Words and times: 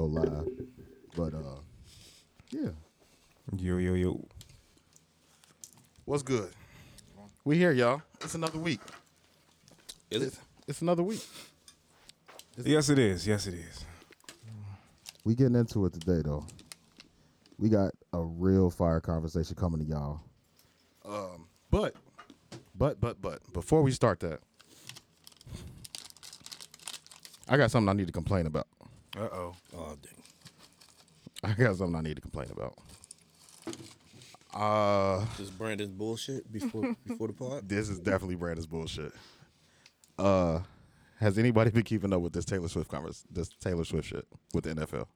go 0.00 0.06
live. 0.06 0.46
But 1.16 1.34
uh, 1.34 1.60
yeah, 2.50 2.70
Yo, 3.56 3.78
yo, 3.78 3.94
yo. 3.94 4.24
what's 6.04 6.22
good? 6.22 6.50
We 7.44 7.56
here, 7.56 7.72
y'all. 7.72 8.02
It's 8.22 8.34
another 8.34 8.58
week. 8.58 8.80
Is 10.10 10.22
it? 10.22 10.26
It's, 10.26 10.40
it's 10.68 10.82
another 10.82 11.02
week. 11.02 11.24
Yes, 12.56 12.88
it 12.88 12.98
is. 12.98 13.26
Yes, 13.26 13.46
it 13.46 13.54
is. 13.54 13.84
We 15.24 15.34
getting 15.34 15.56
into 15.56 15.84
it 15.86 15.92
today, 15.92 16.22
though. 16.24 16.46
We 17.58 17.68
got 17.68 17.92
a 18.12 18.22
real 18.22 18.70
fire 18.70 19.00
conversation 19.00 19.54
coming 19.56 19.80
to 19.80 19.86
y'all. 19.86 20.20
Um, 21.04 21.46
but, 21.70 21.94
but, 22.74 23.00
but, 23.00 23.20
but, 23.20 23.52
before 23.52 23.82
we 23.82 23.90
start 23.90 24.20
that, 24.20 24.40
I 27.48 27.56
got 27.56 27.70
something 27.70 27.88
I 27.88 27.92
need 27.92 28.06
to 28.06 28.12
complain 28.12 28.46
about. 28.46 28.66
Uh 29.16 29.28
oh. 29.32 29.54
Dang. 31.56 31.66
I 31.66 31.68
got 31.68 31.76
something 31.76 31.96
I 31.96 32.00
need 32.00 32.14
to 32.16 32.20
complain 32.22 32.48
about. 32.50 32.74
Uh, 34.52 35.24
This 35.36 35.40
is 35.46 35.50
Brandon's 35.50 35.90
bullshit 35.90 36.50
before 36.50 36.96
before 37.06 37.28
the 37.28 37.32
pod. 37.32 37.68
this 37.68 37.88
is 37.88 37.98
definitely 37.98 38.34
Brandon's 38.36 38.66
bullshit. 38.66 39.12
Uh, 40.18 40.60
has 41.18 41.38
anybody 41.38 41.70
been 41.70 41.82
keeping 41.84 42.12
up 42.12 42.20
with 42.20 42.32
this 42.32 42.44
Taylor 42.44 42.68
Swift 42.68 42.90
converse, 42.90 43.24
this 43.30 43.48
Taylor 43.48 43.84
Swift 43.84 44.08
shit 44.08 44.26
with 44.52 44.64
the 44.64 44.74
NFL, 44.74 45.06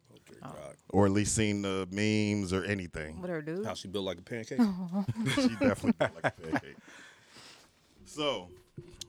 Oh, 0.43 0.55
or 0.91 1.07
at 1.07 1.13
least 1.13 1.35
seen 1.35 1.63
the 1.63 1.89
memes 1.91 2.53
or 2.53 2.63
anything? 2.65 3.21
With 3.21 3.31
her 3.31 3.43
dude. 3.43 3.65
How 3.67 3.75
she 3.75 3.89
built 3.89 4.05
like 4.05 4.19
a 4.19 4.23
pancake. 4.23 4.61
she 5.35 5.49
definitely 5.57 5.93
built 5.99 6.15
like 6.23 6.25
a 6.39 6.41
pancake. 6.43 6.77
So, 8.07 8.49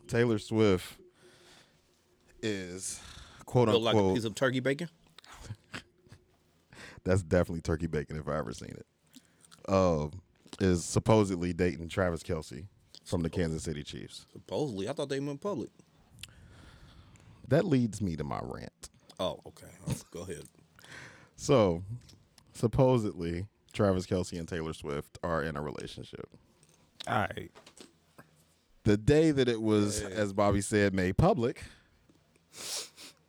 Taylor 0.08 0.40
Swift 0.40 0.98
is 2.42 3.00
quote 3.46 3.68
built 3.68 3.84
like 3.84 3.94
a 3.96 3.98
unquote. 4.00 4.16
piece 4.16 4.26
of 4.26 4.34
turkey 4.36 4.60
bacon. 4.60 4.90
That's 7.06 7.24
definitely 7.24 7.62
turkey 7.62 7.88
bacon 7.88 8.18
if 8.18 8.28
I 8.28 8.38
ever 8.38 8.52
seen 8.52 8.76
it. 8.78 8.86
Um, 9.72 10.12
is 10.60 10.84
supposedly 10.84 11.54
dating 11.54 11.90
Travis 11.90 12.24
Kelce 12.24 12.66
from 13.06 13.22
the 13.22 13.30
Kansas 13.30 13.64
City 13.64 13.84
Chiefs. 13.84 14.26
Supposedly, 14.34 14.90
I 14.90 14.94
thought 14.94 15.10
they 15.10 15.20
went 15.20 15.40
public. 15.40 15.70
That 17.48 17.66
leads 17.66 18.02
me 18.02 18.16
to 18.16 18.24
my 18.24 18.40
rant. 18.42 18.90
Oh, 19.20 19.40
okay. 19.48 19.68
Go 20.12 20.22
ahead. 20.22 20.44
So, 21.36 21.84
supposedly, 22.54 23.46
Travis 23.72 24.06
Kelce 24.06 24.38
and 24.40 24.48
Taylor 24.48 24.74
Swift 24.74 25.20
are 25.24 25.44
in 25.44 25.56
a 25.56 25.62
relationship. 25.62 26.28
All 27.08 27.20
right. 27.20 27.52
The 28.84 28.98
day 28.98 29.32
that 29.32 29.48
it 29.48 29.62
was, 29.62 30.02
as 30.02 30.34
Bobby 30.34 30.62
said, 30.62 30.94
made 30.94 31.18
public, 31.18 31.64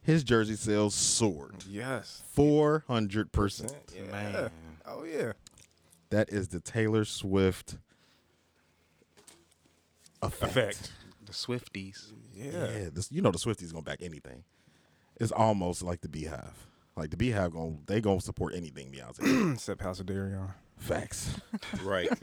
his 0.06 0.24
jersey 0.24 0.54
sales 0.56 0.94
soared 0.94 1.64
Yes. 1.68 2.22
400%. 2.36 3.74
Man. 4.10 4.50
Oh 4.86 5.04
yeah. 5.04 5.32
That 6.10 6.30
is 6.30 6.48
the 6.48 6.60
Taylor 6.60 7.04
Swift 7.04 7.76
effect. 10.22 10.50
Effect. 10.52 10.92
The 11.26 11.32
Swifties. 11.32 12.12
Yeah. 12.32 12.50
Yeah, 12.52 12.88
this, 12.92 13.10
you 13.10 13.20
know 13.20 13.32
the 13.32 13.38
Swifties 13.38 13.72
gonna 13.72 13.82
back 13.82 13.98
anything. 14.00 14.44
It's 15.18 15.32
almost 15.32 15.82
like 15.82 16.00
the 16.02 16.08
BeyHive. 16.08 16.52
Like 16.96 17.10
the 17.10 17.16
BeyHive 17.16 17.52
going 17.52 17.80
they 17.86 18.00
gonna 18.00 18.20
support 18.20 18.54
anything 18.54 18.90
Beyonce. 18.92 19.52
Except 19.54 19.82
House 19.82 20.00
of 20.00 20.06
Deréon. 20.06 20.54
Facts. 20.78 21.40
Right. 21.82 22.08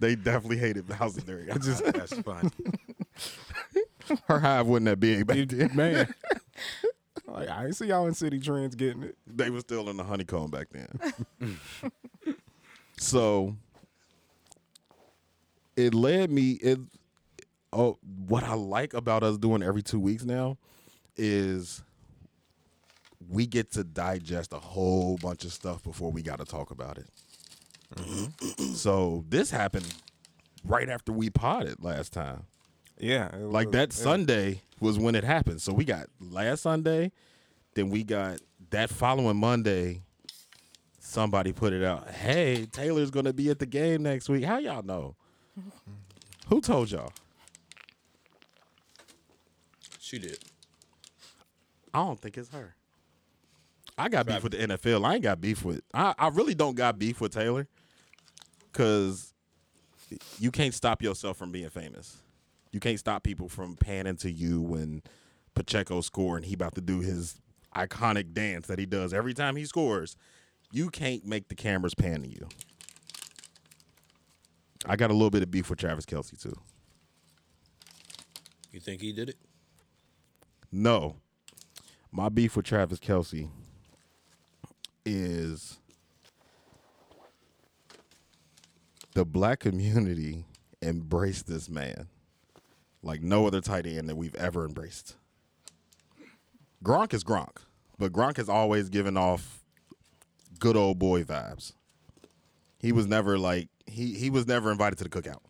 They 0.00 0.14
definitely 0.14 0.58
hated 0.58 0.88
House 0.90 1.16
of 1.16 1.26
Darius. 1.26 1.58
Just 1.64 1.84
that's 1.84 2.16
fun. 2.20 2.52
Her 4.26 4.40
hive 4.40 4.66
wasn't 4.66 4.86
that 4.86 5.00
big 5.00 5.26
back 5.26 5.48
then. 5.48 5.70
Man. 5.74 6.14
like 7.26 7.48
I 7.48 7.66
ain't 7.66 7.76
see 7.76 7.86
y'all 7.86 8.06
in 8.06 8.14
Citi 8.14 8.42
Trends 8.42 8.74
getting 8.74 9.02
it. 9.02 9.16
They 9.26 9.50
were 9.50 9.60
still 9.60 9.88
in 9.88 9.96
the 9.96 10.04
honeycomb 10.04 10.50
back 10.50 10.68
then. 10.70 11.58
so 12.98 13.56
it 15.76 15.94
led 15.94 16.30
me 16.30 16.52
it 16.52 16.78
oh 17.72 17.98
what 18.26 18.42
I 18.42 18.54
like 18.54 18.94
about 18.94 19.22
us 19.22 19.38
doing 19.38 19.62
every 19.62 19.82
two 19.82 20.00
weeks 20.00 20.24
now 20.24 20.58
is 21.16 21.82
we 23.28 23.46
get 23.46 23.72
to 23.72 23.84
digest 23.84 24.52
a 24.52 24.58
whole 24.58 25.18
bunch 25.18 25.44
of 25.44 25.52
stuff 25.52 25.82
before 25.82 26.10
we 26.10 26.22
got 26.22 26.38
to 26.38 26.44
talk 26.44 26.70
about 26.70 26.98
it. 26.98 27.06
Mm-hmm. 27.94 28.74
so 28.74 29.24
this 29.30 29.50
happened 29.50 29.86
right 30.62 30.88
after 30.90 31.10
we 31.10 31.30
potted 31.30 31.82
last 31.82 32.12
time. 32.12 32.44
Yeah. 33.00 33.34
it 33.34 33.42
Like 33.42 33.66
was- 33.68 33.72
that 33.74 33.96
yeah. 33.96 34.02
Sunday 34.04 34.62
was 34.80 34.98
when 34.98 35.14
it 35.14 35.24
happened. 35.24 35.60
So 35.62 35.72
we 35.72 35.84
got 35.84 36.06
last 36.20 36.62
Sunday, 36.62 37.12
then 37.74 37.90
we 37.90 38.04
got 38.04 38.40
that 38.70 38.90
following 38.90 39.36
Monday. 39.36 40.02
Somebody 41.00 41.52
put 41.52 41.72
it 41.72 41.82
out. 41.82 42.08
Hey, 42.10 42.66
Taylor's 42.66 43.10
gonna 43.10 43.32
be 43.32 43.48
at 43.50 43.58
the 43.58 43.66
game 43.66 44.02
next 44.02 44.28
week. 44.28 44.44
How 44.44 44.58
y'all 44.58 44.82
know? 44.82 45.16
Who 46.48 46.60
told 46.60 46.90
y'all? 46.90 47.12
she 50.00 50.18
did. 50.18 50.38
I 51.92 51.98
don't 52.04 52.18
think 52.20 52.38
it's 52.38 52.48
her. 52.50 52.74
I 53.96 54.08
got 54.08 54.26
beef 54.26 54.42
with 54.42 54.52
the 54.52 54.58
NFL. 54.58 55.04
I 55.04 55.14
ain't 55.14 55.22
got 55.22 55.40
beef 55.40 55.64
with. 55.64 55.82
I, 55.92 56.14
I 56.18 56.28
really 56.28 56.54
don't 56.54 56.74
got 56.76 56.98
beef 56.98 57.20
with 57.20 57.32
Taylor, 57.32 57.66
because 58.72 59.34
you 60.38 60.50
can't 60.50 60.72
stop 60.72 61.02
yourself 61.02 61.36
from 61.36 61.50
being 61.52 61.68
famous. 61.68 62.16
You 62.72 62.80
can't 62.80 62.98
stop 62.98 63.22
people 63.22 63.48
from 63.48 63.76
panning 63.76 64.16
to 64.16 64.30
you 64.30 64.60
when 64.60 65.02
Pacheco 65.54 66.00
score 66.00 66.36
and 66.36 66.44
he 66.44 66.54
about 66.54 66.74
to 66.74 66.80
do 66.80 67.00
his 67.00 67.40
iconic 67.74 68.32
dance 68.32 68.66
that 68.66 68.78
he 68.78 68.86
does 68.86 69.12
every 69.12 69.34
time 69.34 69.56
he 69.56 69.64
scores. 69.64 70.16
You 70.70 70.90
can't 70.90 71.24
make 71.24 71.48
the 71.48 71.54
cameras 71.54 71.94
pan 71.94 72.22
to 72.22 72.28
you. 72.28 72.48
I 74.86 74.96
got 74.96 75.10
a 75.10 75.14
little 75.14 75.30
bit 75.30 75.42
of 75.42 75.50
beef 75.50 75.70
with 75.70 75.78
Travis 75.78 76.06
Kelce 76.06 76.40
too. 76.40 76.54
You 78.70 78.80
think 78.80 79.00
he 79.00 79.12
did 79.12 79.30
it? 79.30 79.36
No. 80.70 81.16
My 82.12 82.28
beef 82.28 82.56
with 82.56 82.66
Travis 82.66 82.98
Kelce 82.98 83.48
is 85.04 85.78
the 89.14 89.24
black 89.24 89.60
community 89.60 90.44
embraced 90.82 91.48
this 91.48 91.68
man 91.68 92.08
like 93.02 93.22
no 93.22 93.46
other 93.46 93.60
tight 93.60 93.86
end 93.86 94.08
that 94.08 94.16
we've 94.16 94.34
ever 94.34 94.64
embraced. 94.64 95.16
Gronk 96.84 97.12
is 97.12 97.24
Gronk, 97.24 97.56
but 97.98 98.12
Gronk 98.12 98.36
has 98.36 98.48
always 98.48 98.88
given 98.88 99.16
off 99.16 99.62
good 100.58 100.76
old 100.76 100.98
boy 100.98 101.24
vibes. 101.24 101.72
He 102.78 102.92
was 102.92 103.06
never 103.06 103.38
like 103.38 103.68
he 103.86 104.14
he 104.14 104.30
was 104.30 104.46
never 104.46 104.70
invited 104.70 104.96
to 104.98 105.04
the 105.04 105.10
cookout. 105.10 105.42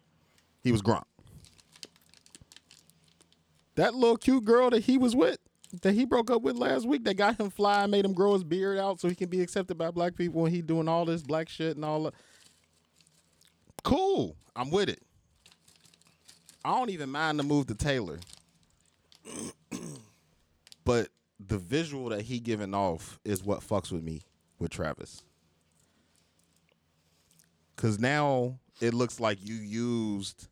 He 0.63 0.73
was 0.73 0.83
Gronk. 0.83 1.05
That 3.75 3.95
little 3.95 4.17
cute 4.17 4.45
girl 4.45 4.71
that 4.71 4.85
he 4.85 4.99
was 4.99 5.15
with, 5.15 5.39
that 5.83 5.93
he 5.93 6.05
broke 6.05 6.31
up 6.31 6.43
with 6.43 6.57
last 6.57 6.87
week, 6.87 7.05
that 7.05 7.15
got 7.15 7.39
him 7.39 7.49
fly, 7.49 7.87
made 7.87 8.05
him 8.05 8.13
grow 8.13 8.33
his 8.33 8.43
beard 8.43 8.79
out 8.79 8.99
so 9.01 9.09
he 9.09 9.15
can 9.15 9.29
be 9.29 9.41
accepted 9.41 9.79
by 9.79 9.91
black 9.91 10.17
people 10.17 10.45
and 10.45 10.55
he 10.55 10.63
doing 10.63 10.89
all 10.89 11.05
this 11.05 11.23
black 11.23 11.49
shit 11.49 11.77
and 11.77 11.85
all 11.85 12.05
that. 12.05 12.15
Cool. 13.85 14.37
I'm 14.57 14.71
with 14.71 14.89
it. 14.89 15.01
I 16.69 16.73
don't 16.73 16.91
even 16.91 17.09
mind 17.09 17.39
the 17.39 17.45
move 17.45 17.67
to 17.69 17.75
Taylor. 17.75 18.19
but 20.85 21.09
the 21.41 21.57
visual 21.57 22.11
that 22.11 22.21
he 22.21 22.41
giving 22.41 22.75
off 22.75 23.19
is 23.25 23.43
what 23.43 23.61
fucks 23.61 23.91
with 23.91 24.03
me 24.03 24.21
with 24.59 24.71
Travis. 24.71 25.23
Cause 27.77 27.99
now 27.99 28.59
it 28.83 28.93
looks 28.93 29.19
like 29.19 29.39
you 29.41 29.55
used 29.55 30.49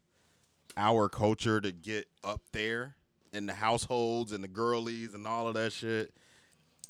our 0.79 1.11
culture 1.11 1.61
to 1.61 1.71
get 1.71 2.07
up 2.25 2.41
there 2.53 2.97
in 3.35 3.45
the 3.45 3.53
households 3.53 4.33
and 4.33 4.43
the 4.43 4.49
girlies 4.49 5.13
and 5.13 5.27
all 5.27 5.49
of 5.49 5.53
that 5.53 5.71
shit. 5.71 6.15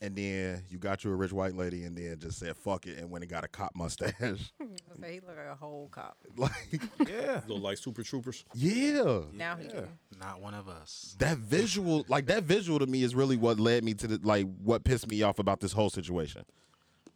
And 0.03 0.15
then 0.15 0.62
you 0.69 0.77
got 0.77 1.04
you 1.04 1.10
a 1.10 1.15
rich 1.16 1.33
white 1.33 1.54
lady 1.54 1.84
and 1.84 1.97
then 1.97 2.19
just 2.19 2.39
said 2.39 2.54
fuck 2.57 2.87
it 2.87 2.98
and 2.98 3.10
went 3.10 3.25
and 3.25 3.31
got 3.31 3.45
a 3.45 3.48
cop 3.48 3.75
mustache. 3.75 4.13
So 4.98 5.07
he 5.07 5.21
look 5.21 5.37
like 5.37 5.47
a 5.51 5.54
whole 5.54 5.89
cop. 5.91 6.16
like, 6.37 6.81
Yeah. 7.09 7.41
Look 7.47 7.63
like 7.63 7.77
Super 7.78 8.03
Troopers. 8.03 8.45
yeah. 8.54 9.21
Now 9.33 9.57
he 9.57 9.69
do. 9.69 9.87
Not 10.19 10.41
one 10.41 10.54
of 10.54 10.69
us. 10.69 11.15
That 11.19 11.37
visual, 11.39 12.04
like 12.09 12.27
that 12.27 12.45
visual 12.45 12.78
to 12.78 12.87
me 12.87 13.03
is 13.03 13.15
really 13.15 13.37
what 13.37 13.60
led 13.60 13.84
me 13.84 13.95
to 13.95 14.07
the, 14.07 14.21
like 14.22 14.47
what 14.63 14.84
pissed 14.84 15.09
me 15.09 15.22
off 15.22 15.39
about 15.39 15.60
this 15.60 15.72
whole 15.72 15.91
situation. 15.91 16.45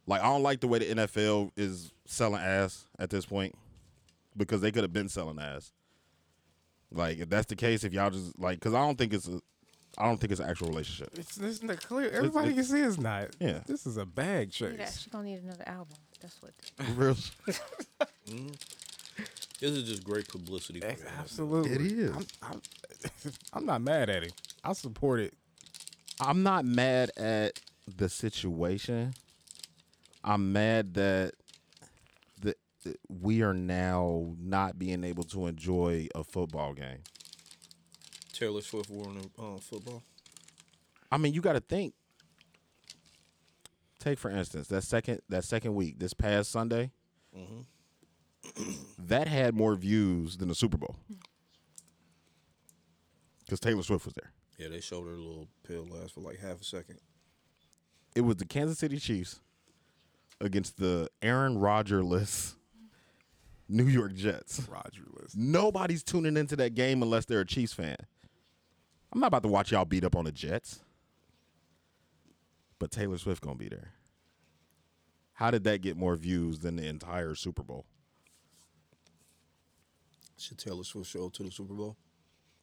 Like 0.07 0.21
I 0.21 0.25
don't 0.25 0.43
like 0.43 0.59
the 0.59 0.67
way 0.67 0.79
the 0.79 0.85
NFL 0.95 1.51
is 1.55 1.91
selling 2.05 2.41
ass 2.41 2.85
at 2.99 3.09
this 3.09 3.25
point 3.25 3.55
because 4.37 4.61
they 4.61 4.71
could 4.71 4.83
have 4.83 4.93
been 4.93 5.09
selling 5.09 5.39
ass. 5.39 5.71
Like 6.91 7.19
if 7.19 7.29
that's 7.29 7.47
the 7.47 7.55
case, 7.55 7.83
if 7.83 7.93
y'all 7.93 8.09
just 8.09 8.37
like, 8.39 8.59
because 8.59 8.73
I 8.73 8.79
don't 8.85 8.97
think 8.97 9.13
it's 9.13 9.27
a, 9.27 9.39
I 9.97 10.05
don't 10.05 10.17
think 10.17 10.31
it's 10.31 10.39
an 10.41 10.49
actual 10.49 10.69
relationship. 10.69 11.09
It's, 11.17 11.37
it's 11.37 11.61
not 11.61 11.81
clear. 11.85 12.09
Everybody 12.11 12.51
it's- 12.51 12.69
can 12.69 12.77
see 12.77 12.83
it's 12.83 12.97
not. 12.97 13.35
Yeah. 13.39 13.59
This 13.67 13.85
is 13.85 13.97
a 13.97 14.05
bag 14.05 14.47
He's 14.47 14.55
chase. 14.55 14.79
actually 14.79 15.11
gonna 15.11 15.23
need 15.25 15.43
another 15.43 15.67
album. 15.67 15.97
That's 16.21 16.41
what. 16.41 16.53
Real, 16.97 17.13
mm-hmm. 18.29 18.47
This 19.59 19.71
is 19.71 19.83
just 19.83 20.03
great 20.03 20.27
publicity. 20.27 20.79
For 20.79 20.87
Ex- 20.87 21.01
him. 21.01 21.09
Absolutely. 21.19 21.71
It 21.73 21.81
is. 21.91 22.11
I'm, 22.15 22.25
I'm, 22.41 22.61
I'm 23.53 23.65
not 23.65 23.81
mad 23.81 24.09
at 24.09 24.23
him. 24.23 24.31
I 24.63 24.73
support 24.73 25.19
it 25.19 25.33
I'm 26.19 26.43
not 26.43 26.65
mad 26.65 27.09
at 27.17 27.59
the 27.97 28.07
situation. 28.07 29.15
I'm 30.23 30.53
mad 30.53 30.93
that 30.93 31.33
the 32.39 32.55
that 32.83 32.97
we 33.09 33.41
are 33.41 33.55
now 33.55 34.35
not 34.39 34.77
being 34.77 35.03
able 35.03 35.23
to 35.25 35.47
enjoy 35.47 36.07
a 36.13 36.23
football 36.23 36.73
game. 36.73 36.99
Taylor 38.41 38.61
Swift 38.61 38.89
won 38.89 39.21
uh, 39.37 39.57
football. 39.59 40.01
I 41.11 41.19
mean, 41.19 41.31
you 41.31 41.41
got 41.41 41.53
to 41.53 41.59
think. 41.59 41.93
Take 43.99 44.17
for 44.17 44.31
instance 44.31 44.67
that 44.69 44.81
second 44.81 45.21
that 45.29 45.43
second 45.43 45.75
week 45.75 45.99
this 45.99 46.15
past 46.15 46.49
Sunday. 46.49 46.89
that 48.97 49.27
had 49.27 49.53
more 49.53 49.75
views 49.75 50.37
than 50.37 50.47
the 50.47 50.55
Super 50.55 50.77
Bowl 50.77 50.95
because 53.45 53.59
Taylor 53.59 53.83
Swift 53.83 54.05
was 54.05 54.15
there. 54.15 54.31
Yeah, 54.57 54.69
they 54.69 54.81
showed 54.81 55.05
her 55.05 55.13
a 55.13 55.17
little 55.17 55.47
pill 55.63 55.85
last 55.87 56.15
for 56.15 56.21
like 56.21 56.39
half 56.39 56.59
a 56.61 56.63
second. 56.63 56.97
It 58.15 58.21
was 58.21 58.37
the 58.37 58.45
Kansas 58.45 58.79
City 58.79 58.97
Chiefs 58.97 59.39
against 60.39 60.77
the 60.77 61.09
Aaron 61.21 61.59
Rodgers-less 61.59 62.55
New 63.69 63.85
York 63.85 64.15
Jets. 64.15 64.67
Roger 64.67 65.03
list. 65.13 65.37
Nobody's 65.37 66.01
tuning 66.01 66.37
into 66.37 66.55
that 66.55 66.73
game 66.73 67.03
unless 67.03 67.25
they're 67.25 67.41
a 67.41 67.45
Chiefs 67.45 67.73
fan. 67.73 67.97
I'm 69.11 69.19
not 69.19 69.27
about 69.27 69.43
to 69.43 69.49
watch 69.49 69.71
y'all 69.71 69.85
beat 69.85 70.03
up 70.03 70.15
on 70.15 70.25
the 70.25 70.31
Jets. 70.31 70.79
But 72.79 72.91
Taylor 72.91 73.17
Swift 73.17 73.41
gonna 73.43 73.55
be 73.55 73.69
there. 73.69 73.91
How 75.33 75.51
did 75.51 75.63
that 75.65 75.81
get 75.81 75.97
more 75.97 76.15
views 76.15 76.59
than 76.59 76.75
the 76.75 76.87
entire 76.87 77.35
Super 77.35 77.63
Bowl? 77.63 77.85
Should 80.37 80.57
Taylor 80.57 80.83
Swift 80.83 81.09
show 81.09 81.25
up 81.25 81.33
to 81.33 81.43
the 81.43 81.51
Super 81.51 81.73
Bowl? 81.73 81.97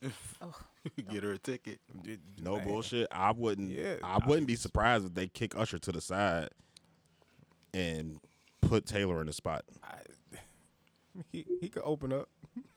Oh, 0.41 0.55
get 1.11 1.25
her 1.25 1.33
a 1.33 1.39
ticket. 1.39 1.81
No 2.41 2.57
Man. 2.57 2.67
bullshit. 2.69 3.09
I 3.11 3.33
wouldn't. 3.33 3.71
Yeah. 3.73 3.97
I 4.05 4.19
wouldn't 4.25 4.47
be 4.47 4.55
surprised 4.55 5.05
if 5.07 5.15
they 5.15 5.27
kick 5.27 5.57
Usher 5.57 5.81
to 5.81 5.91
the 5.91 6.01
side 6.01 6.51
and 7.75 8.21
put 8.61 8.87
Taylor 8.87 9.21
in 9.21 9.27
the 9.27 9.33
spot. 9.33 9.65
He 11.33 11.45
he 11.61 11.69
could 11.69 11.83
open 11.85 12.13
up. 12.13 12.29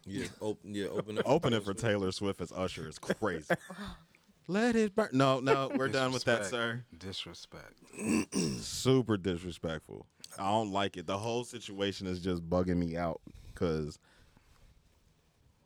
Yeah, 0.06 0.28
open. 0.42 0.74
Yeah, 0.74 0.88
open 0.88 1.18
it. 1.18 1.24
Opening 1.26 1.62
for 1.62 1.74
Taylor 1.74 2.12
Swift 2.12 2.42
as 2.42 2.52
Usher 2.52 2.88
is 2.88 3.00
crazy. 3.00 3.54
Let 4.48 4.76
it 4.76 4.96
burn. 4.96 5.10
No, 5.14 5.40
no, 5.40 5.72
we're 5.76 5.88
done 5.88 6.12
with 6.12 6.26
that, 6.26 6.46
sir. 6.46 6.84
Disrespect. 6.98 7.74
super 8.60 9.16
disrespectful. 9.16 10.06
I 10.38 10.50
don't 10.50 10.72
like 10.72 10.98
it. 10.98 11.06
The 11.06 11.18
whole 11.18 11.44
situation 11.44 12.08
is 12.08 12.20
just 12.20 12.50
bugging 12.50 12.78
me 12.78 12.98
out 12.98 13.22
because 13.54 14.00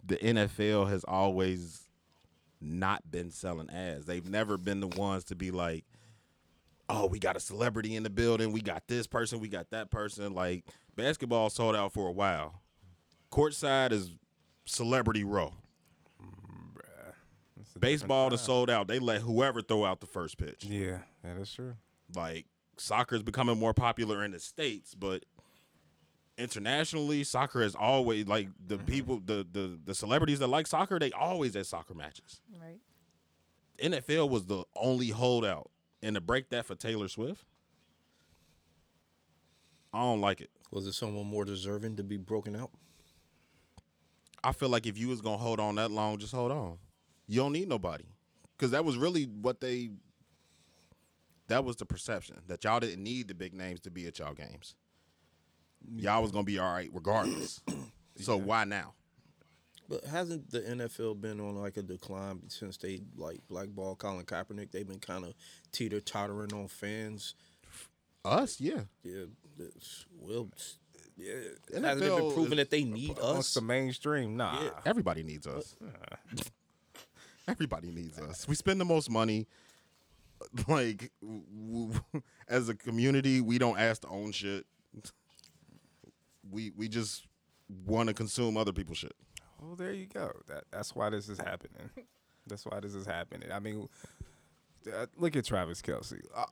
the 0.05 0.17
NFL 0.17 0.89
has 0.89 1.03
always 1.05 1.85
not 2.61 3.09
been 3.09 3.31
selling 3.31 3.69
ads. 3.69 4.05
They've 4.05 4.27
never 4.27 4.57
been 4.57 4.81
the 4.81 4.87
ones 4.87 5.23
to 5.25 5.35
be 5.35 5.51
like, 5.51 5.85
oh, 6.89 7.07
we 7.07 7.19
got 7.19 7.35
a 7.35 7.39
celebrity 7.39 7.95
in 7.95 8.03
the 8.03 8.09
building. 8.09 8.51
We 8.51 8.61
got 8.61 8.87
this 8.87 9.07
person. 9.07 9.39
We 9.39 9.47
got 9.47 9.69
that 9.71 9.89
person. 9.89 10.33
Like 10.33 10.65
basketball 10.95 11.49
sold 11.49 11.75
out 11.75 11.93
for 11.93 12.07
a 12.07 12.11
while. 12.11 12.61
Courtside 13.35 13.91
is 13.91 14.11
celebrity 14.65 15.25
row. 15.25 15.53
Baseball 17.77 18.33
is 18.33 18.39
sold 18.39 18.69
out. 18.69 18.87
They 18.87 18.99
let 18.99 19.19
whoever 19.21 19.61
throw 19.61 19.83
out 19.83 19.99
the 19.99 20.07
first 20.07 20.37
pitch. 20.37 20.63
Yeah, 20.63 20.99
that 21.23 21.35
is 21.37 21.51
true. 21.51 21.75
like 22.15 22.45
soccer 22.77 23.15
is 23.15 23.23
becoming 23.23 23.59
more 23.59 23.73
popular 23.73 24.23
in 24.23 24.31
the 24.31 24.39
states, 24.39 24.95
but 24.95 25.25
internationally, 26.37 27.25
soccer 27.25 27.61
is 27.61 27.75
always 27.75 28.25
like 28.27 28.47
the 28.65 28.77
mm-hmm. 28.77 28.85
people, 28.85 29.21
the 29.23 29.45
the 29.51 29.77
the 29.83 29.93
celebrities 29.93 30.39
that 30.39 30.47
like 30.47 30.67
soccer, 30.67 30.97
they 30.97 31.11
always 31.11 31.57
at 31.57 31.65
soccer 31.65 31.93
matches. 31.93 32.39
Right. 32.61 32.79
NFL 33.83 34.29
was 34.29 34.45
the 34.45 34.63
only 34.77 35.09
holdout, 35.09 35.69
and 36.01 36.15
to 36.15 36.21
break 36.21 36.49
that 36.51 36.65
for 36.65 36.75
Taylor 36.75 37.09
Swift, 37.09 37.43
I 39.93 39.99
don't 39.99 40.21
like 40.21 40.39
it. 40.39 40.51
Was 40.71 40.87
it 40.87 40.93
someone 40.93 41.25
more 41.25 41.43
deserving 41.43 41.97
to 41.97 42.03
be 42.03 42.15
broken 42.15 42.55
out? 42.55 42.71
I 44.45 44.51
feel 44.51 44.69
like 44.69 44.85
if 44.85 44.97
you 44.97 45.07
was 45.07 45.21
gonna 45.21 45.37
hold 45.37 45.59
on 45.59 45.75
that 45.75 45.91
long, 45.91 46.17
just 46.19 46.33
hold 46.33 46.51
on. 46.51 46.77
You 47.27 47.39
don't 47.41 47.53
need 47.53 47.67
nobody, 47.67 48.05
because 48.55 48.71
that 48.71 48.85
was 48.85 48.97
really 48.97 49.23
what 49.23 49.59
they. 49.59 49.89
That 51.47 51.63
was 51.65 51.75
the 51.75 51.85
perception 51.85 52.37
that 52.47 52.63
y'all 52.63 52.79
didn't 52.79 53.03
need 53.03 53.27
the 53.27 53.33
big 53.35 53.53
names 53.53 53.79
to 53.81 53.91
be 53.91 54.07
at 54.07 54.19
y'all 54.19 54.33
games. 54.33 54.75
Y'all 55.97 56.21
was 56.21 56.31
gonna 56.31 56.43
be 56.43 56.59
all 56.59 56.73
right 56.73 56.89
regardless. 56.93 57.61
So 58.17 58.37
why 58.37 58.63
now? 58.63 58.93
But 59.89 60.05
hasn't 60.05 60.49
the 60.49 60.61
NFL 60.61 61.19
been 61.19 61.41
on 61.41 61.55
like 61.57 61.75
a 61.75 61.81
decline 61.81 62.43
since 62.47 62.77
they 62.77 63.01
like 63.17 63.41
blackball 63.49 63.97
Colin 63.97 64.25
Kaepernick? 64.25 64.71
They've 64.71 64.87
been 64.87 64.99
kind 65.01 65.25
of 65.25 65.33
teeter 65.73 65.99
tottering 65.99 66.53
on 66.53 66.69
fans. 66.69 67.35
Us, 68.23 68.61
yeah. 68.61 68.83
Yeah, 69.03 69.25
well, 70.17 70.47
it's- 70.53 70.77
yeah. 71.17 71.33
NFL 71.71 71.83
Hasn't 71.83 72.03
it 72.03 72.17
been 72.17 72.33
proven 72.33 72.57
that 72.57 72.69
they 72.69 72.83
need 72.83 73.17
Amongst 73.17 73.49
us? 73.49 73.53
the 73.55 73.61
mainstream, 73.61 74.35
nah. 74.37 74.61
Yeah. 74.61 74.69
Everybody 74.85 75.23
needs 75.23 75.47
us. 75.47 75.75
Uh, 75.83 76.15
Everybody 77.47 77.91
needs 77.91 78.17
us. 78.19 78.47
We 78.47 78.55
spend 78.55 78.79
the 78.81 78.85
most 78.85 79.09
money. 79.09 79.47
Like, 80.67 81.11
w- 81.21 81.43
w- 81.71 82.01
as 82.49 82.67
a 82.69 82.75
community, 82.75 83.39
we 83.41 83.57
don't 83.57 83.79
ask 83.79 84.01
to 84.01 84.07
own 84.09 84.31
shit. 84.33 84.65
We 86.51 86.71
we 86.75 86.87
just 86.89 87.25
want 87.85 88.09
to 88.09 88.13
consume 88.13 88.57
other 88.57 88.73
people's 88.73 88.97
shit. 88.97 89.13
Well, 89.61 89.75
there 89.75 89.93
you 89.93 90.07
go. 90.07 90.31
That 90.47 90.65
that's 90.71 90.93
why 90.93 91.09
this 91.09 91.29
is 91.29 91.39
happening. 91.39 91.89
that's 92.45 92.65
why 92.65 92.79
this 92.81 92.93
is 92.93 93.05
happening. 93.05 93.49
I 93.51 93.59
mean, 93.59 93.87
uh, 94.87 95.05
look 95.17 95.35
at 95.35 95.45
Travis 95.45 95.81
Kelce. 95.81 96.21
Uh, 96.35 96.45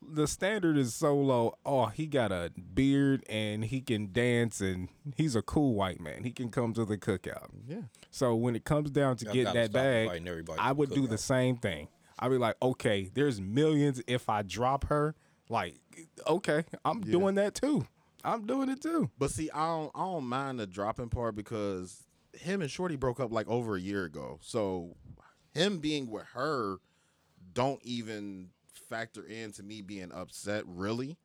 the 0.00 0.26
standard 0.26 0.76
is 0.76 0.94
so 0.94 1.16
low. 1.16 1.54
Oh, 1.66 1.86
he 1.86 2.06
got 2.06 2.32
a 2.32 2.52
beard 2.74 3.24
and 3.28 3.64
he 3.64 3.80
can 3.80 4.12
dance 4.12 4.60
and 4.60 4.88
he's 5.16 5.34
a 5.34 5.42
cool 5.42 5.74
white 5.74 6.00
man. 6.00 6.24
He 6.24 6.30
can 6.30 6.50
come 6.50 6.72
to 6.74 6.84
the 6.84 6.96
cookout. 6.96 7.48
Yeah. 7.66 7.82
So 8.10 8.34
when 8.34 8.56
it 8.56 8.64
comes 8.64 8.90
down 8.90 9.16
to 9.16 9.24
Y'all 9.26 9.34
getting 9.34 9.54
that 9.54 9.72
bag, 9.72 10.08
I 10.58 10.72
would 10.72 10.90
do 10.90 11.06
the 11.06 11.18
same 11.18 11.56
thing. 11.56 11.88
I'd 12.18 12.30
be 12.30 12.38
like, 12.38 12.56
okay, 12.62 13.10
there's 13.12 13.40
millions. 13.40 14.02
If 14.06 14.28
I 14.28 14.42
drop 14.42 14.86
her, 14.86 15.14
like, 15.48 15.74
okay, 16.26 16.64
I'm 16.84 17.00
doing 17.00 17.36
that 17.36 17.54
too. 17.54 17.86
I'm 18.24 18.46
doing 18.46 18.68
it 18.68 18.82
too. 18.82 19.10
But 19.18 19.30
see, 19.30 19.50
I 19.52 19.66
don't 19.66 19.92
I 19.94 20.00
don't 20.00 20.24
mind 20.24 20.58
the 20.60 20.66
dropping 20.66 21.08
part 21.08 21.36
because 21.36 22.04
him 22.32 22.60
and 22.60 22.70
Shorty 22.70 22.96
broke 22.96 23.20
up 23.20 23.32
like 23.32 23.48
over 23.48 23.76
a 23.76 23.80
year 23.80 24.04
ago. 24.04 24.38
So 24.42 24.96
him 25.54 25.78
being 25.78 26.10
with 26.10 26.24
her 26.34 26.76
don't 27.58 27.80
even 27.82 28.50
factor 28.88 29.24
into 29.24 29.64
me 29.64 29.82
being 29.82 30.12
upset 30.12 30.62
really 30.64 31.18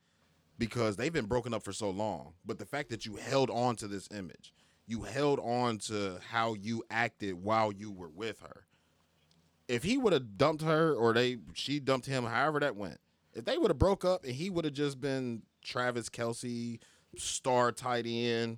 because 0.58 0.96
they've 0.96 1.14
been 1.14 1.28
broken 1.28 1.54
up 1.54 1.62
for 1.62 1.72
so 1.72 1.92
long. 1.92 2.34
But 2.44 2.58
the 2.58 2.66
fact 2.66 2.90
that 2.90 3.06
you 3.06 3.18
held 3.18 3.52
on 3.52 3.76
to 3.76 3.88
this 3.88 4.10
image, 4.12 4.52
you 4.88 5.04
held 5.04 5.40
on 5.40 5.78
to 5.90 6.18
how 6.32 6.56
you 6.56 6.84
acted 6.90 7.36
while 7.36 7.72
you 7.72 7.92
were 7.92 8.10
with 8.10 8.40
her. 8.40 8.66
If 9.68 9.84
he 9.84 9.96
would 9.96 10.12
have 10.12 10.36
dumped 10.36 10.64
her 10.64 10.96
or 10.96 11.14
they 11.14 11.38
she 11.54 11.80
dumped 11.80 12.08
him, 12.08 12.26
however 12.26 12.60
that 12.62 12.76
went, 12.76 12.98
if 13.36 13.46
they 13.46 13.60
would 13.60 13.70
have 13.70 13.78
broke 13.78 14.04
up 14.04 14.24
and 14.24 14.34
he 14.34 14.50
would 14.50 14.66
have 14.66 14.74
just 14.74 15.00
been 15.00 15.44
Travis 15.64 16.10
Kelce, 16.10 16.80
star 17.16 17.72
tight 17.72 18.08
end, 18.08 18.58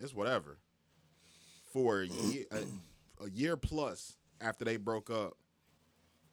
it's 0.00 0.12
whatever. 0.12 0.58
For 1.72 2.00
a 2.00 2.06
year, 2.06 2.46
a, 2.50 3.26
a 3.26 3.30
year 3.30 3.56
plus 3.56 4.16
after 4.40 4.64
they 4.64 4.76
broke 4.76 5.08
up, 5.08 5.36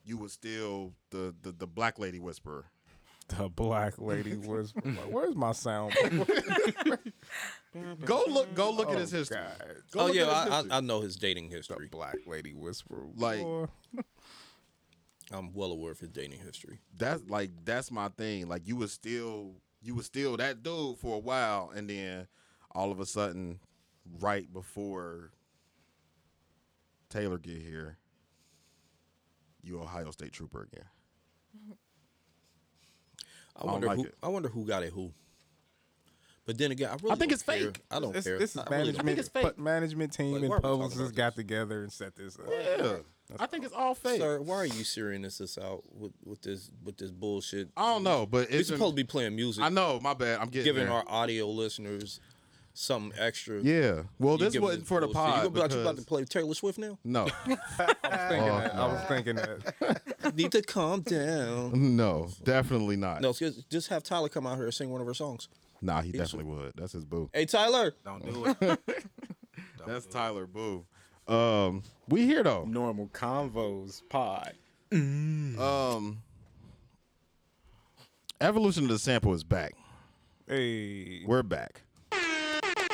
you 0.08 0.18
were 0.18 0.30
still 0.30 0.94
the 1.12 1.36
the, 1.42 1.52
the 1.52 1.68
black 1.68 2.00
lady 2.00 2.20
whisperer. 2.20 2.66
The 3.28 3.50
black 3.50 3.96
lady 3.98 4.38
was. 4.38 4.74
Where's 5.10 5.36
my 5.36 5.52
sound? 5.52 5.94
Go 8.06 8.24
look, 8.28 8.56
go 8.56 8.72
look 8.72 8.90
at 8.90 8.96
oh, 8.96 9.00
his 9.00 9.14
Oh, 9.14 9.18
history. 9.18 9.38
Go 9.92 10.00
Oh 10.00 10.08
yeah, 10.08 10.32
I, 10.32 10.46
history. 10.56 10.72
I, 10.72 10.78
I 10.78 10.80
know 10.80 11.02
his 11.02 11.16
dating 11.16 11.50
history. 11.50 11.76
The 11.76 11.84
history. 11.84 11.90
black 11.92 12.16
lady 12.26 12.54
whisperer. 12.54 13.06
Like- 13.16 13.46
I'm 15.32 15.54
well 15.54 15.72
aware 15.74 15.92
of 15.92 16.00
his 16.00 16.10
dating 16.10 16.40
history. 16.40 16.80
that's 16.98 17.22
like 17.30 17.52
that's 17.66 17.92
my 17.92 18.08
thing. 18.10 18.48
Like 18.48 18.66
you 18.66 18.78
were 18.78 18.88
still 18.88 19.56
you 19.82 19.94
were 19.94 20.04
still 20.04 20.38
that 20.38 20.64
dude 20.64 20.98
for 20.98 21.16
a 21.18 21.20
while, 21.20 21.72
and 21.76 21.90
then 21.90 22.28
all 22.72 22.92
of 22.92 23.00
a 23.00 23.06
sudden, 23.06 23.60
right 24.20 24.52
before 24.52 25.32
Taylor 27.10 27.38
get 27.38 27.62
here, 27.62 27.98
you 29.68 29.82
Ohio 29.82 30.12
State 30.12 30.32
trooper 30.32 30.68
again. 30.72 30.86
I 33.56 33.62
don't 33.64 33.72
wonder 33.72 33.88
like 33.88 33.98
who. 33.98 34.04
it. 34.06 34.16
I 34.22 34.28
wonder 34.28 34.50
who 34.50 34.66
got 34.66 34.84
it 34.84 34.94
who. 34.94 35.12
But 36.46 36.58
then 36.58 36.72
again, 36.72 36.90
I 36.90 36.94
really 36.94 37.10
think 37.18 37.20
don't 37.20 37.32
it's 37.34 37.44
care. 37.44 37.58
fake. 37.58 37.82
I 37.92 38.00
don't 38.00 38.14
This, 38.14 38.24
care. 38.26 38.40
this 38.40 38.52
is 38.52 38.58
I 38.58 38.62
really 38.70 38.94
don't 38.94 39.04
management. 39.06 39.20
it's 39.20 39.30
fake. 39.30 39.44
but 39.44 39.60
management 39.60 40.14
team 40.14 40.32
Like, 40.34 40.42
and 40.44 40.50
why 40.50 40.56
are 40.56 40.60
we 40.60 40.62
talking 40.62 40.80
publicists 40.82 41.12
got 41.12 41.36
this? 41.36 41.44
together 41.44 41.82
and 41.84 41.92
set 41.92 42.16
this 42.16 42.38
up. 42.40 42.46
Yeah, 42.50 42.98
I 43.38 43.46
think 43.48 43.66
it's 43.66 43.74
all 43.74 43.94
fake. 43.96 44.22
Sir, 44.22 44.40
why 44.40 44.56
are 44.56 44.66
you 44.66 44.86
serious 44.86 45.38
this 45.40 45.58
out 45.58 45.84
with, 45.94 46.14
with 46.24 46.42
this 46.42 46.72
with 46.86 46.96
this 46.98 47.12
bullshit? 47.12 47.70
I 47.76 47.92
don't 47.94 48.04
know, 48.04 48.26
but 48.26 48.50
We're 48.50 48.60
it's 48.60 48.70
supposed 48.70 48.94
to 48.94 48.96
be 48.96 49.04
playing 49.04 49.36
music, 49.36 49.62
I 49.64 49.68
know, 49.70 50.00
my 50.02 50.14
bad. 50.14 50.40
I'm 50.40 50.48
getting 50.48 50.64
giving 50.64 50.86
there. 50.86 50.94
our 50.94 51.04
audio 51.08 51.50
listeners 51.50 52.22
something 52.78 53.18
extra. 53.20 53.62
Yeah. 53.62 54.04
Well, 54.20 54.38
this 54.38 54.58
wasn't 54.58 54.88
for 54.88 55.02
the 55.02 55.08
bullshit. 55.08 55.16
pod. 55.16 55.30
You 55.30 55.36
gonna 55.38 55.50
be 55.50 55.60
like 55.60 55.72
you 55.74 55.80
about 55.82 55.98
to 55.98 56.04
play 56.04 56.24
Taylor 56.26 56.54
Swift 56.54 56.78
now? 56.78 56.98
No, 57.04 57.26
thinking 57.46 57.60
Oh, 57.70 58.60
that. 58.60 58.76
I 58.76 58.88
was 58.88 59.04
thinking 59.08 59.36
that. 59.36 60.36
Need 60.36 60.52
to 60.52 60.62
calm 60.62 61.02
down. 61.02 61.96
no, 61.96 62.30
definitely 62.44 62.96
not. 62.98 63.22
No, 63.22 63.34
just, 63.34 63.70
just 63.70 63.88
have 63.90 64.04
Tyler 64.04 64.30
come 64.30 64.46
out 64.48 64.56
here 64.56 64.66
and 64.66 64.74
sing 64.74 64.90
one 64.90 65.02
of 65.02 65.08
her 65.08 65.14
songs. 65.14 65.50
Nah, 65.82 66.02
he 66.02 66.12
definitely 66.12 66.46
would. 66.52 66.74
That's 66.76 66.94
his 66.94 67.06
boo. 67.06 67.30
Hey 67.34 67.46
Tyler, 67.46 67.94
Don't 68.04 68.26
do 68.26 68.46
it. 68.46 68.60
Don't 68.60 68.80
That's 69.88 70.06
do 70.06 70.10
it. 70.10 70.12
Tyler 70.12 70.48
Boo. 70.48 70.86
Um, 71.28 71.84
we 72.08 72.26
here 72.26 72.42
though. 72.44 72.64
Normal 72.66 73.08
convos 73.10 74.02
pod. 74.10 74.54
Um, 74.92 76.20
evolution 78.42 78.84
of 78.84 78.90
the 78.90 79.00
sample 79.00 79.34
is 79.34 79.44
back. 79.44 79.74
Hey, 80.48 81.24
We're 81.26 81.44
back. 81.44 81.82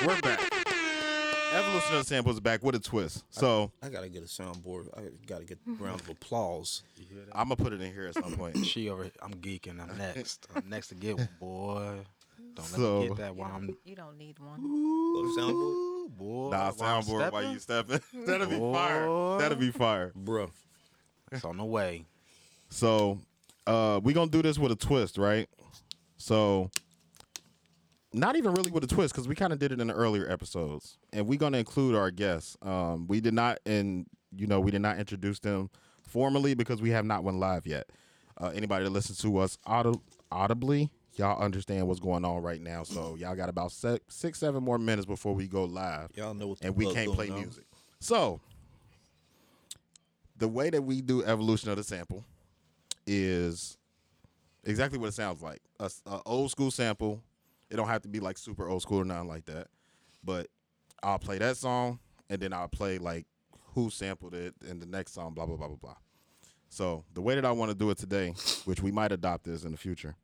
We're 0.01 0.19
back. 0.21 0.39
Evolution 1.53 1.95
of 1.95 1.99
the 1.99 2.03
sample 2.03 2.31
is 2.31 2.39
back 2.39 2.63
with 2.63 2.75
a 2.75 2.79
twist. 2.79 3.23
So 3.29 3.71
I 3.81 3.89
gotta 3.89 4.09
get 4.09 4.23
a 4.23 4.25
soundboard. 4.25 4.87
I 4.97 5.01
gotta 5.27 5.45
get 5.45 5.59
a 5.67 5.71
round 5.83 6.01
of 6.01 6.09
applause. 6.09 6.83
I'm 7.33 7.45
gonna 7.49 7.55
put 7.55 7.73
it 7.73 7.81
in 7.81 7.93
here 7.93 8.07
at 8.07 8.15
some 8.15 8.33
point. 8.35 8.65
She 8.65 8.89
over. 8.89 9.09
I'm 9.21 9.35
geeking. 9.35 9.79
I'm 9.79 9.97
next. 9.97 10.47
I'm 10.55 10.67
next 10.69 10.87
to 10.89 10.95
get 10.95 11.17
one, 11.17 11.29
boy. 11.39 11.99
Don't 12.55 12.57
let 12.57 12.65
So- 12.79 12.99
me 13.01 13.07
get 13.09 13.17
that 13.17 13.35
while 13.35 13.51
I'm. 13.55 13.75
You 13.85 13.95
don't 13.95 14.17
need 14.17 14.39
one. 14.39 14.61
Little 14.61 15.37
soundboard, 15.37 15.51
Ooh, 15.53 16.09
boy. 16.17 16.49
Nah, 16.51 16.71
while 16.71 16.95
I'm 16.97 17.03
soundboard 17.03 17.31
while 17.31 17.51
you 17.51 17.59
stepping. 17.59 18.01
That'll 18.25 18.47
be 18.47 18.59
fire. 18.59 19.05
Boy. 19.07 19.37
That'll 19.39 19.57
be 19.57 19.71
fire. 19.71 20.11
bro. 20.15 20.49
It's 21.31 21.45
on 21.45 21.57
the 21.57 21.65
way. 21.65 22.05
So, 22.69 23.19
uh, 23.67 23.99
we 24.03 24.13
gonna 24.13 24.29
do 24.31 24.41
this 24.41 24.57
with 24.57 24.71
a 24.71 24.75
twist, 24.75 25.17
right? 25.17 25.47
So, 26.17 26.71
not 28.13 28.35
even 28.35 28.53
really 28.53 28.71
with 28.71 28.83
a 28.83 28.87
twist 28.87 29.13
because 29.13 29.27
we 29.27 29.35
kind 29.35 29.51
of 29.53 29.59
did 29.59 29.71
it 29.71 29.79
in 29.81 29.87
the 29.87 29.93
earlier 29.93 30.29
episodes, 30.29 30.97
and 31.11 31.27
we're 31.27 31.39
gonna 31.39 31.57
include 31.57 31.95
our 31.95 32.11
guests. 32.11 32.55
Um, 32.61 33.07
we 33.07 33.19
did 33.19 33.33
not, 33.33 33.59
and 33.65 34.05
you 34.35 34.47
know, 34.47 34.59
we 34.59 34.71
did 34.71 34.81
not 34.81 34.97
introduce 34.99 35.39
them 35.39 35.69
formally 36.01 36.53
because 36.53 36.81
we 36.81 36.89
have 36.91 37.05
not 37.05 37.23
went 37.23 37.37
live 37.39 37.65
yet. 37.65 37.87
Uh, 38.39 38.51
anybody 38.55 38.83
that 38.83 38.89
listens 38.91 39.19
to 39.19 39.37
us 39.37 39.57
audi- 39.65 39.99
audibly, 40.31 40.89
y'all 41.15 41.41
understand 41.41 41.87
what's 41.87 41.99
going 41.99 42.25
on 42.25 42.41
right 42.41 42.61
now. 42.61 42.83
So 42.83 43.15
y'all 43.19 43.35
got 43.35 43.49
about 43.49 43.71
six, 43.71 44.39
seven 44.39 44.63
more 44.63 44.77
minutes 44.79 45.05
before 45.05 45.33
we 45.35 45.47
go 45.47 45.65
live 45.65 46.09
Y'all 46.15 46.33
know 46.33 46.47
what 46.47 46.59
and 46.61 46.75
we 46.75 46.91
can't 46.93 47.13
play 47.13 47.29
on. 47.29 47.41
music. 47.41 47.65
So, 47.99 48.41
the 50.37 50.47
way 50.47 50.69
that 50.69 50.81
we 50.81 51.01
do 51.01 51.23
evolution 51.23 51.69
of 51.69 51.77
the 51.77 51.83
sample 51.83 52.25
is 53.05 53.77
exactly 54.63 54.97
what 54.97 55.07
it 55.07 55.13
sounds 55.13 55.41
like. 55.41 55.61
a 55.79 55.89
old 56.25 56.51
school 56.51 56.71
sample. 56.71 57.21
It 57.73 57.77
don't 57.77 57.87
have 57.87 58.03
to 58.03 58.07
be 58.07 58.19
like 58.19 58.37
super 58.37 58.69
old 58.69 58.83
school 58.83 58.99
or 58.99 59.05
nothing 59.05 59.27
like 59.27 59.45
that. 59.45 59.67
But 60.23 60.47
I'll 61.01 61.17
play 61.17 61.39
that 61.39 61.57
song 61.57 61.97
and 62.29 62.39
then 62.39 62.53
I'll 62.53 62.67
play 62.67 62.99
like 62.99 63.25
who 63.73 63.89
sampled 63.89 64.35
it 64.35 64.53
in 64.69 64.79
the 64.79 64.85
next 64.85 65.15
song, 65.15 65.33
blah 65.33 65.47
blah 65.47 65.57
blah 65.57 65.67
blah 65.67 65.77
blah. 65.77 65.95
So 66.69 67.03
the 67.15 67.21
way 67.21 67.33
that 67.33 67.45
I 67.45 67.51
want 67.51 67.71
to 67.71 67.75
do 67.75 67.89
it 67.89 67.97
today, 67.97 68.35
which 68.65 68.83
we 68.83 68.91
might 68.91 69.11
adopt 69.11 69.45
this 69.45 69.63
in 69.63 69.71
the 69.71 69.77
future, 69.77 70.15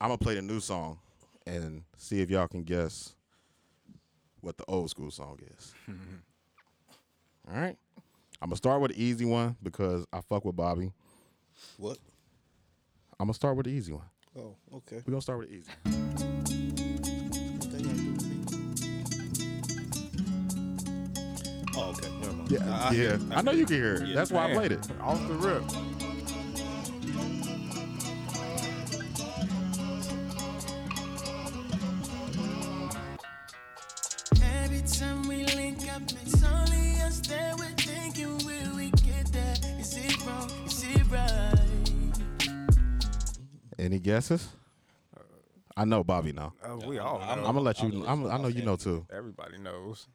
I'm 0.00 0.08
gonna 0.08 0.18
play 0.18 0.34
the 0.34 0.42
new 0.42 0.58
song 0.58 0.98
and 1.46 1.84
see 1.96 2.20
if 2.22 2.28
y'all 2.28 2.48
can 2.48 2.64
guess 2.64 3.14
what 4.40 4.56
the 4.56 4.64
old 4.66 4.90
school 4.90 5.12
song 5.12 5.38
is. 5.56 5.72
All 7.48 7.54
right. 7.54 7.76
I'm 8.42 8.48
gonna 8.48 8.56
start 8.56 8.80
with 8.80 8.90
the 8.90 9.02
easy 9.02 9.26
one 9.26 9.54
because 9.62 10.06
I 10.12 10.22
fuck 10.22 10.44
with 10.44 10.56
Bobby. 10.56 10.90
What? 11.76 11.98
I'm 13.20 13.26
gonna 13.26 13.34
start 13.34 13.56
with 13.56 13.66
the 13.66 13.72
easy 13.72 13.92
one. 13.92 14.06
Oh, 14.36 14.56
okay. 14.74 15.02
We're 15.06 15.12
gonna 15.12 15.22
start 15.22 15.38
with 15.38 15.50
the 15.50 15.54
easy. 15.54 16.29
What 17.82 17.88
that 17.88 17.94
got 17.94 17.96
to 17.96 18.02
do 18.02 18.12
with 18.12 18.24
me? 18.24 18.36
Oh, 21.76 21.90
okay. 21.90 22.10
Never 22.20 22.32
mind. 22.34 22.50
Yeah, 22.50 22.58
I- 22.68 22.88
I 22.88 22.92
yeah. 22.92 23.14
it. 23.14 23.20
I 23.32 23.42
know 23.42 23.52
you 23.52 23.66
can 23.66 23.76
hear 23.76 23.94
it. 23.96 24.08
Yeah. 24.08 24.14
That's 24.14 24.30
why 24.30 24.50
I 24.50 24.54
played 24.54 24.72
it. 24.72 24.86
off 25.00 25.26
the 25.28 25.34
rip. 25.34 25.62
Every 34.42 34.82
time 34.82 35.26
we 35.28 35.44
link 35.44 35.78
up, 35.92 36.02
it's 36.22 36.42
only 36.44 37.00
us 37.02 37.20
that 37.28 37.56
we're 37.58 37.74
thinking, 37.76 38.38
will 38.46 38.76
we 38.76 38.90
get 38.90 39.26
there? 39.32 39.54
Is 39.78 39.96
it 39.96 40.16
wrong? 40.26 40.50
Is 40.66 40.84
it 40.84 41.02
right? 41.10 41.56
Any 43.78 43.98
guesses? 43.98 44.48
I 45.80 45.86
know 45.86 46.04
Bobby 46.04 46.32
now. 46.34 46.52
Uh, 46.62 46.76
we 46.76 46.98
all 46.98 47.18
know. 47.20 47.24
I'm 47.24 47.42
gonna 47.42 47.60
let 47.60 47.82
you. 47.82 48.04
I'm, 48.06 48.30
I 48.30 48.36
know 48.36 48.48
you 48.48 48.62
know 48.62 48.76
too. 48.76 49.06
Everybody 49.10 49.56
knows. 49.56 50.08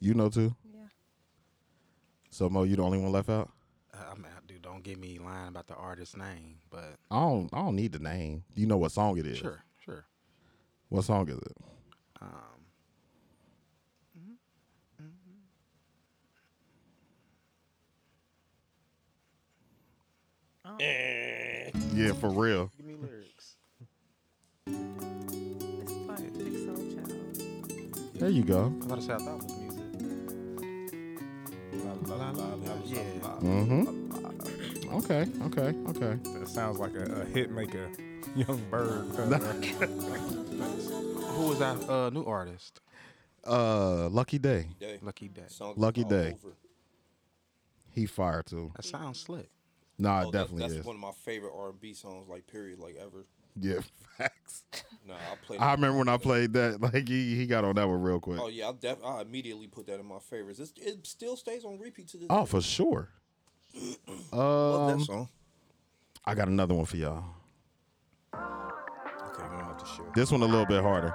You 0.00 0.14
know 0.14 0.30
too. 0.30 0.56
Yeah. 0.64 0.80
So 2.30 2.48
Mo, 2.48 2.62
you 2.62 2.76
the 2.76 2.82
only 2.82 2.96
one 2.98 3.12
left 3.12 3.28
out. 3.28 3.50
Uh, 3.92 3.98
I 4.10 4.14
mean, 4.14 4.28
dude, 4.46 4.62
don't 4.62 4.82
get 4.82 4.98
me 4.98 5.18
lying 5.18 5.48
about 5.48 5.66
the 5.66 5.74
artist's 5.74 6.16
name, 6.16 6.60
but 6.70 6.94
I 7.10 7.20
don't. 7.20 7.50
I 7.52 7.58
don't 7.58 7.76
need 7.76 7.92
the 7.92 7.98
name. 7.98 8.44
You 8.54 8.66
know 8.66 8.78
what 8.78 8.90
song 8.92 9.18
it 9.18 9.26
is. 9.26 9.36
sure, 9.36 9.62
sure. 9.84 10.06
What 10.88 11.04
song 11.04 11.28
is 11.28 11.36
it? 11.36 11.56
Um, 12.22 12.30
Yeah, 21.94 22.12
for 22.12 22.30
real. 22.30 22.70
Give 24.68 24.78
me 24.78 25.54
lyrics. 25.60 25.92
It's 25.92 26.08
like 26.08 26.32
Big 26.38 26.54
Soul 26.64 26.76
Child. 26.94 28.14
There 28.14 28.28
you 28.30 28.42
go. 28.44 28.64
I'm 28.64 28.82
about 28.82 28.96
to 28.96 29.02
say 29.02 29.12
I 29.14 29.18
thought 29.18 29.28
it 29.28 29.44
was 29.44 29.56
music. 29.58 29.84
La, 32.08 32.16
la, 32.16 32.30
la, 32.30 32.30
la, 32.30 32.54
la, 32.54 32.74
Yeah. 32.84 33.02
la, 33.22 33.28
la, 33.28 33.40
Mhm. 33.40 33.82
la, 34.12 34.18
la. 34.20 34.96
Okay. 34.98 35.22
Okay. 35.46 35.70
Okay. 35.90 36.14
That 36.38 36.48
sounds 36.48 36.78
like 36.78 36.94
a, 36.94 37.04
a 37.22 37.24
hit 37.26 37.50
maker, 37.50 37.90
young 38.36 38.60
bird. 38.70 39.04
Who 41.38 41.48
was 41.48 41.58
that 41.60 41.88
uh, 41.88 42.10
new 42.10 42.24
artist? 42.24 42.80
Uh, 43.46 44.08
Lucky 44.08 44.38
Daye. 44.38 44.66
Day. 44.78 44.98
Lucky 45.02 45.28
Daye. 45.28 45.42
Song 45.48 45.74
Lucky 45.76 46.02
all 46.04 46.10
Day. 46.10 46.32
over. 46.42 46.54
He 47.90 48.06
fired 48.06 48.46
too. 48.46 48.72
That 48.76 48.84
sounds 48.84 49.20
slick. 49.20 49.48
Nah, 49.98 50.18
Oh, 50.24 50.28
it 50.28 50.32
that- 50.32 50.38
definitely 50.38 50.62
that's 50.62 50.74
is. 50.80 50.84
one 50.84 50.96
of 50.96 51.00
my 51.02 51.12
favorite 51.24 51.52
R&B 51.56 51.92
songs, 51.94 52.28
like 52.28 52.46
period, 52.46 52.78
like 52.78 52.96
ever. 52.96 53.26
Yeah, 53.60 53.80
facts. 54.18 54.64
No, 55.06 55.14
I 55.14 55.34
played. 55.46 55.60
I 55.60 55.72
remember 55.72 55.98
when 55.98 56.08
I 56.08 56.16
played 56.18 56.52
that. 56.54 56.80
Like 56.92 57.08
he, 57.08 57.34
he 57.34 57.46
got 57.46 57.64
on 57.64 57.74
that 57.76 57.88
one 57.88 58.02
real 58.02 58.20
quick. 58.20 58.38
Oh 58.40 58.48
yeah, 58.48 58.68
I 58.68 58.72
def- 58.78 59.04
I 59.04 59.20
immediately 59.22 59.66
put 59.66 59.86
that 59.86 59.98
in 60.00 60.06
my 60.06 60.18
favorites. 60.18 60.58
It's, 60.60 60.72
it 60.76 61.06
still 61.06 61.36
stays 61.36 61.64
on 61.64 61.78
repeat 61.78 62.08
to 62.08 62.16
this. 62.18 62.26
Oh, 62.30 62.40
day. 62.40 62.46
for 62.50 62.60
sure. 62.60 63.08
Love 64.32 64.90
Um, 64.90 64.98
that 64.98 65.04
song. 65.04 65.28
I 66.24 66.34
got 66.34 66.48
another 66.48 66.74
one 66.74 66.84
for 66.86 66.96
y'all. 66.96 67.24
Okay, 68.34 68.42
we're 69.42 69.48
gonna 69.48 69.64
have 69.64 69.78
to 69.78 69.86
share. 69.86 70.06
This 70.14 70.30
one 70.30 70.42
a 70.42 70.46
little 70.46 70.66
bit 70.66 70.82
harder. 70.82 71.14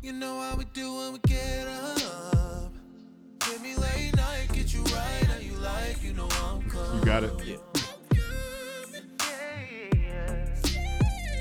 You 0.00 0.12
know 0.12 0.40
how 0.40 0.56
we 0.56 0.64
do 0.64 0.94
when 0.94 1.12
we 1.12 1.18
get 1.20 1.68
you 6.12 6.18
know 6.18 6.28
You 6.94 7.04
got 7.04 7.24
it. 7.24 7.32
Yeah. 7.44 7.56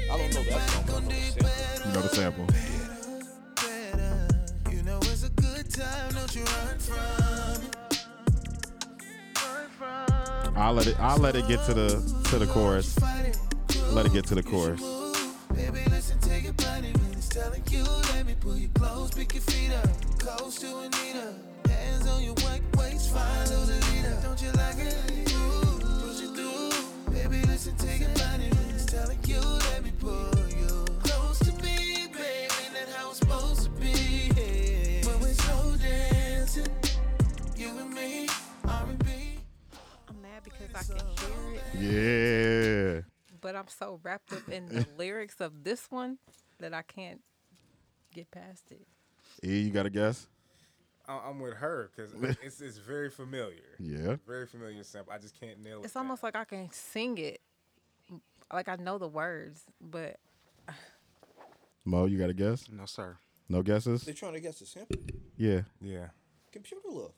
I 0.10 0.18
don't 0.18 0.34
know 0.34 0.44
that 0.44 0.70
song, 0.70 0.84
but 0.88 0.96
I 0.96 1.00
know 1.02 1.10
the 1.10 1.20
sample. 1.30 1.86
You 1.86 1.94
know 1.94 2.02
the 2.02 2.10
sample. 2.10 2.46
better. 3.56 4.28
You 4.72 4.84
know 4.84 4.98
it's 5.00 5.24
a 5.24 5.30
good 5.30 5.70
time, 5.70 6.14
don't 6.14 6.36
you 6.36 6.44
run 6.44 6.78
from 6.80 7.64
it. 7.66 7.76
Run 9.42 9.70
from 9.78 10.58
I'll 10.58 10.74
let 10.74 10.88
it. 10.88 10.96
I'll 11.00 11.18
let 11.18 11.36
it 11.36 11.48
get 11.48 11.66
to 11.66 11.74
the 11.74 11.90
to 12.30 12.40
the 12.40 12.48
chorus. 12.48 12.98
Let 13.92 14.06
it 14.06 14.14
get 14.14 14.26
to 14.28 14.36
the 14.36 14.44
chorus. 14.44 14.82
Baby, 15.54 15.84
listen, 15.90 16.18
take 16.20 16.48
a 16.48 16.54
body 16.54 16.94
minutes 16.94 17.28
telling 17.28 17.64
you, 17.70 17.84
let 18.14 18.26
me 18.26 18.36
pull 18.40 18.56
you 18.56 18.70
close, 18.70 19.12
pick 19.12 19.34
your 19.34 19.44
feet 19.44 19.72
up, 19.74 19.90
close 20.18 20.56
to 20.60 20.78
Anita. 20.80 21.34
Hands 21.68 22.08
on 22.08 22.24
your 22.24 22.36
white 22.36 22.64
waist, 22.78 23.12
follow 23.12 23.66
the 23.66 23.86
leader. 23.92 24.01
Don't 24.42 24.54
you 24.56 24.60
like 24.60 24.78
it? 24.80 25.34
Ooh, 25.36 25.80
push 26.02 26.24
it 26.24 26.34
through. 26.36 27.14
Baby, 27.14 27.46
listen, 27.46 27.76
take 27.76 28.02
a 28.02 28.10
body 28.18 28.50
minutes 28.50 28.86
telling 28.86 29.20
you, 29.28 29.40
let 29.40 29.84
me 29.84 29.92
pull 30.00 30.32
you 30.50 30.84
close 31.04 31.38
to 31.42 31.52
me, 31.62 32.08
baby. 32.12 32.48
That's 32.74 32.92
how 32.96 33.10
it's 33.12 33.20
supposed 33.20 33.66
to 33.66 33.70
be. 33.70 35.02
When 35.06 35.20
we're 35.20 35.34
slow 35.34 35.76
dancing, 35.76 36.66
you 37.56 37.78
and 37.78 37.94
me, 37.94 38.28
R&B. 38.68 39.06
I'm 40.10 40.22
mad 40.24 40.44
because 40.44 40.74
I 40.74 40.84
can 40.92 41.06
hear 41.78 41.92
it, 42.96 43.04
Yeah. 43.04 43.38
but 43.42 43.56
I'm 43.56 43.68
so 43.68 44.00
wrapped 44.02 44.34
up 44.34 44.50
in 44.50 44.66
the 44.66 44.88
lyrics 44.98 45.40
of 45.40 45.64
this 45.64 45.86
one 45.92 46.18
that 46.60 46.74
I 46.74 46.82
can't 46.82 47.22
get 48.12 48.32
past 48.32 48.72
it. 48.72 48.88
E, 49.48 49.60
you 49.60 49.70
got 49.70 49.86
a 49.86 49.92
guess? 49.92 50.26
I- 51.12 51.30
I'm 51.30 51.40
with 51.40 51.56
her 51.56 51.92
because 51.96 52.14
it's 52.42 52.62
it's 52.62 52.78
very 52.78 53.10
familiar. 53.10 53.62
Yeah. 53.80 54.16
Very 54.28 54.48
familiar 54.48 54.84
sample. 54.84 55.14
I 55.14 55.18
just 55.18 55.40
can't 55.40 55.62
nail 55.64 55.80
it. 55.82 55.86
It's 55.86 55.94
down. 55.94 56.04
almost 56.04 56.24
like 56.24 56.36
I 56.36 56.44
can 56.46 56.70
sing 56.72 57.18
it, 57.18 57.42
like 58.54 58.68
I 58.70 58.76
know 58.78 58.98
the 58.98 59.08
words, 59.08 59.64
but 59.80 60.18
Mo, 61.84 62.06
you 62.06 62.18
got 62.20 62.30
a 62.30 62.34
guess? 62.34 62.70
No, 62.72 62.86
sir. 62.86 63.18
No 63.50 63.64
guesses? 63.64 64.04
They're 64.04 64.14
trying 64.14 64.34
to 64.34 64.40
guess 64.40 64.60
the 64.60 64.66
sample. 64.66 64.98
Yeah. 65.36 65.62
Yeah. 65.82 66.08
Computer 66.52 66.82
love. 66.90 67.12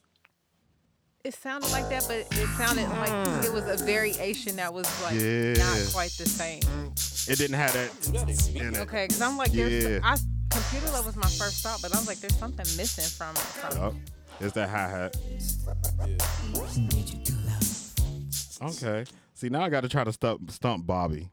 it 1.24 1.34
sounded 1.34 1.70
like 1.72 1.90
that. 1.90 2.06
But 2.08 2.28
it 2.38 2.48
sounded 2.58 2.88
like 2.90 3.44
it 3.46 3.52
was 3.54 3.66
a 3.82 3.84
variation 3.84 4.56
that 4.56 4.74
was 4.74 4.86
like 5.04 5.20
Yeah. 5.20 5.54
not 5.54 5.78
quite 5.94 6.12
the 6.12 6.26
same. 6.28 6.62
It 7.28 7.38
didn't 7.38 7.56
have 7.58 7.74
that 7.74 7.92
That 8.14 8.30
is 8.30 8.54
me. 8.54 8.60
in 8.62 8.74
it. 8.76 8.80
Okay, 8.80 9.06
because 9.06 9.22
I'm 9.22 9.38
like, 9.38 9.54
Yeah. 9.54 10.00
I, 10.04 10.18
computer 10.74 10.94
love 10.94 11.06
was 11.06 11.15
my 11.15 11.27
first 11.27 11.62
thought, 11.62 11.82
but 11.84 11.94
I 11.94 12.00
was 12.00 12.08
like, 12.08 12.20
there's 12.20 12.36
something 12.36 12.65
missing 12.77 13.06
from 13.06 13.36
it. 13.36 13.39
From 13.39 13.77
Yup. 13.77 13.94
It's 14.39 14.53
that 14.53 14.70
hi 14.70 14.89
hat. 14.89 15.15
Okay. 18.62 19.06
See, 19.36 19.50
now 19.50 19.62
I 19.62 19.70
got 19.70 19.82
to 19.82 19.89
try 19.89 20.03
to 20.03 20.12
stump, 20.12 20.50
stump 20.50 20.88
Bobby. 20.88 21.30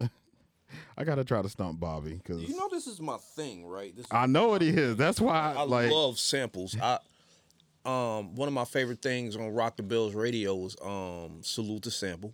I 0.96 1.04
got 1.04 1.16
to 1.16 1.24
try 1.24 1.42
to 1.42 1.48
stump 1.50 1.78
Bobby 1.78 2.14
because 2.14 2.42
You 2.42 2.56
know 2.56 2.68
this 2.70 2.86
is 2.86 2.98
my 3.00 3.18
thing, 3.18 3.66
right? 3.66 3.94
This 3.94 4.06
is, 4.06 4.10
I 4.10 4.24
know 4.24 4.48
what 4.48 4.62
he 4.62 4.70
is. 4.70 4.96
That's 4.96 5.20
why, 5.20 5.54
I 5.54 5.64
like, 5.64 5.90
love 5.90 6.18
samples. 6.18 6.74
I 6.80 6.98
um 7.84 8.34
one 8.36 8.48
of 8.48 8.54
my 8.54 8.64
favorite 8.64 9.02
things 9.02 9.36
on 9.36 9.52
Rock 9.52 9.76
the 9.76 9.82
Bells 9.82 10.14
radio 10.14 10.54
was 10.54 10.76
um 10.80 11.40
Salute 11.42 11.82
the 11.82 11.90
Sample. 11.90 12.32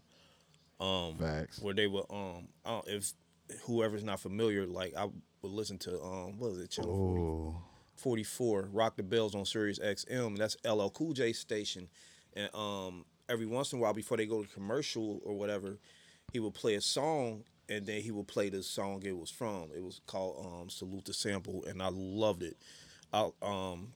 Um 0.79 1.17
facts. 1.17 1.61
where 1.61 1.75
they 1.75 1.89
were 1.89 2.05
um 2.11 2.47
I 2.65 2.71
don't, 2.71 2.89
if 2.89 3.13
whoever's 3.65 4.05
not 4.05 4.21
familiar, 4.21 4.67
like 4.67 4.95
I 4.97 5.05
would 5.05 5.53
listen 5.53 5.79
to 5.79 6.01
um 6.03 6.39
what 6.39 6.51
was 6.53 6.61
it, 6.61 6.71
channel 6.71 6.97
40, 6.97 7.21
Oh, 7.21 7.57
44, 7.97 8.69
Rock 8.73 8.97
the 8.97 9.03
Bells 9.03 9.35
on 9.35 9.45
Sirius 9.45 9.79
XM. 9.79 10.37
That's 10.39 10.57
LL 10.65 10.89
Cool 10.91 11.13
J 11.13 11.33
station. 11.33 11.89
And 12.35 12.49
um 12.55 13.05
every 13.29 13.47
once 13.47 13.73
in 13.73 13.79
a 13.79 13.83
while 13.83 13.93
before 13.95 14.17
they 14.17 14.27
go 14.27 14.43
to 14.43 14.49
commercial 14.49 15.21
or 15.25 15.35
whatever, 15.35 15.79
he 16.33 16.41
would 16.41 16.55
play 16.55 16.75
a 16.75 16.81
song 16.81 17.45
and 17.69 17.87
then 17.87 18.01
he 18.03 18.11
would 18.11 18.27
play 18.27 18.49
the 18.49 18.63
song 18.63 19.03
it 19.05 19.17
was 19.17 19.31
from. 19.31 19.71
It 19.77 19.83
was 19.83 20.01
called 20.07 20.45
um 20.47 20.71
Salute 20.71 21.05
the 21.07 21.15
Sample 21.15 21.65
and 21.67 21.83
I 21.83 21.89
loved 21.93 22.43
it. 22.43 22.57
I 23.13 23.31
um 23.43 23.93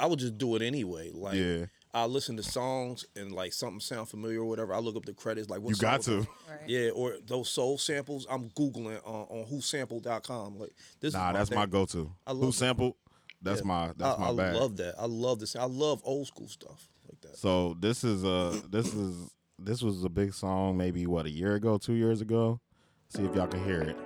I 0.00 0.06
would 0.06 0.18
just 0.18 0.38
do 0.38 0.56
it 0.56 0.62
anyway. 0.62 1.10
Like 1.12 1.36
Yeah. 1.36 1.66
I 1.94 2.06
listen 2.06 2.36
to 2.38 2.42
songs 2.42 3.06
and 3.14 3.30
like 3.32 3.52
something 3.52 3.78
sound 3.80 4.08
familiar 4.08 4.40
or 4.40 4.44
whatever. 4.46 4.74
I 4.74 4.78
look 4.78 4.96
up 4.96 5.04
the 5.04 5.12
credits 5.14 5.48
like 5.48 5.60
what 5.60 5.70
you 5.70 5.76
got 5.80 6.02
to. 6.02 6.18
Right. 6.18 6.26
Yeah, 6.66 6.90
or 6.90 7.16
those 7.24 7.48
soul 7.48 7.78
samples. 7.78 8.26
I'm 8.28 8.50
googling 8.50 9.00
on, 9.06 9.26
on 9.30 9.46
whosample.com. 9.46 10.58
Like 10.58 10.72
this. 11.00 11.14
Nah, 11.14 11.30
is 11.30 11.34
that's 11.36 11.48
thing. 11.50 11.58
my 11.58 11.66
go-to. 11.66 12.10
I 12.26 12.32
love 12.32 12.48
it. 12.48 12.52
sampled? 12.54 12.94
That's 13.40 13.60
Yeah. 13.60 13.66
my 13.66 13.92
that's 13.96 14.18
I, 14.18 14.20
my 14.20 14.28
I 14.30 14.34
bag. 14.36 14.54
love 14.56 14.76
that. 14.78 14.94
I 14.98 15.06
love 15.06 15.38
this. 15.38 15.54
I 15.54 15.64
love 15.64 16.00
old 16.04 16.26
school 16.26 16.48
stuff 16.48 16.88
like 17.08 17.20
that. 17.20 17.36
So 17.38 17.76
this 17.78 18.02
is 18.02 18.24
uh 18.24 18.60
this 18.70 18.92
is 18.92 19.30
this 19.58 19.80
was 19.82 20.02
a 20.04 20.08
big 20.08 20.34
song 20.34 20.76
maybe 20.76 21.06
what 21.06 21.26
a 21.26 21.30
year 21.30 21.54
ago, 21.54 21.78
two 21.78 21.94
years 21.94 22.20
ago. 22.20 22.60
See 23.08 23.22
if 23.22 23.34
y'all 23.36 23.46
can 23.46 23.64
hear 23.64 23.82
it. 23.82 23.96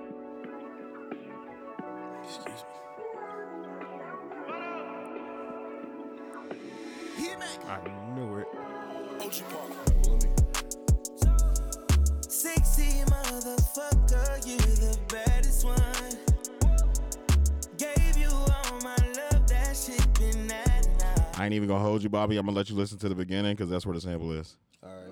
I 21.39 21.45
ain't 21.45 21.53
even 21.53 21.69
gonna 21.69 21.83
hold 21.83 22.03
you, 22.03 22.09
Bobby. 22.09 22.35
I'm 22.37 22.45
gonna 22.45 22.57
let 22.57 22.69
you 22.69 22.75
listen 22.75 22.97
to 22.99 23.07
the 23.07 23.15
beginning 23.15 23.53
because 23.55 23.69
that's 23.69 23.85
where 23.85 23.95
the 23.95 24.01
sample 24.01 24.31
is. 24.33 24.57
All 24.83 24.89
right. 24.89 25.07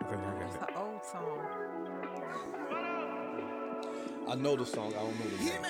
I 0.00 0.04
think 0.10 0.22
I 0.22 0.46
It's 0.46 0.56
got 0.56 0.70
it. 0.70 0.74
an 0.74 0.82
old 0.82 1.04
song. 1.04 1.38
I 4.26 4.34
know 4.36 4.56
the 4.56 4.64
song. 4.64 4.88
I 4.94 5.00
don't 5.00 5.18
know 5.20 5.26
the 5.36 5.44
name. 5.44 5.60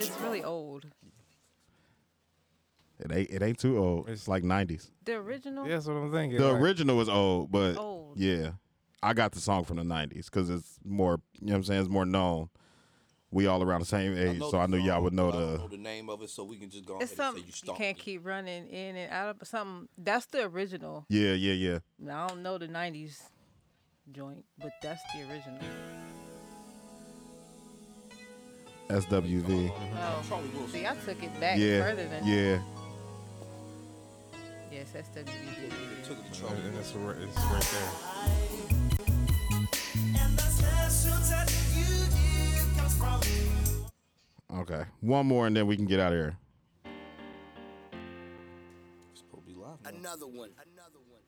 It's 0.00 0.10
really 0.20 0.44
old. 0.44 0.86
It 3.00 3.10
ain't 3.12 3.30
it 3.30 3.42
ain't 3.42 3.58
too 3.58 3.78
old. 3.78 4.08
It's 4.08 4.28
like 4.28 4.44
90s. 4.44 4.90
The 5.04 5.14
original. 5.16 5.66
Yeah, 5.66 5.74
that's 5.74 5.86
what 5.86 5.96
I'm 5.96 6.12
thinking. 6.12 6.38
The 6.38 6.52
like, 6.52 6.62
original 6.62 7.00
is 7.00 7.08
old, 7.08 7.50
but 7.50 7.76
Old. 7.76 8.16
yeah, 8.16 8.52
I 9.02 9.14
got 9.14 9.32
the 9.32 9.40
song 9.40 9.64
from 9.64 9.78
the 9.78 9.82
90s 9.82 10.26
because 10.26 10.48
it's 10.48 10.78
more. 10.84 11.20
You 11.40 11.48
know 11.48 11.54
what 11.54 11.56
I'm 11.58 11.64
saying? 11.64 11.80
It's 11.80 11.90
more 11.90 12.06
known. 12.06 12.50
We 13.34 13.48
all 13.48 13.60
around 13.64 13.80
the 13.80 13.86
same 13.86 14.16
age, 14.16 14.38
know 14.38 14.48
so 14.48 14.60
I 14.60 14.66
knew 14.66 14.76
y'all 14.78 15.02
would 15.02 15.12
know 15.12 15.32
but 15.32 15.38
I 15.38 15.40
don't 15.40 15.52
the. 15.54 15.58
know 15.58 15.68
the 15.68 15.76
name 15.76 16.08
of 16.08 16.22
it, 16.22 16.30
so 16.30 16.44
we 16.44 16.56
can 16.56 16.70
just 16.70 16.86
go 16.86 17.00
It's 17.00 17.10
ahead 17.12 17.34
and 17.34 17.36
something 17.36 17.42
say 17.52 17.66
you 17.66 17.72
you, 17.72 17.78
can't 17.78 17.96
me. 17.98 18.02
keep 18.04 18.24
running 18.24 18.68
in 18.68 18.94
and 18.94 19.12
out 19.12 19.36
of 19.40 19.48
something. 19.48 19.88
That's 19.98 20.26
the 20.26 20.44
original. 20.44 21.04
Yeah, 21.08 21.32
yeah, 21.32 21.52
yeah. 21.54 21.78
I 22.14 22.28
don't 22.28 22.44
know 22.44 22.58
the 22.58 22.68
'90s 22.68 23.22
joint, 24.12 24.44
but 24.56 24.70
that's 24.80 25.02
the 25.12 25.22
original. 25.28 25.58
SWV. 28.88 29.72
Oh, 30.30 30.66
see, 30.70 30.86
I 30.86 30.94
took 30.94 31.20
it 31.20 31.40
back 31.40 31.58
Yeah, 31.58 31.82
further 31.82 32.06
than 32.06 32.24
yeah. 32.26 32.58
Yes, 34.70 34.90
that's 34.92 35.08
They 35.08 35.22
took 36.04 36.18
it 36.18 36.32
to 36.32 36.40
Charlie. 36.40 36.56
And 36.68 36.76
it's 36.76 36.92
right, 36.94 37.16
it's 37.20 37.36
right 37.36 37.68
there. 38.70 38.73
Okay, 44.56 44.84
one 45.00 45.26
more 45.26 45.46
and 45.46 45.56
then 45.56 45.66
we 45.66 45.76
can 45.76 45.84
get 45.84 46.00
out 46.00 46.12
of 46.12 46.18
here. 46.18 46.36
It's 49.12 49.20
supposed 49.20 49.46
to 49.46 49.52
be 49.52 49.58
live. 49.58 49.78
Another 49.84 50.26
one. 50.26 50.50
Another 50.72 51.00
one. 51.08 51.20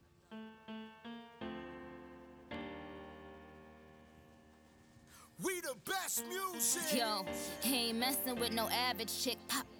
We 5.42 5.60
the 5.60 5.74
best 5.84 6.24
music. 6.28 6.98
Yo, 6.98 7.26
he 7.60 7.88
ain't 7.88 7.98
messing 7.98 8.36
with 8.36 8.52
no 8.52 8.68
average 8.68 9.22
chick. 9.22 9.36
Pop, 9.48 9.66
pop. 9.66 9.75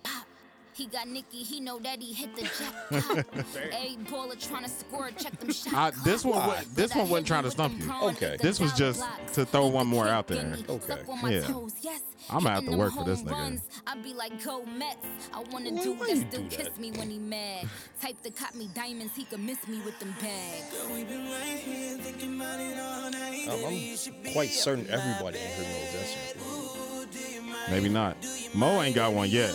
He 0.77 0.85
got 0.87 1.09
Nicky, 1.09 1.39
he 1.39 1.59
know 1.61 1.79
that 1.79 2.03
he 2.03 2.13
hit 2.13 2.37
the 2.37 2.43
jackpot. 2.93 3.25
A 3.73 3.97
baller 4.11 4.39
trying 4.49 4.65
to 4.65 4.69
score, 4.69 5.11
check 5.19 5.39
them 5.41 5.51
shot 5.53 5.73
I- 5.75 5.91
this 6.05 6.23
one 6.23 6.35
clock. 6.43 6.65
this 6.75 6.95
one 6.95 7.09
wasn't 7.09 7.27
trying 7.29 7.45
to 7.45 7.51
stump 7.51 7.81
you. 7.81 7.91
Okay. 8.11 8.37
This 8.43 8.61
was 8.61 8.75
just 8.75 9.03
to 9.35 9.47
throw 9.47 9.69
one 9.69 9.87
more 9.87 10.07
out 10.07 10.27
there. 10.29 10.55
Okay. 10.69 10.87
suck 10.87 11.09
on 11.09 11.23
my 11.23 11.31
Yeah. 11.31 11.99
I'ma 12.29 12.51
have 12.51 12.67
to 12.67 12.77
work 12.77 12.93
for 12.93 13.05
this 13.05 13.21
home 13.21 13.29
nigga. 13.29 13.33
runs. 13.33 13.61
I 13.87 13.97
be 13.97 14.13
like, 14.13 14.45
go 14.45 14.67
Mets. 14.67 14.99
I 15.33 15.43
wanna 15.51 15.71
Why- 15.71 15.83
do 15.83 15.93
why 15.95 16.07
that, 16.09 16.17
you 16.17 16.25
do 16.25 16.43
kiss 16.51 16.67
that? 16.69 16.79
me 16.79 16.91
when 16.93 17.09
he 17.09 17.19
mad. 17.21 17.69
Type 18.03 18.21
to 18.25 18.31
cop 18.31 18.55
me 18.55 18.69
diamonds, 18.75 19.15
he 19.17 19.25
could 19.25 19.41
miss 19.41 19.67
me 19.67 19.81
with 19.81 19.99
them 19.99 20.15
bags. 20.21 20.77
We 20.93 21.05
been 21.05 21.25
right 21.31 21.59
here 21.59 21.97
thinking 21.99 22.37
about 22.39 22.61
it 22.61 22.79
all 22.79 23.11
night. 23.11 23.49
I'm, 23.51 23.61
Baby, 23.63 23.77
you 23.77 23.97
should 23.97 24.15
I'm 24.27 24.33
quite 24.33 24.51
certain 24.51 24.87
everybody 24.91 25.39
in 25.39 25.47
here 25.47 25.65
knows 25.65 25.93
that 25.93 26.07
sample. 26.07 26.47
Ooh, 26.53 27.07
do 27.07 27.19
you 27.35 27.41
mind? 27.41 27.71
Maybe 27.71 27.89
not. 27.89 28.17
Mo 28.55 28.83
ain't 28.83 28.95
got 28.95 29.15
one 29.15 29.31
yet. 29.31 29.55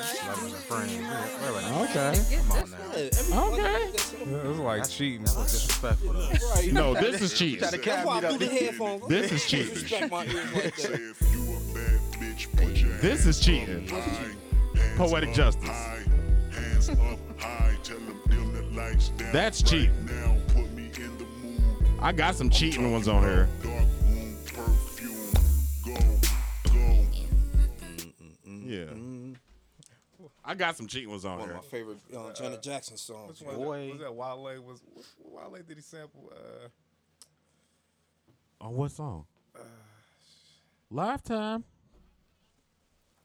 DJ 0.00 0.26
Loving 0.26 0.54
and 0.54 0.64
wait, 1.42 1.54
wait. 1.54 1.90
Okay. 1.90 2.36
Come 2.36 2.52
on 2.52 2.70
now. 2.70 2.76
Okay. 3.52 3.62
knows 3.62 3.92
that 3.92 3.94
sample. 4.54 4.64
Like 4.64 4.88
cheating. 4.88 5.24
That 5.24 5.36
was 5.36 5.52
disrespectful. 5.52 6.12
though. 6.12 6.28
Right. 6.54 6.72
No, 6.72 6.94
this 6.94 7.20
is 7.22 7.38
cheating. 7.38 7.60
That's 7.60 8.04
why 8.04 8.18
I 8.18 8.20
threw 8.20 8.38
the 8.38 8.46
headphones. 8.46 9.06
This 9.08 9.32
is 9.32 9.44
cheating. 9.46 9.74
Disrespect 9.74 10.10
my 10.12 10.24
ears 10.26 10.54
like 10.54 10.76
Say 10.76 10.92
if 10.94 11.20
you 11.32 11.42
a 11.42 11.74
bad 11.74 12.00
bitch, 12.20 12.56
put 12.56 12.76
your 12.76 12.92
This 12.98 13.26
is 13.26 13.40
cheating. 13.40 13.86
hands 13.86 13.90
high, 13.90 14.96
Poetic 14.96 15.28
hands 15.30 15.36
justice. 15.36 15.68
High, 15.68 16.02
hands 16.52 16.88
up 16.90 16.96
high, 17.38 17.76
tell 17.82 17.98
them 17.98 18.20
dim 18.28 18.52
the 18.52 18.62
lights 18.80 19.08
down. 19.10 19.32
That's 19.32 19.62
right 19.62 19.70
cheating. 19.70 20.06
Now 20.06 20.36
put 20.48 20.72
me 20.72 20.84
in 20.96 21.18
the 21.18 21.24
mood. 21.24 21.62
I 22.00 22.12
got 22.12 22.34
some 22.34 22.50
cheating 22.50 22.90
ones 22.92 23.08
on 23.08 23.22
here. 23.22 23.48
Dark 23.62 23.74
room 24.04 24.36
perfume. 24.46 25.32
Go, 25.84 26.72
go. 26.72 27.04
Yeah. 28.46 28.84
I 30.50 30.54
got 30.54 30.76
some 30.76 30.88
cheating 30.88 31.10
ones 31.10 31.24
on 31.24 31.38
One 31.38 31.48
of 31.50 31.54
my 31.56 31.62
favorite 31.62 31.98
uh, 32.12 32.32
Janet 32.32 32.60
Jackson 32.60 32.96
songs. 32.96 33.38
Which 33.40 33.46
one 33.46 33.56
Boy. 33.56 33.90
was 33.92 34.00
that? 34.00 34.12
Wale 34.12 34.62
was. 34.62 34.82
What, 34.92 35.04
what 35.18 35.52
Wale 35.52 35.62
did 35.62 35.76
he 35.76 35.82
sample? 35.82 36.32
Uh, 36.34 36.68
On 38.64 38.74
what 38.74 38.90
song? 38.90 39.26
Lifetime. 40.90 41.62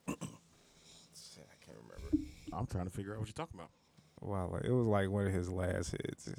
shit, 0.08 0.18
I 0.22 1.66
can't 1.66 1.78
remember. 1.82 2.28
I'm 2.54 2.68
trying 2.68 2.86
to 2.86 2.92
figure 2.92 3.14
out 3.14 3.20
what 3.22 3.28
you're 3.28 3.34
talking 3.34 3.60
about. 3.60 3.72
Wale. 4.22 4.60
It 4.64 4.70
was 4.70 4.86
like 4.86 5.10
one 5.10 5.26
of 5.26 5.34
his 5.34 5.50
last 5.50 5.94
hits. 5.94 6.30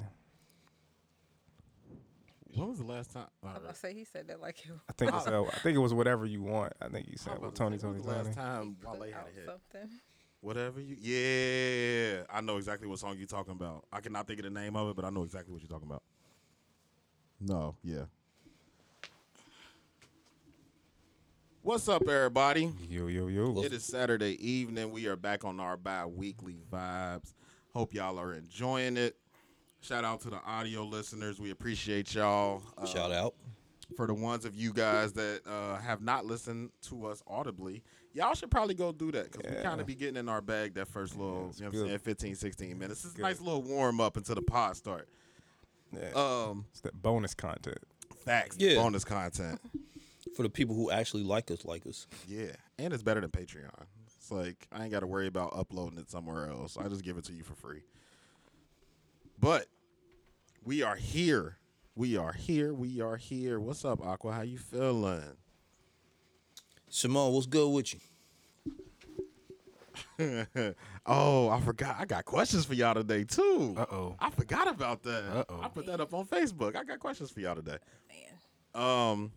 When 2.55 2.69
was 2.69 2.77
the 2.79 2.85
last 2.85 3.11
time? 3.11 3.27
I 3.43 3.47
was 3.55 3.61
gonna 3.61 3.75
say 3.75 3.93
he 3.93 4.05
said 4.05 4.29
that 4.29 4.39
like 4.39 4.59
it 4.59 4.71
I 4.89 4.93
think 4.93 5.13
it's. 5.13 5.27
Uh, 5.27 5.43
I 5.43 5.59
think 5.59 5.75
it 5.75 5.79
was 5.79 5.93
whatever 5.93 6.25
you 6.25 6.41
want. 6.41 6.71
I 6.81 6.87
think 6.87 7.07
you 7.09 7.17
said 7.17 7.33
was 7.33 7.41
with 7.51 7.55
Tony 7.55 7.77
Tony 7.77 7.99
the 7.99 8.07
last 8.07 8.23
Tony. 8.33 8.35
time 8.35 8.77
Wale 8.85 9.01
had 9.01 9.25
a 9.29 9.35
hit? 9.35 9.45
something. 9.45 9.89
Whatever 10.41 10.79
you. 10.79 10.95
Yeah, 10.99 12.23
I 12.31 12.41
know 12.41 12.57
exactly 12.57 12.87
what 12.87 12.99
song 12.99 13.15
you're 13.17 13.27
talking 13.27 13.53
about. 13.53 13.85
I 13.91 13.99
cannot 14.01 14.27
think 14.27 14.39
of 14.39 14.43
the 14.43 14.49
name 14.51 14.75
of 14.75 14.89
it, 14.89 14.95
but 14.95 15.03
I 15.03 15.09
know 15.09 15.23
exactly 15.23 15.51
what 15.51 15.61
you're 15.61 15.69
talking 15.69 15.87
about. 15.87 16.03
No, 17.39 17.75
yeah. 17.83 18.03
What's 21.63 21.89
up, 21.89 22.07
everybody? 22.07 22.71
Yo 22.89 23.07
yo 23.07 23.27
yo. 23.27 23.61
It 23.61 23.73
is 23.73 23.83
Saturday 23.83 24.37
evening. 24.47 24.91
We 24.91 25.07
are 25.07 25.17
back 25.17 25.43
on 25.43 25.59
our 25.59 25.75
bi-weekly 25.75 26.57
vibes. 26.71 27.33
Hope 27.73 27.93
y'all 27.93 28.17
are 28.17 28.33
enjoying 28.33 28.95
it. 28.95 29.17
Shout 29.81 30.05
out 30.05 30.21
to 30.21 30.29
the 30.29 30.41
audio 30.45 30.83
listeners. 30.83 31.39
We 31.39 31.51
appreciate 31.51 32.13
y'all. 32.15 32.63
Uh, 32.77 32.85
Shout 32.85 33.11
out. 33.11 33.35
for 33.95 34.07
the 34.07 34.13
ones 34.13 34.45
of 34.45 34.55
you 34.55 34.71
guys 34.71 35.13
that 35.13 35.41
uh, 35.45 35.77
have 35.79 36.01
not 36.01 36.25
listened 36.25 36.71
to 36.83 37.05
us 37.05 37.21
audibly, 37.27 37.83
y'all 38.13 38.33
should 38.33 38.51
probably 38.51 38.73
go 38.75 38.91
do 38.91 39.11
that 39.11 39.31
because 39.31 39.49
we 39.49 39.57
Yeah. 39.57 39.63
kind 39.63 39.79
of 39.81 39.87
be 39.87 39.95
getting 39.95 40.17
in 40.17 40.27
our 40.29 40.41
bag 40.41 40.73
that 40.75 40.87
first 40.87 41.15
little, 41.15 41.49
it's 41.49 41.59
you 41.59 41.65
know 41.65 41.71
what. 41.71 41.81
I'm 41.81 41.87
saying, 41.87 41.99
15, 41.99 42.35
16 42.35 42.77
minutes. 42.79 43.05
It's 43.05 43.15
a 43.15 43.19
nice 43.21 43.39
little 43.41 43.61
warm 43.63 43.99
up 44.01 44.17
until 44.17 44.35
the 44.35 44.41
pod 44.41 44.75
start. 44.77 45.07
Yeah. 45.91 46.11
Um, 46.15 46.65
it's 46.71 46.81
that 46.81 47.01
bonus 47.01 47.33
content. 47.33 47.79
facts, 48.25 48.57
Yeah. 48.59 48.75
bonus 48.75 49.05
content. 49.05 49.61
For 50.35 50.43
the 50.43 50.49
people 50.49 50.75
who 50.75 50.91
actually 50.91 51.23
like 51.23 51.49
us, 51.49 51.63
like 51.63 51.85
us. 51.87 52.05
Yeah, 52.27 52.51
and 52.77 52.91
it's 52.93 53.01
better 53.01 53.21
than 53.21 53.29
Patreon. 53.31 53.85
It's 54.17 54.29
like 54.29 54.67
I 54.71 54.83
ain't 54.83 54.91
got 54.91 54.99
to 54.99 55.07
worry 55.07 55.27
about 55.27 55.53
uploading 55.55 55.97
it 55.97 56.09
somewhere 56.09 56.49
else. 56.49 56.75
I 56.77 56.87
just 56.89 57.03
give 57.03 57.17
it 57.17 57.23
to 57.25 57.33
you 57.33 57.43
for 57.43 57.55
free. 57.55 57.83
But 59.39 59.67
we 60.65 60.81
are 60.83 60.95
here. 60.97 61.57
We 61.95 62.17
are 62.17 62.33
here. 62.33 62.73
We 62.73 62.99
are 62.99 63.15
here. 63.15 63.59
What's 63.59 63.85
up, 63.85 64.05
Aqua? 64.05 64.33
How 64.33 64.41
you 64.41 64.57
feeling? 64.57 65.23
Simone, 66.89 67.33
what's 67.33 67.45
good 67.45 67.69
with 67.69 67.93
you? 67.93 67.99
oh, 71.05 71.49
I 71.49 71.59
forgot. 71.61 71.97
I 71.99 72.05
got 72.05 72.25
questions 72.25 72.65
for 72.65 72.73
y'all 72.73 72.93
today 72.95 73.23
too. 73.23 73.75
Uh-oh. 73.77 74.15
I 74.19 74.29
forgot 74.31 74.67
about 74.67 75.03
that. 75.03 75.23
Uh-oh. 75.25 75.61
I 75.61 75.67
put 75.67 75.85
that 75.87 75.99
up 76.01 76.13
on 76.13 76.25
Facebook. 76.25 76.75
I 76.75 76.83
got 76.83 76.99
questions 76.99 77.29
for 77.29 77.39
y'all 77.39 77.55
today. 77.55 77.77
Man. 78.09 78.81
Um, 78.83 79.31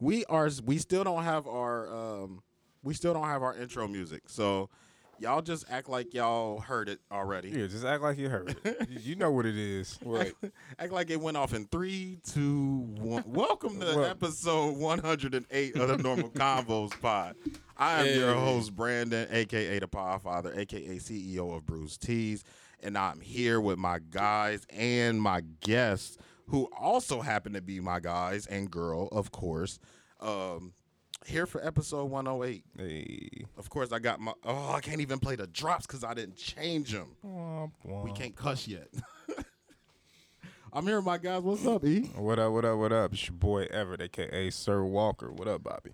we 0.00 0.24
are. 0.26 0.50
We 0.64 0.78
still 0.78 1.04
don't 1.04 1.24
have 1.24 1.46
our. 1.46 1.92
Um, 1.94 2.42
we 2.82 2.94
still 2.94 3.12
don't 3.14 3.26
have 3.26 3.42
our 3.42 3.56
intro 3.56 3.86
music. 3.88 4.22
So, 4.26 4.70
y'all 5.18 5.42
just 5.42 5.64
act 5.70 5.88
like 5.88 6.12
y'all 6.14 6.60
heard 6.60 6.88
it 6.88 7.00
already. 7.10 7.50
Yeah, 7.50 7.66
just 7.66 7.84
act 7.84 8.02
like 8.02 8.18
you 8.18 8.28
heard 8.28 8.56
it. 8.64 8.88
You- 9.00 9.16
know 9.16 9.30
what 9.30 9.46
it 9.46 9.56
is. 9.56 9.98
Right. 10.04 10.34
Act 10.78 10.92
like 10.92 11.08
it 11.10 11.18
went 11.20 11.38
off 11.38 11.54
in 11.54 11.66
three, 11.68 12.18
two, 12.22 12.86
one. 12.98 13.24
Welcome 13.26 13.80
to 13.80 13.86
Well- 13.86 14.04
episode 14.04 14.76
108 14.76 15.76
of 15.76 15.88
the 15.88 15.96
Normal 15.96 16.28
Convos 16.34 17.00
Pod. 17.00 17.34
I 17.78 18.06
am 18.06 18.18
your 18.18 18.34
host, 18.34 18.74
Brandon, 18.76 19.26
aka 19.30 19.78
the 19.78 19.88
Podfather, 19.88 20.56
aka 20.56 20.96
CEO 20.98 21.56
of 21.56 21.64
Bruce 21.64 21.96
Tees, 21.96 22.44
and 22.80 22.98
I'm 22.98 23.20
here 23.20 23.58
with 23.60 23.78
my 23.78 24.00
guys 24.10 24.66
and 24.68 25.20
my 25.20 25.40
guests, 25.60 26.18
who 26.48 26.68
also 26.78 27.22
happen 27.22 27.54
to 27.54 27.62
be 27.62 27.80
my 27.80 28.00
guys 28.00 28.46
and 28.46 28.70
girl, 28.70 29.08
of 29.12 29.30
course. 29.32 29.78
Um, 30.20 30.72
here 31.26 31.46
for 31.46 31.64
episode 31.66 32.04
108. 32.06 32.64
Hey. 32.78 33.28
Of 33.58 33.68
course, 33.70 33.92
I 33.92 33.98
got 33.98 34.20
my. 34.20 34.32
Oh, 34.44 34.72
I 34.72 34.80
can't 34.80 35.00
even 35.00 35.18
play 35.18 35.36
the 35.36 35.46
drops 35.46 35.86
because 35.86 36.04
I 36.04 36.14
didn't 36.14 36.36
change 36.36 36.92
them. 36.92 37.16
We 37.84 38.12
can't 38.12 38.34
cuss 38.36 38.66
yet. 38.68 38.88
I'm 40.72 40.86
here 40.86 41.00
my 41.00 41.16
guys. 41.18 41.40
What's 41.42 41.66
up, 41.66 41.84
E? 41.84 42.10
What 42.16 42.38
up, 42.38 42.52
what 42.52 42.64
up, 42.64 42.78
what 42.78 42.92
up? 42.92 43.12
It's 43.14 43.26
your 43.28 43.36
boy 43.36 43.66
Everett, 43.70 44.02
aka 44.02 44.50
Sir 44.50 44.84
Walker. 44.84 45.30
What 45.32 45.48
up, 45.48 45.62
Bobby? 45.62 45.92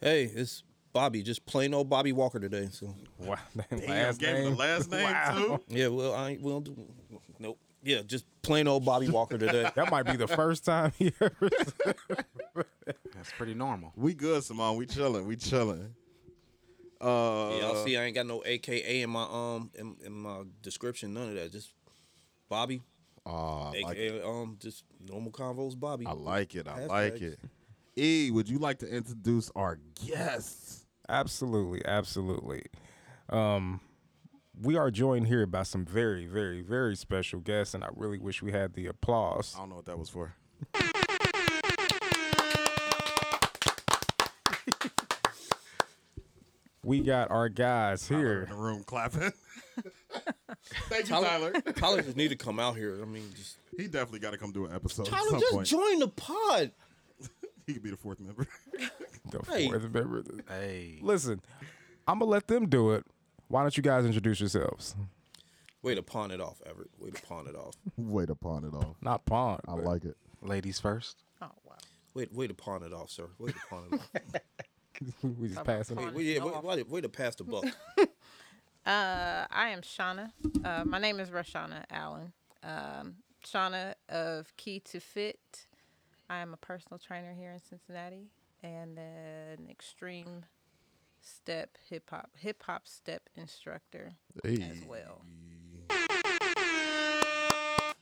Hey, 0.00 0.24
it's 0.24 0.64
Bobby, 0.92 1.22
just 1.22 1.46
plain 1.46 1.72
old 1.72 1.88
Bobby 1.88 2.10
Walker 2.12 2.40
today. 2.40 2.68
So 2.72 2.94
Wow. 3.18 3.36
Damn, 3.70 3.80
last 3.88 4.18
gave 4.18 4.36
him 4.36 4.42
name. 4.44 4.52
the 4.54 4.58
last 4.58 4.90
name 4.90 5.04
Wow. 5.12 5.34
too. 5.36 5.60
yeah, 5.68 5.86
well, 5.88 6.14
I 6.14 6.30
ain't. 6.30 6.42
We 6.42 6.50
don't 6.50 6.64
do. 6.64 6.76
Nope. 7.38 7.58
Yeah, 7.82 8.02
just 8.02 8.24
plain 8.42 8.68
old 8.68 8.84
Bobby 8.84 9.08
Walker 9.08 9.38
today. 9.38 9.70
That 9.74 9.90
might 9.90 10.04
be 10.04 10.16
the 10.16 10.28
first 10.28 10.64
time 10.64 10.92
he 10.98 11.12
ever. 11.20 11.50
That's 13.14 13.32
pretty 13.32 13.54
normal. 13.54 13.92
We 13.96 14.14
good, 14.14 14.44
Simone. 14.44 14.76
We 14.76 14.86
chilling. 14.86 15.26
We 15.26 15.36
chilling. 15.36 15.94
Uh, 17.00 17.50
Yeah, 17.52 17.58
y'all 17.60 17.84
see, 17.84 17.96
I 17.96 18.04
ain't 18.04 18.14
got 18.14 18.26
no 18.26 18.42
AKA 18.44 19.02
in 19.02 19.10
my 19.10 19.22
um 19.22 19.70
in, 19.74 19.96
in 20.04 20.12
my 20.12 20.42
description. 20.62 21.14
None 21.14 21.28
of 21.30 21.34
that. 21.34 21.52
Just 21.52 21.72
Bobby, 22.48 22.82
uh, 23.24 23.70
I 23.70 23.80
like 23.84 23.96
AKA 23.96 24.22
um 24.22 24.56
just 24.60 24.84
normal 25.02 25.32
convos. 25.32 25.78
Bobby. 25.78 26.06
I 26.06 26.12
like 26.12 26.54
it. 26.54 26.68
I 26.68 26.86
like 26.86 27.22
it. 27.22 27.38
E, 27.96 28.30
would 28.30 28.48
you 28.48 28.58
like 28.58 28.78
to 28.80 28.88
introduce 28.88 29.50
our 29.56 29.78
guests? 30.06 30.86
absolutely, 31.08 31.82
absolutely. 31.84 32.62
Um, 33.30 33.80
we 34.62 34.76
are 34.76 34.90
joined 34.90 35.26
here 35.26 35.46
by 35.46 35.62
some 35.62 35.84
very, 35.84 36.26
very, 36.26 36.60
very 36.60 36.94
special 36.96 37.40
guests, 37.40 37.74
and 37.74 37.82
I 37.84 37.88
really 37.94 38.18
wish 38.18 38.42
we 38.42 38.52
had 38.52 38.74
the 38.74 38.86
applause. 38.86 39.54
I 39.56 39.60
don't 39.60 39.70
know 39.70 39.76
what 39.76 39.86
that 39.86 39.98
was 39.98 40.08
for. 40.10 40.34
We 46.82 47.00
got 47.00 47.30
our 47.30 47.48
guys 47.48 48.08
Tyler 48.08 48.20
here. 48.20 48.42
in 48.44 48.48
the 48.50 48.56
room 48.56 48.82
clapping. 48.84 49.32
Thank 50.88 51.04
you, 51.04 51.14
Tyler, 51.14 51.52
Tyler. 51.52 51.60
Tyler 51.76 52.02
just 52.02 52.16
need 52.16 52.28
to 52.28 52.36
come 52.36 52.58
out 52.58 52.76
here. 52.76 52.98
I 53.02 53.04
mean, 53.04 53.24
just 53.36 53.58
He 53.76 53.84
definitely 53.86 54.20
got 54.20 54.30
to 54.30 54.38
come 54.38 54.50
do 54.52 54.64
an 54.66 54.74
episode 54.74 55.06
at 55.06 55.12
Tyler, 55.12 55.30
some 55.30 55.40
just 55.40 55.52
point. 55.52 55.66
join 55.66 55.98
the 55.98 56.08
pod. 56.08 56.72
he 57.66 57.74
could 57.74 57.82
be 57.82 57.90
the 57.90 57.96
fourth 57.96 58.20
member. 58.20 58.46
The 59.30 59.40
Hey. 59.46 59.68
fourth 59.68 59.82
member 59.92 60.24
Hey. 60.48 60.98
Listen, 61.02 61.40
I'm 62.08 62.18
gonna 62.18 62.30
let 62.30 62.46
them 62.48 62.66
do 62.68 62.92
it. 62.92 63.04
Why 63.50 63.62
don't 63.62 63.76
you 63.76 63.82
guys 63.82 64.04
introduce 64.06 64.38
yourselves? 64.38 64.94
Way 65.82 65.96
to 65.96 66.02
pawn 66.04 66.30
it 66.30 66.40
off, 66.40 66.62
Everett. 66.64 66.90
Way 67.00 67.10
to 67.10 67.20
pawn 67.22 67.48
it 67.48 67.56
off. 67.56 67.74
Way 67.96 68.24
to 68.26 68.36
pawn 68.36 68.64
it 68.64 68.72
off. 68.72 68.94
Not 69.02 69.24
pawn. 69.24 69.58
I 69.66 69.74
but- 69.74 69.84
like 69.84 70.04
it. 70.04 70.16
Ladies 70.40 70.78
first. 70.78 71.24
Oh 71.42 71.48
wow. 71.64 71.74
Way, 72.14 72.28
way 72.32 72.46
to 72.46 72.54
pawn 72.54 72.82
it 72.84 72.92
off, 72.92 73.10
sir. 73.10 73.26
Way 73.38 73.50
to 73.50 73.58
pawn 73.68 73.82
it 73.90 74.00
off. 74.00 74.42
we 75.38 75.48
just 75.48 75.56
Talk 75.56 75.66
passing 75.66 75.96
pawn 75.96 76.08
it. 76.08 76.14
way, 76.14 76.22
yeah, 76.22 76.44
way, 76.44 76.52
way, 76.76 76.82
way 76.84 77.00
to 77.00 77.08
pass 77.08 77.34
the 77.34 77.44
buck. 77.44 77.64
Uh, 78.86 79.44
I 79.50 79.68
am 79.68 79.82
Shauna. 79.82 80.30
Uh, 80.64 80.84
my 80.86 80.98
name 80.98 81.20
is 81.20 81.28
Rashonna 81.28 81.84
Allen. 81.90 82.32
Um, 82.64 83.16
Shauna 83.44 83.92
of 84.08 84.56
Key 84.56 84.80
to 84.86 85.00
Fit. 85.00 85.66
I 86.30 86.38
am 86.38 86.54
a 86.54 86.56
personal 86.56 86.98
trainer 86.98 87.34
here 87.34 87.52
in 87.52 87.60
Cincinnati 87.60 88.30
and 88.62 88.98
an 88.98 89.68
extreme 89.70 90.44
step 91.20 91.76
hip 91.88 92.08
hop 92.10 92.30
hip 92.36 92.62
hop 92.62 92.86
step 92.86 93.28
instructor 93.36 94.12
as 94.44 94.82
well. 94.86 95.22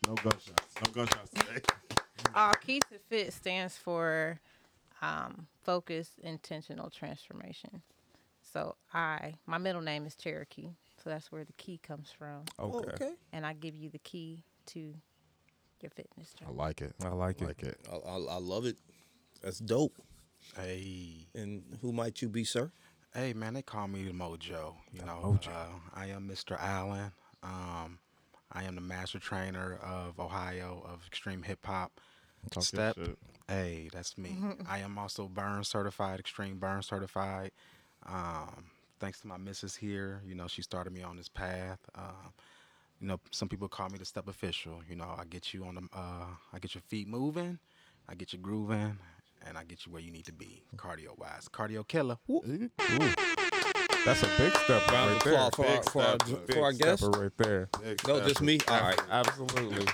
No 0.06 0.14
gunshots. 0.14 0.74
No 0.84 0.92
gunshots 0.92 1.30
today. 1.30 1.60
Uh, 2.34 2.52
Key 2.54 2.80
to 2.80 2.98
Fit 3.08 3.32
stands 3.32 3.76
for 3.76 4.38
um, 5.00 5.46
focused 5.62 6.18
intentional 6.22 6.90
transformation. 6.90 7.80
So 8.52 8.74
I, 8.92 9.34
my 9.46 9.56
middle 9.56 9.80
name 9.80 10.04
is 10.04 10.14
Cherokee, 10.14 10.70
so 11.02 11.10
that's 11.10 11.30
where 11.32 11.44
the 11.44 11.52
key 11.54 11.78
comes 11.78 12.10
from, 12.10 12.42
Okay. 12.58 12.90
okay. 12.90 13.12
and 13.32 13.46
I 13.46 13.52
give 13.54 13.76
you 13.76 13.88
the 13.88 13.98
key 14.00 14.42
to 14.66 14.94
your 15.80 15.90
fitness 15.90 16.34
journey. 16.34 16.52
I 16.52 16.54
like 16.54 16.80
it. 16.82 16.94
I 17.04 17.08
like 17.10 17.40
it. 17.40 17.46
like 17.46 17.62
it. 17.62 17.78
I, 17.90 17.96
I, 17.96 18.16
I 18.16 18.38
love 18.38 18.66
it. 18.66 18.76
That's 19.42 19.58
dope. 19.60 19.96
Hey. 20.56 21.28
And 21.34 21.62
who 21.80 21.92
might 21.92 22.20
you 22.20 22.28
be, 22.28 22.44
sir? 22.44 22.72
Hey 23.14 23.32
man, 23.32 23.54
they 23.54 23.62
call 23.62 23.88
me 23.88 24.04
the 24.04 24.12
Mojo. 24.12 24.74
You 24.92 25.04
know, 25.04 25.20
Mojo. 25.24 25.48
Uh, 25.48 25.78
I 25.94 26.06
am 26.06 26.28
Mr. 26.28 26.58
Allen. 26.60 27.12
Um, 27.42 27.98
I 28.52 28.64
am 28.64 28.74
the 28.74 28.80
master 28.80 29.18
trainer 29.18 29.78
of 29.82 30.18
Ohio 30.20 30.82
of 30.86 31.04
extreme 31.06 31.42
hip 31.42 31.64
hop. 31.64 32.00
Talk 32.50 32.62
your 32.72 32.82
Step. 32.82 32.96
shit. 32.96 33.18
Hey, 33.48 33.88
that's 33.92 34.16
me. 34.18 34.36
I 34.68 34.78
am 34.80 34.98
also 34.98 35.26
burn 35.26 35.64
certified, 35.64 36.20
extreme 36.20 36.58
burn 36.58 36.82
certified. 36.82 37.52
Um, 38.06 38.66
thanks 39.00 39.20
to 39.20 39.26
my 39.26 39.36
missus 39.36 39.74
here, 39.76 40.22
you 40.26 40.34
know, 40.34 40.46
she 40.46 40.62
started 40.62 40.92
me 40.92 41.02
on 41.02 41.16
this 41.16 41.28
path. 41.28 41.78
Um, 41.94 42.32
you 43.00 43.08
know, 43.08 43.20
some 43.30 43.48
people 43.48 43.68
call 43.68 43.88
me 43.88 43.98
the 43.98 44.04
step 44.04 44.28
official. 44.28 44.80
You 44.88 44.96
know, 44.96 45.14
I 45.18 45.24
get 45.24 45.54
you 45.54 45.64
on 45.64 45.74
the, 45.76 45.82
uh, 45.92 46.26
I 46.52 46.58
get 46.60 46.74
your 46.74 46.82
feet 46.88 47.08
moving, 47.08 47.58
I 48.08 48.14
get 48.14 48.32
you 48.32 48.38
grooving, 48.38 48.98
and 49.48 49.56
I 49.58 49.64
get 49.64 49.86
you 49.86 49.92
where 49.92 50.02
you 50.02 50.10
need 50.10 50.26
to 50.26 50.32
be, 50.32 50.62
cardio 50.76 51.18
wise. 51.18 51.48
Cardio 51.52 51.86
killer. 51.86 52.16
Whoop. 52.26 52.44
That's 54.04 54.22
a 54.22 54.28
big 54.38 54.54
step 54.56 54.90
Round 54.90 55.10
right 55.12 55.24
there. 55.24 55.50
for 55.50 55.62
Big 55.64 55.84
for 55.84 56.02
step. 56.02 56.46
Big 56.46 56.56
for 56.56 56.62
our 56.64 56.72
guest. 56.72 57.02
right 57.16 57.32
there. 57.36 57.68
Big 57.82 58.06
No, 58.06 58.16
step. 58.16 58.28
just 58.28 58.40
me. 58.42 58.58
All 58.68 58.80
right. 58.80 59.00
Absolutely. 59.10 59.86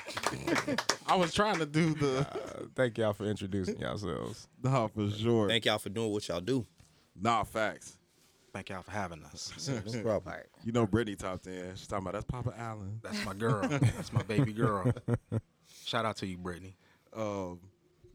I 1.07 1.17
was 1.17 1.33
trying 1.35 1.59
to 1.59 1.67
do 1.67 1.95
the 1.95 2.21
Uh, 2.21 2.67
thank 2.77 2.99
y'all 2.99 3.13
for 3.13 3.25
introducing 3.25 3.79
yourselves. 3.81 4.47
nah 4.63 4.87
for 4.89 5.11
sure. 5.11 5.49
Thank 5.49 5.65
y'all 5.65 5.79
for 5.79 5.89
doing 5.89 6.13
what 6.13 6.29
y'all 6.29 6.41
do. 6.41 6.67
Nah, 7.21 7.45
facts. 7.45 7.97
Thank 8.53 8.69
y'all 8.69 8.83
for 8.83 8.93
having 8.93 9.25
us. 9.25 9.53
No 9.85 10.03
problem. 10.03 10.23
Part. 10.23 10.49
You 10.65 10.71
know 10.73 10.87
Brittany 10.87 11.17
topped 11.17 11.47
in. 11.49 11.75
She's 11.75 11.89
talking 11.89 12.05
about 12.07 12.13
that's 12.13 12.25
Papa 12.27 12.55
Allen. 12.57 13.01
That's 13.03 13.25
my 13.25 13.35
girl. 13.35 13.67
That's 13.67 14.13
my 14.13 14.23
baby 14.23 14.53
girl. 14.53 14.93
Shout 15.85 16.05
out 16.05 16.17
to 16.19 16.27
you, 16.27 16.37
Brittany. 16.39 16.77
Um, 17.17 17.59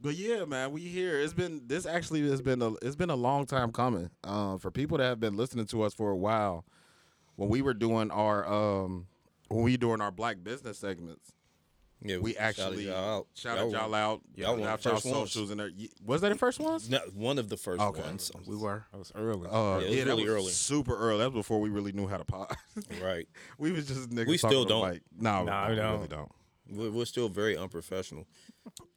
but 0.02 0.14
yeah, 0.16 0.44
man, 0.44 0.72
we 0.72 0.80
here. 0.82 1.20
It's 1.20 1.32
been 1.34 1.62
this 1.66 1.86
actually 1.86 2.28
has 2.30 2.40
been 2.42 2.62
a 2.62 2.72
it's 2.82 2.96
been 2.96 3.10
a 3.10 3.16
long 3.16 3.46
time 3.46 3.72
coming. 3.72 4.10
Um, 4.24 4.58
for 4.58 4.70
people 4.70 4.98
that 4.98 5.04
have 5.04 5.20
been 5.20 5.36
listening 5.36 5.66
to 5.66 5.82
us 5.82 5.94
for 5.94 6.10
a 6.10 6.16
while, 6.16 6.64
when 7.36 7.48
we 7.48 7.62
were 7.62 7.74
doing 7.74 8.10
our 8.10 8.46
um 8.46 9.06
when 9.48 9.62
we 9.64 9.76
doing 9.76 10.00
our 10.00 10.10
black 10.12 10.42
business 10.44 10.78
segments, 10.78 11.32
Yeah, 12.02 12.18
we 12.18 12.32
shouted 12.34 12.42
actually 12.44 12.86
y'all 12.86 13.18
out. 13.18 13.26
shouted 13.34 13.60
Y'all 13.60 13.72
y'all 13.72 13.94
out. 13.94 14.20
y'all 14.36 14.56
were 14.56 14.68
out 14.68 14.80
the 14.82 14.88
y'all 14.90 14.96
first 14.98 15.06
ones. 15.06 15.32
socials 15.32 15.50
and 15.50 15.60
there. 15.60 15.70
Was 16.04 16.20
that 16.22 16.28
the 16.30 16.38
first 16.38 16.60
ones? 16.60 16.88
No, 16.88 16.98
one 17.14 17.38
of 17.38 17.48
the 17.48 17.56
first 17.56 17.82
Okay. 17.82 18.00
ones. 18.00 18.30
We 18.46 18.56
were. 18.56 18.84
That 18.92 18.98
was 18.98 19.12
early. 19.14 19.48
Uh, 19.50 19.52
Yeah, 19.52 19.84
it 19.84 19.88
was 19.88 19.96
yeah, 19.96 20.04
that 20.04 20.10
really 20.10 20.24
was 20.24 20.32
early. 20.32 20.52
super 20.52 20.96
early. 20.96 21.18
That 21.18 21.32
was 21.32 21.40
before 21.40 21.60
we 21.60 21.68
really 21.68 21.92
knew 21.92 22.06
how 22.06 22.16
to 22.18 22.24
pod. 22.24 22.54
Right. 23.02 23.28
we 23.58 23.72
was 23.72 23.86
just 23.88 24.10
niggas. 24.10 24.26
We 24.28 24.38
talking 24.38 24.56
still 24.56 24.64
don't. 24.64 24.82
Mike. 24.88 25.02
No, 25.18 25.44
Nah, 25.44 25.64
we 25.66 25.70
we 25.74 25.76
don't. 25.80 25.92
really 25.96 26.08
don't. 26.08 26.32
We're, 26.70 26.90
we're 26.90 27.04
still 27.06 27.28
very 27.28 27.56
unprofessional. 27.56 28.26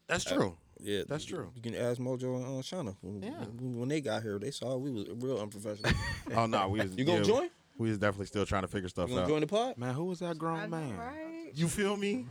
That's 0.08 0.24
true. 0.24 0.56
Yeah, 0.84 1.04
That's 1.08 1.24
true. 1.26 1.52
You 1.56 1.62
can 1.62 1.76
ask 1.76 2.00
Mojo 2.00 2.36
and 2.36 2.46
uh, 2.46 2.62
Shauna. 2.62 2.96
When, 3.02 3.22
Yeah. 3.24 3.32
when, 3.60 3.80
when 3.80 3.90
they 3.90 4.02
got 4.02 4.22
here, 4.22 4.38
they 4.38 4.52
saw 4.52 4.76
we 4.78 4.92
was 4.92 5.06
real 5.16 5.40
unprofessional. 5.40 5.92
Oh 6.36 6.46
no, 6.46 6.68
we 6.70 6.82
was. 6.82 6.96
You 6.98 7.06
gonna 7.06 7.20
yeah, 7.20 7.24
join? 7.24 7.50
We 7.78 7.90
was 7.90 7.98
definitely 7.98 8.28
still 8.28 8.46
trying 8.46 8.62
to 8.64 8.68
figure 8.68 8.90
stuff 8.90 9.10
you 9.10 9.16
gonna 9.16 9.26
out. 9.26 9.30
join 9.30 9.42
the 9.42 9.48
pod? 9.48 9.78
Man, 9.78 9.94
who 9.94 10.06
was 10.06 10.20
that 10.20 10.38
grown 10.38 10.60
I 10.60 10.68
man? 10.68 10.98
right? 10.98 11.52
You 11.54 11.68
feel 11.68 11.96
me? 11.98 12.26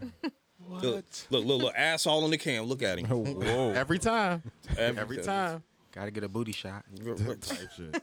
What? 0.67 0.83
Look, 0.85 1.05
look, 1.31 1.45
look, 1.45 1.63
look, 1.63 1.75
ass 1.77 2.07
all 2.07 2.23
on 2.25 2.31
the 2.31 2.39
cam. 2.39 2.65
Look 2.65 2.83
at 2.83 2.99
him. 2.99 3.07
Whoa. 3.09 3.73
Every 3.73 3.99
time. 3.99 4.43
Every 4.79 5.19
time. 5.19 5.63
Got 5.91 6.05
to 6.05 6.11
get 6.13 6.23
a 6.25 6.29
booty 6.29 6.53
shot. 6.53 6.85
Type 7.05 7.69
shit. 7.77 8.03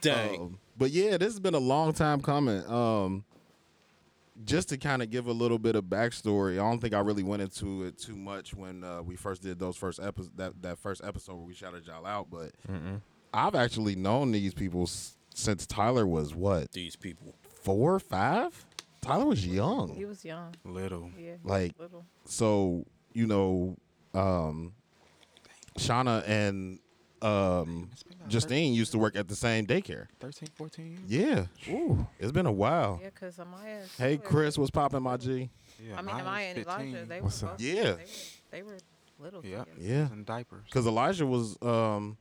Dang. 0.00 0.40
Um, 0.40 0.58
but 0.76 0.90
yeah, 0.90 1.16
this 1.16 1.28
has 1.28 1.40
been 1.40 1.54
a 1.54 1.58
long 1.60 1.92
time 1.92 2.20
coming. 2.20 2.64
Um, 2.70 3.24
just 4.44 4.68
to 4.70 4.76
kind 4.78 5.02
of 5.02 5.10
give 5.10 5.26
a 5.26 5.32
little 5.32 5.58
bit 5.58 5.74
of 5.76 5.84
backstory, 5.84 6.52
I 6.54 6.56
don't 6.70 6.78
think 6.80 6.94
I 6.94 7.00
really 7.00 7.22
went 7.22 7.42
into 7.42 7.84
it 7.84 7.98
too 7.98 8.16
much 8.16 8.54
when 8.54 8.84
uh, 8.84 9.02
we 9.02 9.16
first 9.16 9.42
did 9.42 9.58
those 9.58 9.76
first 9.76 9.98
episodes. 10.00 10.34
That 10.36 10.62
that 10.62 10.78
first 10.78 11.02
episode 11.04 11.36
where 11.36 11.44
we 11.46 11.54
shouted 11.54 11.86
y'all 11.86 12.06
out, 12.06 12.28
but 12.30 12.52
I've 13.34 13.54
actually 13.54 13.96
known 13.96 14.32
these 14.32 14.54
people 14.54 14.82
s- 14.84 15.16
since 15.34 15.66
Tyler 15.66 16.06
was 16.06 16.34
what 16.34 16.72
These 16.72 16.96
people. 16.96 17.34
four, 17.62 17.98
five. 18.00 18.64
Tyler 19.00 19.26
was 19.26 19.46
young, 19.46 19.94
He 19.94 20.04
was 20.04 20.24
young. 20.24 20.54
Little. 20.64 21.10
Yeah. 21.18 21.34
he 21.42 21.48
Like- 21.48 21.72
little. 21.78 22.04
so 22.24 22.84
you 23.12 23.26
know, 23.26 23.76
um, 24.14 24.72
Shauna 25.78 26.22
and 26.28 26.78
um, 27.22 27.90
Justine 28.28 28.72
used 28.74 28.92
to 28.92 28.98
work 28.98 29.16
at 29.16 29.28
the 29.28 29.34
same 29.36 29.66
daycare. 29.66 30.06
13, 30.20 30.48
14 30.54 30.98
years? 31.08 31.46
Yeah, 31.68 31.72
Ooh, 31.74 32.06
it's 32.18 32.32
been 32.32 32.46
a 32.46 32.52
while. 32.52 32.98
Yeah, 33.02 33.10
because 33.10 33.36
Amaya. 33.36 33.82
Hey, 33.98 34.16
Chris, 34.18 34.56
what's 34.58 34.70
popping, 34.70 35.02
my 35.02 35.16
G? 35.16 35.50
Yeah, 35.80 35.96
I 35.98 36.02
mean, 36.02 36.16
mine 36.16 36.24
was 36.24 36.24
Amaya 36.24 36.46
and 36.48 36.56
15. 36.56 36.88
Elijah, 36.88 37.06
they 37.06 37.20
What's 37.20 37.42
were 37.42 37.48
up? 37.48 37.58
both. 37.58 37.66
Yeah. 37.66 37.82
They 37.82 37.92
were, 37.92 37.98
they 38.50 38.62
were 38.62 38.78
little. 39.20 39.44
Yeah. 39.44 39.58
together. 39.64 39.70
Yeah, 39.80 40.12
In 40.12 40.24
diapers. 40.24 40.64
because 40.66 40.86
Elijah 40.86 41.26
was 41.26 41.56
um, 41.62 42.16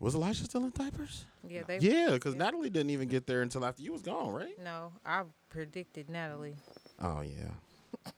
was 0.00 0.14
Elijah 0.14 0.44
still 0.44 0.64
in 0.64 0.70
diapers? 0.70 1.24
Yeah, 1.48 1.62
they. 1.66 1.78
Yeah, 1.78 2.10
because 2.10 2.34
Natalie 2.34 2.70
didn't 2.70 2.90
even 2.90 3.08
get 3.08 3.26
there 3.26 3.42
until 3.42 3.64
after 3.64 3.82
you 3.82 3.92
was 3.92 4.02
gone, 4.02 4.32
right? 4.32 4.60
No, 4.62 4.92
I 5.04 5.22
predicted 5.50 6.08
Natalie. 6.10 6.56
Oh 7.00 7.20
yeah, 7.22 8.12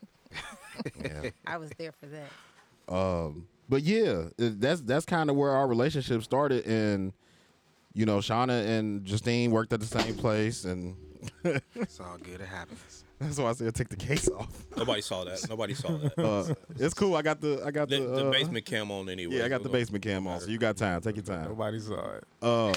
yeah. 1.05 1.31
I 1.47 1.57
was 1.59 1.71
there 1.79 1.93
for 1.93 2.07
that. 2.07 2.93
Um, 2.95 3.47
but 3.69 3.83
yeah, 3.83 4.25
that's 4.37 4.81
that's 4.83 5.05
kind 5.05 5.31
of 5.31 5.37
where 5.37 5.51
our 5.51 5.67
relationship 5.67 6.23
started, 6.23 6.67
and 6.67 7.13
you 7.95 8.07
know, 8.07 8.19
Shauna 8.19 8.79
and 8.79 9.05
Justine 9.05 9.51
worked 9.51 9.73
at 9.73 9.81
the 9.81 9.87
same 9.87 10.15
place, 10.15 10.65
and 10.65 10.97
It's 11.75 12.01
all 12.01 12.17
good. 12.23 12.41
It 12.41 12.47
happens. 12.47 13.05
that's 13.19 13.39
why 13.39 13.49
I 13.51 13.53
said 13.53 13.75
take 13.75 13.89
the 13.89 13.97
case 13.97 14.29
off. 14.29 14.65
Nobody 14.77 15.01
saw 15.01 15.25
that. 15.25 15.45
Nobody 15.49 15.75
saw 15.75 15.97
that. 15.97 16.19
Uh, 16.19 16.55
it's 16.79 16.95
cool. 16.95 17.17
I 17.17 17.23
got 17.23 17.41
the 17.41 17.63
I 17.65 17.71
got 17.71 17.89
the, 17.89 17.99
the, 18.01 18.07
the 18.07 18.29
uh, 18.29 18.31
basement 18.31 18.65
cam 18.65 18.91
on 18.91 19.09
anyway. 19.09 19.37
Yeah, 19.37 19.45
I 19.45 19.49
got 19.49 19.63
the 19.63 19.69
basement 19.69 20.05
cam 20.05 20.27
on, 20.27 20.41
so 20.41 20.49
you 20.49 20.59
got 20.59 20.77
time. 20.77 21.01
Take 21.01 21.17
your 21.17 21.25
time. 21.25 21.49
Nobody 21.49 21.81
saw 21.81 22.15
it. 22.17 22.25
Um, 22.43 22.73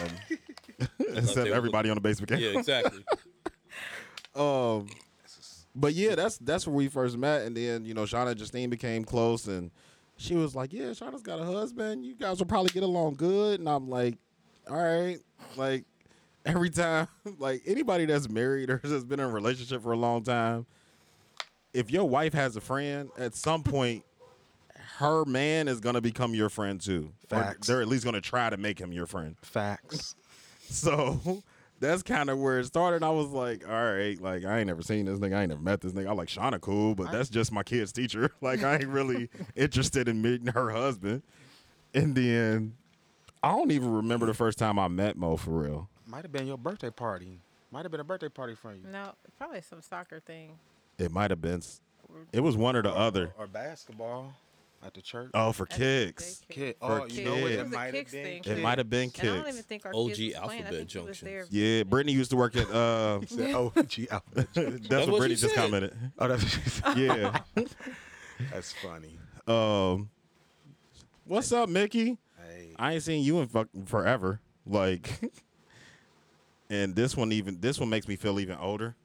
except 1.00 1.38
with- 1.38 1.48
everybody 1.48 1.90
on 1.90 1.96
the 1.96 2.02
basement 2.02 2.30
cam. 2.32 2.40
Yeah, 2.40 2.58
exactly. 2.60 3.04
Um, 4.36 4.88
but 5.76 5.94
yeah, 5.94 6.16
that's 6.16 6.38
that's 6.38 6.66
where 6.66 6.76
we 6.76 6.88
first 6.88 7.18
met, 7.18 7.44
and 7.44 7.56
then 7.56 7.86
you 7.86 7.94
know, 7.94 8.04
Shauna 8.04 8.30
and 8.30 8.40
Justine 8.40 8.70
became 8.70 9.04
close, 9.04 9.48
and 9.48 9.72
she 10.22 10.36
was 10.36 10.56
like, 10.56 10.72
"Yeah, 10.72 10.86
Shauna's 10.92 11.22
got 11.22 11.40
a 11.40 11.44
husband. 11.46 12.06
You 12.06 12.16
guys 12.16 12.40
will 12.40 12.46
probably 12.46 12.70
get 12.70 12.84
along 12.84 13.16
good." 13.16 13.60
And 13.60 13.68
I'm 13.68 13.90
like, 13.90 14.18
"All 14.70 14.78
right." 14.78 15.18
Like 15.58 15.86
every 16.46 16.70
time, 16.70 17.08
like 17.40 17.64
anybody 17.66 18.06
that's 18.06 18.30
married 18.30 18.70
or 18.70 18.78
has 18.84 19.04
been 19.04 19.20
in 19.20 19.26
a 19.26 19.30
relationship 19.32 19.82
for 19.84 19.92
a 19.92 19.98
long 19.98 20.24
time, 20.24 20.66
if 21.74 21.90
your 21.92 22.08
wife 22.08 22.34
has 22.34 22.56
a 22.56 22.62
friend, 22.62 23.10
at 23.18 23.36
some 23.36 23.64
point, 23.64 24.04
her 24.98 25.26
man 25.26 25.68
is 25.68 25.80
gonna 25.80 26.02
become 26.02 26.36
your 26.36 26.50
friend 26.50 26.80
too. 26.80 27.12
Or 27.32 27.38
Facts. 27.40 27.68
they're 27.68 27.82
at 27.82 27.88
least 27.88 28.06
gonna 28.06 28.22
try 28.22 28.50
to 28.50 28.58
make 28.58 28.80
him 28.80 28.92
your 28.92 29.08
friend. 29.08 29.36
Facts. 29.42 30.16
So 30.74 31.44
that's 31.82 32.04
kind 32.04 32.30
of 32.30 32.40
where 32.40 32.60
it 32.60 32.66
started. 32.66 33.04
I 33.04 33.10
was 33.10 33.30
like, 33.30 33.68
all 33.68 33.74
right, 33.94 34.20
like 34.22 34.46
I 34.46 34.60
ain't 34.60 34.68
never 34.68 34.84
seen 34.84 35.06
this 35.06 35.20
nigga. 35.20 35.36
I 35.36 35.42
ain't 35.42 35.50
never 35.50 35.62
met 35.62 35.82
this 35.82 35.92
nigga. 35.92 36.10
I 36.10 36.14
like 36.14 36.30
Shauna 36.30 36.62
cool, 36.62 36.96
but 36.96 37.12
that's 37.12 37.28
just 37.28 37.52
my 37.52 37.64
kid's 37.64 37.92
teacher. 37.92 38.32
Like 38.42 38.64
I 38.64 38.76
ain't 38.76 38.88
really 38.88 39.30
interested 39.56 40.08
in 40.08 40.22
meeting 40.22 40.48
her 40.48 40.70
husband. 40.70 41.22
And 41.94 42.16
then 42.16 42.74
I 43.44 43.52
don't 43.52 43.72
even 43.72 43.92
remember 43.92 44.26
the 44.26 44.34
first 44.34 44.58
time 44.58 44.78
I 44.80 44.88
met 44.88 45.18
Mo 45.18 45.38
for 45.38 45.52
real. 45.52 45.90
Might 46.06 46.24
have 46.24 46.32
been 46.32 46.48
your 46.48 46.58
birthday 46.58 46.90
party. 46.90 47.40
Might 47.72 47.84
have 47.84 47.92
been 47.92 48.02
a 48.02 48.06
birthday 48.06 48.30
party 48.30 48.56
for 48.56 48.74
you. 48.74 48.82
No, 48.92 49.14
probably 49.38 49.62
some 49.62 49.82
soccer 49.82 50.20
thing. 50.20 50.52
It 50.98 51.12
might 51.12 51.30
have 51.32 51.42
been. 51.42 51.62
It 52.32 52.42
was 52.42 52.58
one 52.58 52.76
or 52.76 52.82
the 52.82 52.94
other. 52.94 53.34
Or 53.38 53.48
basketball 53.48 54.34
at 54.84 54.94
the 54.94 55.02
church. 55.02 55.32
Oh, 55.34 55.52
for 55.52 55.64
At 55.70 55.78
kicks. 55.78 56.42
daycare. 56.50 56.54
Kid. 56.56 56.76
For 56.80 57.02
Oh, 57.02 57.06
you 57.06 57.24
know 57.26 57.32
what? 57.36 57.42
kids. 57.42 57.52
It 57.52 57.60
It 57.60 57.64
was 57.64 57.72
a 57.74 57.76
might 57.76 57.84
have 57.86 57.94
kicks 57.94 58.12
been. 58.12 58.24
thing, 58.44 58.58
It 58.58 58.62
might 58.62 58.78
have 58.78 58.90
been 58.90 59.12
And 59.20 59.20
I 59.20 59.26
don't 59.26 59.40
even 59.42 59.54
kicks. 59.56 59.66
think 59.68 59.86
our 59.86 59.92
OG 59.96 60.08
kids 60.08 60.18
was 60.18 60.18
playing. 60.18 60.36
I 60.36 60.40
Alphabet 60.42 60.64
think 60.64 60.92
he 60.92 60.98
was 61.00 61.06
Junction. 61.20 61.28
there. 61.28 61.46
Yeah, 61.50 61.84
Brittany 61.84 62.14
used 62.14 62.32
to 62.32 62.38
work 62.38 62.56
at. 62.56 62.70
Uh, 62.70 63.20
Oh, 63.54 63.72
gee, 63.88 64.08
that's, 64.08 64.28
what 64.56 64.84
what 64.86 65.08
Brittany 65.20 65.36
she 65.36 65.42
just 65.42 65.56
said. 65.56 65.64
commented. 65.64 65.94
oh, 66.20 66.28
that's 66.28 66.44
what 66.44 66.52
she 66.52 66.70
said. 66.70 66.98
Yeah. 67.56 67.66
That's 68.52 68.74
funny. 68.74 69.20
Um, 69.48 70.10
what's 71.26 71.52
up, 71.52 71.70
Mickey? 71.70 72.18
Hey, 72.38 72.74
I 72.78 72.94
ain't 72.94 73.04
seen 73.04 73.24
you 73.24 73.40
in 73.40 73.48
fucking 73.48 73.86
forever. 73.86 74.40
Like, 74.66 75.10
and 76.70 76.96
this 76.96 77.16
one 77.16 77.32
even 77.32 77.60
this 77.62 77.80
one 77.80 77.90
makes 77.90 78.08
me 78.08 78.16
feel 78.16 78.40
even 78.40 78.58
older 78.58 78.96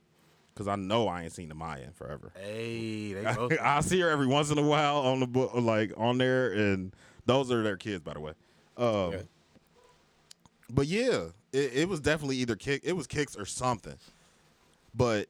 because 0.56 0.68
I 0.68 0.76
know 0.76 1.06
I 1.06 1.24
ain't 1.24 1.32
seen 1.32 1.50
the 1.50 1.54
Maya 1.54 1.82
in 1.82 1.92
forever. 1.92 2.32
hey, 2.40 3.12
they 3.12 3.22
both. 3.36 3.52
I 3.60 3.80
see 3.80 4.00
her 4.00 4.08
every 4.08 4.26
once 4.26 4.50
in 4.50 4.56
a 4.56 4.62
while 4.62 4.96
on 4.98 5.20
the 5.20 5.26
book, 5.26 5.50
like 5.54 5.92
on 5.98 6.16
there, 6.16 6.50
and 6.52 6.94
those 7.26 7.52
are 7.52 7.62
their 7.62 7.76
kids, 7.76 8.00
by 8.00 8.14
the 8.14 8.20
way. 8.20 8.32
Um, 8.78 8.86
Okay. 8.86 9.22
But 10.70 10.86
yeah, 10.86 11.26
it, 11.52 11.72
it 11.74 11.88
was 11.88 12.00
definitely 12.00 12.36
either 12.38 12.56
kick, 12.56 12.80
it 12.84 12.94
was 12.94 13.06
kicks 13.06 13.36
or 13.36 13.44
something. 13.44 13.94
But 14.94 15.28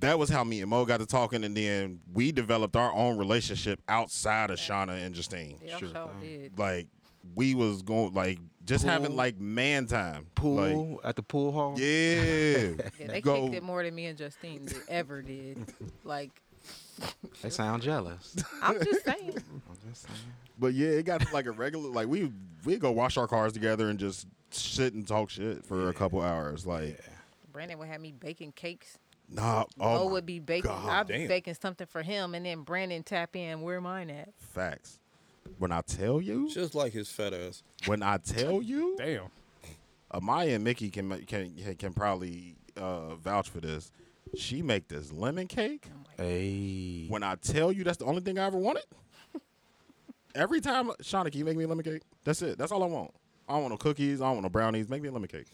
that 0.00 0.18
was 0.18 0.28
how 0.28 0.42
me 0.44 0.60
and 0.60 0.68
Mo 0.68 0.84
got 0.84 0.98
to 0.98 1.06
talking, 1.06 1.44
and 1.44 1.56
then 1.56 2.00
we 2.12 2.32
developed 2.32 2.76
our 2.76 2.92
own 2.92 3.16
relationship 3.16 3.80
outside 3.88 4.50
of 4.50 4.58
Shauna 4.58 5.04
and 5.06 5.14
Justine. 5.14 5.58
Yeah, 5.64 5.78
Sure 5.78 5.88
sure 5.88 6.10
did. 6.20 6.58
Like 6.58 6.88
we 7.34 7.54
was 7.54 7.82
going 7.82 8.12
like 8.12 8.38
just 8.66 8.84
having 8.84 9.16
like 9.16 9.38
man 9.38 9.86
time. 9.86 10.26
pool 10.34 10.96
Like, 10.96 11.06
at 11.06 11.16
the 11.16 11.22
pool 11.22 11.52
hall. 11.52 11.74
yeah. 11.78 12.72
Yeah, 12.98 13.06
they 13.06 13.20
Go- 13.20 13.44
kicked 13.44 13.54
it 13.56 13.62
more 13.62 13.82
than 13.82 13.94
me 13.94 14.06
and 14.06 14.18
Justine 14.18 14.66
did, 14.66 14.76
ever 14.88 15.22
did. 15.22 15.58
Like, 16.04 16.30
They 17.42 17.50
sound 17.50 17.82
jealous. 17.82 18.36
I'm 18.62 18.82
just 18.84 19.04
saying. 19.04 19.34
I'm 19.70 19.90
just 19.90 20.02
saying. 20.02 20.18
But 20.58 20.74
yeah, 20.74 20.88
it 20.88 21.04
got 21.04 21.32
like 21.32 21.46
a 21.46 21.50
regular 21.52 21.90
like 21.90 22.08
we 22.08 22.32
we 22.64 22.76
go 22.76 22.90
wash 22.90 23.16
our 23.16 23.26
cars 23.28 23.52
together 23.52 23.88
and 23.88 23.98
just 23.98 24.26
sit 24.50 24.94
and 24.94 25.06
talk 25.06 25.30
shit 25.30 25.64
for 25.64 25.88
a 25.88 25.92
couple 25.92 26.20
hours. 26.22 26.66
Like 26.66 26.98
Brandon 27.52 27.78
would 27.78 27.88
have 27.88 28.00
me 28.00 28.12
baking 28.12 28.52
cakes. 28.52 28.98
nah, 29.28 29.64
Oh, 29.78 30.06
my 30.06 30.12
would 30.12 30.26
be 30.26 30.38
baking. 30.40 30.70
God, 30.70 30.88
I'd 30.88 31.06
be 31.08 31.26
baking 31.26 31.56
something 31.60 31.86
for 31.86 32.02
him, 32.02 32.34
and 32.34 32.44
then 32.46 32.62
Brandon 32.62 33.02
tap 33.02 33.36
in. 33.36 33.60
Where 33.60 33.80
mine 33.80 34.08
at? 34.10 34.30
facts. 34.38 34.98
When 35.58 35.72
I 35.72 35.80
tell 35.82 36.20
you, 36.20 36.48
Just 36.52 36.74
like 36.74 36.92
his 36.92 37.08
fat 37.10 37.32
ass. 37.34 37.62
when 37.86 38.02
I 38.02 38.18
tell 38.18 38.62
you, 38.62 38.96
Damn. 38.98 39.22
Amaya 40.12 40.54
and 40.54 40.64
Mickey 40.64 40.90
can 40.90 41.10
can 41.26 41.52
can 41.78 41.92
probably 41.92 42.56
uh, 42.76 43.16
vouch 43.16 43.48
for 43.50 43.60
this. 43.60 43.90
She 44.36 44.62
make 44.62 44.88
this 44.88 45.12
lemon 45.12 45.46
cake. 45.46 45.86
Hey. 46.16 47.06
When 47.08 47.22
I 47.22 47.36
tell 47.36 47.70
you, 47.72 47.84
that's 47.84 47.98
the 47.98 48.04
only 48.06 48.20
thing 48.22 48.38
I 48.38 48.46
ever 48.46 48.58
wanted. 48.58 48.84
Every 50.34 50.60
time, 50.60 50.88
Shauna, 51.02 51.30
can 51.30 51.38
you 51.38 51.44
make 51.44 51.56
me 51.56 51.64
a 51.64 51.68
lemon 51.68 51.84
cake? 51.84 52.02
That's 52.24 52.42
it. 52.42 52.58
That's 52.58 52.72
all 52.72 52.82
I 52.82 52.86
want. 52.86 53.12
I 53.48 53.52
don't 53.54 53.62
want 53.62 53.72
no 53.72 53.78
cookies. 53.78 54.20
I 54.20 54.24
don't 54.26 54.34
want 54.34 54.42
no 54.44 54.48
brownies. 54.48 54.88
Make 54.88 55.02
me 55.02 55.08
a 55.08 55.12
lemon 55.12 55.28
cake. 55.28 55.46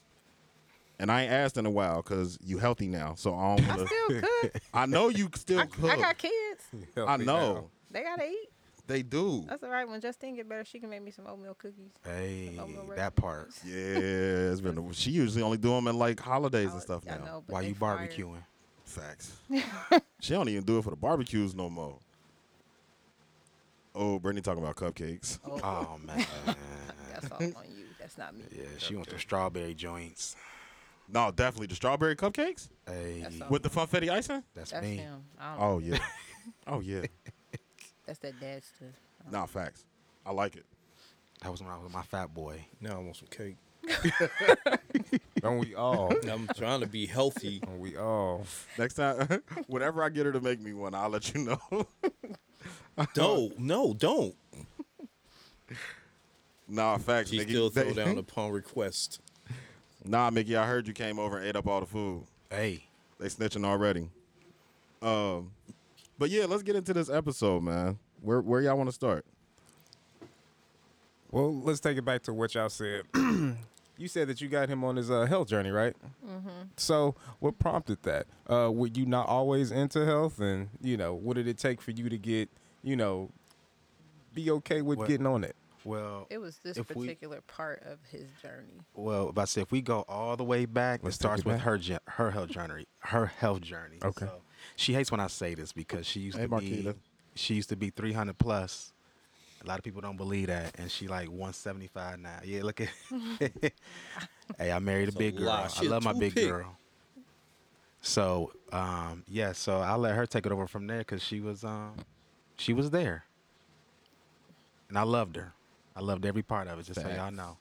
And 0.98 1.10
I 1.10 1.22
ain't 1.22 1.32
asked 1.32 1.56
in 1.56 1.66
a 1.66 1.70
while 1.70 1.96
because 2.02 2.38
you 2.44 2.58
healthy 2.58 2.86
now, 2.86 3.14
so 3.16 3.34
I 3.34 3.56
don't 3.56 3.68
want 3.68 3.80
to. 3.80 3.86
still 3.86 4.20
cook. 4.20 4.62
I 4.74 4.86
know 4.86 5.08
you 5.08 5.28
still 5.34 5.60
I, 5.60 5.66
cook. 5.66 5.90
I 5.90 5.96
got 5.96 6.18
kids. 6.18 6.64
I 6.96 7.16
know 7.16 7.70
They 7.90 8.02
gotta 8.02 8.24
eat. 8.24 8.48
They 8.86 9.02
do. 9.02 9.44
That's 9.48 9.62
all 9.62 9.70
right. 9.70 9.88
When 9.88 10.00
Justine 10.00 10.34
get 10.36 10.48
better, 10.48 10.64
she 10.64 10.78
can 10.80 10.90
make 10.90 11.02
me 11.02 11.10
some 11.10 11.26
oatmeal 11.26 11.54
cookies. 11.54 11.92
Hey, 12.04 12.56
Oh, 12.60 12.66
no, 12.66 12.94
that 12.94 13.14
part. 13.14 13.50
Yeah, 13.64 13.74
it's 13.76 14.60
been. 14.60 14.92
She 14.92 15.10
usually 15.10 15.42
only 15.42 15.58
do 15.58 15.70
them 15.70 15.86
in 15.88 15.98
like 15.98 16.18
holidays 16.20 16.70
and 16.72 16.76
oh, 16.78 16.80
stuff 16.80 17.04
I 17.08 17.18
now. 17.18 17.24
know, 17.24 17.44
Why 17.46 17.62
you 17.62 17.74
fire. 17.74 17.98
barbecuing? 17.98 18.42
Facts. 18.84 19.32
she 20.20 20.34
don't 20.34 20.48
even 20.48 20.64
do 20.64 20.78
it 20.78 20.84
for 20.84 20.90
the 20.90 20.96
barbecues 20.96 21.54
no 21.54 21.70
more. 21.70 21.98
Oh, 23.94 24.18
Brittany 24.18 24.40
talking 24.42 24.62
about 24.62 24.76
cupcakes. 24.76 25.38
Oh, 25.44 25.60
Oh 25.62 25.98
man. 26.04 26.24
that's 27.12 27.30
all 27.30 27.38
on 27.42 27.52
you. 27.76 27.84
That's 27.98 28.16
not 28.18 28.34
me. 28.34 28.42
yeah, 28.50 28.64
she 28.78 28.94
wants 28.96 29.12
the 29.12 29.18
strawberry 29.18 29.74
joints. 29.74 30.34
No, 31.08 31.30
definitely 31.30 31.66
the 31.66 31.74
strawberry 31.74 32.16
cupcakes 32.16 32.68
Hey, 32.86 33.26
with 33.50 33.62
the 33.62 33.68
funfetti 33.68 34.08
icing. 34.10 34.42
that's, 34.54 34.70
That's 34.70 34.82
me. 34.84 34.96
him. 34.96 35.22
I 35.38 35.56
don't 35.56 35.62
Oh 35.62 35.78
yeah. 35.78 35.98
oh 36.66 36.80
yeah. 36.80 37.02
That's 38.06 38.18
that 38.20 38.38
dad 38.40 38.62
stuff. 38.64 38.88
Nah, 39.30 39.46
facts. 39.46 39.84
I 40.26 40.32
like 40.32 40.56
it. 40.56 40.64
That 41.42 41.50
was 41.50 41.60
when 41.62 41.70
I 41.70 41.78
was 41.78 41.92
my 41.92 42.02
fat 42.02 42.32
boy. 42.34 42.64
Now 42.80 42.96
I 42.96 42.98
want 42.98 43.16
some 43.16 43.28
cake. 43.28 43.56
Don't 45.40 45.58
we 45.58 45.74
all? 45.74 46.12
I'm 46.30 46.48
trying 46.56 46.80
to 46.80 46.86
be 46.86 47.06
healthy. 47.06 47.58
Don't 47.60 47.80
we 47.80 47.96
all? 47.96 48.46
Next 48.78 48.94
time, 48.94 49.42
whenever 49.66 50.02
I 50.02 50.08
get 50.08 50.26
her 50.26 50.32
to 50.32 50.40
make 50.40 50.60
me 50.60 50.72
one, 50.72 50.94
I'll 50.94 51.08
let 51.08 51.34
you 51.34 51.40
know. 51.42 51.86
Don't, 53.14 53.58
no, 53.58 53.92
don't. 53.94 54.34
nah, 56.68 56.98
facts. 56.98 57.30
She 57.30 57.38
Mickey. 57.38 57.50
still 57.52 57.70
throw 57.70 57.92
They- 57.92 58.04
down 58.04 58.18
upon 58.18 58.52
request. 58.52 59.20
Nah, 60.04 60.30
Mickey, 60.30 60.56
I 60.56 60.66
heard 60.66 60.86
you 60.88 60.92
came 60.94 61.18
over 61.18 61.38
and 61.38 61.46
ate 61.46 61.56
up 61.56 61.66
all 61.66 61.80
the 61.80 61.86
food. 61.86 62.24
Hey, 62.50 62.84
They 63.18 63.26
snitching 63.28 63.64
already. 63.64 64.10
Um, 65.00 65.50
but 66.18 66.30
yeah, 66.30 66.44
let's 66.46 66.62
get 66.62 66.76
into 66.76 66.92
this 66.92 67.08
episode, 67.10 67.62
man. 67.62 67.98
Where 68.20 68.40
where 68.40 68.60
y'all 68.60 68.76
want 68.76 68.88
to 68.88 68.94
start? 68.94 69.24
Well, 71.30 71.54
let's 71.62 71.80
take 71.80 71.96
it 71.96 72.04
back 72.04 72.22
to 72.24 72.34
what 72.34 72.54
y'all 72.54 72.68
said. 72.68 73.02
you 73.14 74.06
said 74.08 74.28
that 74.28 74.40
you 74.40 74.48
got 74.48 74.68
him 74.68 74.84
on 74.84 74.96
his 74.96 75.10
uh, 75.10 75.24
health 75.24 75.48
journey, 75.48 75.70
right? 75.70 75.96
Mm-hmm. 76.26 76.48
So, 76.76 77.14
what 77.40 77.58
prompted 77.58 78.02
that? 78.02 78.26
Uh, 78.48 78.70
were 78.70 78.88
you 78.88 79.06
not 79.06 79.28
always 79.28 79.70
into 79.72 80.04
health, 80.04 80.40
and 80.40 80.68
you 80.82 80.96
know, 80.96 81.14
what 81.14 81.34
did 81.36 81.48
it 81.48 81.56
take 81.58 81.80
for 81.80 81.90
you 81.92 82.08
to 82.10 82.18
get, 82.18 82.50
you 82.82 82.96
know, 82.96 83.30
be 84.34 84.50
okay 84.50 84.82
with 84.82 84.98
What- 84.98 85.08
getting 85.08 85.26
on 85.26 85.42
it? 85.44 85.56
well, 85.84 86.26
It 86.30 86.38
was 86.38 86.58
this 86.62 86.76
If 86.76 86.94
we- 86.94 87.06
particular 87.06 87.40
part 87.40 87.82
of 87.84 87.98
his 88.10 88.28
journey. 88.40 88.82
well, 88.94 89.30
if 89.30 89.38
I 89.38 89.46
say 89.46 89.62
if 89.62 89.72
we 89.72 89.80
go 89.80 90.04
all 90.08 90.36
the 90.36 90.44
way 90.44 90.64
back, 90.66 91.00
Let's 91.02 91.16
it 91.16 91.20
starts 91.20 91.40
it 91.40 91.46
with 91.46 91.60
her 91.60 91.80
her 92.08 92.30
health 92.30 92.50
journey. 92.50 92.86
Her 93.00 93.26
health 93.26 93.62
journey. 93.62 93.98
Okay. 94.04 94.26
So, 94.26 94.42
she 94.76 94.92
hates 94.94 95.10
when 95.10 95.20
I 95.20 95.26
say 95.28 95.54
this 95.54 95.72
because 95.72 96.06
she 96.06 96.20
used 96.20 96.36
Hey, 96.38 96.44
to 96.44 96.48
be 96.48 96.94
she 97.34 97.54
used 97.54 97.68
to 97.70 97.76
be 97.76 97.90
300 97.90 98.36
plus. 98.38 98.92
A 99.64 99.66
lot 99.68 99.78
of 99.78 99.84
people 99.84 100.00
don't 100.00 100.16
believe 100.16 100.48
that, 100.48 100.72
and 100.78 100.90
she 100.90 101.06
like 101.08 101.28
175 101.28 102.18
now. 102.18 102.40
Yeah, 102.44 102.62
look 102.64 102.80
at. 102.80 102.88
hey, 104.58 104.72
I 104.72 104.78
married 104.80 105.04
a 105.04 105.06
It's 105.08 105.14
a 105.14 105.18
big 105.18 105.36
girl. 105.36 105.48
lie. 105.48 105.68
I 105.76 105.80
She 105.80 105.86
a 105.86 105.90
love 105.90 106.02
my 106.02 106.12
big 106.12 106.34
toothpick. 106.34 106.50
girl. 106.50 106.76
So, 108.00 108.52
um, 108.72 109.22
yeah, 109.28 109.52
so 109.52 109.78
I 109.78 109.94
let 109.94 110.16
her 110.16 110.26
take 110.26 110.44
it 110.46 110.52
over 110.52 110.66
from 110.66 110.88
there 110.88 110.98
because 110.98 111.22
she 111.22 111.40
was, 111.40 111.62
um, 111.64 111.94
she 112.56 112.72
was 112.72 112.90
there, 112.90 113.24
and 114.88 114.98
I 114.98 115.02
loved 115.02 115.36
her. 115.36 115.52
I 115.94 116.00
loved 116.00 116.26
every 116.26 116.42
part 116.42 116.66
of 116.66 116.80
it. 116.80 116.86
Just 116.86 117.00
so 117.00 117.08
y'all 117.08 117.30
Facts. 117.30 117.36
know, 117.36 117.56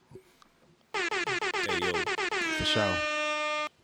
Hey, 1.63 1.85
yo, 1.85 1.93
for 2.57 2.65
sure. 2.65 2.97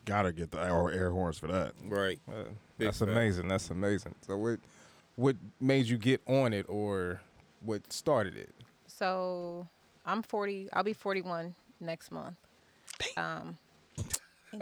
Gotta 0.08 0.32
get 0.32 0.50
the 0.50 0.58
air, 0.58 0.90
air 0.90 1.10
horns 1.10 1.38
for 1.38 1.48
that. 1.48 1.72
right. 1.86 2.18
Uh, 2.28 2.44
that's 2.78 3.00
fact. 3.00 3.10
amazing. 3.10 3.48
That's 3.48 3.68
amazing. 3.70 4.14
So, 4.26 4.36
what, 4.38 4.58
what 5.16 5.36
made 5.60 5.86
you 5.86 5.98
get 5.98 6.22
on 6.26 6.52
it, 6.52 6.64
or 6.68 7.20
what 7.60 7.92
started 7.92 8.36
it? 8.36 8.50
So 8.86 9.68
I'm 10.06 10.22
40. 10.22 10.68
I'll 10.72 10.82
be 10.82 10.92
41 10.92 11.54
next 11.80 12.10
month. 12.10 12.36
Um, 13.16 13.58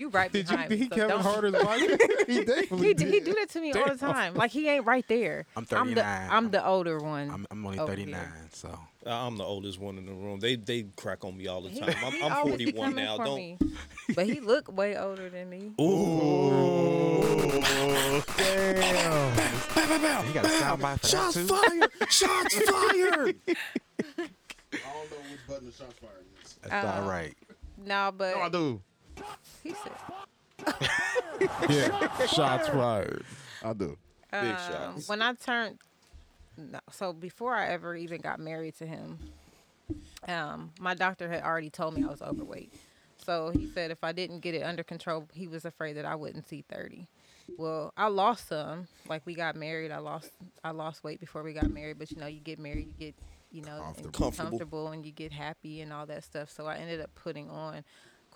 you 0.00 0.08
right 0.10 0.30
Did 0.32 0.48
you? 0.50 0.56
behind 0.56 0.70
Did 0.70 0.78
me. 0.80 0.84
he 0.84 0.90
so 0.90 0.94
Kevin 0.96 1.08
don't- 1.10 1.22
Harder's 1.22 1.52
wife? 1.52 1.80
he 2.26 2.44
definitely 2.44 2.86
He, 2.88 2.94
did. 2.94 3.08
he 3.08 3.20
do 3.20 3.34
that 3.34 3.48
to 3.50 3.60
me 3.60 3.72
all 3.72 3.88
the 3.88 3.96
time. 3.96 4.34
Like 4.34 4.50
he 4.50 4.68
ain't 4.68 4.86
right 4.86 5.06
there. 5.08 5.46
I'm 5.56 5.66
I'm 5.72 5.88
the 5.94 6.02
39. 6.02 6.28
I'm 6.30 6.50
the 6.50 6.66
older 6.66 6.98
one. 6.98 7.30
I'm, 7.30 7.46
I'm 7.50 7.64
only 7.66 7.78
over 7.78 7.92
39, 7.92 8.20
so 8.52 8.78
I'm 9.06 9.36
the 9.38 9.44
oldest 9.44 9.78
one 9.80 9.98
in 9.98 10.06
the 10.06 10.12
room. 10.12 10.40
They 10.40 10.56
they 10.56 10.84
crack 10.96 11.24
on 11.24 11.36
me 11.36 11.46
all 11.48 11.60
the 11.62 11.70
He- 11.70 11.80
time. 11.80 11.94
I'm, 12.04 12.12
he 12.12 12.22
I'm 12.22 12.32
always 12.32 12.56
be 12.56 12.72
41 12.72 12.90
coming 12.90 13.04
now. 13.04 13.16
for 13.16 13.24
Don't. 13.24 13.36
me. 13.36 13.58
But 14.14 14.26
he 14.26 14.40
look 14.40 14.70
way 14.76 14.96
older 14.96 15.28
than 15.30 15.48
me. 15.50 15.72
Ooh. 15.80 17.62
Damn. 18.36 20.26
you 20.26 20.32
got 20.34 20.44
a 20.44 20.48
soundbite 20.48 21.00
for 21.00 21.06
that 21.06 21.06
Shots 21.06 21.34
too. 21.34 21.46
fired! 21.46 21.90
Shots 22.10 22.54
fired! 22.70 23.36
I 23.46 23.54
don't 24.06 25.10
know 25.10 25.16
which 25.30 25.46
button 25.48 25.66
the 25.66 25.72
shots 25.72 25.94
fired 26.00 26.24
is. 26.44 26.54
That's 26.62 26.86
uh, 26.86 27.00
all 27.02 27.08
right. 27.08 27.34
No, 27.84 28.12
but 28.16 28.34
No, 28.36 28.42
I 28.42 28.48
do. 28.48 28.80
He 29.62 29.74
said 29.74 29.92
yeah. 31.68 32.26
Shots 32.26 32.68
fired. 32.68 33.24
I 33.64 33.72
do. 33.72 33.96
Big 34.30 34.40
um, 34.40 34.56
shots. 34.56 35.08
when 35.08 35.22
I 35.22 35.34
turned. 35.34 35.78
No, 36.56 36.80
so 36.90 37.12
before 37.12 37.54
I 37.54 37.68
ever 37.68 37.96
even 37.96 38.20
got 38.20 38.38
married 38.38 38.76
to 38.76 38.86
him, 38.86 39.18
um, 40.28 40.70
my 40.78 40.94
doctor 40.94 41.28
had 41.28 41.42
already 41.42 41.70
told 41.70 41.94
me 41.94 42.04
I 42.04 42.08
was 42.08 42.22
overweight. 42.22 42.72
So 43.24 43.50
he 43.50 43.66
said 43.66 43.90
if 43.90 44.02
I 44.04 44.12
didn't 44.12 44.40
get 44.40 44.54
it 44.54 44.62
under 44.62 44.82
control, 44.82 45.28
he 45.32 45.46
was 45.46 45.64
afraid 45.64 45.94
that 45.94 46.04
I 46.04 46.14
wouldn't 46.14 46.48
see 46.48 46.64
30. 46.70 47.06
Well, 47.56 47.92
I 47.96 48.08
lost 48.08 48.48
some. 48.48 48.86
Like 49.08 49.22
we 49.24 49.34
got 49.34 49.56
married, 49.56 49.90
I 49.90 49.98
lost 49.98 50.30
I 50.62 50.70
lost 50.70 51.04
weight 51.04 51.20
before 51.20 51.42
we 51.42 51.52
got 51.52 51.70
married, 51.70 51.98
but 51.98 52.10
you 52.10 52.18
know, 52.18 52.26
you 52.26 52.40
get 52.40 52.58
married, 52.58 52.88
you 52.88 52.94
get, 52.98 53.14
you 53.50 53.62
know, 53.62 53.76
and 53.76 53.82
Comfortable. 53.84 54.10
Comfortable. 54.12 54.50
comfortable 54.50 54.88
and 54.88 55.06
you 55.06 55.12
get 55.12 55.32
happy 55.32 55.80
and 55.80 55.92
all 55.92 56.06
that 56.06 56.24
stuff. 56.24 56.50
So 56.50 56.66
I 56.66 56.76
ended 56.76 57.00
up 57.00 57.10
putting 57.14 57.48
on 57.50 57.84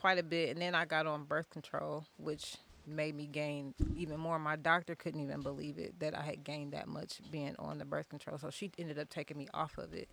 quite 0.07 0.19
a 0.19 0.23
bit 0.23 0.51
and 0.51 0.63
then 0.63 0.73
I 0.73 0.85
got 0.85 1.05
on 1.09 1.25
birth 1.25 1.51
control, 1.51 2.05
which 2.17 2.59
made 2.87 3.17
me 3.17 3.27
gain 3.27 3.75
even 3.97 4.21
more. 4.21 4.39
My 4.39 4.55
doctor 4.55 4.95
couldn't 4.95 5.21
even 5.21 5.41
believe 5.41 5.79
it 5.79 5.99
that 5.99 6.17
I 6.17 6.23
had 6.23 6.45
gained 6.45 6.75
that 6.75 6.87
much 6.87 7.19
being 7.33 7.57
on 7.59 7.79
the 7.79 7.85
birth 7.85 8.09
control. 8.09 8.39
So 8.39 8.49
she 8.51 8.71
ended 8.79 9.01
up 9.01 9.11
taking 9.11 9.37
me 9.37 9.49
off 9.53 9.79
of 9.79 9.93
it. 9.93 10.09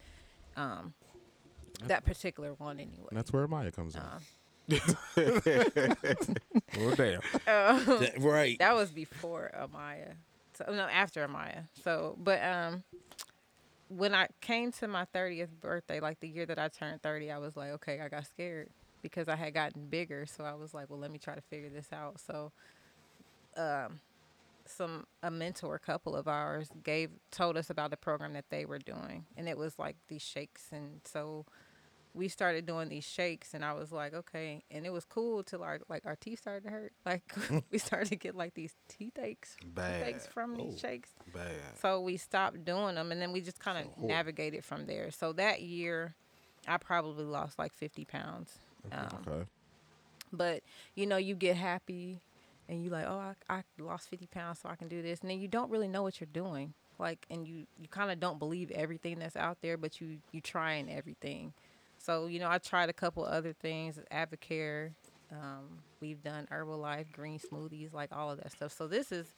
Um 0.58 0.95
that 1.86 2.06
particular 2.06 2.53
one 2.56 2.79
anyway. 2.79 3.06
And 3.12 3.17
that's 3.19 3.32
where 3.32 3.47
Maya 3.47 3.69
comes 3.71 3.95
in. 3.95 4.01
Well, 6.75 6.95
damn. 6.95 7.21
That- 7.45 8.15
right. 8.17 8.58
That 8.58 8.73
was 8.73 8.89
before 8.89 9.51
Amaya. 9.56 10.13
So 10.56 10.65
no, 10.69 10.88
after 10.88 11.27
Amaya. 11.27 11.65
So, 11.84 12.15
but 12.17 12.43
um, 12.43 12.82
when 13.89 14.15
I 14.15 14.27
came 14.41 14.71
to 14.71 14.88
my 14.88 15.06
thirtieth 15.06 15.51
birthday, 15.62 15.99
like 15.99 16.19
the 16.19 16.27
year 16.29 16.47
that 16.47 16.58
I 16.58 16.69
turned 16.69 17.03
thirty, 17.03 17.29
I 17.29 17.38
was 17.38 17.56
like, 17.56 17.71
okay, 17.73 17.99
I 18.01 18.08
got 18.10 18.25
scared 18.25 18.69
because 19.03 19.27
I 19.29 19.35
had 19.35 19.53
gotten 19.53 19.85
bigger. 19.87 20.25
So 20.25 20.43
I 20.43 20.55
was 20.55 20.73
like, 20.73 20.89
well, 20.89 20.97
let 20.97 21.11
me 21.11 21.19
try 21.19 21.35
to 21.35 21.41
figure 21.41 21.69
this 21.69 21.93
out. 21.93 22.19
So, 22.19 22.51
um, 23.55 23.99
some 24.65 25.05
a 25.21 25.29
mentor 25.29 25.77
couple 25.77 26.15
of 26.15 26.27
ours 26.27 26.69
gave 26.83 27.11
told 27.29 27.57
us 27.57 27.69
about 27.69 27.91
the 27.91 27.97
program 27.97 28.33
that 28.33 28.45
they 28.49 28.65
were 28.65 28.79
doing, 28.79 29.25
and 29.37 29.47
it 29.47 29.57
was 29.57 29.77
like 29.77 29.97
these 30.07 30.21
shakes, 30.23 30.69
and 30.71 31.01
so 31.03 31.45
we 32.13 32.27
started 32.27 32.65
doing 32.65 32.89
these 32.89 33.03
shakes 33.03 33.53
and 33.53 33.65
I 33.65 33.73
was 33.73 33.91
like, 33.91 34.13
okay. 34.13 34.63
And 34.69 34.85
it 34.85 34.91
was 34.91 35.05
cool 35.05 35.43
till 35.43 35.63
our 35.63 35.79
like 35.89 36.05
our 36.05 36.15
teeth 36.15 36.39
started 36.39 36.63
to 36.65 36.69
hurt. 36.69 36.93
Like 37.05 37.23
we 37.71 37.77
started 37.79 38.09
to 38.09 38.15
get 38.15 38.35
like 38.35 38.53
these 38.53 38.75
teeth 38.87 39.17
aches, 39.19 39.57
Bad. 39.65 40.07
aches 40.07 40.27
from 40.27 40.55
these 40.55 40.79
shakes. 40.79 41.09
Bad. 41.33 41.77
So 41.81 41.99
we 42.01 42.17
stopped 42.17 42.63
doing 42.63 42.95
them 42.95 43.11
and 43.11 43.21
then 43.21 43.31
we 43.31 43.41
just 43.41 43.59
kind 43.59 43.77
of 43.77 44.03
navigated 44.03 44.63
from 44.63 44.85
there. 44.85 45.11
So 45.11 45.33
that 45.33 45.61
year 45.61 46.15
I 46.67 46.77
probably 46.77 47.25
lost 47.25 47.59
like 47.59 47.73
50 47.73 48.05
pounds. 48.05 48.59
Um, 48.91 49.28
Okay. 49.28 49.46
but 50.32 50.62
you 50.96 51.06
know, 51.06 51.17
you 51.17 51.36
get 51.36 51.56
happy 51.56 52.19
and 52.67 52.84
you 52.84 52.89
like, 52.89 53.06
oh, 53.08 53.34
I, 53.50 53.54
I 53.58 53.63
lost 53.80 54.10
50 54.10 54.28
pounds 54.28 54.60
so 54.60 54.69
I 54.69 54.76
can 54.76 54.88
do 54.88 55.02
this. 55.02 55.22
And 55.22 55.30
then 55.30 55.39
you 55.39 55.48
don't 55.48 55.69
really 55.72 55.88
know 55.88 56.04
what 56.04 56.19
you're 56.19 56.28
doing. 56.32 56.74
Like, 57.00 57.26
and 57.30 57.48
you, 57.48 57.65
you 57.82 57.88
kind 57.89 58.12
of 58.12 58.19
don't 58.19 58.39
believe 58.39 58.72
everything 58.72 59.19
that's 59.19 59.36
out 59.36 59.58
there, 59.62 59.78
but 59.78 60.00
you, 60.00 60.17
you 60.32 60.41
trying 60.41 60.89
everything. 60.91 61.54
So, 61.98 62.28
you 62.28 62.39
know, 62.39 62.50
I 62.50 62.58
tried 62.58 62.89
a 62.89 62.93
couple 62.93 63.24
other 63.26 63.54
things, 63.54 64.00
AdvoCare. 64.12 64.91
Um, 65.32 65.80
we've 66.00 66.22
done 66.24 66.48
Herbalife, 66.52 67.12
green 67.12 67.39
smoothies, 67.39 67.93
like 67.93 68.10
all 68.12 68.32
of 68.32 68.39
that 68.41 68.52
stuff. 68.52 68.72
So 68.74 68.88
this 68.88 69.12
is, 69.12 69.34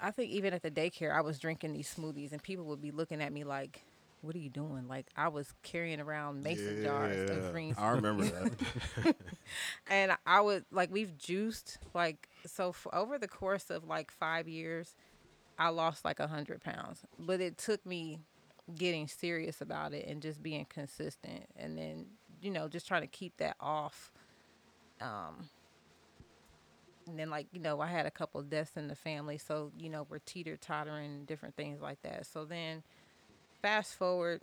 I 0.00 0.10
think 0.10 0.30
even 0.30 0.54
at 0.54 0.62
the 0.62 0.70
daycare, 0.70 1.14
I 1.14 1.20
was 1.20 1.38
drinking 1.38 1.72
these 1.72 1.92
smoothies 1.94 2.32
and 2.32 2.42
people 2.42 2.64
would 2.66 2.82
be 2.82 2.90
looking 2.90 3.20
at 3.22 3.32
me 3.32 3.44
like, 3.44 3.82
what 4.26 4.34
are 4.34 4.40
you 4.40 4.50
doing? 4.50 4.88
Like 4.88 5.06
I 5.16 5.28
was 5.28 5.52
carrying 5.62 6.00
around 6.00 6.42
mason 6.42 6.82
jars 6.82 7.30
of 7.30 7.52
green 7.52 7.74
I 7.78 7.90
remember 7.90 8.24
that. 9.04 9.16
and 9.88 10.12
I 10.26 10.40
would 10.40 10.64
like 10.70 10.90
we've 10.92 11.16
juiced 11.16 11.78
like 11.94 12.28
so 12.44 12.72
for 12.72 12.94
over 12.94 13.18
the 13.18 13.28
course 13.28 13.70
of 13.70 13.84
like 13.84 14.10
five 14.10 14.48
years, 14.48 14.94
I 15.58 15.68
lost 15.68 16.04
like 16.04 16.20
a 16.20 16.26
hundred 16.26 16.62
pounds. 16.62 17.04
But 17.18 17.40
it 17.40 17.56
took 17.58 17.84
me 17.86 18.20
getting 18.74 19.06
serious 19.06 19.60
about 19.60 19.94
it 19.94 20.06
and 20.08 20.20
just 20.20 20.42
being 20.42 20.66
consistent, 20.68 21.44
and 21.56 21.78
then 21.78 22.06
you 22.42 22.50
know 22.50 22.68
just 22.68 22.86
trying 22.88 23.02
to 23.02 23.08
keep 23.08 23.36
that 23.38 23.56
off. 23.60 24.12
Um, 25.00 25.50
and 27.06 27.18
then 27.18 27.30
like 27.30 27.46
you 27.52 27.60
know 27.60 27.80
I 27.80 27.86
had 27.86 28.06
a 28.06 28.10
couple 28.10 28.40
of 28.40 28.50
deaths 28.50 28.76
in 28.76 28.88
the 28.88 28.96
family, 28.96 29.38
so 29.38 29.70
you 29.78 29.88
know 29.88 30.06
we're 30.08 30.18
teeter 30.18 30.56
tottering 30.56 31.24
different 31.24 31.56
things 31.56 31.80
like 31.80 32.02
that. 32.02 32.26
So 32.26 32.44
then, 32.44 32.82
fast 33.66 33.96
forward, 33.96 34.40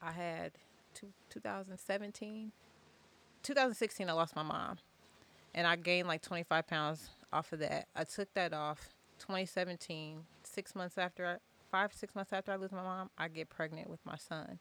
I 0.00 0.12
had 0.12 0.52
two, 0.94 1.08
2017. 1.28 2.52
2016, 3.42 4.08
I 4.08 4.12
lost 4.14 4.34
my 4.34 4.42
mom, 4.42 4.78
and 5.54 5.66
I 5.66 5.76
gained 5.76 6.08
like 6.08 6.22
25 6.22 6.66
pounds 6.66 7.10
off 7.30 7.52
of 7.52 7.58
that. 7.58 7.86
I 7.94 8.04
took 8.04 8.32
that 8.32 8.54
off. 8.54 8.94
2017, 9.18 10.20
six 10.42 10.74
months 10.74 10.96
after 10.96 11.26
I, 11.26 11.36
five 11.70 11.92
six 11.92 12.14
months 12.14 12.32
after 12.32 12.50
I 12.50 12.56
lose 12.56 12.72
my 12.72 12.82
mom, 12.82 13.10
I 13.18 13.28
get 13.28 13.50
pregnant 13.50 13.90
with 13.90 14.00
my 14.06 14.16
son, 14.16 14.58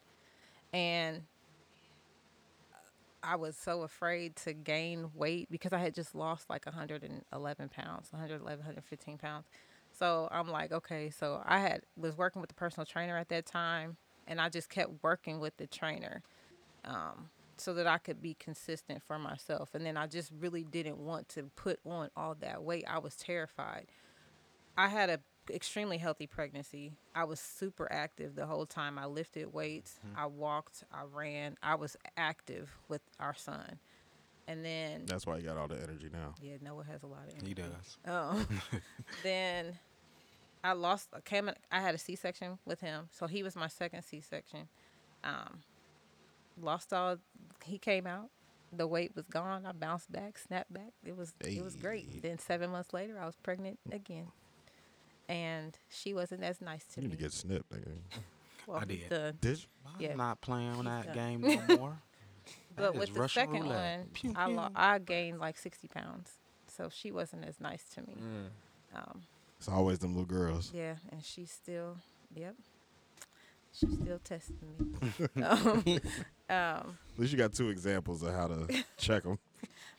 and 0.74 1.22
I 3.24 3.38
was 3.38 3.56
so 3.56 3.84
afraid 3.84 4.36
to 4.38 4.52
gain 4.52 5.12
weight 5.16 5.48
because 5.50 5.72
I 5.72 5.78
had 5.78 5.96
just 5.96 6.14
lost 6.14 6.50
like 6.50 6.66
111 6.66 7.70
pounds, 7.70 8.12
111, 8.12 8.60
115 8.60 9.18
pounds. 9.18 9.46
So 9.98 10.28
I'm 10.32 10.48
like, 10.50 10.72
okay, 10.72 11.10
so 11.10 11.42
I 11.46 11.60
had 11.60 11.82
was 11.96 12.18
working 12.18 12.40
with 12.42 12.50
the 12.50 12.56
personal 12.56 12.86
trainer 12.86 13.18
at 13.18 13.30
that 13.30 13.46
time, 13.46 13.98
and 14.28 14.40
I 14.40 14.50
just 14.50 14.70
kept 14.70 14.92
working 15.02 15.40
with 15.40 15.58
the 15.58 15.68
trainer, 15.68 16.22
um, 16.86 17.30
so 17.58 17.74
that 17.74 17.88
I 17.88 17.98
could 17.98 18.22
be 18.22 18.36
consistent 18.36 19.02
for 19.02 19.18
myself. 19.18 19.70
And 19.74 19.86
then 19.86 19.98
I 19.98 20.06
just 20.08 20.32
really 20.40 20.64
didn't 20.64 20.98
want 20.98 21.30
to 21.30 21.44
put 21.56 21.80
on 21.86 22.10
all 22.16 22.36
that 22.42 22.62
weight. 22.64 22.86
I 22.88 23.00
was 23.00 23.16
terrified. 23.16 23.88
I 24.78 24.90
had 24.90 25.10
a 25.10 25.20
extremely 25.50 25.98
healthy 25.98 26.28
pregnancy. 26.28 26.92
I 27.16 27.24
was 27.24 27.40
super 27.40 27.92
active 27.92 28.36
the 28.36 28.46
whole 28.46 28.66
time. 28.66 29.00
I 29.00 29.06
lifted 29.06 29.54
weights, 29.54 30.00
I 30.16 30.28
walked, 30.28 30.84
I 30.92 31.04
ran. 31.12 31.58
I 31.64 31.76
was 31.76 31.96
active 32.18 32.70
with 32.88 33.02
our 33.20 33.34
son. 33.34 33.80
And 34.50 34.64
then 34.64 35.04
That's 35.06 35.26
why 35.26 35.38
you 35.38 35.44
got 35.44 35.58
all 35.58 35.68
the 35.68 35.82
energy 35.82 36.10
now. 36.12 36.34
yeah, 36.42 36.56
Noah 36.62 36.86
has 36.86 37.04
a 37.04 37.08
lot 37.08 37.24
of 37.28 37.32
energy. 37.32 37.48
He 37.48 37.54
does. 37.54 37.98
Um, 38.06 38.48
then 39.24 39.78
I 40.64 40.74
lost. 40.74 41.10
I 41.14 41.22
Came. 41.22 41.50
in- 41.50 41.56
I 41.72 41.82
had 41.82 41.96
a 41.96 41.98
C 41.98 42.16
section 42.16 42.58
with 42.66 42.82
him, 42.82 43.10
so 43.12 43.28
he 43.28 43.44
was 43.44 43.56
my 43.56 43.68
second 43.68 44.04
C 44.04 44.22
section. 44.22 44.68
Um, 45.24 45.62
lost 46.62 46.94
all. 46.94 47.18
He 47.64 47.78
came 47.78 48.08
out. 48.08 48.30
The 48.74 48.86
weight 48.88 49.16
was 49.16 49.26
gone. 49.28 49.66
I 49.66 49.72
bounced 49.72 50.12
back, 50.12 50.38
snapped 50.38 50.74
back. 50.74 50.92
It 51.06 51.16
was 51.16 51.34
it 51.42 51.64
was 51.64 51.76
great. 51.76 52.22
Then 52.22 52.38
seven 52.40 52.70
months 52.72 52.94
later, 52.94 53.18
I 53.20 53.26
was 53.26 53.36
pregnant 53.38 53.80
again, 53.92 54.28
and 55.30 55.78
she 55.90 56.14
wasn't 56.14 56.44
as 56.44 56.62
nice 56.62 56.86
to 56.94 57.02
You 57.02 57.08
me. 57.08 57.12
need 57.12 57.18
to 57.18 57.24
get 57.24 57.34
snipped. 57.34 57.72
Nigga. 57.72 57.92
well, 58.68 58.78
I 58.80 58.86
did. 58.86 59.10
done. 59.10 59.38
Did 59.40 59.60
you? 59.60 59.66
I'm 59.86 60.02
Yeah. 60.02 60.16
not 60.16 60.42
playing 60.42 60.70
on 60.70 60.86
that 60.86 61.14
done. 61.14 61.16
game 61.16 61.62
no 61.70 61.78
more. 61.78 61.98
But 62.76 62.96
with 62.96 63.14
the 63.14 63.22
Russian 63.22 63.42
second 63.48 63.64
roulette. 63.64 64.00
one, 64.00 64.08
Pew, 64.14 64.34
I 64.36 64.46
lo- 64.48 64.70
I 64.76 65.00
gained 65.00 65.40
like 65.40 65.58
sixty 65.58 65.88
pounds, 65.88 66.34
so 66.68 66.90
she 66.90 67.12
wasn't 67.12 67.46
as 67.46 67.60
nice 67.60 67.84
to 67.96 68.02
me. 68.02 68.16
Um, 68.96 69.24
It's 69.60 69.68
always 69.68 70.00
them 70.00 70.14
little 70.14 70.26
girls. 70.26 70.72
Yeah, 70.74 70.96
and 71.12 71.24
she's 71.24 71.52
still, 71.52 71.98
yep, 72.36 72.56
she's 73.74 73.94
still 73.94 74.20
testing 74.24 74.58
me. 74.80 75.26
um, 75.44 75.84
um, 76.50 76.98
At 77.14 77.20
least 77.20 77.32
you 77.32 77.38
got 77.38 77.54
two 77.54 77.70
examples 77.70 78.22
of 78.24 78.34
how 78.34 78.48
to 78.48 78.84
check 78.98 79.24
them. 79.24 79.40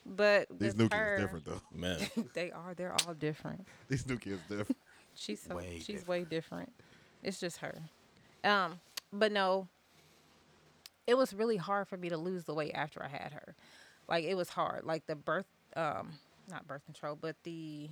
but 0.07 0.47
These 0.51 0.75
with 0.75 0.79
new 0.79 0.89
kids 0.89 0.95
her, 1.01 1.19
different 1.19 1.45
though. 1.45 1.61
Man, 1.75 1.99
they 2.35 2.53
are. 2.53 2.75
They're 2.75 2.95
all 3.07 3.15
different. 3.15 3.67
These 3.89 4.07
new 4.07 4.17
kids 4.17 4.41
different. 4.49 4.77
She's 5.15 5.41
so, 5.41 5.57
Way 5.57 5.81
she's 5.85 6.07
way 6.07 6.25
different. 6.25 6.73
It's 7.25 7.41
just 7.41 7.59
her. 7.59 7.75
Um, 8.45 8.79
but 9.13 9.33
no, 9.33 9.67
it 11.09 11.17
was 11.17 11.35
really 11.35 11.57
hard 11.57 11.89
for 11.89 11.97
me 11.97 12.09
to 12.11 12.17
lose 12.17 12.45
the 12.45 12.55
weight 12.55 12.73
after 12.75 13.03
I 13.03 13.09
had 13.09 13.33
her. 13.33 13.57
Like 14.09 14.25
it 14.25 14.37
was 14.37 14.51
hard. 14.51 14.85
Like 14.85 15.07
the 15.07 15.17
birth, 15.17 15.47
um, 15.75 16.13
not 16.49 16.69
birth 16.69 16.85
control, 16.85 17.19
but 17.21 17.35
the 17.43 17.89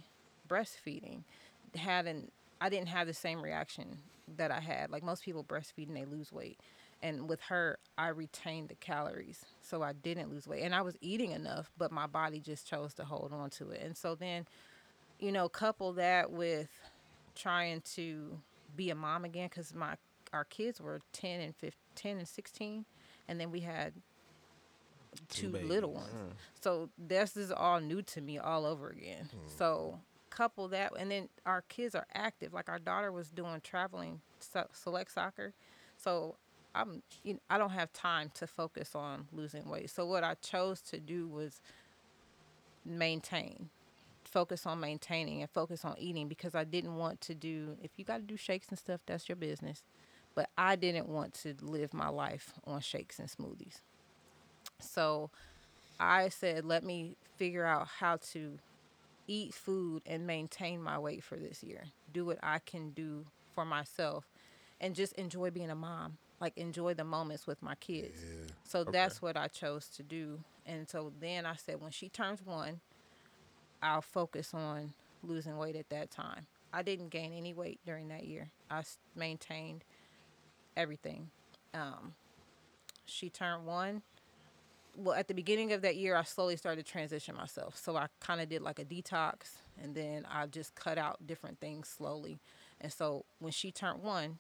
breastfeeding 0.49 1.23
had 1.79 2.07
an. 2.07 2.31
I 2.61 2.68
didn't 2.68 2.89
have 2.89 3.07
the 3.07 3.14
same 3.14 3.43
reaction 3.43 3.99
that 4.37 4.51
I 4.51 4.61
had. 4.61 4.91
Like 4.91 5.03
most 5.03 5.22
people 5.22 5.45
breastfeed 5.45 5.89
and 5.89 5.97
they 5.97 6.05
lose 6.05 6.33
weight. 6.33 6.59
And 7.03 7.29
with 7.29 7.41
her, 7.43 7.79
I 7.99 8.09
retained 8.09 8.70
the 8.70 8.74
calories. 8.74 9.45
So 9.61 9.83
I 9.83 9.93
didn't 9.93 10.31
lose 10.31 10.47
weight. 10.47 10.62
And 10.62 10.74
I 10.74 10.81
was 10.81 10.97
eating 11.01 11.33
enough, 11.33 11.70
but 11.77 11.93
my 11.93 12.07
body 12.07 12.41
just 12.41 12.66
chose 12.66 12.95
to 12.95 13.05
hold 13.05 13.33
on 13.33 13.51
to 13.51 13.70
it. 13.70 13.83
And 13.83 13.97
so 13.97 14.14
then, 14.14 14.47
you 15.20 15.31
know, 15.31 15.49
couple 15.49 15.93
that 15.95 16.33
with 16.33 16.70
trying 17.35 17.83
to 17.83 18.39
be 18.74 18.91
a 18.91 18.95
mom 18.95 19.24
again 19.24 19.49
because 19.49 19.74
my 19.74 19.95
our 20.33 20.45
kids 20.45 20.81
were 20.81 21.01
10 21.12 21.41
and 21.41 21.55
15, 21.57 21.79
10 21.95 22.18
and 22.18 22.29
16 22.29 22.85
and 23.29 23.41
then 23.41 23.51
we 23.51 23.61
had 23.61 23.93
two 25.31 25.51
little 25.51 25.91
babies. 25.91 26.03
ones 26.03 26.12
mm. 26.12 26.33
so 26.61 26.91
this 26.99 27.37
is 27.37 27.53
all 27.53 27.81
new 27.81 28.03
to 28.03 28.20
me 28.20 28.39
all 28.39 28.66
over 28.66 28.91
again 28.91 29.31
mm. 29.33 29.59
so 29.59 29.99
couple 30.37 30.68
that 30.68 30.93
and 30.99 31.11
then 31.11 31.28
our 31.47 31.62
kids 31.62 31.95
are 31.95 32.07
active 32.14 32.53
like 32.53 32.68
our 32.68 32.78
daughter 32.78 33.11
was 33.11 33.30
doing 33.30 33.61
traveling 33.62 34.20
so- 34.39 34.68
select 34.72 35.11
soccer 35.12 35.55
so 35.97 36.37
i'm 36.74 37.03
you 37.24 37.34
know, 37.34 37.41
i 37.49 37.57
don't 37.57 37.70
have 37.70 37.93
time 37.93 38.30
to 38.34 38.47
focus 38.47 38.95
on 38.95 39.26
losing 39.32 39.68
weight. 39.68 39.89
So 39.91 40.07
what 40.07 40.22
i 40.24 40.34
chose 40.34 40.80
to 40.82 41.01
do 41.01 41.26
was 41.26 41.61
maintain 42.84 43.70
focus 44.24 44.66
on 44.66 44.80
maintaining 44.80 45.41
and 45.41 45.51
focus 45.51 45.84
on 45.84 45.95
eating 45.99 46.28
because 46.28 46.55
I 46.55 46.64
didn't 46.64 46.97
want 46.97 47.20
to 47.22 47.34
do 47.34 47.76
if 47.82 47.93
you 47.97 48.05
got 48.05 48.18
to 48.18 48.22
do 48.22 48.37
shakes 48.37 48.68
and 48.68 48.78
stuff 48.78 49.01
that's 49.07 49.28
your 49.28 49.37
business 49.37 49.82
but 50.34 50.51
I 50.59 50.76
didn't 50.76 51.09
want 51.09 51.32
to 51.43 51.55
live 51.62 51.95
my 51.95 52.09
life 52.09 52.53
on 52.66 52.80
shakes 52.80 53.18
and 53.18 53.28
smoothies. 53.28 53.80
So 54.80 55.30
I 55.99 56.28
said 56.28 56.64
let 56.66 56.84
me 56.84 57.16
figure 57.37 57.64
out 57.64 57.89
how 57.89 58.18
to 58.32 58.59
eat 59.27 59.55
food 59.55 60.03
and 60.07 60.27
maintain 60.27 60.83
my 60.83 60.99
weight 60.99 61.22
for 61.22 61.37
this 61.37 61.62
year 61.62 61.85
do 62.12 62.24
what 62.24 62.39
I 62.43 62.59
can 62.61 62.91
do 62.91 63.27
for 63.55 63.64
myself 63.64 64.27
and 64.81 64.95
just 64.95 65.12
enjoy 65.14 65.51
being 65.51 65.70
a 65.70 65.74
mom 65.74 66.18
like 66.41 66.57
enjoy 66.57 66.95
the 66.95 67.05
moments 67.05 67.47
with 67.47 67.62
my 67.62 67.74
kids 67.77 68.18
so 68.64 68.85
that's 68.85 69.22
what 69.22 69.37
I 69.37 69.49
chose 69.49 69.89
to 69.97 70.03
do 70.03 70.41
and 70.66 70.89
so 70.89 71.12
then 71.20 71.47
I 71.47 71.57
said 71.57 71.81
when 71.81 71.91
she 71.91 72.09
turns 72.09 72.41
1 72.45 72.81
I'll 73.83 74.03
focus 74.03 74.55
on 74.55 74.93
losing 75.22 75.57
weight 75.57 75.77
at 75.77 75.89
that 75.91 76.11
time. 76.11 76.47
I 76.72 76.83
didn't 76.83 77.11
gain 77.11 77.33
any 77.33 77.55
weight 77.55 77.81
during 77.87 78.09
that 78.09 78.24
year. 78.24 78.51
I 78.70 78.83
maintained 79.14 79.85
everything. 80.77 81.31
Um, 81.72 82.14
she 83.05 83.31
turned 83.31 83.64
one. 83.66 84.03
Well, 84.97 85.14
at 85.14 85.28
the 85.28 85.34
beginning 85.34 85.72
of 85.72 85.82
that 85.82 85.97
year, 85.97 86.16
I 86.16 86.22
slowly 86.22 86.57
started 86.57 86.84
to 86.84 86.90
transition 86.90 87.36
myself. 87.36 87.76
So 87.76 87.97
I 87.97 88.07
kind 88.20 88.40
of 88.40 88.49
did 88.49 88.62
like 88.62 88.78
a 88.78 88.84
detox, 88.84 89.57
and 89.82 89.94
then 89.94 90.26
I 90.30 90.47
just 90.47 90.74
cut 90.74 90.99
out 90.99 91.26
different 91.26 91.61
things 91.61 91.88
slowly. 91.88 92.38
And 92.80 92.92
so 92.92 93.24
when 93.38 93.53
she 93.53 93.70
turned 93.70 94.03
one, 94.03 94.38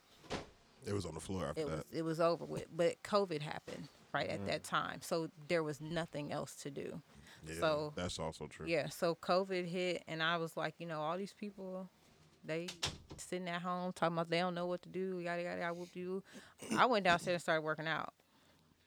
It 0.86 0.94
was 0.94 1.04
on 1.04 1.14
the 1.14 1.20
floor 1.20 1.46
after 1.46 1.60
it 1.60 1.64
was 1.66 1.76
that. 1.78 1.86
it 1.92 2.02
was 2.02 2.20
over 2.20 2.44
with. 2.44 2.66
But 2.74 3.02
COVID 3.02 3.42
happened 3.42 3.88
right 4.14 4.28
at 4.28 4.46
that 4.46 4.62
mm. 4.62 4.68
time, 4.68 5.00
so 5.02 5.28
there 5.48 5.62
was 5.62 5.80
nothing 5.80 6.32
else 6.32 6.54
to 6.62 6.70
do. 6.70 7.02
Yeah, 7.46 7.60
so 7.60 7.92
that's 7.94 8.18
also 8.18 8.46
true. 8.46 8.66
yeah, 8.66 8.88
so 8.88 9.14
COVID 9.14 9.66
hit, 9.66 10.02
and 10.08 10.22
I 10.22 10.36
was 10.38 10.56
like, 10.56 10.74
you 10.78 10.86
know, 10.86 11.00
all 11.00 11.16
these 11.18 11.34
people, 11.38 11.88
they 12.44 12.68
sitting 13.16 13.48
at 13.48 13.62
home 13.62 13.92
talking 13.92 14.14
about 14.16 14.30
they 14.30 14.38
don't 14.38 14.54
know 14.54 14.66
what 14.66 14.82
to 14.82 14.88
do, 14.88 15.20
yada 15.20 15.42
yada. 15.42 15.62
I 15.62 15.70
whoop 15.70 15.90
you. 15.94 16.22
I 16.76 16.86
went 16.86 17.04
downstairs 17.04 17.34
and 17.34 17.42
started 17.42 17.62
working 17.62 17.86
out, 17.86 18.12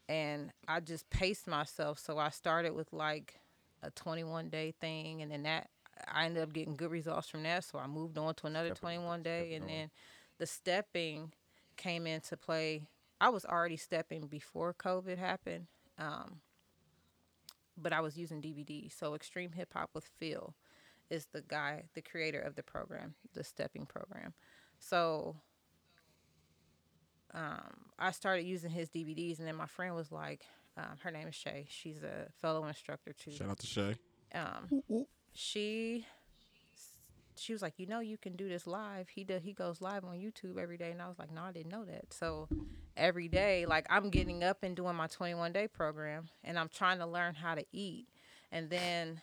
and 0.09 0.51
I 0.67 0.81
just 0.81 1.09
paced 1.11 1.47
myself. 1.47 1.99
So 1.99 2.17
I 2.17 2.29
started 2.29 2.73
with 2.73 2.91
like 2.91 3.39
a 3.81 3.91
21 3.91 4.49
day 4.49 4.73
thing, 4.81 5.21
and 5.21 5.31
then 5.31 5.43
that 5.43 5.69
I 6.11 6.25
ended 6.25 6.43
up 6.43 6.51
getting 6.51 6.75
good 6.75 6.91
results 6.91 7.29
from 7.29 7.43
that. 7.43 7.63
So 7.63 7.77
I 7.77 7.87
moved 7.87 8.17
on 8.17 8.33
to 8.35 8.47
another 8.47 8.73
21 8.73 9.23
day, 9.23 9.53
and 9.53 9.69
then 9.69 9.91
the 10.39 10.47
stepping 10.47 11.31
came 11.77 12.07
into 12.07 12.35
play. 12.35 12.87
I 13.21 13.29
was 13.29 13.45
already 13.45 13.77
stepping 13.77 14.27
before 14.27 14.73
COVID 14.73 15.17
happened. 15.17 15.67
Um, 15.97 16.41
but 17.81 17.93
I 17.93 18.01
was 18.01 18.17
using 18.17 18.41
DVD. 18.41 18.91
So 18.91 19.13
Extreme 19.13 19.53
Hip 19.53 19.73
Hop 19.73 19.91
with 19.93 20.09
Phil 20.17 20.53
is 21.09 21.27
the 21.31 21.41
guy, 21.41 21.83
the 21.93 22.01
creator 22.01 22.39
of 22.39 22.55
the 22.55 22.63
program, 22.63 23.15
the 23.33 23.43
stepping 23.43 23.85
program. 23.85 24.33
So 24.79 25.37
um, 27.33 27.75
I 27.97 28.11
started 28.11 28.43
using 28.43 28.71
his 28.71 28.89
DVDs, 28.89 29.39
and 29.39 29.47
then 29.47 29.55
my 29.55 29.67
friend 29.67 29.95
was 29.95 30.11
like, 30.11 30.45
um, 30.77 30.97
her 31.03 31.11
name 31.11 31.27
is 31.27 31.35
Shay. 31.35 31.67
She's 31.69 32.03
a 32.03 32.27
fellow 32.41 32.65
instructor 32.65 33.13
too. 33.13 33.31
Shout 33.31 33.49
out 33.49 33.59
to 33.59 33.67
Shay. 33.67 33.95
Um, 34.33 35.05
she 35.33 36.05
she 37.35 37.53
was 37.53 37.61
like, 37.61 37.73
you 37.77 37.85
know, 37.87 37.99
you 37.99 38.17
can 38.17 38.35
do 38.35 38.49
this 38.49 38.67
live. 38.67 39.09
He 39.09 39.23
does. 39.23 39.43
He 39.43 39.53
goes 39.53 39.81
live 39.81 40.03
on 40.03 40.17
YouTube 40.17 40.57
every 40.57 40.77
day, 40.77 40.91
and 40.91 41.01
I 41.01 41.07
was 41.07 41.17
like, 41.17 41.31
no, 41.31 41.41
I 41.43 41.51
didn't 41.51 41.71
know 41.71 41.85
that. 41.85 42.13
So 42.13 42.47
every 42.97 43.27
day, 43.27 43.65
like 43.65 43.85
I'm 43.89 44.09
getting 44.09 44.43
up 44.43 44.63
and 44.63 44.75
doing 44.75 44.95
my 44.95 45.07
21 45.07 45.51
day 45.53 45.67
program, 45.67 46.29
and 46.43 46.59
I'm 46.59 46.69
trying 46.69 46.99
to 46.99 47.05
learn 47.05 47.35
how 47.35 47.55
to 47.55 47.65
eat, 47.71 48.07
and 48.51 48.69
then 48.69 49.21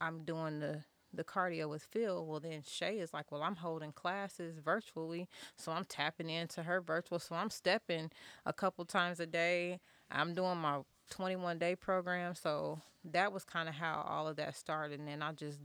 I'm 0.00 0.24
doing 0.24 0.60
the 0.60 0.82
the 1.16 1.24
cardio 1.24 1.68
with 1.68 1.82
Phil. 1.82 2.24
Well, 2.24 2.40
then 2.40 2.62
Shay 2.66 2.98
is 2.98 3.12
like, 3.12 3.30
well, 3.30 3.42
I'm 3.42 3.56
holding 3.56 3.92
classes 3.92 4.58
virtually, 4.58 5.28
so 5.56 5.72
I'm 5.72 5.84
tapping 5.84 6.30
into 6.30 6.62
her 6.62 6.80
virtual. 6.80 7.18
So 7.18 7.34
I'm 7.34 7.50
stepping 7.50 8.10
a 8.44 8.52
couple 8.52 8.84
times 8.84 9.20
a 9.20 9.26
day. 9.26 9.80
I'm 10.10 10.34
doing 10.34 10.58
my 10.58 10.80
21 11.10 11.58
day 11.58 11.76
program. 11.76 12.34
So 12.34 12.80
that 13.04 13.32
was 13.32 13.44
kind 13.44 13.68
of 13.68 13.74
how 13.74 14.04
all 14.08 14.28
of 14.28 14.36
that 14.36 14.56
started, 14.56 14.98
and 14.98 15.08
then 15.08 15.22
I 15.22 15.32
just 15.32 15.58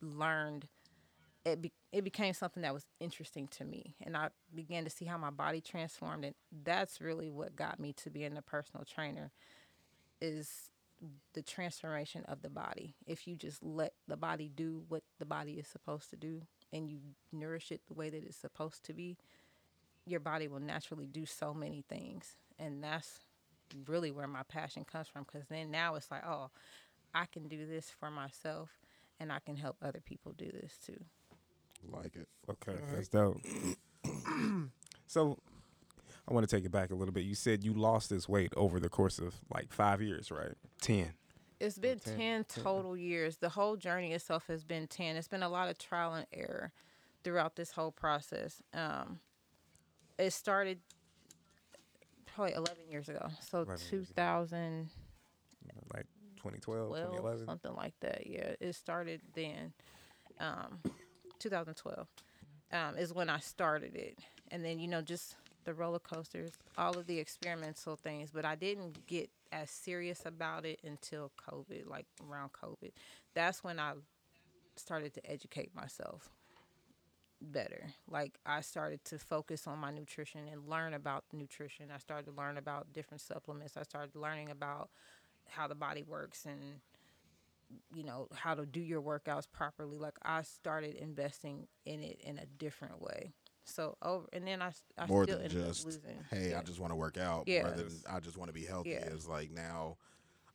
learned 0.00 0.66
it 1.44 1.62
be, 1.62 1.72
it 1.92 2.04
became 2.04 2.34
something 2.34 2.62
that 2.62 2.74
was 2.74 2.86
interesting 3.00 3.48
to 3.48 3.64
me 3.64 3.94
and 4.02 4.16
I 4.16 4.28
began 4.54 4.84
to 4.84 4.90
see 4.90 5.06
how 5.06 5.16
my 5.16 5.30
body 5.30 5.60
transformed 5.60 6.24
and 6.24 6.34
that's 6.64 7.00
really 7.00 7.30
what 7.30 7.56
got 7.56 7.80
me 7.80 7.92
to 7.94 8.10
being 8.10 8.36
a 8.36 8.42
personal 8.42 8.84
trainer 8.84 9.30
is 10.20 10.69
the 11.32 11.42
transformation 11.42 12.24
of 12.26 12.42
the 12.42 12.50
body 12.50 12.94
if 13.06 13.26
you 13.26 13.34
just 13.34 13.62
let 13.62 13.94
the 14.06 14.16
body 14.16 14.50
do 14.54 14.82
what 14.88 15.02
the 15.18 15.24
body 15.24 15.52
is 15.52 15.66
supposed 15.66 16.10
to 16.10 16.16
do 16.16 16.42
and 16.72 16.90
you 16.90 16.98
nourish 17.32 17.72
it 17.72 17.80
the 17.88 17.94
way 17.94 18.10
that 18.10 18.22
it's 18.22 18.36
supposed 18.36 18.84
to 18.84 18.92
be 18.92 19.16
your 20.04 20.20
body 20.20 20.46
will 20.46 20.60
naturally 20.60 21.06
do 21.06 21.24
so 21.24 21.54
many 21.54 21.82
things 21.88 22.36
and 22.58 22.84
that's 22.84 23.20
really 23.86 24.10
where 24.10 24.26
my 24.26 24.42
passion 24.44 24.84
comes 24.84 25.08
from. 25.08 25.24
Because 25.24 25.48
then 25.48 25.70
now 25.70 25.94
it's 25.94 26.10
like, 26.10 26.24
oh, 26.26 26.50
I 27.14 27.26
can 27.26 27.48
do 27.48 27.66
this 27.66 27.90
for 27.98 28.10
myself, 28.10 28.70
and 29.18 29.32
I 29.32 29.38
can 29.44 29.56
help 29.56 29.76
other 29.82 30.00
people 30.00 30.32
do 30.32 30.50
this 30.50 30.78
too. 30.84 31.02
Like 31.88 32.14
it. 32.16 32.28
Okay, 32.48 32.78
that's 32.92 33.08
dope. 33.08 33.40
so, 35.06 35.38
I 36.30 36.32
want 36.32 36.48
to 36.48 36.56
take 36.56 36.64
it 36.64 36.70
back 36.70 36.92
a 36.92 36.94
little 36.94 37.12
bit. 37.12 37.24
You 37.24 37.34
said 37.34 37.64
you 37.64 37.72
lost 37.72 38.08
this 38.08 38.28
weight 38.28 38.52
over 38.56 38.78
the 38.78 38.88
course 38.88 39.18
of 39.18 39.34
like 39.52 39.72
five 39.72 40.00
years, 40.00 40.30
right? 40.30 40.54
10. 40.80 41.12
It's 41.58 41.76
been 41.76 41.98
10, 41.98 42.44
10, 42.44 42.44
total 42.62 42.96
years. 42.96 43.36
The 43.38 43.48
whole 43.48 43.76
journey 43.76 44.12
itself 44.12 44.46
has 44.46 44.62
been 44.64 44.86
10. 44.86 45.16
It's 45.16 45.28
been 45.28 45.42
a 45.42 45.48
lot 45.48 45.68
of 45.68 45.76
trial 45.76 46.14
and 46.14 46.26
error 46.32 46.72
throughout 47.24 47.56
this 47.56 47.72
whole 47.72 47.90
process. 47.90 48.62
Um, 48.72 49.18
it 50.18 50.32
started 50.32 50.78
probably 52.26 52.54
11 52.54 52.76
years 52.88 53.08
ago. 53.08 53.28
So 53.40 53.62
11 53.62 53.76
years 53.90 54.10
ago. 54.10 54.14
Like 55.92 56.06
2012, 56.36 56.88
2011. 56.88 57.46
something 57.46 57.74
like 57.74 57.94
that. 58.00 58.26
Yeah, 58.26 58.52
it 58.60 58.74
started 58.74 59.20
then. 59.34 59.72
Um, 60.38 60.78
2012 61.40 62.06
um, 62.72 62.96
is 62.96 63.12
when 63.12 63.28
I 63.28 63.40
started 63.40 63.96
it. 63.96 64.18
And 64.52 64.64
then, 64.64 64.78
you 64.78 64.88
know, 64.88 65.02
just 65.02 65.36
the 65.64 65.74
roller 65.74 65.98
coasters, 65.98 66.50
all 66.78 66.98
of 66.98 67.06
the 67.06 67.18
experimental 67.18 67.96
things. 67.96 68.30
But 68.32 68.44
I 68.44 68.54
didn't 68.54 69.06
get 69.06 69.30
as 69.52 69.70
serious 69.70 70.22
about 70.24 70.64
it 70.64 70.80
until 70.84 71.30
COVID, 71.48 71.88
like 71.88 72.06
around 72.28 72.50
COVID. 72.52 72.92
That's 73.34 73.62
when 73.64 73.78
I 73.78 73.94
started 74.76 75.14
to 75.14 75.30
educate 75.30 75.74
myself 75.74 76.30
better. 77.40 77.86
Like 78.08 78.38
I 78.44 78.60
started 78.60 79.04
to 79.06 79.18
focus 79.18 79.66
on 79.66 79.78
my 79.78 79.90
nutrition 79.90 80.42
and 80.50 80.68
learn 80.68 80.94
about 80.94 81.24
nutrition. 81.32 81.86
I 81.94 81.98
started 81.98 82.26
to 82.26 82.36
learn 82.36 82.56
about 82.56 82.92
different 82.92 83.20
supplements. 83.20 83.76
I 83.76 83.82
started 83.82 84.14
learning 84.14 84.50
about 84.50 84.90
how 85.48 85.66
the 85.66 85.74
body 85.74 86.02
works 86.02 86.46
and 86.46 86.80
you 87.94 88.02
know 88.02 88.26
how 88.34 88.54
to 88.54 88.66
do 88.66 88.80
your 88.80 89.00
workouts 89.00 89.46
properly. 89.50 89.98
Like 89.98 90.18
I 90.22 90.42
started 90.42 90.96
investing 90.96 91.68
in 91.84 92.00
it 92.02 92.20
in 92.22 92.38
a 92.38 92.46
different 92.46 93.00
way. 93.00 93.32
So 93.70 93.96
over 94.02 94.26
and 94.32 94.46
then 94.46 94.60
I, 94.62 94.68
s- 94.68 94.82
I 94.98 95.06
More 95.06 95.24
still 95.24 95.38
than 95.38 95.48
just, 95.50 95.84
losing. 95.86 96.18
hey, 96.30 96.50
yeah. 96.50 96.58
I 96.58 96.62
just 96.62 96.80
want 96.80 96.92
to 96.92 96.96
work 96.96 97.16
out. 97.18 97.44
Yeah. 97.46 97.62
More 97.62 97.72
than 97.72 97.88
I 98.10 98.20
just 98.20 98.36
want 98.36 98.48
to 98.48 98.52
be 98.54 98.64
healthy. 98.64 98.90
Yeah. 98.90 99.08
It's 99.12 99.28
like 99.28 99.50
now 99.50 99.96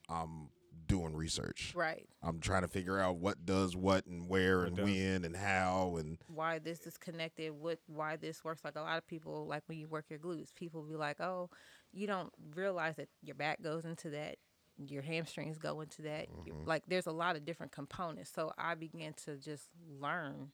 I'm 0.09 0.49
doing 0.87 1.15
research. 1.15 1.73
right. 1.75 2.07
I'm 2.21 2.39
trying 2.39 2.61
to 2.61 2.67
figure 2.67 2.99
out 2.99 3.17
what 3.17 3.43
does 3.45 3.75
what 3.75 4.05
and 4.05 4.29
where 4.29 4.59
What 4.59 4.67
and 4.67 4.75
does. 4.77 4.85
when 4.85 5.25
and 5.25 5.35
how 5.35 5.95
and 5.97 6.17
why 6.27 6.59
this 6.59 6.85
is 6.85 6.97
connected, 6.97 7.51
what 7.51 7.79
why 7.87 8.17
this 8.17 8.43
works. 8.43 8.63
Like 8.63 8.75
a 8.75 8.81
lot 8.81 8.97
of 8.97 9.07
people, 9.07 9.47
like 9.47 9.63
when 9.67 9.79
you 9.79 9.87
work 9.87 10.05
your 10.09 10.19
glutes, 10.19 10.53
people 10.53 10.83
be 10.83 10.95
like, 10.95 11.19
"Oh, 11.21 11.49
you 11.91 12.05
don't 12.07 12.31
realize 12.55 12.97
that 12.97 13.09
your 13.23 13.35
back 13.35 13.61
goes 13.63 13.85
into 13.85 14.11
that, 14.11 14.35
your 14.77 15.01
hamstrings 15.01 15.57
go 15.57 15.81
into 15.81 16.03
that." 16.03 16.27
You- 16.45 16.61
Like 16.65 16.83
there's 16.87 17.07
a 17.07 17.11
lot 17.11 17.35
of 17.35 17.45
different 17.45 17.71
components. 17.71 18.31
So 18.35 18.51
I 18.57 18.75
began 18.75 19.13
to 19.25 19.37
just 19.37 19.69
learn 19.99 20.51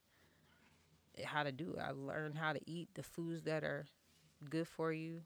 how 1.26 1.44
to 1.44 1.52
do 1.52 1.74
it. 1.74 1.80
I 1.82 1.92
learned 1.92 2.38
how 2.38 2.54
to 2.54 2.60
eat 2.66 2.90
the 2.94 3.04
foods 3.04 3.44
that 3.44 3.64
are 3.64 3.86
good 4.50 4.68
for 4.68 4.92
you, 4.94 5.22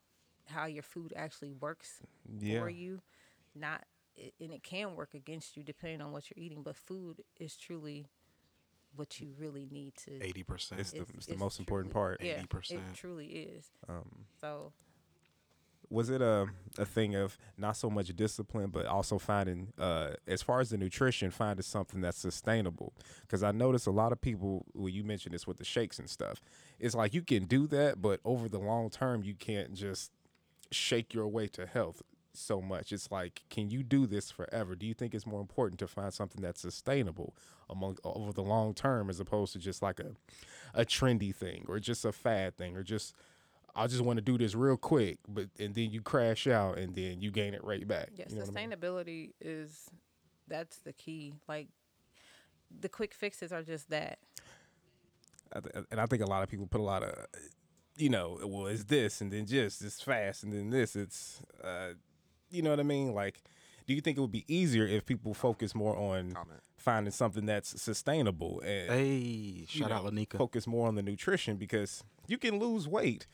how 0.48 0.66
your 0.66 0.84
food 0.84 1.14
actually 1.16 1.52
works 1.52 2.02
Yeah. 2.40 2.60
for 2.62 2.70
you, 2.70 3.02
not 3.54 3.86
and 4.40 4.54
it 4.54 4.64
can 4.64 4.96
work 4.96 5.14
against 5.14 5.58
you 5.58 5.64
depending 5.64 6.00
on 6.02 6.12
what 6.14 6.30
you're 6.30 6.42
eating. 6.44 6.64
But 6.64 6.78
food 6.78 7.22
is 7.38 7.58
truly 7.58 8.08
what 8.96 9.20
you 9.20 9.34
really 9.38 9.68
need 9.70 9.94
to 10.06 10.12
80%. 10.22 10.80
It's 10.80 10.92
the, 10.92 10.98
it's- 11.02 11.16
it's 11.18 11.26
the 11.26 11.34
it's 11.34 11.40
most 11.40 11.60
important 11.60 11.92
truly- 11.92 12.18
part. 12.18 12.22
Yeah, 12.24 12.42
80%. 12.42 12.72
it 12.92 12.94
truly 12.96 13.28
is. 13.28 13.70
Um, 13.90 14.26
So 14.40 14.72
was 15.90 16.10
it 16.10 16.22
a 16.22 16.48
a 16.78 16.86
thing 16.86 17.16
of 17.16 17.38
not 17.58 17.78
so 17.78 17.90
much 17.90 18.14
discipline, 18.16 18.70
but 18.70 18.86
also 18.86 19.18
finding, 19.18 19.72
uh, 19.78 20.12
as 20.28 20.42
far 20.42 20.60
as 20.60 20.70
the 20.70 20.78
nutrition, 20.78 21.32
finding 21.32 21.64
something 21.64 22.02
that's 22.02 22.18
sustainable? 22.18 22.94
Because 23.22 23.44
I 23.44 23.52
notice 23.52 23.86
a 23.86 23.92
lot 23.92 24.12
of 24.12 24.22
people, 24.22 24.66
well, 24.74 24.90
you 24.90 25.04
mentioned 25.04 25.34
this 25.34 25.48
with 25.48 25.58
the 25.58 25.66
shakes 25.66 26.00
and 26.00 26.10
stuff. 26.10 26.42
It's 26.80 26.96
like 26.96 27.14
you 27.14 27.22
can 27.22 27.46
do 27.46 27.68
that, 27.68 28.02
but 28.02 28.20
over 28.26 28.50
the 28.50 28.60
long 28.60 28.90
term, 28.90 29.24
you 29.24 29.36
can't 29.36 29.74
just 29.74 30.12
shake 30.72 31.14
your 31.14 31.28
way 31.28 31.48
to 31.48 31.66
health 31.66 32.02
so 32.34 32.62
much. 32.62 32.92
It's 32.92 33.12
like, 33.12 33.42
can 33.50 33.70
you 33.70 33.84
do 33.84 34.06
this 34.06 34.30
forever? 34.32 34.76
Do 34.76 34.86
you 34.86 34.94
think 34.94 35.14
it's 35.14 35.26
more 35.26 35.42
important 35.42 35.80
to 35.80 35.88
find 35.88 36.14
something 36.14 36.42
that's 36.42 36.62
sustainable 36.62 37.36
among 37.70 37.98
over 38.04 38.32
the 38.32 38.44
long 38.44 38.74
term 38.74 39.10
as 39.10 39.20
opposed 39.20 39.54
to 39.54 39.60
just 39.60 39.82
like 39.82 40.00
a 40.00 40.12
a 40.74 40.86
trendy 40.86 41.34
thing 41.34 41.66
or 41.68 41.80
just 41.80 42.06
a 42.06 42.12
fad 42.12 42.58
thing 42.58 42.76
or 42.76 42.84
just 42.84 43.16
I 43.76 43.88
just 43.88 44.02
want 44.02 44.18
to 44.18 44.22
do 44.22 44.38
this 44.38 44.56
real 44.56 44.78
quick, 44.78 45.18
but 45.28 45.48
and 45.60 45.76
then 45.76 45.92
you 45.92 46.02
crash 46.02 46.48
out 46.48 46.78
and 46.78 46.96
then 46.96 47.22
you 47.22 47.32
gain 47.32 47.54
it 47.54 47.64
right 47.64 47.86
back. 47.88 48.10
yeah, 48.16 48.26
You 48.30 48.36
know 48.36 48.42
what 48.46 48.58
I 48.58 48.68
mean? 48.68 48.72
sustainability 48.72 49.32
is 49.42 49.90
that's 50.48 50.78
the 50.78 50.94
key. 50.94 51.34
Like 51.48 51.68
the 52.80 52.90
quick 52.90 53.14
fixes 53.14 53.52
are 53.52 53.64
just 53.64 53.90
that. 53.90 54.20
I 55.54 55.60
th- 55.60 55.86
and 55.92 56.00
I 56.00 56.06
think 56.06 56.22
a 56.22 56.26
lot 56.26 56.44
of 56.44 56.50
people 56.50 56.68
put 56.68 56.82
a 56.82 56.84
lot 56.84 57.04
of, 57.04 57.14
you 57.98 58.10
know, 58.10 58.40
well, 58.44 58.68
it's 58.68 58.86
this 58.86 59.22
and 59.22 59.32
then 59.32 59.46
just 59.46 59.82
it's 59.82 60.02
fast 60.02 60.44
and 60.44 60.54
then 60.54 60.70
this. 60.70 60.96
It's, 60.96 61.42
uh, 61.64 61.90
you 62.50 62.62
know 62.62 62.70
what 62.72 62.80
I 62.80 62.84
mean? 62.84 63.14
Like, 63.14 63.42
do 63.88 63.94
you 63.94 64.02
think 64.02 64.18
it 64.18 64.22
would 64.22 64.32
be 64.32 64.46
easier 64.48 64.86
if 64.88 65.06
people 65.06 65.34
focus 65.34 65.76
more 65.76 65.96
on 65.96 66.32
comment. 66.32 66.62
finding 66.78 67.12
something 67.12 67.46
that's 67.46 67.80
sustainable 67.82 68.62
and 68.66 68.90
Hey, 68.90 69.14
you 69.16 69.68
shout 69.68 69.92
out 69.92 70.04
know, 70.06 70.12
Lanika. 70.12 70.38
Focus 70.38 70.66
more 70.66 70.88
on 70.88 70.96
the 70.96 71.04
nutrition 71.04 71.58
because 71.58 72.04
you 72.28 72.38
can 72.38 72.58
lose 72.60 72.88
weight 72.88 73.28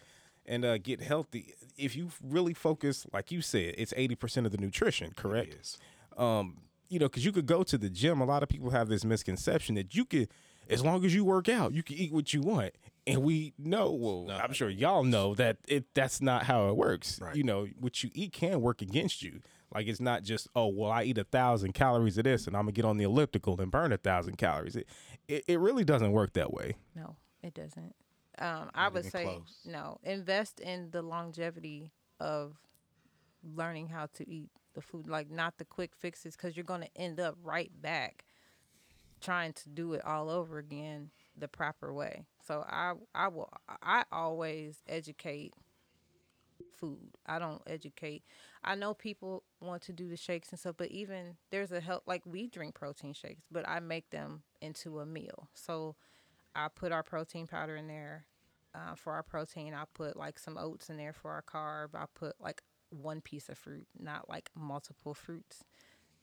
and 0.45 0.65
uh, 0.65 0.77
get 0.77 1.01
healthy 1.01 1.53
if 1.77 1.95
you 1.95 2.09
really 2.21 2.53
focus. 2.53 3.05
Like 3.13 3.31
you 3.31 3.41
said, 3.41 3.75
it's 3.77 3.93
eighty 3.97 4.15
percent 4.15 4.45
of 4.45 4.51
the 4.51 4.57
nutrition, 4.57 5.13
correct? 5.15 5.55
Yes. 5.57 5.77
um, 6.17 6.57
you 6.89 6.99
know, 6.99 7.07
because 7.07 7.23
you 7.23 7.31
could 7.31 7.45
go 7.45 7.63
to 7.63 7.77
the 7.77 7.89
gym. 7.89 8.19
A 8.19 8.25
lot 8.25 8.43
of 8.43 8.49
people 8.49 8.71
have 8.71 8.89
this 8.89 9.05
misconception 9.05 9.75
that 9.75 9.95
you 9.95 10.03
could, 10.03 10.27
as 10.69 10.83
long 10.83 11.05
as 11.05 11.15
you 11.15 11.23
work 11.23 11.47
out, 11.47 11.73
you 11.73 11.83
can 11.83 11.95
eat 11.95 12.11
what 12.11 12.33
you 12.33 12.41
want. 12.41 12.73
And 13.07 13.23
we 13.23 13.53
know, 13.57 13.91
well, 13.91 14.27
I'm 14.29 14.53
sure 14.53 14.69
y'all 14.69 15.03
know 15.03 15.33
that 15.35 15.57
it 15.67 15.85
that's 15.95 16.21
not 16.21 16.43
how 16.43 16.67
it 16.69 16.75
works. 16.75 17.19
Right. 17.21 17.35
You 17.35 17.43
know, 17.43 17.67
what 17.79 18.03
you 18.03 18.09
eat 18.13 18.33
can 18.33 18.61
work 18.61 18.81
against 18.81 19.23
you. 19.23 19.39
Like 19.73 19.87
it's 19.87 20.01
not 20.01 20.23
just, 20.23 20.49
oh, 20.53 20.67
well, 20.67 20.91
I 20.91 21.03
eat 21.03 21.17
a 21.17 21.23
thousand 21.23 21.73
calories 21.73 22.17
of 22.17 22.25
this 22.25 22.45
and 22.45 22.55
I'm 22.57 22.63
gonna 22.63 22.73
get 22.73 22.85
on 22.85 22.97
the 22.97 23.05
elliptical 23.05 23.59
and 23.61 23.71
burn 23.71 23.93
a 23.93 23.97
thousand 23.97 24.37
calories. 24.37 24.75
It, 24.75 24.85
it 25.27 25.45
it 25.47 25.59
really 25.59 25.85
doesn't 25.85 26.11
work 26.11 26.33
that 26.33 26.53
way. 26.53 26.75
No, 26.93 27.15
it 27.41 27.53
doesn't. 27.53 27.95
Um, 28.41 28.71
I 28.73 28.89
would 28.89 29.05
say 29.05 29.25
close. 29.25 29.59
no. 29.65 29.99
Invest 30.03 30.59
in 30.59 30.89
the 30.91 31.03
longevity 31.03 31.91
of 32.19 32.55
learning 33.55 33.87
how 33.89 34.07
to 34.15 34.29
eat 34.29 34.49
the 34.73 34.81
food, 34.81 35.07
like 35.07 35.29
not 35.29 35.57
the 35.57 35.65
quick 35.65 35.95
fixes, 35.95 36.35
because 36.35 36.57
you're 36.57 36.63
going 36.63 36.81
to 36.81 36.97
end 36.97 37.19
up 37.19 37.37
right 37.43 37.71
back 37.81 38.25
trying 39.21 39.53
to 39.53 39.69
do 39.69 39.93
it 39.93 40.03
all 40.03 40.29
over 40.29 40.57
again 40.57 41.11
the 41.37 41.47
proper 41.47 41.93
way. 41.93 42.25
So 42.45 42.65
I 42.67 42.93
I 43.13 43.27
will 43.27 43.49
I 43.81 44.03
always 44.11 44.81
educate 44.87 45.53
food. 46.75 47.11
I 47.27 47.39
don't 47.39 47.61
educate. 47.67 48.23
I 48.63 48.75
know 48.75 48.93
people 48.93 49.43
want 49.59 49.83
to 49.83 49.93
do 49.93 50.09
the 50.09 50.17
shakes 50.17 50.49
and 50.49 50.59
stuff, 50.59 50.75
but 50.77 50.89
even 50.89 51.37
there's 51.51 51.71
a 51.71 51.79
help 51.79 52.03
like 52.07 52.23
we 52.25 52.47
drink 52.47 52.73
protein 52.73 53.13
shakes, 53.13 53.43
but 53.51 53.67
I 53.67 53.79
make 53.79 54.09
them 54.09 54.41
into 54.61 54.99
a 54.99 55.05
meal. 55.05 55.47
So 55.53 55.95
I 56.55 56.67
put 56.67 56.91
our 56.91 57.03
protein 57.03 57.47
powder 57.47 57.75
in 57.75 57.87
there 57.87 58.25
uh, 58.73 58.95
for 58.95 59.13
our 59.13 59.23
protein. 59.23 59.73
I 59.73 59.83
put 59.93 60.15
like 60.15 60.39
some 60.39 60.57
oats 60.57 60.89
in 60.89 60.97
there 60.97 61.13
for 61.13 61.31
our 61.31 61.43
carb. 61.43 61.95
I 61.95 62.05
put 62.13 62.35
like 62.39 62.61
one 62.89 63.21
piece 63.21 63.49
of 63.49 63.57
fruit, 63.57 63.87
not 63.99 64.29
like 64.29 64.49
multiple 64.55 65.13
fruits. 65.13 65.63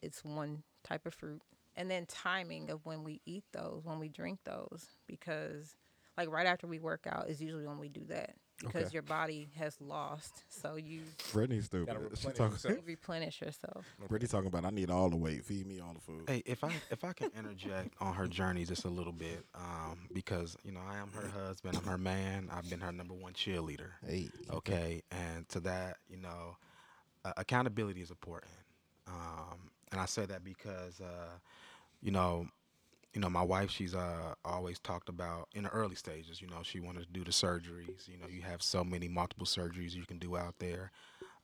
It's 0.02 0.24
one 0.24 0.62
type 0.84 1.06
of 1.06 1.14
fruit. 1.14 1.42
And 1.76 1.90
then 1.90 2.06
timing 2.06 2.70
of 2.70 2.84
when 2.84 3.04
we 3.04 3.20
eat 3.24 3.44
those, 3.52 3.82
when 3.84 3.98
we 3.98 4.08
drink 4.08 4.40
those, 4.44 4.86
because 5.06 5.76
like 6.16 6.30
right 6.30 6.46
after 6.46 6.66
we 6.66 6.80
work 6.80 7.06
out 7.08 7.28
is 7.28 7.40
usually 7.40 7.66
when 7.66 7.78
we 7.78 7.88
do 7.88 8.04
that 8.08 8.34
because 8.60 8.82
Okay. 8.86 8.94
your 8.94 9.02
body 9.02 9.48
has 9.58 9.80
lost. 9.80 10.42
So 10.48 10.76
you 10.76 11.00
Brittany's 11.32 11.66
stupid. 11.66 11.94
Gotta 11.94 12.16
She 12.16 12.28
talking, 12.28 12.52
yourself. 12.52 12.76
you 12.76 12.82
replenish 12.86 13.40
yourself. 13.40 13.84
Brittany 14.08 14.28
talking 14.28 14.48
about 14.48 14.64
I 14.64 14.70
need 14.70 14.90
all 14.90 15.08
the 15.10 15.16
weight. 15.16 15.44
Feed 15.44 15.66
me 15.66 15.80
all 15.80 15.92
the 15.94 16.00
food. 16.00 16.24
Hey, 16.26 16.42
if 16.46 16.64
I 16.64 16.72
if 16.90 17.04
I 17.04 17.12
can 17.12 17.30
interject 17.36 17.94
on 18.00 18.14
her 18.14 18.26
journey 18.26 18.64
just 18.64 18.84
a 18.84 18.88
little 18.88 19.12
bit, 19.12 19.44
um, 19.54 19.98
because 20.12 20.56
you 20.64 20.72
know 20.72 20.80
I 20.88 20.96
am 20.98 21.10
her 21.12 21.28
husband, 21.28 21.76
I'm 21.76 21.84
her 21.84 21.98
man, 21.98 22.48
I've 22.52 22.68
been 22.68 22.80
her 22.80 22.92
number 22.92 23.14
one 23.14 23.32
cheerleader. 23.32 23.90
Hey. 24.06 24.28
Okay, 24.52 25.02
and 25.10 25.48
to 25.50 25.60
that, 25.60 25.98
you 26.08 26.16
know, 26.16 26.56
uh, 27.24 27.32
accountability 27.36 28.00
is 28.00 28.10
important, 28.10 28.52
um, 29.06 29.70
and 29.92 30.00
I 30.00 30.06
say 30.06 30.26
that 30.26 30.42
because, 30.44 31.00
uh, 31.00 31.38
you 32.02 32.10
know, 32.10 32.46
you 33.14 33.20
know, 33.20 33.30
my 33.30 33.42
wife, 33.42 33.70
she's 33.70 33.94
uh, 33.94 34.34
always 34.44 34.78
talked 34.78 35.08
about 35.08 35.48
in 35.54 35.64
the 35.64 35.70
early 35.70 35.94
stages. 35.96 36.40
You 36.40 36.48
know, 36.48 36.62
she 36.62 36.80
wanted 36.80 37.06
to 37.06 37.12
do 37.12 37.24
the 37.24 37.30
surgeries. 37.30 38.06
You 38.08 38.18
know, 38.18 38.26
you 38.28 38.42
have 38.42 38.62
so 38.62 38.84
many 38.84 39.08
multiple 39.08 39.46
surgeries 39.46 39.94
you 39.94 40.04
can 40.04 40.18
do 40.18 40.36
out 40.36 40.54
there. 40.58 40.90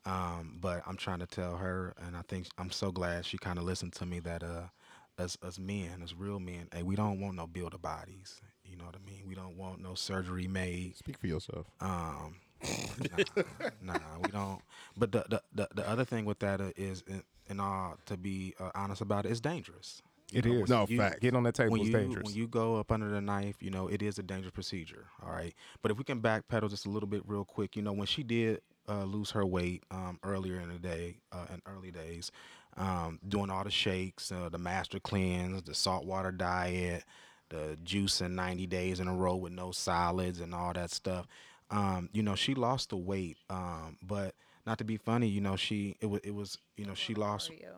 Um, 0.07 0.59
but 0.61 0.83
I'm 0.87 0.97
trying 0.97 1.21
to 1.21 1.27
tell 1.27 1.57
her, 1.57 1.95
and 2.07 2.17
I 2.17 2.23
think 2.29 2.49
I'm 2.59 2.71
so 2.71 2.91
glad 2.93 3.25
she 3.25 3.39
kind 3.39 3.59
of 3.59 3.65
listened 3.65 3.95
to 3.95 4.07
me 4.07 4.21
that 4.21 4.43
uh, 4.43 4.69
as 5.19 5.39
as 5.47 5.59
men, 5.59 6.03
as 6.03 6.15
real 6.15 6.39
men, 6.39 6.69
hey, 6.73 6.83
we 6.83 6.97
don't 6.97 7.21
want 7.21 7.37
no 7.37 7.47
builder 7.47 7.79
bodies. 7.79 8.41
You 8.65 8.77
know 8.77 8.85
what 8.85 8.97
I 8.97 9.11
mean? 9.11 9.23
We 9.27 9.35
don't 9.35 9.57
want 9.57 9.81
no 9.81 9.95
surgery 9.95 10.47
made 10.47 10.97
Speak 10.97 11.19
for 11.19 11.27
yourself. 11.27 11.67
um, 11.81 12.37
nah, 13.83 13.95
we 14.23 14.31
don't. 14.31 14.61
But 14.97 15.13
the 15.13 15.25
the, 15.29 15.43
the, 15.55 15.69
the 15.75 15.89
other 15.89 16.05
thing 16.05 16.25
with 16.25 16.39
that 16.41 16.61
is, 16.77 17.03
uh, 17.11 17.19
in 17.49 17.61
all 17.61 17.97
to 18.07 18.17
be 18.17 18.55
uh, 18.61 18.71
honest 18.75 19.01
about 19.01 19.27
it, 19.27 19.31
it's 19.31 19.41
dangerous. 19.41 20.03
You 20.31 20.39
It 20.39 20.45
know, 20.47 20.55
is. 20.63 20.69
No, 20.69 20.87
you- 20.89 20.99
facts. 20.99 21.21
Getting 21.21 21.37
on 21.37 21.43
that 21.45 21.55
table 21.55 21.73
when 21.73 21.81
is 21.83 21.89
you 21.89 21.93
dangerous. 21.93 22.25
when 22.25 22.35
you 22.35 22.47
go 22.49 22.77
up 22.77 22.91
under 22.91 23.09
the 23.09 23.21
knife, 23.21 23.57
you 23.63 23.71
know 23.71 23.89
it 23.89 24.03
is 24.03 24.19
a 24.19 24.23
dangerous 24.23 24.53
procedure. 24.53 25.07
All 25.25 25.31
right, 25.33 25.55
but 25.83 25.91
if 25.91 25.99
we 25.99 26.05
can 26.05 26.21
backpedal 26.21 26.71
just 26.71 26.87
a 26.87 26.91
little 26.91 27.09
bit 27.09 27.23
real 27.27 27.45
quick, 27.45 27.77
you 27.77 27.83
know 27.83 27.93
when 27.93 28.07
she 28.07 28.23
did 28.23 28.61
uh, 28.89 29.05
lose 29.05 29.31
her 29.33 29.45
weight 29.47 29.83
um, 29.91 30.19
earlier 30.23 30.61
in 30.61 30.69
the 30.69 30.79
day, 30.79 31.19
uh, 31.33 31.47
in 31.53 31.63
early 31.67 31.91
days, 31.91 32.31
um, 32.77 33.19
doing 33.29 33.51
all 33.51 33.65
the 33.65 33.71
shakes, 33.71 34.31
uh, 34.33 34.49
the 34.49 34.59
master 34.59 34.99
cleanse, 34.99 35.63
the 35.63 35.75
saltwater 35.75 36.33
diet, 36.33 37.05
the 37.51 37.79
juice 37.85 38.21
in 38.21 38.35
90 38.35 38.67
days 38.67 39.01
in 39.01 39.09
a 39.09 39.15
row 39.15 39.37
with 39.37 39.53
no 39.53 39.71
solids 39.73 40.41
and 40.41 40.55
all 40.55 40.73
that 40.73 40.91
stuff. 40.91 41.27
Um, 41.71 42.09
you 42.13 42.23
know 42.23 42.35
she 42.35 42.55
lost 42.55 42.91
the 42.91 42.97
weight, 42.97 43.37
um, 43.51 43.99
but 44.03 44.35
not 44.67 44.79
to 44.79 44.85
be 44.85 44.97
funny, 44.97 45.29
you 45.29 45.41
know 45.41 45.57
she 45.57 45.97
it 46.01 46.07
was 46.07 46.21
it 46.25 46.35
was 46.35 46.59
you 46.77 46.85
know 46.87 46.95
she 46.95 47.15
lost 47.15 47.51
Cardio. 47.51 47.75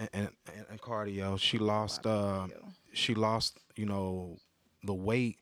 And, 0.00 0.10
and, 0.46 0.66
and- 0.70 0.80
cardio. 0.82 1.38
She 1.38 1.58
lost. 1.58 2.06
Uh, 2.06 2.48
she 2.92 3.14
lost. 3.14 3.58
You 3.76 3.86
know, 3.86 4.38
the 4.84 4.94
weight, 4.94 5.38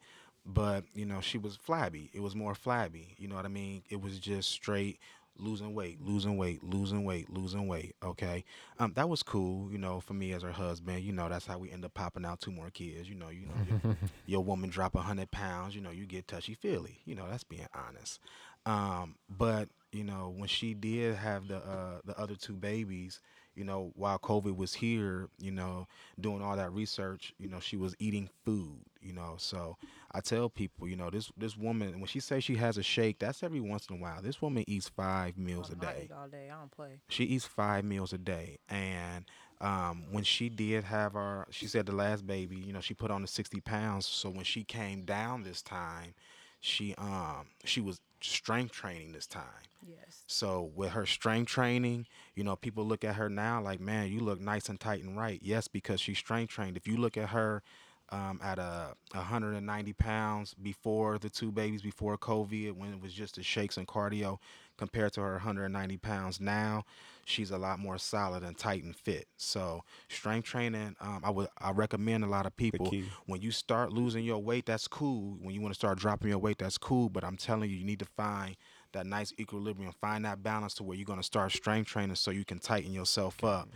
but 0.46 0.84
you 0.94 1.06
know 1.06 1.20
she 1.20 1.38
was 1.38 1.56
flabby. 1.56 2.10
It 2.14 2.20
was 2.20 2.34
more 2.34 2.54
flabby. 2.54 3.14
You 3.18 3.28
know 3.28 3.36
what 3.36 3.44
I 3.46 3.48
mean? 3.48 3.82
It 3.90 4.00
was 4.00 4.18
just 4.18 4.50
straight 4.50 4.98
losing 5.40 5.74
weight, 5.74 5.98
losing 6.04 6.36
weight, 6.36 6.62
losing 6.64 7.04
weight, 7.04 7.30
losing 7.30 7.68
weight. 7.68 7.94
Okay, 8.04 8.44
um, 8.78 8.92
that 8.96 9.08
was 9.08 9.22
cool. 9.22 9.70
You 9.72 9.78
know, 9.78 10.00
for 10.00 10.14
me 10.14 10.32
as 10.32 10.42
her 10.42 10.52
husband. 10.52 11.02
You 11.04 11.12
know, 11.12 11.28
that's 11.28 11.46
how 11.46 11.58
we 11.58 11.70
end 11.70 11.84
up 11.84 11.94
popping 11.94 12.24
out 12.26 12.40
two 12.40 12.52
more 12.52 12.70
kids. 12.70 13.08
You 13.08 13.16
know, 13.16 13.30
you 13.30 13.46
know, 13.46 13.54
your, 13.66 13.96
your 14.26 14.44
woman 14.44 14.70
drop 14.70 14.94
a 14.96 15.00
hundred 15.02 15.30
pounds. 15.30 15.74
You 15.74 15.80
know, 15.80 15.90
you 15.90 16.06
get 16.06 16.28
touchy 16.28 16.54
feely. 16.54 17.00
You 17.06 17.14
know, 17.16 17.26
that's 17.30 17.44
being 17.44 17.68
honest. 17.74 18.20
Um, 18.66 19.16
but 19.28 19.68
you 19.92 20.04
know, 20.04 20.32
when 20.36 20.48
she 20.48 20.74
did 20.74 21.16
have 21.16 21.48
the 21.48 21.56
uh, 21.58 22.00
the 22.04 22.18
other 22.18 22.34
two 22.36 22.54
babies, 22.54 23.20
you 23.58 23.64
know, 23.64 23.92
while 23.96 24.18
COVID 24.18 24.56
was 24.56 24.72
here, 24.74 25.28
you 25.38 25.50
know, 25.50 25.86
doing 26.20 26.40
all 26.42 26.56
that 26.56 26.72
research, 26.72 27.34
you 27.38 27.48
know, 27.48 27.60
she 27.60 27.76
was 27.76 27.94
eating 27.98 28.30
food, 28.44 28.78
you 29.02 29.12
know. 29.12 29.34
So 29.38 29.76
I 30.12 30.20
tell 30.20 30.48
people, 30.48 30.88
you 30.88 30.96
know, 30.96 31.10
this 31.10 31.30
this 31.36 31.56
woman 31.56 31.94
when 32.00 32.06
she 32.06 32.20
says 32.20 32.44
she 32.44 32.54
has 32.56 32.78
a 32.78 32.82
shake, 32.82 33.18
that's 33.18 33.42
every 33.42 33.60
once 33.60 33.86
in 33.90 33.96
a 33.96 33.98
while. 34.00 34.22
This 34.22 34.40
woman 34.40 34.64
eats 34.68 34.88
five 34.88 35.36
meals 35.36 35.70
a 35.70 35.74
day 35.74 36.02
eat 36.04 36.12
all 36.12 36.28
day. 36.28 36.48
I 36.50 36.58
don't 36.58 36.70
play. 36.70 37.00
she 37.08 37.24
eats 37.24 37.44
five 37.44 37.84
meals 37.84 38.12
a 38.12 38.18
day 38.18 38.58
and 38.68 39.24
um, 39.60 40.04
when 40.12 40.22
she 40.22 40.48
did 40.48 40.84
have 40.84 41.16
our 41.16 41.46
she 41.50 41.66
said 41.66 41.84
the 41.86 41.94
last 41.94 42.26
baby 42.26 42.56
you 42.56 42.72
know 42.72 42.80
she 42.80 42.94
put 42.94 43.10
on 43.10 43.22
the 43.22 43.28
60 43.28 43.60
pounds 43.62 44.06
so 44.06 44.30
when 44.30 44.44
she 44.44 44.62
came 44.62 45.02
down 45.02 45.42
this 45.42 45.62
time 45.62 46.14
she 46.60 46.94
um 46.96 47.46
she 47.64 47.80
was 47.80 48.00
strength 48.20 48.72
training 48.72 49.12
this 49.12 49.26
time 49.26 49.42
Yes. 49.80 50.24
so 50.26 50.70
with 50.74 50.90
her 50.90 51.06
strength 51.06 51.48
training, 51.50 52.06
you 52.34 52.44
know, 52.44 52.56
people 52.56 52.84
look 52.84 53.04
at 53.04 53.14
her 53.16 53.28
now 53.30 53.60
like, 53.62 53.80
man, 53.80 54.08
you 54.10 54.20
look 54.20 54.40
nice 54.40 54.68
and 54.68 54.78
tight 54.78 55.02
and 55.02 55.16
right. 55.16 55.40
Yes, 55.42 55.68
because 55.68 56.00
she's 56.00 56.18
strength 56.18 56.50
trained. 56.52 56.76
If 56.76 56.86
you 56.86 56.96
look 56.96 57.16
at 57.16 57.30
her 57.30 57.62
um, 58.10 58.40
at 58.42 58.58
a 58.58 58.94
190 59.12 59.92
pounds 59.94 60.54
before 60.54 61.18
the 61.18 61.30
two 61.30 61.50
babies, 61.52 61.82
before 61.82 62.16
COVID, 62.18 62.72
when 62.72 62.92
it 62.92 63.00
was 63.00 63.12
just 63.12 63.36
the 63.36 63.42
shakes 63.42 63.76
and 63.76 63.86
cardio, 63.86 64.38
compared 64.76 65.12
to 65.14 65.20
her 65.22 65.32
190 65.32 65.96
pounds 65.98 66.40
now, 66.40 66.84
she's 67.24 67.50
a 67.50 67.58
lot 67.58 67.78
more 67.78 67.98
solid 67.98 68.42
and 68.42 68.56
tight 68.56 68.82
and 68.84 68.96
fit. 68.96 69.28
So 69.36 69.82
strength 70.08 70.46
training, 70.46 70.96
um, 71.00 71.20
I 71.24 71.30
would 71.30 71.48
I 71.58 71.70
recommend 71.72 72.24
a 72.24 72.28
lot 72.28 72.46
of 72.46 72.56
people 72.56 72.90
key. 72.90 73.12
when 73.26 73.40
you 73.42 73.50
start 73.50 73.92
losing 73.92 74.24
your 74.24 74.42
weight, 74.42 74.66
that's 74.66 74.88
cool. 74.88 75.36
When 75.40 75.54
you 75.54 75.60
want 75.60 75.74
to 75.74 75.78
start 75.78 75.98
dropping 75.98 76.30
your 76.30 76.38
weight, 76.38 76.58
that's 76.58 76.78
cool. 76.78 77.08
But 77.08 77.24
I'm 77.24 77.36
telling 77.36 77.70
you, 77.70 77.76
you 77.76 77.84
need 77.84 78.00
to 78.00 78.06
find 78.16 78.56
that 78.92 79.06
nice 79.06 79.32
equilibrium, 79.38 79.92
find 80.00 80.24
that 80.24 80.42
balance 80.42 80.74
to 80.74 80.82
where 80.84 80.96
you're 80.96 81.04
going 81.04 81.18
to 81.18 81.24
start 81.24 81.52
strength 81.52 81.88
training 81.88 82.16
so 82.16 82.30
you 82.30 82.44
can 82.44 82.58
tighten 82.58 82.92
yourself 82.92 83.42
up. 83.44 83.68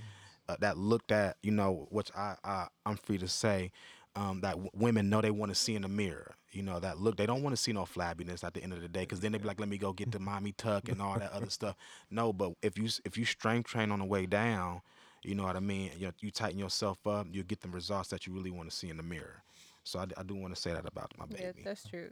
Uh, 0.49 0.57
that 0.59 0.77
looked 0.77 1.13
at, 1.13 1.37
you 1.43 1.53
know, 1.53 1.87
which 1.91 2.11
I, 2.17 2.35
I 2.45 2.67
I'm 2.85 2.97
free 2.97 3.19
to 3.19 3.29
say, 3.29 3.71
um, 4.17 4.41
that 4.41 4.53
w- 4.53 4.71
women 4.75 5.09
know 5.09 5.21
they 5.21 5.31
want 5.31 5.51
to 5.51 5.55
see 5.55 5.75
in 5.75 5.83
the 5.83 5.89
mirror. 5.89 6.35
You 6.51 6.63
know, 6.63 6.81
that 6.81 6.99
look, 6.99 7.17
they 7.17 7.27
don't 7.27 7.43
want 7.43 7.57
to 7.57 7.63
see 7.63 7.73
no 7.73 7.83
flabbiness 7.85 8.43
at 8.45 8.53
the 8.53 8.63
end 8.63 8.73
of 8.73 8.83
the 8.83 8.89
day, 8.89 9.01
because 9.01 9.21
then 9.21 9.33
they 9.33 9.39
be 9.39 9.47
like, 9.47 9.61
let 9.61 9.69
me 9.69 9.79
go 9.79 9.93
get 9.93 10.11
the 10.11 10.19
mommy 10.19 10.53
tuck 10.53 10.89
and 10.89 11.01
all 11.01 11.19
that 11.19 11.33
other 11.33 11.49
stuff. 11.51 11.77
No, 12.11 12.33
but 12.33 12.53
if 12.61 12.77
you 12.77 12.89
if 13.05 13.17
you 13.17 13.25
strength 13.25 13.69
train 13.71 13.91
on 13.93 14.01
the 14.01 14.05
way 14.05 14.27
down, 14.27 14.83
you 15.23 15.35
know 15.35 15.45
what 15.45 15.57
I 15.57 15.61
mean. 15.61 15.93
You 15.97 16.07
know, 16.07 16.13
you 16.21 16.31
tighten 16.31 16.59
yourself 16.59 17.07
up, 17.07 17.27
you 17.31 17.43
get 17.45 17.61
the 17.61 17.69
results 17.69 18.09
that 18.11 18.27
you 18.27 18.33
really 18.35 18.51
want 18.51 18.69
to 18.69 18.77
see 18.77 18.91
in 18.91 18.97
the 18.97 19.03
mirror. 19.03 19.43
So 19.85 20.01
I, 20.01 20.07
I 20.17 20.23
do 20.25 20.35
want 20.35 20.55
to 20.55 20.61
say 20.61 20.73
that 20.73 20.87
about 20.87 21.13
my 21.19 21.27
baby. 21.27 21.43
Yeah, 21.57 21.63
that's 21.65 21.89
true. 21.89 22.11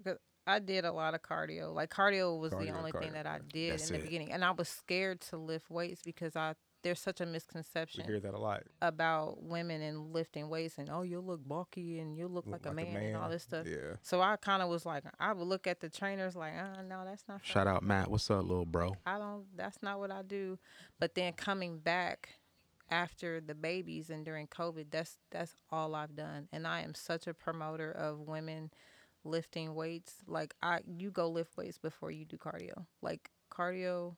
I 0.51 0.59
did 0.59 0.84
a 0.84 0.92
lot 0.92 1.14
of 1.14 1.22
cardio. 1.22 1.74
Like 1.74 1.90
cardio 1.90 2.38
was 2.38 2.53
the 2.53 2.70
only 2.70 2.92
cardio, 2.92 3.01
thing 3.01 3.12
that 3.12 3.26
I 3.26 3.38
did 3.53 3.72
That's 3.72 3.88
in 3.90 3.94
the 3.94 4.01
it. 4.01 4.05
beginning, 4.05 4.32
and 4.32 4.44
I 4.44 4.51
was 4.51 4.68
scared 4.68 5.20
to 5.22 5.36
lift 5.36 5.70
weights 5.70 6.03
because 6.03 6.36
I 6.36 6.55
there's 6.82 6.98
such 6.98 7.20
a 7.20 7.26
We 7.26 7.32
misconception 7.32 8.05
hear 8.07 8.20
that 8.20 8.32
a 8.32 8.38
lot. 8.38 8.62
about 8.80 9.42
women 9.42 9.82
and 9.82 10.14
lifting 10.14 10.48
weights 10.48 10.78
and 10.78 10.88
oh 10.90 11.03
you'll 11.03 11.22
look 11.24 11.46
bulky 11.46 11.98
and 11.98 12.16
you'll 12.16 12.30
look, 12.30 12.46
like, 12.46 12.64
a, 12.64 12.72
man 12.72 12.96
and 12.96 13.16
all 13.18 13.28
this 13.28 13.42
stuff. 13.42 13.66
Yeah. 13.66 13.96
So 14.03 14.22
I 14.22 14.36
kind 14.36 14.62
of 14.62 14.70
was 14.70 14.86
like, 14.86 15.05
I 15.18 15.34
would 15.34 15.46
look 15.46 15.66
at 15.66 15.80
the 15.80 15.90
trainers 15.90 16.34
like, 16.36 16.55
uh, 16.55 16.80
no, 16.82 17.03
that's 17.05 17.24
not. 17.28 17.40
for 17.40 17.46
Shout 17.46 17.66
out 17.66 17.82
Matt, 17.82 18.11
what's 18.11 18.30
up, 18.30 18.42
little 18.44 18.64
bro? 18.64 18.96
I 19.05 19.18
don't. 19.18 19.44
That's 19.57 19.82
not 19.82 19.98
what 19.98 20.11
I 20.11 20.22
do. 20.22 20.59
But 20.98 21.14
then 21.14 21.34
coming 21.34 21.78
back 21.80 22.30
after 22.90 23.40
the 23.40 23.55
babies 23.55 24.09
and 24.11 24.24
during 24.24 24.46
COVID, 24.46 24.86
that's 24.90 25.18
that's 25.30 25.55
all 25.70 25.94
I've 25.94 26.16
done. 26.16 26.48
And 26.51 26.66
I 26.66 26.80
am 26.80 26.94
such 26.94 27.26
a 27.26 27.34
promoter 27.34 27.90
of 27.92 28.20
women 28.20 28.70
lifting 29.25 29.75
weights. 29.75 30.14
Like 30.27 30.55
I, 30.62 30.81
you 30.87 31.11
go 31.11 31.29
lift 31.29 31.57
weights 31.57 31.79
before 31.79 32.11
you 32.11 32.25
do 32.25 32.37
cardio. 32.37 32.87
Like 33.03 33.31
cardio 33.51 34.16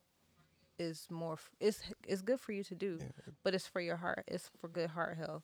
is 0.78 1.06
more. 1.10 1.36
It's 1.60 1.80
it's 2.06 2.22
good 2.22 2.40
for 2.40 2.52
you 2.52 2.64
to 2.64 2.74
do, 2.74 2.98
but 3.42 3.54
it's 3.54 3.66
for 3.66 3.80
your 3.80 3.96
heart. 3.96 4.24
It's 4.28 4.50
for 4.60 4.68
good 4.68 4.90
heart 4.90 5.16
health. 5.18 5.42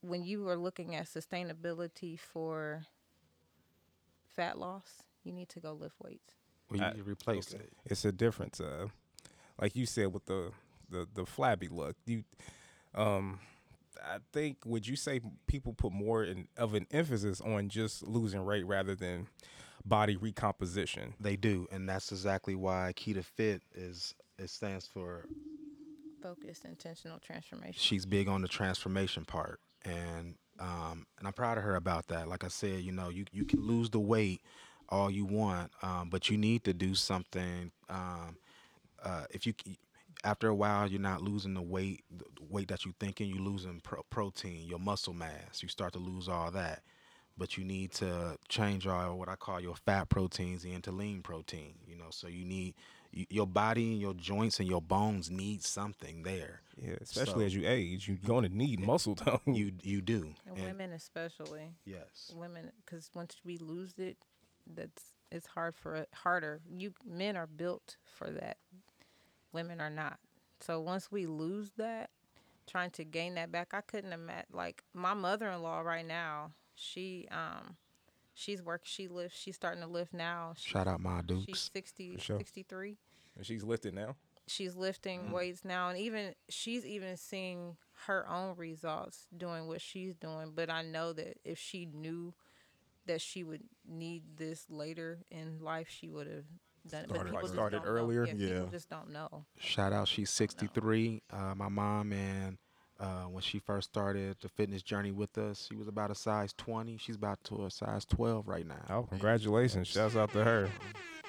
When 0.00 0.22
you 0.24 0.48
are 0.48 0.56
looking 0.56 0.94
at 0.94 1.06
sustainability 1.06 2.18
for 2.18 2.84
fat 4.34 4.58
loss, 4.58 5.02
you 5.24 5.32
need 5.32 5.48
to 5.50 5.60
go 5.60 5.72
lift 5.72 5.96
weights. 6.02 6.34
Well, 6.70 6.80
you 6.80 6.84
I- 6.86 6.90
need 6.92 6.98
to 6.98 7.10
replace 7.10 7.52
it. 7.52 7.72
It's 7.84 8.04
a 8.04 8.12
difference. 8.12 8.60
Uh, 8.60 8.88
like 9.60 9.74
you 9.76 9.86
said 9.86 10.12
with 10.12 10.26
the 10.26 10.52
the 10.90 11.06
the 11.14 11.26
flabby 11.26 11.68
look. 11.68 11.96
You, 12.06 12.24
um, 12.94 13.40
I 14.04 14.18
think 14.32 14.58
would 14.64 14.86
you 14.86 14.96
say 14.96 15.20
people 15.46 15.72
put 15.72 15.92
more 15.92 16.24
in, 16.24 16.48
of 16.56 16.74
an 16.74 16.86
emphasis 16.90 17.40
on 17.40 17.68
just 17.68 18.06
losing 18.06 18.44
weight 18.44 18.66
rather 18.66 18.94
than 18.94 19.26
body 19.84 20.16
recomposition? 20.16 21.14
They 21.20 21.36
do, 21.36 21.66
and 21.70 21.88
that's 21.88 22.10
exactly 22.12 22.54
why 22.54 22.92
Keto 22.96 23.24
Fit 23.24 23.62
is. 23.74 24.14
It 24.38 24.50
stands 24.50 24.86
for 24.86 25.26
Focused 26.22 26.64
intentional 26.64 27.18
transformation. 27.20 27.74
she's 27.76 28.04
big 28.06 28.26
on 28.26 28.42
the 28.42 28.48
transformation 28.48 29.24
part 29.24 29.60
and 29.84 30.34
um 30.58 31.06
and 31.18 31.26
I'm 31.26 31.32
proud 31.34 31.56
of 31.58 31.62
her 31.64 31.76
about 31.76 32.08
that 32.08 32.26
like 32.26 32.42
I 32.42 32.48
said 32.48 32.80
you 32.80 32.90
know 32.90 33.10
you 33.10 33.26
you 33.32 33.44
can 33.44 33.60
lose 33.60 33.90
the 33.90 34.00
weight 34.00 34.40
all 34.88 35.10
you 35.10 35.24
want 35.26 35.70
um 35.82 36.08
but 36.10 36.28
you 36.30 36.36
need 36.38 36.64
to 36.64 36.72
do 36.74 36.94
something 36.94 37.70
um 37.88 38.38
uh 39.04 39.24
if 39.30 39.46
you 39.46 39.52
c- 39.64 39.78
after 40.24 40.48
a 40.48 40.54
while 40.54 40.88
you're 40.88 41.00
not 41.00 41.22
losing 41.22 41.54
the 41.54 41.62
weight 41.62 42.04
the 42.16 42.24
weight 42.48 42.68
that 42.68 42.84
you're 42.84 42.94
thinking 43.00 43.28
you're 43.28 43.38
losing 43.44 43.80
pro- 43.80 44.02
protein 44.10 44.66
your 44.66 44.78
muscle 44.78 45.14
mass 45.14 45.62
you 45.62 45.68
start 45.68 45.92
to 45.92 45.98
lose 45.98 46.28
all 46.28 46.50
that 46.50 46.82
but 47.38 47.56
you 47.58 47.64
need 47.64 47.92
to 47.92 48.36
change 48.48 48.86
all 48.86 49.18
what 49.18 49.28
I 49.28 49.36
call 49.36 49.60
your 49.60 49.76
fat 49.76 50.08
proteins 50.08 50.64
into 50.64 50.90
lean 50.90 51.22
protein 51.22 51.74
you 51.86 51.96
know 51.96 52.10
so 52.10 52.28
you 52.28 52.44
need 52.44 52.74
you, 53.12 53.26
your 53.30 53.46
body 53.46 53.92
and 53.92 54.00
your 54.00 54.14
joints 54.14 54.58
and 54.58 54.68
your 54.68 54.82
bones 54.82 55.30
need 55.30 55.62
something 55.62 56.22
there 56.22 56.60
Yeah, 56.82 56.94
especially 57.00 57.42
So- 57.44 57.46
as 57.46 57.54
you 57.54 57.66
age, 57.68 58.08
you're 58.08 58.16
going 58.18 58.42
to 58.48 58.54
need 58.54 58.80
muscle 58.80 59.14
tone. 59.14 59.40
you 59.46 59.72
you 59.82 60.00
do. 60.02 60.34
And 60.46 60.56
And- 60.58 60.66
women 60.66 60.92
especially. 60.92 61.70
yes. 61.84 62.32
Women, 62.34 62.72
because 62.84 63.08
once 63.14 63.36
we 63.44 63.56
lose 63.58 63.94
it, 63.98 64.16
that's 64.66 65.12
it's 65.32 65.46
hard 65.46 65.74
for 65.74 65.94
it 65.96 66.08
harder. 66.12 66.60
You 66.70 66.92
men 67.06 67.36
are 67.36 67.46
built 67.46 67.96
for 68.04 68.30
that. 68.30 68.58
Women 69.56 69.80
are 69.80 69.88
not. 69.90 70.18
So 70.60 70.80
once 70.80 71.10
we 71.10 71.24
lose 71.26 71.70
that, 71.78 72.10
trying 72.66 72.90
to 72.90 73.04
gain 73.04 73.36
that 73.36 73.50
back, 73.50 73.68
I 73.72 73.80
couldn't 73.80 74.12
imagine. 74.12 74.44
Like 74.52 74.82
my 74.92 75.14
mother-in-law 75.14 75.80
right 75.80 76.06
now, 76.06 76.52
she 76.74 77.26
um, 77.30 77.76
she's 78.34 78.62
work. 78.62 78.82
She 78.84 79.08
lifts. 79.08 79.38
She's 79.38 79.56
starting 79.56 79.80
to 79.82 79.88
lift 79.88 80.12
now. 80.12 80.52
She, 80.58 80.70
Shout 80.72 80.86
out 80.86 81.00
my 81.00 81.20
She's 81.28 81.46
Dukes. 81.46 81.70
60, 81.72 82.16
sure. 82.18 82.36
63. 82.38 82.98
and 83.36 83.46
she's 83.46 83.64
lifting 83.64 83.94
now. 83.94 84.14
she's 84.46 84.76
lifting 84.76 85.30
weights 85.32 85.64
now 85.64 85.88
and 85.88 85.98
even 85.98 86.34
she's 86.50 86.84
even 86.84 87.16
seeing 87.16 87.76
her 88.06 88.28
own 88.28 88.54
results 88.56 89.26
doing 89.36 89.66
what 89.68 89.80
she's 89.80 90.14
doing 90.14 90.52
but 90.54 90.70
i 90.70 90.82
know 90.82 91.12
that 91.12 91.36
if 91.44 91.58
she 91.58 91.84
knew 91.92 92.32
that 93.06 93.20
she 93.20 93.42
would 93.42 93.62
need 93.88 94.22
this 94.36 94.64
later 94.70 95.18
in 95.30 95.58
life 95.60 95.88
she 95.90 96.08
would 96.08 96.26
have 96.28 96.44
done 96.90 97.04
it 97.04 97.08
but 97.08 97.14
Started- 97.16 97.30
people 97.30 97.40
just 97.42 97.54
started 97.54 97.76
don't 97.78 97.86
know. 97.86 97.92
earlier? 97.92 98.24
yeah, 98.26 98.34
Yeah. 98.36 98.48
people 98.54 98.68
just 98.68 98.88
don't 98.90 99.10
know 99.10 99.44
Shout 99.58 99.92
out, 99.92 100.08
she's 100.08 100.30
63. 100.30 101.22
Uh, 101.30 101.54
my 101.56 101.68
mom 101.68 102.12
and 102.12 102.58
uh, 102.98 103.24
when 103.24 103.42
she 103.42 103.58
first 103.58 103.90
started 103.90 104.36
the 104.40 104.48
fitness 104.48 104.82
journey 104.82 105.10
with 105.12 105.36
us, 105.36 105.66
she 105.68 105.76
was 105.76 105.86
about 105.86 106.10
a 106.10 106.14
size 106.14 106.54
20. 106.56 106.96
She's 106.96 107.16
about 107.16 107.42
to 107.44 107.66
a 107.66 107.70
size 107.70 108.06
12 108.06 108.48
right 108.48 108.66
now. 108.66 108.82
Oh, 108.88 109.02
congratulations! 109.02 109.88
Shouts 109.88 110.16
out 110.16 110.32
to 110.32 110.42
her. 110.42 110.70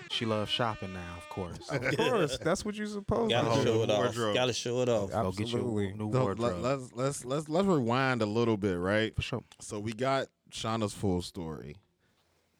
she 0.09 0.23
loves 0.25 0.49
shopping 0.49 0.93
now, 0.93 1.15
of 1.17 1.27
course. 1.27 1.57
Of 1.69 1.97
course, 1.97 2.37
that's 2.37 2.63
what 2.63 2.75
you're 2.75 2.87
supposed 2.87 3.31
Gotta 3.31 3.49
to 3.49 3.55
do. 3.57 3.63
show 3.65 3.83
it 3.83 3.89
off. 3.91 4.33
Gotta 4.33 4.53
show 4.53 4.81
it 4.81 4.87
off. 4.87 5.11
Go 5.11 5.31
get 5.33 5.39
you 5.39 5.57
Absolutely. 5.57 5.93
new 5.93 6.09
So, 6.13 6.21
wardrobe. 6.21 6.39
let, 6.61 6.75
us 6.79 6.81
let's 6.93 6.95
let's 6.95 7.25
let's 7.25 7.49
let's 7.49 7.67
rewind 7.67 8.21
a 8.21 8.25
little 8.25 8.55
bit, 8.55 8.77
right? 8.79 9.13
For 9.13 9.21
sure. 9.21 9.43
So 9.59 9.77
we 9.81 9.91
got 9.91 10.27
Shauna's 10.49 10.93
full 10.93 11.21
story. 11.21 11.75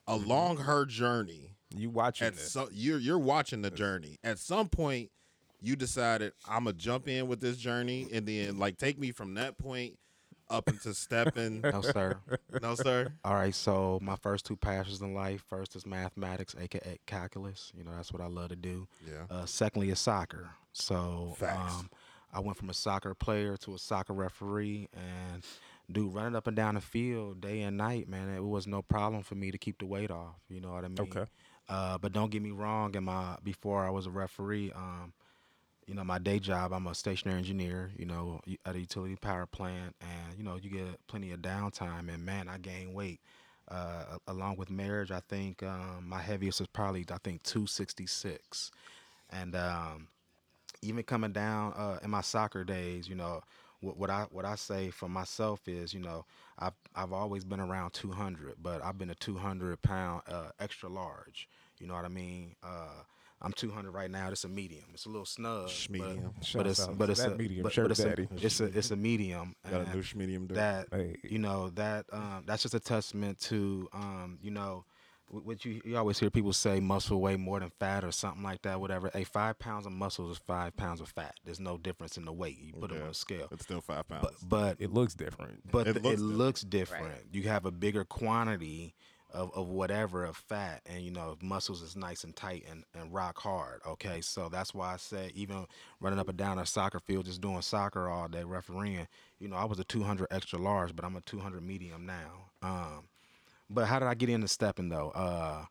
Along 0.06 0.58
her 0.58 0.86
journey, 0.86 1.56
You 1.76 1.90
watching 1.90 2.28
at 2.28 2.36
this? 2.36 2.52
so 2.52 2.70
you're 2.72 3.00
you're 3.00 3.20
watching 3.20 3.62
the 3.62 3.72
journey. 3.72 4.18
At 4.24 4.40
some 4.40 4.70
point, 4.70 5.12
you 5.62 5.76
decided 5.76 6.34
I'm 6.48 6.64
gonna 6.66 6.74
jump 6.74 7.08
in 7.08 7.28
with 7.28 7.42
this 7.42 7.58
journey, 7.58 8.08
and 8.12 8.26
then 8.26 8.58
like 8.58 8.78
take 8.78 8.98
me 9.00 9.12
from 9.12 9.34
that 9.36 9.58
point 9.58 9.98
up 10.50 10.70
into 10.70 10.94
stepping. 10.94 11.62
No, 11.74 11.82
sir. 11.82 12.16
no, 12.62 12.76
sir. 12.76 13.12
All 13.26 13.36
right, 13.36 13.54
so 13.54 14.00
my 14.02 14.16
first 14.16 14.46
two 14.46 14.56
passions 14.56 15.02
in 15.02 15.14
life, 15.14 15.44
first 15.50 15.76
is 15.76 15.86
mathematics, 15.86 16.56
aka 16.60 16.98
calculus. 17.06 17.72
You 17.78 17.84
know, 17.84 17.92
that's 17.96 18.14
what 18.14 18.22
I 18.22 18.28
love 18.28 18.50
to 18.50 18.56
do. 18.56 18.88
Yeah. 19.06 19.26
Uh, 19.30 19.46
secondly 19.46 19.90
is 19.90 20.00
soccer. 20.00 20.50
So 20.72 21.36
Facts. 21.38 21.74
um, 21.74 21.90
I 22.34 22.40
went 22.40 22.58
from 22.58 22.70
a 22.70 22.74
soccer 22.74 23.14
player 23.14 23.58
to 23.58 23.76
a 23.76 23.80
soccer 23.80 24.14
referee, 24.14 24.88
and 24.94 25.44
dude, 25.92 26.14
running 26.14 26.36
up 26.36 26.48
and 26.48 26.56
down 26.56 26.76
the 26.76 26.82
field 26.82 27.42
day 27.42 27.62
and 27.64 27.78
night, 27.78 28.08
man, 28.08 28.30
it 28.34 28.44
was 28.44 28.68
no 28.68 28.82
problem 28.82 29.24
for 29.24 29.36
me 29.36 29.52
to 29.52 29.58
keep 29.58 29.80
the 29.80 29.86
weight 29.86 30.12
off. 30.12 30.36
You 30.50 30.62
know 30.62 30.72
what 30.72 30.86
I 30.86 30.88
mean? 30.88 31.00
Okay. 31.02 31.26
Uh, 31.70 31.98
but 31.98 32.14
don't 32.14 32.32
get 32.32 32.42
me 32.42 32.52
wrong. 32.52 32.96
In 32.96 33.04
my 33.04 33.38
before 33.44 33.86
I 33.86 33.90
was 33.90 34.06
a 34.06 34.12
referee, 34.12 34.72
um, 34.74 35.14
you 35.86 35.94
know, 35.96 36.04
my 36.04 36.20
day 36.20 36.40
job, 36.40 36.74
I'm 36.74 36.88
a 36.88 36.96
stationary 36.96 37.38
engineer, 37.40 37.92
you 37.98 38.06
know, 38.06 38.42
at 38.66 38.76
a 38.76 38.80
utility 38.80 39.16
power 39.16 39.46
plant, 39.46 39.96
and 40.02 40.38
you 40.38 40.44
know, 40.44 40.58
you 40.62 40.70
get 40.70 41.08
plenty 41.08 41.32
of 41.32 41.42
downtime. 41.42 42.14
And 42.14 42.26
man, 42.26 42.48
I 42.48 42.58
gained 42.58 42.94
weight. 42.94 43.22
Uh, 43.70 44.18
along 44.28 44.56
with 44.56 44.70
marriage, 44.70 45.12
I 45.12 45.20
think 45.28 45.62
um, 45.62 46.06
my 46.08 46.22
heaviest 46.22 46.62
is 46.62 46.68
probably 46.68 47.06
I 47.12 47.18
think 47.22 47.44
266, 47.44 48.72
and 49.30 49.56
um, 49.56 50.08
even 50.82 51.04
coming 51.04 51.34
down 51.34 51.74
uh, 51.74 52.00
in 52.02 52.10
my 52.10 52.22
soccer 52.22 52.64
days, 52.64 53.10
you 53.10 53.16
know, 53.16 53.42
what, 53.82 53.98
what 53.98 54.10
I 54.10 54.26
what 54.32 54.46
I 54.46 54.56
say 54.56 54.90
for 54.90 55.10
myself 55.10 55.68
is, 55.68 55.94
you 55.94 56.00
know, 56.00 56.26
I've 56.58 56.74
I've 56.96 57.14
always 57.14 57.44
been 57.44 57.60
around 57.60 57.92
200, 57.94 58.56
but 58.62 58.84
I've 58.84 58.98
been 58.98 59.10
a 59.10 59.16
200 59.16 59.82
pound 59.82 60.22
uh, 60.28 60.50
extra 60.60 60.90
large. 60.90 61.48
You 61.80 61.88
know 61.88 61.94
what 61.96 62.06
I 62.06 62.10
mean? 62.10 62.56
Uh, 62.64 63.04
I'm 63.42 63.54
200 63.54 63.92
right 63.92 64.10
now. 64.10 64.30
It's 64.32 64.44
a 64.46 64.48
medium. 64.50 64.86
It's 64.94 65.06
a 65.06 65.10
little 65.10 65.26
snug, 65.26 65.68
Schmedium. 65.68 66.34
but, 66.40 66.54
but 66.56 66.68
it's 66.68 66.88
but 66.88 67.10
it's 67.12 67.20
a 67.20 67.36
medium 67.38 67.64
but, 67.64 67.76
but 67.76 67.92
it's, 67.92 68.00
a, 68.00 68.10
daddy. 68.10 68.28
it's 68.42 68.60
a 68.60 68.66
it's 68.66 68.90
a 68.92 68.96
medium. 68.96 69.56
Got 69.70 69.74
a 69.82 69.84
and 69.86 69.94
new 69.94 70.04
medium. 70.16 70.48
that 70.48 70.88
Hey. 70.92 71.18
you 71.24 71.38
know 71.38 71.70
that 71.76 72.06
um, 72.12 72.44
that's 72.48 72.64
just 72.64 72.74
a 72.74 72.80
testament 72.80 73.40
to 73.42 73.88
um, 73.94 74.40
you 74.42 74.50
know 74.50 74.86
what 75.30 75.66
you 75.66 75.82
you 75.86 75.96
always 75.98 76.18
hear 76.18 76.30
people 76.32 76.54
say 76.54 76.80
muscle 76.80 77.20
weigh 77.22 77.36
more 77.36 77.60
than 77.60 77.70
fat 77.82 78.04
or 78.06 78.12
something 78.14 78.42
like 78.42 78.62
that 78.62 78.80
whatever 78.80 79.12
hey 79.14 79.26
five 79.26 79.60
pounds 79.60 79.86
of 79.86 79.92
muscle 79.92 80.32
is 80.32 80.38
five 80.48 80.76
pounds 80.78 81.02
of 81.02 81.10
fat 81.10 81.36
there's 81.44 81.60
no 81.60 81.78
difference 81.78 82.16
in 82.18 82.24
the 82.24 82.32
weight 82.32 82.58
you 82.62 82.72
put 82.72 82.90
them 82.92 83.04
on 83.04 83.10
a 83.10 83.14
scale 83.14 83.50
It's 83.52 83.64
still 83.66 83.82
five 83.82 84.08
pounds. 84.08 84.24
but 84.24 84.50
but 84.50 84.78
It 84.82 84.94
looks 84.94 85.14
different. 85.16 85.70
but 85.70 85.86
It 85.86 85.94
th- 85.94 86.06
looks 86.06 86.08
it 86.08 86.16
different. 86.22 86.38
looks 86.38 86.62
different. 86.62 87.14
You 87.34 87.44
have 87.50 87.66
a 87.66 87.72
bigger 87.72 88.06
quantity 88.06 88.96
of, 89.38 89.52
of 89.56 89.70
whatever 89.70 90.26
of 90.26 90.36
fat, 90.36 90.82
and 90.86 91.04
you 91.04 91.12
know 91.12 91.38
muscles 91.42 91.82
is 91.82 91.96
nice 91.96 92.24
and 92.24 92.36
tight 92.36 92.66
and, 92.70 92.84
and 92.96 93.14
rock 93.14 93.38
hard. 93.38 93.82
Okay, 93.86 94.20
so 94.20 94.50
that's 94.50 94.74
why 94.74 94.94
I 94.94 94.98
say 94.98 95.32
even 95.36 95.68
running 96.02 96.20
up 96.20 96.28
and 96.28 96.38
down 96.38 96.58
a 96.58 96.66
soccer 96.66 97.00
field, 97.00 97.26
just 97.26 97.40
doing 97.40 97.62
soccer 97.62 98.10
all 98.10 98.28
day, 98.28 98.44
refereeing. 98.44 99.08
You 99.40 99.48
know, 99.48 99.56
I 99.56 99.66
was 99.66 99.80
a 99.80 99.84
200 99.84 100.28
extra 100.32 100.58
large, 100.58 100.96
but 100.96 101.06
I'm 101.06 101.16
a 101.16 101.22
200 101.22 101.62
medium 101.62 102.06
now. 102.06 102.50
Um, 102.64 103.04
but 103.70 103.86
how 103.86 104.00
did 104.00 104.08
I 104.08 104.16
get 104.16 104.30
into 104.30 104.48
stepping 104.48 104.90
though? 104.90 105.12
Uh, 105.12 105.66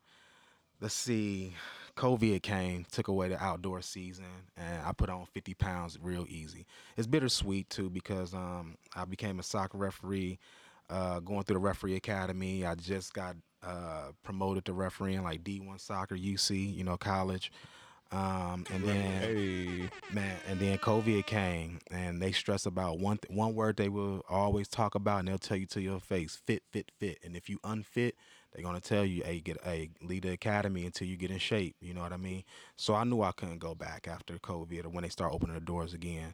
let's 0.80 0.94
see. 0.94 1.52
COVID 1.96 2.42
came, 2.42 2.84
took 2.92 3.08
away 3.08 3.30
the 3.30 3.42
outdoor 3.42 3.80
season, 3.80 4.26
and 4.56 4.82
I 4.82 4.92
put 4.92 5.08
on 5.08 5.24
50 5.32 5.54
pounds 5.54 5.98
real 6.00 6.26
easy. 6.28 6.66
It's 6.96 7.06
bittersweet 7.06 7.70
too 7.70 7.88
because 7.88 8.34
um, 8.34 8.76
I 8.94 9.06
became 9.06 9.40
a 9.40 9.42
soccer 9.42 9.78
referee, 9.78 10.38
uh, 10.90 11.20
going 11.20 11.42
through 11.44 11.54
the 11.54 11.60
referee 11.60 11.96
academy. 11.96 12.66
I 12.66 12.74
just 12.74 13.14
got 13.14 13.34
uh, 13.62 14.12
promoted 14.22 14.64
to 14.66 14.72
refereeing 14.72 15.22
like 15.22 15.42
D1 15.44 15.80
soccer, 15.80 16.16
UC, 16.16 16.76
you 16.76 16.84
know, 16.84 16.96
college. 16.96 17.50
Um, 18.12 18.64
and 18.72 18.84
then 18.84 19.20
Hey, 19.20 19.90
man, 20.12 20.36
and 20.46 20.60
then 20.60 20.78
COVID 20.78 21.26
came, 21.26 21.80
and 21.90 22.22
they 22.22 22.30
stress 22.30 22.64
about 22.64 23.00
one 23.00 23.18
th- 23.18 23.36
one 23.36 23.54
word 23.56 23.76
they 23.76 23.88
will 23.88 24.24
always 24.28 24.68
talk 24.68 24.94
about, 24.94 25.18
and 25.18 25.28
they'll 25.28 25.38
tell 25.38 25.56
you 25.56 25.66
to 25.66 25.80
your 25.80 25.98
face, 25.98 26.40
fit, 26.46 26.62
fit, 26.70 26.92
fit. 27.00 27.18
And 27.24 27.34
if 27.34 27.48
you 27.48 27.58
unfit, 27.64 28.14
they're 28.52 28.62
gonna 28.62 28.80
tell 28.80 29.04
you, 29.04 29.24
hey, 29.24 29.40
get 29.40 29.58
a 29.66 29.90
lead 30.00 30.22
the 30.22 30.30
academy 30.30 30.86
until 30.86 31.08
you 31.08 31.16
get 31.16 31.32
in 31.32 31.38
shape. 31.38 31.74
You 31.80 31.94
know 31.94 32.02
what 32.02 32.12
I 32.12 32.16
mean? 32.16 32.44
So 32.76 32.94
I 32.94 33.02
knew 33.02 33.22
I 33.22 33.32
couldn't 33.32 33.58
go 33.58 33.74
back 33.74 34.06
after 34.06 34.38
COVID 34.38 34.84
or 34.84 34.88
when 34.88 35.02
they 35.02 35.08
start 35.10 35.32
opening 35.32 35.54
the 35.54 35.60
doors 35.60 35.92
again. 35.92 36.32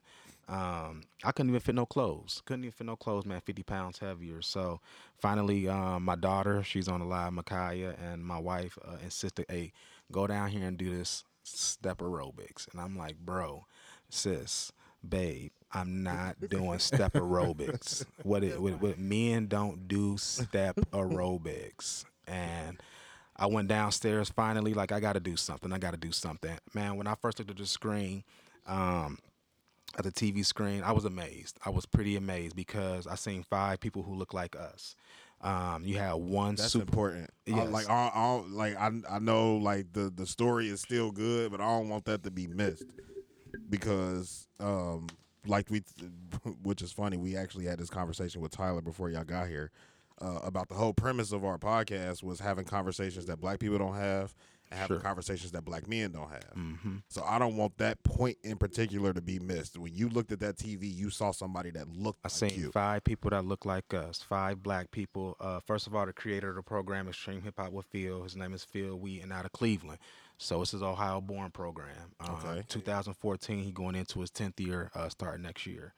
Um, 0.49 1.03
I 1.25 1.33
couldn't 1.33 1.51
even 1.51 1.61
fit 1.61 1.75
no 1.75 1.87
clothes. 1.87 2.43
Couldn't 2.45 2.65
even 2.65 2.73
fit 2.73 2.87
no 2.87 2.97
clothes, 2.97 3.25
man. 3.25 3.41
Fifty 3.41 3.63
pounds 3.63 3.99
heavier. 3.99 4.43
So 4.43 4.81
finally, 5.19 5.69
um, 5.69 6.05
my 6.05 6.17
daughter, 6.17 6.63
she's 6.63 6.89
on 6.89 7.01
the 7.01 7.07
live, 7.07 7.33
Micaiah, 7.33 7.95
and 8.03 8.25
my 8.25 8.39
wife 8.39 8.79
uh, 8.87 8.97
insisted, 9.03 9.47
hey, 9.49 9.73
go 10.11 10.27
down 10.27 10.49
here 10.49 10.67
and 10.67 10.77
do 10.77 10.97
this 10.97 11.25
step 11.45 11.99
aerobics. 11.99 12.71
And 12.73 12.81
I'm 12.81 12.97
like, 12.97 13.17
bro, 13.19 13.67
sis, 14.09 14.73
babe, 15.09 15.53
I'm 15.73 16.03
not 16.03 16.37
doing 16.51 16.79
step 16.79 17.15
aerobics. 17.15 18.05
What 18.23 18.45
it 18.45 18.61
what, 18.61 18.81
what 18.81 18.99
men 18.99 19.47
don't 19.47 19.89
do 19.89 20.17
step 20.19 20.77
aerobics. 20.93 22.05
And 22.27 22.81
I 23.37 23.47
went 23.47 23.69
downstairs 23.69 24.29
finally, 24.29 24.75
like 24.75 24.93
I 24.93 25.01
gotta 25.01 25.21
do 25.21 25.37
something. 25.37 25.73
I 25.73 25.79
gotta 25.79 25.97
do 25.97 26.13
something. 26.13 26.59
Man, 26.75 26.97
when 26.97 27.07
I 27.07 27.15
first 27.15 27.39
looked 27.39 27.51
at 27.51 27.57
the 27.57 27.67
screen, 27.67 28.25
um, 28.67 29.19
at 29.97 30.05
the 30.05 30.13
TV 30.13 30.45
screen, 30.45 30.83
I 30.83 30.93
was 30.93 31.05
amazed. 31.05 31.59
I 31.65 31.71
was 31.71 31.87
pretty 31.87 32.17
amazed 32.17 32.57
because 32.57 33.07
I 33.07 33.15
seen 33.15 33.43
five 33.43 33.81
people 33.81 34.03
who 34.03 34.15
look 34.15 34.33
like 34.35 34.57
us. 34.57 34.97
Um, 35.41 35.83
you 35.85 35.99
had 35.99 36.13
one 36.15 36.55
That's 36.55 36.73
super 36.73 36.83
important. 36.85 37.31
I- 37.53 37.65
like 37.65 37.89
I, 37.91 38.11
I, 38.15 38.43
like 38.49 38.77
I, 38.77 38.91
I 39.11 39.19
know 39.19 39.57
like 39.57 39.93
the 39.93 40.13
the 40.15 40.27
story 40.27 40.69
is 40.69 40.81
still 40.81 41.11
good, 41.11 41.51
but 41.51 41.61
I 41.61 41.65
don't 41.65 41.89
want 41.89 42.05
that 42.05 42.23
to 42.23 42.31
be 42.31 42.47
missed 42.47 42.85
because 43.69 44.47
um 44.61 45.09
like 45.47 45.69
we, 45.71 45.83
which 46.63 46.83
is 46.83 46.93
funny. 46.93 47.17
We 47.17 47.37
actually 47.37 47.67
had 47.67 47.79
this 47.79 47.91
conversation 47.91 48.41
with 48.41 48.53
Tyler 48.53 48.81
before 48.81 49.11
y'all 49.11 49.25
got 49.25 49.49
here 49.49 49.73
uh, 50.21 50.39
about 50.45 50.69
the 50.69 50.75
whole 50.75 50.93
premise 50.93 51.33
of 51.33 51.45
our 51.45 51.59
podcast 51.59 52.23
was 52.23 52.39
having 52.39 52.65
conversations 52.65 53.27
that 53.27 53.41
Black 53.41 53.59
people 53.59 53.79
don't 53.79 53.97
have 53.97 54.35
and 54.73 54.81
having 54.81 54.97
Sure. 54.97 55.03
conversations 55.03 55.53
that 55.53 55.65
Black 55.65 55.87
men 55.87 56.13
don't 56.13 56.31
have. 56.31 56.53
hmm 56.55 56.97
So 57.09 57.23
I 57.25 57.39
don't 57.39 57.57
want 57.57 57.77
that 57.79 58.03
point 58.03 58.39
in 58.43 58.57
particular 58.57 59.13
to 59.13 59.21
be 59.21 59.39
missed. 59.39 59.79
When 59.79 59.95
you 59.95 60.09
looked 60.09 60.33
at 60.33 60.41
that 60.41 60.57
TV, 60.57 60.93
you 60.93 61.11
saw 61.11 61.31
somebody 61.31 61.71
that 61.73 61.89
looked 61.95 62.21
I 62.25 62.29
like 62.29 62.33
seen 62.53 62.61
you. 62.61 62.73
five 62.73 63.05
people 63.05 63.31
that 63.31 63.45
look 63.45 63.65
like 63.65 63.93
us. 63.95 64.21
Five 64.23 64.63
black 64.63 64.91
people. 64.91 65.37
Uh, 65.41 65.61
first 65.61 65.87
of 65.87 65.95
all, 65.95 66.07
the 66.07 66.13
creator 66.13 66.51
of 66.51 66.57
the 66.57 66.63
program, 66.63 67.07
Extreme 67.09 67.43
Hip 67.43 67.55
Hop 67.59 67.73
with 67.73 67.87
Phil. 67.87 68.23
His 68.23 68.35
name 68.37 68.55
is 68.55 68.65
Phil 68.65 68.97
Wheaton 68.99 69.31
out 69.31 69.45
of 69.45 69.53
Cleveland. 69.53 69.99
So 70.39 70.59
this 70.61 70.75
is 70.75 70.83
Ohio 70.83 71.21
born 71.21 71.51
program. 71.53 72.13
Uh, 72.19 72.33
Okay. 72.45 72.65
2014, 72.69 73.63
he 73.63 73.71
going 73.71 73.95
into 73.95 74.21
his 74.21 74.31
10th 74.31 74.59
year, 74.59 74.91
uh, 74.95 75.09
starting 75.09 75.43
next 75.43 75.67
year. 75.67 75.93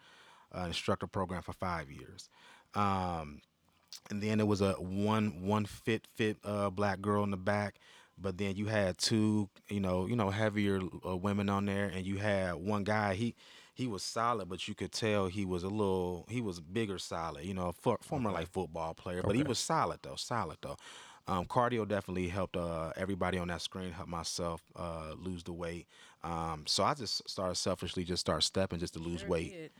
Uh, 0.54 0.66
instructor 0.66 1.06
program 1.06 1.42
for 1.42 1.52
five 1.52 1.90
years. 1.90 2.28
Um, 2.74 3.40
and 4.10 4.22
then 4.22 4.38
there 4.38 4.46
was 4.46 4.60
a 4.60 4.72
one 4.74 5.42
one 5.42 5.64
fit 5.66 6.06
fit 6.14 6.36
uh, 6.44 6.68
black 6.70 7.00
girl 7.00 7.22
in 7.24 7.30
the 7.30 7.36
back 7.36 7.76
but 8.18 8.38
then 8.38 8.56
you 8.56 8.66
had 8.66 8.98
two 8.98 9.48
you 9.68 9.80
know 9.80 10.06
you 10.06 10.16
know 10.16 10.30
heavier 10.30 10.80
uh, 11.06 11.16
women 11.16 11.48
on 11.48 11.66
there 11.66 11.86
and 11.94 12.06
you 12.06 12.16
had 12.16 12.54
one 12.54 12.84
guy 12.84 13.14
he 13.14 13.34
he 13.74 13.86
was 13.86 14.02
solid 14.02 14.48
but 14.48 14.66
you 14.68 14.74
could 14.74 14.92
tell 14.92 15.26
he 15.26 15.44
was 15.44 15.62
a 15.64 15.68
little 15.68 16.26
he 16.28 16.40
was 16.40 16.60
bigger 16.60 16.98
solid 16.98 17.44
you 17.44 17.54
know 17.54 17.72
for, 17.72 17.98
former 18.02 18.30
like 18.30 18.48
football 18.50 18.94
player 18.94 19.22
but 19.24 19.34
he 19.34 19.42
was 19.42 19.58
solid 19.58 19.98
though 20.02 20.16
solid 20.16 20.56
though 20.62 20.76
um, 21.26 21.46
cardio 21.46 21.88
definitely 21.88 22.28
helped 22.28 22.56
uh, 22.56 22.92
everybody 22.96 23.38
on 23.38 23.48
that 23.48 23.62
screen 23.62 23.90
helped 23.92 24.10
myself 24.10 24.62
uh, 24.76 25.12
lose 25.16 25.42
the 25.42 25.52
weight 25.52 25.86
um, 26.22 26.64
so 26.66 26.84
i 26.84 26.94
just 26.94 27.28
started 27.28 27.56
selfishly 27.56 28.04
just 28.04 28.20
start 28.20 28.42
stepping 28.42 28.78
just 28.78 28.94
to 28.94 29.00
lose 29.00 29.20
Sure 29.20 29.30
weight 29.30 29.52
did. 29.52 29.70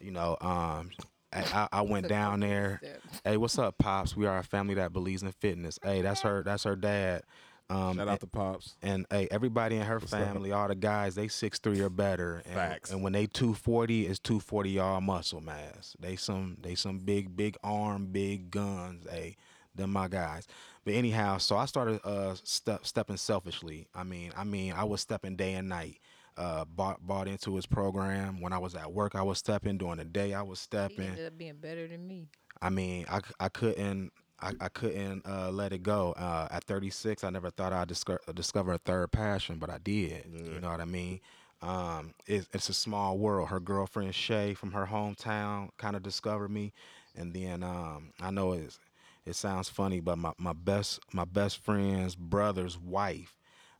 you 0.00 0.10
know 0.10 0.36
um, 0.40 0.90
I, 1.32 1.42
I 1.52 1.68
I 1.72 1.82
went 1.82 2.08
down 2.08 2.40
there 2.40 2.80
step. 2.82 3.00
Hey, 3.24 3.36
what's 3.36 3.58
up, 3.58 3.76
pops? 3.78 4.16
We 4.16 4.26
are 4.26 4.38
a 4.38 4.42
family 4.44 4.74
that 4.74 4.92
believes 4.92 5.22
in 5.22 5.30
fitness. 5.32 5.78
Hey, 5.82 6.00
that's 6.02 6.20
her. 6.22 6.42
That's 6.44 6.62
her 6.64 6.76
dad. 6.76 7.22
Um, 7.70 7.94
Shout 7.96 8.00
and, 8.02 8.10
out 8.10 8.20
to 8.20 8.26
pops. 8.26 8.76
and 8.82 9.06
hey, 9.10 9.26
everybody 9.30 9.76
in 9.76 9.82
her 9.82 9.96
up? 9.96 10.02
family, 10.04 10.52
all 10.52 10.68
the 10.68 10.74
guys, 10.74 11.14
they 11.14 11.28
six 11.28 11.58
three 11.58 11.80
or 11.80 11.88
better. 11.88 12.42
And, 12.44 12.54
Facts. 12.54 12.90
And 12.90 13.02
when 13.02 13.12
they 13.14 13.26
two 13.26 13.54
forty, 13.54 14.06
it's 14.06 14.18
two 14.18 14.38
forty 14.40 14.70
y'all 14.70 15.00
muscle 15.00 15.40
mass. 15.40 15.96
They 15.98 16.16
some 16.16 16.58
they 16.60 16.74
some 16.74 16.98
big 16.98 17.34
big 17.36 17.56
arm, 17.64 18.06
big 18.06 18.50
guns. 18.50 19.06
Hey, 19.10 19.36
them 19.74 19.92
my 19.92 20.08
guys. 20.08 20.46
But 20.84 20.94
anyhow, 20.94 21.38
so 21.38 21.56
I 21.56 21.64
started 21.64 22.00
uh 22.04 22.34
step, 22.44 22.84
stepping 22.86 23.16
selfishly. 23.16 23.88
I 23.94 24.04
mean, 24.04 24.32
I 24.36 24.44
mean, 24.44 24.74
I 24.74 24.84
was 24.84 25.00
stepping 25.00 25.34
day 25.36 25.54
and 25.54 25.68
night. 25.68 26.00
Uh, 26.36 26.64
bought 26.64 27.06
bought 27.06 27.28
into 27.28 27.54
his 27.56 27.64
program. 27.64 28.40
When 28.40 28.52
I 28.52 28.58
was 28.58 28.74
at 28.74 28.92
work, 28.92 29.14
I 29.14 29.22
was 29.22 29.38
stepping. 29.38 29.78
During 29.78 29.98
the 29.98 30.04
day, 30.04 30.34
I 30.34 30.42
was 30.42 30.58
He 30.58 30.64
stepping. 30.64 31.00
ended 31.06 31.26
up 31.28 31.38
being 31.38 31.56
better 31.56 31.86
than 31.88 32.06
me. 32.06 32.28
I 32.60 32.70
mean, 32.70 33.06
I, 33.08 33.20
I 33.38 33.48
couldn't 33.48 34.12
I, 34.40 34.52
I 34.60 34.68
couldn't 34.68 35.26
uh, 35.26 35.50
let 35.50 35.72
it 35.72 35.82
go. 35.82 36.12
Uh, 36.12 36.48
at 36.50 36.64
36, 36.64 37.24
I 37.24 37.30
never 37.30 37.50
thought 37.50 37.72
I'd 37.72 37.88
discover, 37.88 38.20
discover 38.34 38.72
a 38.72 38.78
third 38.78 39.12
passion, 39.12 39.56
but 39.58 39.70
I 39.70 39.78
did. 39.78 40.26
You 40.32 40.60
know 40.60 40.70
what 40.70 40.80
I 40.80 40.84
mean? 40.84 41.20
Um, 41.62 42.14
it's, 42.26 42.46
it's 42.52 42.68
a 42.68 42.74
small 42.74 43.16
world. 43.16 43.48
Her 43.48 43.60
girlfriend 43.60 44.14
Shay 44.14 44.54
from 44.54 44.72
her 44.72 44.86
hometown 44.86 45.70
kind 45.78 45.96
of 45.96 46.02
discovered 46.02 46.50
me, 46.50 46.72
and 47.16 47.32
then 47.32 47.62
um, 47.62 48.12
I 48.20 48.30
know 48.30 48.52
it's 48.52 48.78
it 49.24 49.34
sounds 49.34 49.70
funny, 49.70 50.00
but 50.00 50.18
my, 50.18 50.32
my 50.36 50.52
best 50.52 51.00
my 51.12 51.24
best 51.24 51.58
friend's 51.64 52.14
brother's 52.14 52.78
wife 52.78 53.34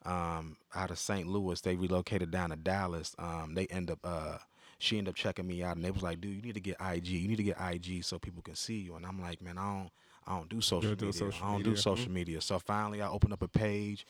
um, 0.07 0.57
out 0.75 0.91
of 0.91 0.99
St. 0.99 1.27
Louis, 1.27 1.61
they 1.61 1.77
relocated 1.77 2.31
down 2.31 2.51
to 2.51 2.57
Dallas. 2.57 3.15
Um, 3.19 3.53
they 3.55 3.67
end 3.67 3.91
up 3.91 3.99
uh, 4.03 4.39
she 4.79 4.97
ended 4.97 5.13
up 5.13 5.17
checking 5.17 5.47
me 5.47 5.63
out, 5.63 5.77
and 5.77 5.85
they 5.85 5.91
was 5.91 6.03
like, 6.03 6.21
"Dude, 6.23 6.37
you 6.37 6.43
need 6.43 6.55
to 6.55 6.61
get 6.61 6.77
IG. 6.81 7.09
You 7.09 7.29
need 7.29 7.37
to 7.37 7.43
get 7.43 7.59
IG 7.61 8.05
so 8.05 8.19
people 8.19 8.43
can 8.43 8.55
see 8.55 8.79
you." 8.79 8.95
And 8.95 9.05
I'm 9.05 9.21
like, 9.21 9.43
"Man, 9.43 9.59
I 9.59 9.65
don't 9.65 9.91
I 10.27 10.37
don't 10.37 10.49
do 10.49 10.61
social 10.61 10.91
media. 10.91 11.13
social 11.13 11.45
I 11.45 11.51
don't 11.51 11.59
media. 11.59 11.73
do 11.73 11.77
social 11.77 12.11
media." 12.11 12.41
So 12.41 12.59
finally, 12.59 13.03
I 13.03 13.09
opened 13.09 13.33
up 13.33 13.43
a 13.43 13.49
page. 13.49 14.07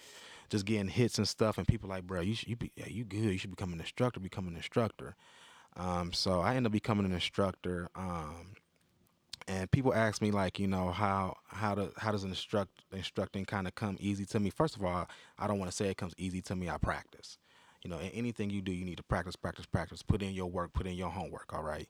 Just 0.50 0.66
getting 0.66 0.88
hits 0.88 1.16
and 1.16 1.26
stuff, 1.26 1.56
and 1.56 1.66
people 1.66 1.88
like, 1.88 2.06
bro, 2.06 2.20
you 2.20 2.34
should, 2.34 2.48
you 2.48 2.56
be, 2.56 2.70
yeah, 2.76 2.86
you 2.86 3.04
good. 3.04 3.32
You 3.32 3.38
should 3.38 3.50
become 3.50 3.72
an 3.72 3.80
instructor. 3.80 4.20
Become 4.20 4.46
an 4.46 4.56
instructor. 4.56 5.16
Um, 5.76 6.12
so 6.12 6.40
I 6.40 6.50
ended 6.50 6.66
up 6.66 6.72
becoming 6.72 7.06
an 7.06 7.12
instructor. 7.12 7.88
Um, 7.96 8.54
and 9.46 9.70
people 9.70 9.94
ask 9.94 10.22
me 10.22 10.30
like 10.30 10.58
you 10.58 10.66
know 10.66 10.90
how 10.90 11.36
how 11.46 11.74
to 11.74 11.90
how 11.96 12.12
does 12.12 12.24
instruct 12.24 12.70
instructing 12.92 13.44
kind 13.44 13.66
of 13.66 13.74
come 13.74 13.96
easy 14.00 14.24
to 14.24 14.40
me 14.40 14.50
first 14.50 14.76
of 14.76 14.84
all 14.84 15.08
i 15.38 15.46
don't 15.46 15.58
want 15.58 15.70
to 15.70 15.76
say 15.76 15.88
it 15.88 15.96
comes 15.96 16.14
easy 16.16 16.40
to 16.40 16.56
me 16.56 16.68
i 16.68 16.78
practice 16.78 17.38
you 17.82 17.90
know 17.90 17.98
in 17.98 18.08
anything 18.10 18.50
you 18.50 18.62
do 18.62 18.72
you 18.72 18.84
need 18.84 18.96
to 18.96 19.02
practice 19.02 19.36
practice 19.36 19.66
practice 19.66 20.02
put 20.02 20.22
in 20.22 20.32
your 20.32 20.46
work 20.46 20.72
put 20.72 20.86
in 20.86 20.94
your 20.94 21.10
homework 21.10 21.52
all 21.52 21.62
right 21.62 21.88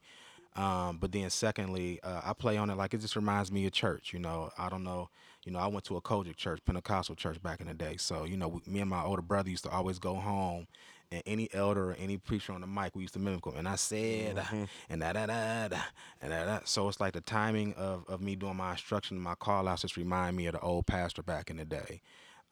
um, 0.56 0.98
but 0.98 1.12
then 1.12 1.28
secondly 1.30 2.00
uh, 2.02 2.20
i 2.24 2.32
play 2.32 2.56
on 2.56 2.70
it 2.70 2.76
like 2.76 2.94
it 2.94 3.00
just 3.00 3.16
reminds 3.16 3.50
me 3.50 3.66
of 3.66 3.72
church 3.72 4.12
you 4.12 4.18
know 4.18 4.50
i 4.58 4.68
don't 4.68 4.84
know 4.84 5.08
you 5.44 5.52
know 5.52 5.58
i 5.58 5.66
went 5.66 5.84
to 5.84 5.96
a 5.96 6.00
COGIC 6.00 6.36
church 6.36 6.60
pentecostal 6.64 7.14
church 7.14 7.42
back 7.42 7.60
in 7.60 7.66
the 7.66 7.74
day 7.74 7.96
so 7.96 8.24
you 8.24 8.36
know 8.36 8.48
we, 8.48 8.60
me 8.66 8.80
and 8.80 8.90
my 8.90 9.02
older 9.02 9.22
brother 9.22 9.50
used 9.50 9.64
to 9.64 9.70
always 9.70 9.98
go 9.98 10.14
home 10.14 10.66
and 11.14 11.22
any 11.26 11.48
elder 11.54 11.90
or 11.90 11.96
any 11.98 12.16
preacher 12.16 12.52
on 12.52 12.60
the 12.60 12.66
mic, 12.66 12.94
we 12.94 13.02
used 13.02 13.14
to 13.14 13.20
mimic 13.20 13.46
him. 13.46 13.54
And 13.56 13.68
I 13.68 13.76
said, 13.76 14.42
and 14.90 15.00
da 15.00 15.12
da 15.12 15.26
da 15.26 15.68
da, 15.68 15.78
and 16.20 16.30
da 16.30 16.44
da. 16.44 16.58
So 16.64 16.88
it's 16.88 17.00
like 17.00 17.12
the 17.12 17.20
timing 17.20 17.74
of, 17.74 18.04
of 18.08 18.20
me 18.20 18.36
doing 18.36 18.56
my 18.56 18.72
instruction, 18.72 19.18
my 19.18 19.34
call 19.34 19.68
outs 19.68 19.82
just 19.82 19.96
remind 19.96 20.36
me 20.36 20.46
of 20.46 20.54
the 20.54 20.60
old 20.60 20.86
pastor 20.86 21.22
back 21.22 21.50
in 21.50 21.56
the 21.56 21.64
day. 21.64 22.00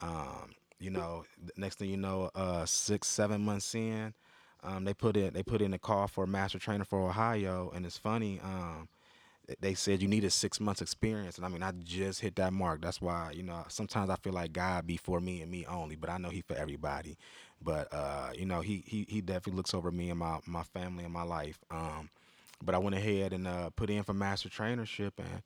Um, 0.00 0.52
you 0.78 0.90
know, 0.90 1.24
next 1.56 1.78
thing 1.78 1.90
you 1.90 1.96
know, 1.96 2.30
uh, 2.34 2.64
six, 2.66 3.06
seven 3.06 3.44
months 3.44 3.74
in, 3.74 4.14
um, 4.62 4.84
they 4.84 4.94
put 4.94 5.16
it, 5.16 5.34
they 5.34 5.42
put 5.42 5.60
in 5.62 5.74
a 5.74 5.78
call 5.78 6.06
for 6.08 6.24
a 6.24 6.28
master 6.28 6.58
trainer 6.58 6.84
for 6.84 7.08
Ohio, 7.08 7.72
and 7.74 7.84
it's 7.86 7.98
funny. 7.98 8.40
Um, 8.42 8.88
they 9.60 9.74
said 9.74 10.00
you 10.00 10.08
needed 10.08 10.30
six 10.32 10.60
months 10.60 10.80
experience, 10.80 11.36
and 11.36 11.44
I 11.44 11.48
mean, 11.48 11.62
I 11.62 11.72
just 11.72 12.20
hit 12.20 12.36
that 12.36 12.52
mark. 12.52 12.80
That's 12.80 13.00
why, 13.02 13.32
you 13.34 13.42
know, 13.42 13.64
sometimes 13.68 14.08
I 14.08 14.16
feel 14.16 14.32
like 14.32 14.52
God 14.52 14.86
be 14.86 14.96
for 14.96 15.20
me 15.20 15.42
and 15.42 15.50
me 15.50 15.66
only, 15.66 15.96
but 15.96 16.10
I 16.10 16.18
know 16.18 16.30
He 16.30 16.42
for 16.42 16.54
everybody. 16.56 17.16
But 17.62 17.88
uh, 17.92 18.30
you 18.36 18.46
know, 18.46 18.60
He 18.60 18.84
He 18.86 19.06
He 19.08 19.20
definitely 19.20 19.56
looks 19.56 19.74
over 19.74 19.90
me 19.90 20.10
and 20.10 20.18
my 20.18 20.38
my 20.46 20.62
family 20.62 21.04
and 21.04 21.12
my 21.12 21.24
life. 21.24 21.58
Um, 21.70 22.08
but 22.64 22.74
I 22.74 22.78
went 22.78 22.94
ahead 22.96 23.32
and 23.32 23.46
uh, 23.48 23.70
put 23.70 23.90
in 23.90 24.04
for 24.04 24.14
master 24.14 24.48
trainership, 24.48 25.12
and 25.18 25.42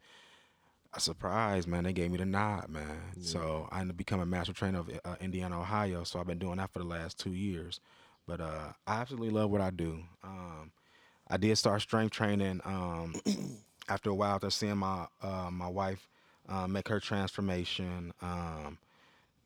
a 0.94 1.00
surprise, 1.00 1.66
man. 1.66 1.84
They 1.84 1.92
gave 1.92 2.10
me 2.10 2.18
the 2.18 2.26
nod, 2.26 2.68
man. 2.68 3.00
So 3.20 3.68
I 3.72 3.80
ended 3.80 3.94
up 3.94 3.96
becoming 3.98 4.28
master 4.30 4.52
trainer 4.52 4.80
of 4.80 4.90
uh, 5.04 5.16
Indiana, 5.20 5.60
Ohio. 5.60 6.04
So 6.04 6.20
I've 6.20 6.26
been 6.26 6.38
doing 6.38 6.56
that 6.58 6.70
for 6.70 6.78
the 6.78 6.84
last 6.86 7.18
two 7.18 7.32
years. 7.32 7.80
But 8.26 8.40
uh, 8.40 8.72
I 8.86 9.00
absolutely 9.00 9.30
love 9.30 9.50
what 9.50 9.60
I 9.60 9.70
do. 9.70 10.00
Um, 10.24 10.70
I 11.28 11.36
did 11.36 11.56
start 11.58 11.82
strength 11.82 12.12
training 12.12 12.60
um, 12.64 13.14
after 13.88 14.10
a 14.10 14.14
while 14.14 14.36
after 14.36 14.50
seeing 14.50 14.78
my 14.78 15.06
uh, 15.22 15.50
my 15.50 15.68
wife 15.68 16.08
uh, 16.48 16.66
make 16.66 16.88
her 16.88 17.00
transformation. 17.00 18.12
Um, 18.22 18.78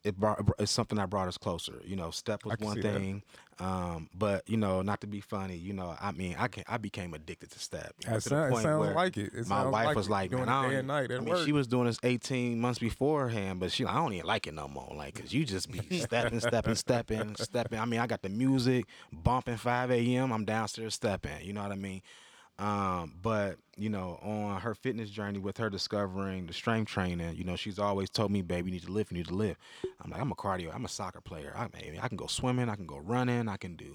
it 0.02 0.16
brought 0.18 0.42
it's 0.58 0.72
something 0.72 0.96
that 0.96 1.10
brought 1.10 1.28
us 1.28 1.36
closer. 1.36 1.80
You 1.84 1.96
know, 1.96 2.10
step 2.10 2.44
was 2.44 2.58
one 2.58 2.80
thing, 2.80 3.22
um, 3.58 4.08
but 4.14 4.48
you 4.48 4.56
know, 4.56 4.80
not 4.82 5.00
to 5.02 5.06
be 5.06 5.20
funny. 5.20 5.56
You 5.56 5.72
know, 5.74 5.94
I 6.00 6.12
mean, 6.12 6.36
I 6.38 6.48
can 6.48 6.64
I 6.66 6.78
became 6.78 7.12
addicted 7.12 7.50
to 7.50 7.58
step. 7.58 7.92
You 8.02 8.10
know, 8.10 8.18
to 8.18 8.28
the 8.28 8.30
sound- 8.30 8.52
it 8.52 8.54
point 8.54 8.78
where 8.78 8.94
like 8.94 9.16
it. 9.16 9.32
It 9.34 9.46
my 9.46 9.66
wife 9.66 9.86
like 9.86 9.96
was 9.96 10.06
it. 10.06 10.10
like, 10.10 10.30
man, 10.30 10.40
it 10.40 10.48
I, 10.48 10.80
don't, 10.80 10.90
I 10.90 11.20
mean, 11.20 11.44
she 11.44 11.52
was 11.52 11.66
doing 11.66 11.86
this 11.86 11.98
18 12.02 12.58
months 12.60 12.78
beforehand, 12.78 13.60
but 13.60 13.72
she 13.72 13.84
I 13.84 13.94
don't 13.94 14.12
even 14.14 14.26
like 14.26 14.46
it 14.46 14.54
no 14.54 14.68
more. 14.68 14.92
Like, 14.96 15.20
cause 15.20 15.32
you 15.32 15.44
just 15.44 15.70
be 15.70 15.98
stepping, 16.00 16.40
stepping, 16.40 16.74
stepping, 16.74 17.36
stepping. 17.36 17.78
I 17.78 17.84
mean, 17.84 18.00
I 18.00 18.06
got 18.06 18.22
the 18.22 18.30
music 18.30 18.86
bumping 19.12 19.56
5 19.58 19.90
a.m. 19.90 20.32
I'm 20.32 20.44
downstairs 20.44 20.94
stepping. 20.94 21.42
You 21.42 21.52
know 21.52 21.62
what 21.62 21.72
I 21.72 21.76
mean? 21.76 22.02
Um, 22.60 23.14
but 23.22 23.56
you 23.78 23.88
know, 23.88 24.18
on 24.22 24.60
her 24.60 24.74
fitness 24.74 25.08
journey 25.08 25.38
with 25.38 25.56
her 25.56 25.70
discovering 25.70 26.46
the 26.46 26.52
strength 26.52 26.90
training, 26.90 27.34
you 27.36 27.44
know, 27.44 27.56
she's 27.56 27.78
always 27.78 28.10
told 28.10 28.30
me, 28.30 28.42
"Baby, 28.42 28.68
you 28.70 28.72
need 28.74 28.84
to 28.84 28.92
lift, 28.92 29.10
you 29.10 29.16
need 29.16 29.28
to 29.28 29.34
lift." 29.34 29.58
I'm 30.02 30.10
like, 30.10 30.20
I'm 30.20 30.30
a 30.30 30.34
cardio, 30.34 30.74
I'm 30.74 30.84
a 30.84 30.88
soccer 30.88 31.22
player. 31.22 31.54
I, 31.56 31.62
I, 31.62 31.98
I 32.02 32.08
can 32.08 32.18
go 32.18 32.26
swimming, 32.26 32.68
I 32.68 32.76
can 32.76 32.84
go 32.84 32.98
running, 32.98 33.48
I 33.48 33.56
can 33.56 33.76
do, 33.76 33.94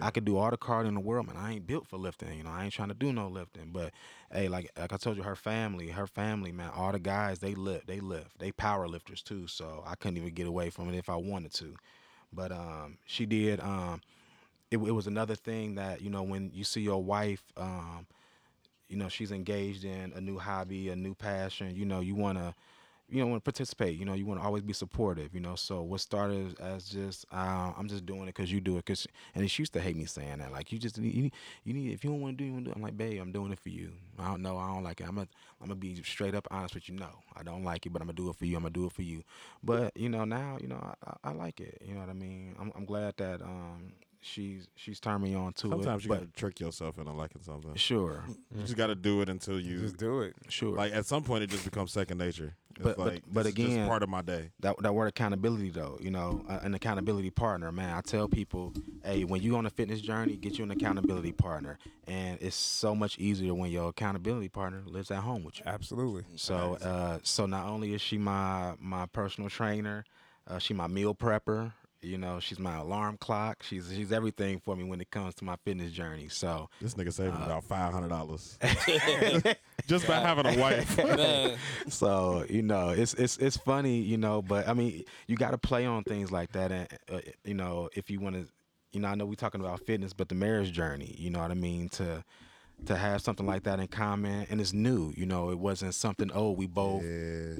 I 0.00 0.10
can 0.10 0.22
do 0.24 0.36
all 0.36 0.50
the 0.50 0.56
cardio 0.56 0.86
in 0.88 0.94
the 0.94 1.00
world, 1.00 1.26
man. 1.26 1.36
I 1.36 1.54
ain't 1.54 1.66
built 1.66 1.88
for 1.88 1.96
lifting, 1.96 2.38
you 2.38 2.44
know. 2.44 2.50
I 2.50 2.64
ain't 2.64 2.72
trying 2.72 2.88
to 2.88 2.94
do 2.94 3.12
no 3.12 3.26
lifting, 3.26 3.70
but 3.72 3.92
hey, 4.32 4.48
like 4.48 4.70
like 4.78 4.92
I 4.92 4.96
told 4.96 5.16
you, 5.16 5.24
her 5.24 5.36
family, 5.36 5.88
her 5.88 6.06
family, 6.06 6.52
man, 6.52 6.70
all 6.72 6.92
the 6.92 7.00
guys 7.00 7.40
they 7.40 7.56
lift, 7.56 7.88
they 7.88 7.98
lift, 7.98 8.38
they 8.38 8.52
power 8.52 8.86
lifters 8.86 9.22
too. 9.22 9.48
So 9.48 9.82
I 9.84 9.96
couldn't 9.96 10.18
even 10.18 10.32
get 10.34 10.46
away 10.46 10.70
from 10.70 10.88
it 10.88 10.96
if 10.96 11.08
I 11.08 11.16
wanted 11.16 11.52
to. 11.54 11.74
But 12.32 12.52
um, 12.52 12.98
she 13.06 13.26
did. 13.26 13.58
Um, 13.60 14.00
it, 14.74 14.78
it 14.78 14.92
was 14.92 15.06
another 15.06 15.34
thing 15.34 15.76
that 15.76 16.02
you 16.02 16.10
know 16.10 16.22
when 16.22 16.50
you 16.54 16.64
see 16.64 16.80
your 16.80 17.02
wife 17.02 17.42
um, 17.56 18.06
you 18.88 18.96
know 18.96 19.08
she's 19.08 19.32
engaged 19.32 19.84
in 19.84 20.12
a 20.14 20.20
new 20.20 20.38
hobby 20.38 20.88
a 20.90 20.96
new 20.96 21.14
passion 21.14 21.74
you 21.74 21.84
know 21.84 22.00
you 22.00 22.14
want 22.14 22.38
to 22.38 22.54
you 23.08 23.20
know 23.20 23.26
want 23.26 23.42
to 23.44 23.44
participate 23.50 23.98
you 23.98 24.04
know 24.04 24.14
you 24.14 24.26
want 24.26 24.40
to 24.40 24.46
always 24.46 24.62
be 24.62 24.72
supportive 24.72 25.34
you 25.34 25.40
know. 25.40 25.56
So 25.56 25.82
what 25.82 26.00
started 26.00 26.58
as 26.60 26.86
just 26.88 27.26
uh, 27.32 27.72
i'm 27.78 27.88
just 27.88 28.06
doing 28.06 28.22
it 28.24 28.26
because 28.34 28.52
you 28.52 28.60
do 28.60 28.74
it 28.74 28.86
because 28.86 29.06
and 29.34 29.50
she 29.50 29.62
used 29.62 29.74
to 29.74 29.80
hate 29.80 29.96
me 29.96 30.06
saying 30.06 30.38
that 30.38 30.52
like 30.52 30.72
you 30.72 30.78
just 30.78 30.98
need 30.98 31.14
you 31.14 31.22
need, 31.24 31.32
you 31.64 31.74
need 31.74 31.92
if 31.92 32.04
you 32.04 32.10
don't 32.10 32.20
want 32.20 32.38
to 32.38 32.44
do 32.44 32.46
you 32.46 32.52
want 32.54 32.64
to 32.66 32.70
do 32.70 32.76
i'm 32.76 32.82
like 32.82 32.96
babe 32.96 33.20
i'm 33.20 33.32
doing 33.32 33.52
it 33.52 33.60
for 33.60 33.68
you. 33.70 33.92
I 34.18 34.28
don't 34.28 34.42
know 34.42 34.56
i 34.58 34.68
don't 34.72 34.84
like 34.84 35.00
it. 35.00 35.08
I'm 35.08 35.16
gonna 35.16 35.28
i'm 35.60 35.68
gonna 35.68 35.76
be 35.76 36.02
straight 36.02 36.34
up 36.34 36.48
honest 36.50 36.74
with 36.74 36.88
you. 36.88 36.96
No 36.96 37.08
i 37.36 37.42
don't 37.42 37.64
like 37.64 37.86
it 37.86 37.92
but 37.92 38.02
i'm 38.02 38.08
gonna 38.08 38.16
do 38.16 38.30
it 38.30 38.36
for 38.36 38.46
you 38.46 38.56
i'm 38.56 38.62
gonna 38.62 38.72
do 38.72 38.86
it 38.86 38.92
for 38.92 39.02
you. 39.02 39.22
But 39.62 39.96
you 39.96 40.08
know 40.08 40.24
now 40.24 40.58
you 40.60 40.68
know 40.68 40.76
i, 40.82 41.10
I, 41.10 41.30
I 41.30 41.32
like 41.32 41.60
it 41.60 41.82
you 41.86 41.94
know 41.94 42.00
what 42.00 42.08
i 42.10 42.14
mean? 42.14 42.56
I'm, 42.58 42.72
I'm 42.76 42.84
glad 42.84 43.16
that 43.18 43.42
um 43.42 43.92
she's 44.24 44.68
she's 44.74 44.98
turned 45.00 45.22
me 45.22 45.34
on 45.34 45.52
to 45.52 45.66
it 45.68 45.70
Sometimes 45.70 46.04
you 46.04 46.08
but 46.08 46.20
gotta 46.20 46.30
trick 46.32 46.58
yourself 46.60 46.98
into 46.98 47.12
liking 47.12 47.42
something. 47.42 47.74
sure 47.74 48.24
You 48.54 48.62
just 48.62 48.76
gotta 48.76 48.94
do 48.94 49.20
it 49.20 49.28
until 49.28 49.60
you 49.60 49.80
Just 49.80 49.96
do 49.98 50.22
it. 50.22 50.34
sure 50.48 50.74
like. 50.76 50.92
At 50.92 51.04
some 51.06 51.22
point, 51.22 51.42
it 51.44 51.50
just 51.50 51.64
becomes 51.64 51.92
second 51.92 52.18
nature. 52.18 52.54
It's 52.76 52.82
But- 52.82 52.96
but- 52.96 53.06
like, 53.06 53.22
but 53.32 53.42
this 53.44 53.52
is 53.52 53.54
just 53.54 53.68
again- 53.72 53.86
part 53.88 54.02
of 54.02 54.08
my 54.08 54.22
day. 54.22 54.50
that 54.60 54.76
that 54.82 54.94
word 54.94 55.06
accountability 55.08 55.70
though 55.70 55.96
you 56.00 56.10
know 56.10 56.44
uh, 56.48 56.58
an 56.62 56.74
accountability 56.74 57.30
partner 57.30 57.70
man 57.70 57.94
i 57.96 58.00
tell 58.00 58.26
people 58.28 58.72
hey 59.04 59.22
when 59.24 59.40
you 59.42 59.54
on 59.56 59.64
a 59.66 59.70
fitness 59.70 60.00
journey 60.00 60.36
get 60.36 60.58
you 60.58 60.64
an 60.64 60.72
accountability 60.72 61.30
partner 61.30 61.78
and 62.08 62.36
it's 62.40 62.56
so 62.56 62.92
much 62.94 63.16
easier 63.18 63.54
when 63.54 63.70
your 63.70 63.90
accountability 63.90 64.48
partner 64.48 64.82
lives 64.86 65.12
at 65.12 65.18
home 65.22 65.44
with 65.44 65.58
you 65.60 65.64
Absolutely. 65.66 66.24
so 66.34 66.74
uh 66.82 67.18
so 67.22 67.46
not 67.46 67.66
only 67.68 67.94
is 67.94 68.00
she 68.00 68.18
my 68.18 68.74
my 68.80 69.06
personal 69.06 69.48
trainer 69.48 70.04
uh, 70.48 70.58
she 70.58 70.74
my 70.74 70.88
meal 70.88 71.14
prepper 71.14 71.72
you 72.04 72.18
know 72.18 72.40
she's 72.40 72.58
my 72.58 72.76
alarm 72.76 73.16
clock. 73.18 73.62
She's 73.62 73.90
she's 73.94 74.12
everything 74.12 74.60
for 74.60 74.76
me 74.76 74.84
when 74.84 75.00
it 75.00 75.10
comes 75.10 75.34
to 75.36 75.44
my 75.44 75.56
fitness 75.64 75.90
journey. 75.92 76.28
So 76.28 76.68
This 76.80 76.94
nigga 76.94 77.12
saving 77.12 77.32
Uh, 77.40 77.44
about 77.46 77.64
five 77.64 77.92
hundred 77.92 78.08
dollars. 78.10 78.58
Just 79.86 80.06
by 80.06 80.14
having 80.20 80.46
a 80.46 80.58
wife. 80.58 80.98
So 81.88 82.44
you 82.48 82.62
know 82.62 82.90
it's 82.90 83.14
it's 83.14 83.36
it's 83.38 83.56
funny 83.56 83.98
you 84.00 84.16
know 84.16 84.42
but 84.42 84.68
i 84.68 84.74
mean 84.74 85.04
you 85.26 85.36
got 85.36 85.50
to 85.52 85.58
play 85.58 85.84
on 85.86 86.02
things 86.04 86.30
like 86.32 86.52
that 86.52 86.72
and 86.72 86.88
uh, 87.12 87.20
you 87.44 87.54
know 87.54 87.88
if 87.94 88.10
you 88.10 88.20
want 88.20 88.36
to 88.36 88.46
you 88.92 89.00
know 89.00 89.08
i 89.08 89.14
know 89.14 89.24
we're 89.26 89.34
talking 89.34 89.60
about 89.60 89.80
fitness 89.80 90.12
but 90.12 90.28
the 90.28 90.34
marriage 90.34 90.72
journey 90.72 91.14
you 91.18 91.30
know 91.30 91.40
what 91.40 91.50
i 91.50 91.54
mean 91.54 91.88
to 91.90 92.24
to 92.86 92.96
have 92.96 93.20
something 93.22 93.46
like 93.46 93.62
that 93.64 93.80
in 93.80 93.86
common 93.88 94.46
and 94.50 94.60
it's 94.60 94.72
new 94.72 95.12
you 95.16 95.26
know 95.26 95.50
it 95.50 95.58
wasn't 95.58 95.94
something 95.94 96.30
old 96.32 96.58
we 96.58 96.66
both 96.66 97.02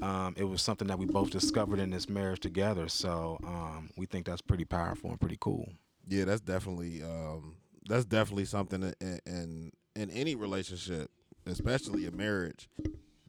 um, 0.01 0.33
it 0.37 0.43
was 0.43 0.61
something 0.61 0.87
that 0.87 0.97
we 0.99 1.05
both 1.05 1.29
discovered 1.31 1.79
in 1.79 1.89
this 1.89 2.07
marriage 2.09 2.39
together 2.39 2.87
so 2.87 3.37
um, 3.43 3.89
we 3.97 4.05
think 4.05 4.25
that's 4.25 4.41
pretty 4.41 4.65
powerful 4.65 5.09
and 5.09 5.19
pretty 5.19 5.37
cool 5.39 5.67
Yeah, 6.07 6.25
that's 6.25 6.41
definitely 6.41 7.01
um, 7.03 7.55
that's 7.87 8.05
definitely 8.05 8.45
something 8.45 8.93
in, 9.01 9.19
in 9.25 9.71
in 9.95 10.09
any 10.11 10.35
relationship, 10.35 11.09
especially 11.45 12.05
a 12.05 12.11
marriage, 12.11 12.69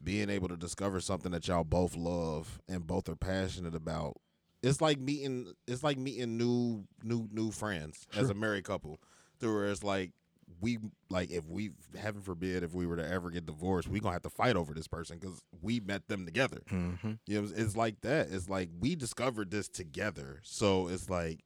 being 0.02 0.28
able 0.28 0.48
to 0.48 0.56
discover 0.56 1.00
something 1.00 1.32
that 1.32 1.46
y'all 1.48 1.64
both 1.64 1.96
love 1.96 2.60
and 2.68 2.86
both 2.86 3.08
are 3.08 3.16
passionate 3.16 3.74
about. 3.74 4.16
It's 4.62 4.80
like 4.80 4.98
meeting 4.98 5.52
it's 5.66 5.82
like 5.82 5.96
meeting 5.98 6.36
new 6.36 6.84
new 7.02 7.28
new 7.32 7.50
friends 7.50 8.06
as 8.16 8.28
a 8.30 8.34
married 8.34 8.64
couple. 8.64 8.98
through 9.38 9.54
where 9.54 9.66
it's 9.70 9.84
like 9.84 10.12
we 10.60 10.78
like 11.10 11.30
if 11.30 11.48
we 11.48 11.70
heaven 11.98 12.22
forbid 12.22 12.62
if 12.62 12.72
we 12.74 12.86
were 12.86 12.96
to 12.96 13.06
ever 13.06 13.30
get 13.30 13.46
divorced, 13.46 13.88
we 13.88 14.00
gonna 14.00 14.14
have 14.14 14.22
to 14.22 14.30
fight 14.30 14.56
over 14.56 14.74
this 14.74 14.88
person 14.88 15.18
because 15.18 15.42
we 15.60 15.80
met 15.80 16.08
them 16.08 16.24
together. 16.24 16.62
mm-hmm. 16.70 17.12
You 17.26 17.42
know, 17.42 17.48
it's 17.54 17.76
like 17.76 18.00
that. 18.02 18.28
It's 18.30 18.48
like 18.48 18.70
we 18.78 18.94
discovered 18.94 19.50
this 19.50 19.68
together. 19.68 20.40
So 20.42 20.88
it's 20.88 21.10
like 21.10 21.40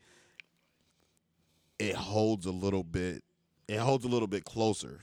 it 1.79 1.97
holds 1.97 2.47
a 2.47 2.53
little 2.53 2.85
bit 2.85 3.25
it 3.69 3.79
holds 3.79 4.05
a 4.05 4.09
little 4.09 4.29
bit 4.29 4.45
closer 4.45 5.01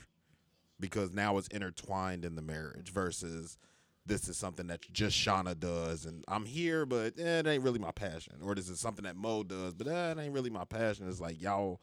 because 0.80 1.12
now 1.12 1.36
it's 1.38 1.48
intertwined 1.48 2.24
in 2.24 2.36
the 2.36 2.42
marriage 2.42 2.92
versus 2.92 3.58
this 4.06 4.28
is 4.28 4.36
something 4.36 4.68
that 4.68 4.80
just 4.92 5.16
Shauna 5.16 5.58
does, 5.58 6.06
and 6.06 6.24
I'm 6.28 6.46
here, 6.46 6.86
but 6.86 7.18
eh, 7.18 7.40
it 7.40 7.46
ain't 7.46 7.62
really 7.62 7.78
my 7.78 7.90
passion. 7.92 8.34
Or 8.42 8.54
this 8.54 8.68
is 8.68 8.80
something 8.80 9.04
that 9.04 9.16
Mo 9.16 9.42
does, 9.42 9.74
but 9.74 9.86
eh, 9.86 10.12
it 10.12 10.18
ain't 10.18 10.32
really 10.32 10.50
my 10.50 10.64
passion. 10.64 11.08
It's 11.08 11.20
like 11.20 11.40
y'all 11.40 11.80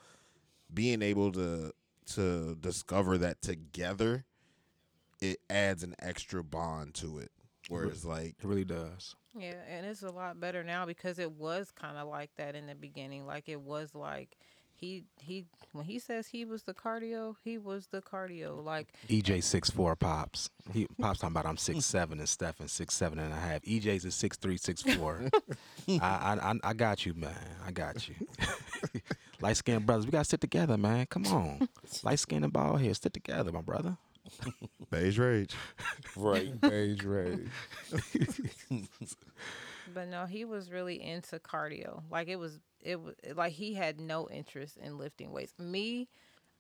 being 0.74 1.02
able 1.02 1.32
to 1.34 1.72
to 2.14 2.56
discover 2.56 3.18
that 3.20 3.42
together, 3.42 4.26
it 5.22 5.40
adds 5.50 5.84
an 5.84 5.96
extra 6.00 6.44
bond 6.44 6.94
to 6.96 7.20
it. 7.20 7.32
Whereas 7.70 8.06
like 8.06 8.36
It 8.42 8.46
really 8.46 8.66
does. 8.66 9.16
Yeah, 9.38 9.56
and 9.70 9.86
it's 9.86 10.04
a 10.04 10.12
lot 10.12 10.40
better 10.40 10.64
now 10.64 10.86
because 10.86 11.20
it 11.20 11.32
was 11.32 11.72
kind 11.72 11.98
of 11.98 12.08
like 12.08 12.30
that 12.38 12.56
in 12.56 12.68
the 12.68 12.76
beginning. 12.76 13.26
Like 13.26 13.50
it 13.50 13.60
was 13.60 13.94
like 13.94 14.38
he 14.76 15.04
he 15.20 15.46
when 15.72 15.86
he 15.86 16.00
says 16.00 16.28
he 16.28 16.46
was 16.46 16.64
the 16.64 16.74
cardio, 16.74 17.36
he 17.44 17.58
was 17.58 17.88
the 17.88 18.02
cardio. 18.02 18.64
Like 18.64 18.94
EJ 19.10 19.44
six 19.44 19.70
four 19.70 19.96
pops. 19.96 20.50
He 20.74 20.88
pops 21.02 21.20
talking 21.20 21.34
about 21.34 21.46
I'm 21.46 21.58
six 21.58 21.86
seven 21.86 22.20
and 22.20 22.30
Stephen 22.30 22.68
six 22.68 22.94
seven 22.94 23.20
and 23.20 23.34
a 23.34 23.38
half. 23.38 23.62
EJ's 23.64 24.06
is 24.06 24.16
six 24.16 24.38
three 24.38 24.58
six 24.58 24.82
four. 24.82 25.24
I, 25.90 25.96
I 26.00 26.52
I 26.52 26.54
I 26.64 26.74
got 26.74 27.06
you, 27.06 27.14
man. 27.16 27.36
I 27.66 27.72
got 27.72 28.08
you. 28.08 28.16
Light 29.42 29.58
skinned 29.58 29.86
brothers, 29.86 30.06
we 30.06 30.12
gotta 30.12 30.26
sit 30.26 30.42
together, 30.42 30.78
man. 30.78 31.06
Come 31.08 31.26
on. 31.28 31.70
Light 32.04 32.20
skinned 32.20 32.44
and 32.44 32.54
bald 32.54 32.82
head, 32.82 32.96
sit 32.98 33.14
together, 33.14 33.52
my 33.52 33.62
brother. 33.62 33.98
beige 34.90 35.20
rage. 35.20 35.56
Right. 36.16 36.60
Beige 36.60 37.04
rage. 37.04 37.50
But 39.94 40.08
no, 40.08 40.26
he 40.26 40.46
was 40.46 40.72
really 40.72 41.02
into 41.02 41.38
cardio. 41.40 42.02
Like 42.10 42.28
it 42.28 42.38
was, 42.38 42.60
it 42.82 43.00
was 43.00 43.14
like 43.36 43.54
he 43.54 43.76
had 43.76 44.00
no 44.00 44.28
interest 44.30 44.78
in 44.78 44.98
lifting 44.98 45.32
weights. 45.32 45.54
Me, 45.60 46.08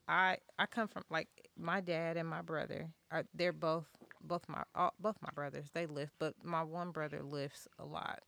I 0.07 0.38
I 0.59 0.67
come 0.67 0.88
from 0.88 1.03
like 1.09 1.28
my 1.57 1.82
dad 1.82 2.17
and 2.17 2.30
my 2.30 2.41
brother 2.43 2.88
are 3.11 3.26
they're 3.34 3.51
both 3.51 3.86
both 4.21 4.47
my 4.47 4.63
all, 4.76 4.93
both 4.99 5.15
my 5.21 5.30
brothers 5.34 5.65
they 5.73 5.88
lift, 5.88 6.13
but 6.19 6.36
my 6.43 6.61
one 6.61 6.91
brother 6.91 7.23
lifts 7.23 7.67
a 7.80 7.86
lot, 7.86 8.19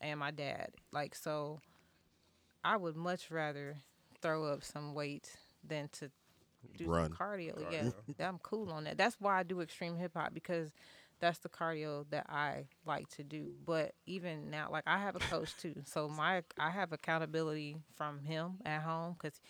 and 0.00 0.20
my 0.20 0.30
dad 0.30 0.68
like 0.92 1.14
so. 1.14 1.60
I 2.64 2.76
would 2.76 2.96
much 2.96 3.30
rather 3.30 3.76
throw 4.22 4.44
up 4.46 4.64
some 4.64 4.94
weight 4.94 5.30
than 5.66 5.88
to 5.94 6.10
do 6.76 6.86
Run. 6.86 7.04
some 7.04 7.12
cardio. 7.12 7.54
Yeah, 7.70 7.90
I'm 8.28 8.38
cool 8.38 8.70
on 8.70 8.84
that. 8.84 8.96
That's 8.98 9.16
why 9.20 9.38
I 9.38 9.42
do 9.42 9.60
extreme 9.60 9.96
hip 9.96 10.12
hop 10.16 10.32
because 10.34 10.72
that's 11.20 11.38
the 11.38 11.48
cardio 11.48 12.04
that 12.10 12.26
I 12.28 12.66
like 12.86 13.08
to 13.10 13.22
do. 13.22 13.52
But 13.64 13.92
even 14.06 14.50
now, 14.50 14.68
like 14.70 14.84
I 14.86 14.98
have 14.98 15.16
a 15.16 15.20
coach 15.20 15.56
too, 15.56 15.74
so 15.84 16.08
my 16.08 16.42
I 16.58 16.70
have 16.70 16.92
accountability 16.92 17.76
from 17.96 18.20
him 18.20 18.54
at 18.64 18.82
home 18.82 19.14
because 19.18 19.40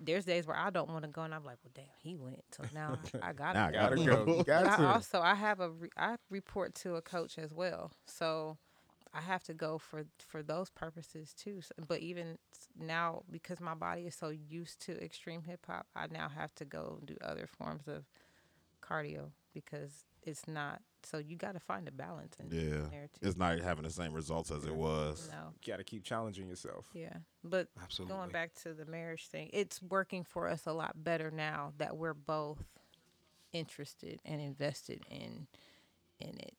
there's 0.00 0.24
days 0.24 0.46
where 0.46 0.56
I 0.56 0.70
don't 0.70 0.88
want 0.90 1.02
to 1.04 1.08
go, 1.10 1.22
and 1.22 1.34
I'm 1.34 1.44
like, 1.44 1.56
well, 1.64 1.72
damn, 1.74 1.84
he 2.02 2.14
went, 2.14 2.42
so 2.52 2.62
now 2.74 2.98
I 3.22 3.32
gotta 3.32 3.58
Now 3.58 3.66
I 3.66 3.72
go. 3.72 3.78
gotta 3.78 3.96
Gotta 3.96 4.26
go. 4.26 4.42
Got 4.44 4.78
I 4.80 4.92
also 4.94 5.20
I 5.20 5.34
have 5.34 5.60
a 5.60 5.70
re- 5.70 5.90
I 5.96 6.16
report 6.30 6.74
to 6.76 6.96
a 6.96 7.02
coach 7.02 7.38
as 7.38 7.52
well, 7.52 7.92
so 8.06 8.58
I 9.18 9.20
have 9.22 9.42
to 9.44 9.54
go 9.54 9.78
for 9.78 10.04
for 10.26 10.42
those 10.42 10.70
purposes 10.70 11.34
too. 11.34 11.60
So, 11.60 11.72
but 11.88 12.00
even 12.00 12.38
now, 12.78 13.22
because 13.30 13.60
my 13.60 13.74
body 13.74 14.02
is 14.02 14.14
so 14.14 14.28
used 14.28 14.80
to 14.82 15.02
extreme 15.02 15.42
hip 15.42 15.66
hop, 15.66 15.86
I 15.96 16.06
now 16.06 16.28
have 16.28 16.54
to 16.56 16.64
go 16.64 17.00
do 17.04 17.16
other 17.20 17.46
forms 17.48 17.88
of 17.88 18.04
cardio 18.80 19.30
because 19.52 20.04
it's 20.22 20.46
not. 20.46 20.80
So 21.02 21.18
you 21.18 21.36
got 21.36 21.54
to 21.54 21.60
find 21.60 21.88
a 21.88 21.92
balance 21.92 22.36
in 22.38 22.46
Yeah, 22.50 22.86
there 22.90 23.08
too. 23.12 23.26
it's 23.26 23.36
not 23.36 23.58
having 23.60 23.84
the 23.84 23.90
same 23.90 24.12
results 24.12 24.50
as 24.50 24.64
it 24.64 24.74
was. 24.74 25.28
No. 25.32 25.52
you 25.64 25.72
Got 25.72 25.78
to 25.78 25.84
keep 25.84 26.04
challenging 26.04 26.48
yourself. 26.48 26.86
Yeah, 26.92 27.16
but 27.42 27.68
Absolutely. 27.82 28.16
going 28.16 28.30
back 28.30 28.54
to 28.62 28.74
the 28.74 28.84
marriage 28.84 29.26
thing, 29.28 29.50
it's 29.52 29.80
working 29.82 30.22
for 30.24 30.48
us 30.48 30.66
a 30.66 30.72
lot 30.72 30.92
better 31.02 31.30
now 31.30 31.72
that 31.78 31.96
we're 31.96 32.14
both 32.14 32.64
interested 33.52 34.20
and 34.24 34.40
invested 34.40 35.02
in 35.10 35.46
in 36.20 36.38
it. 36.38 36.54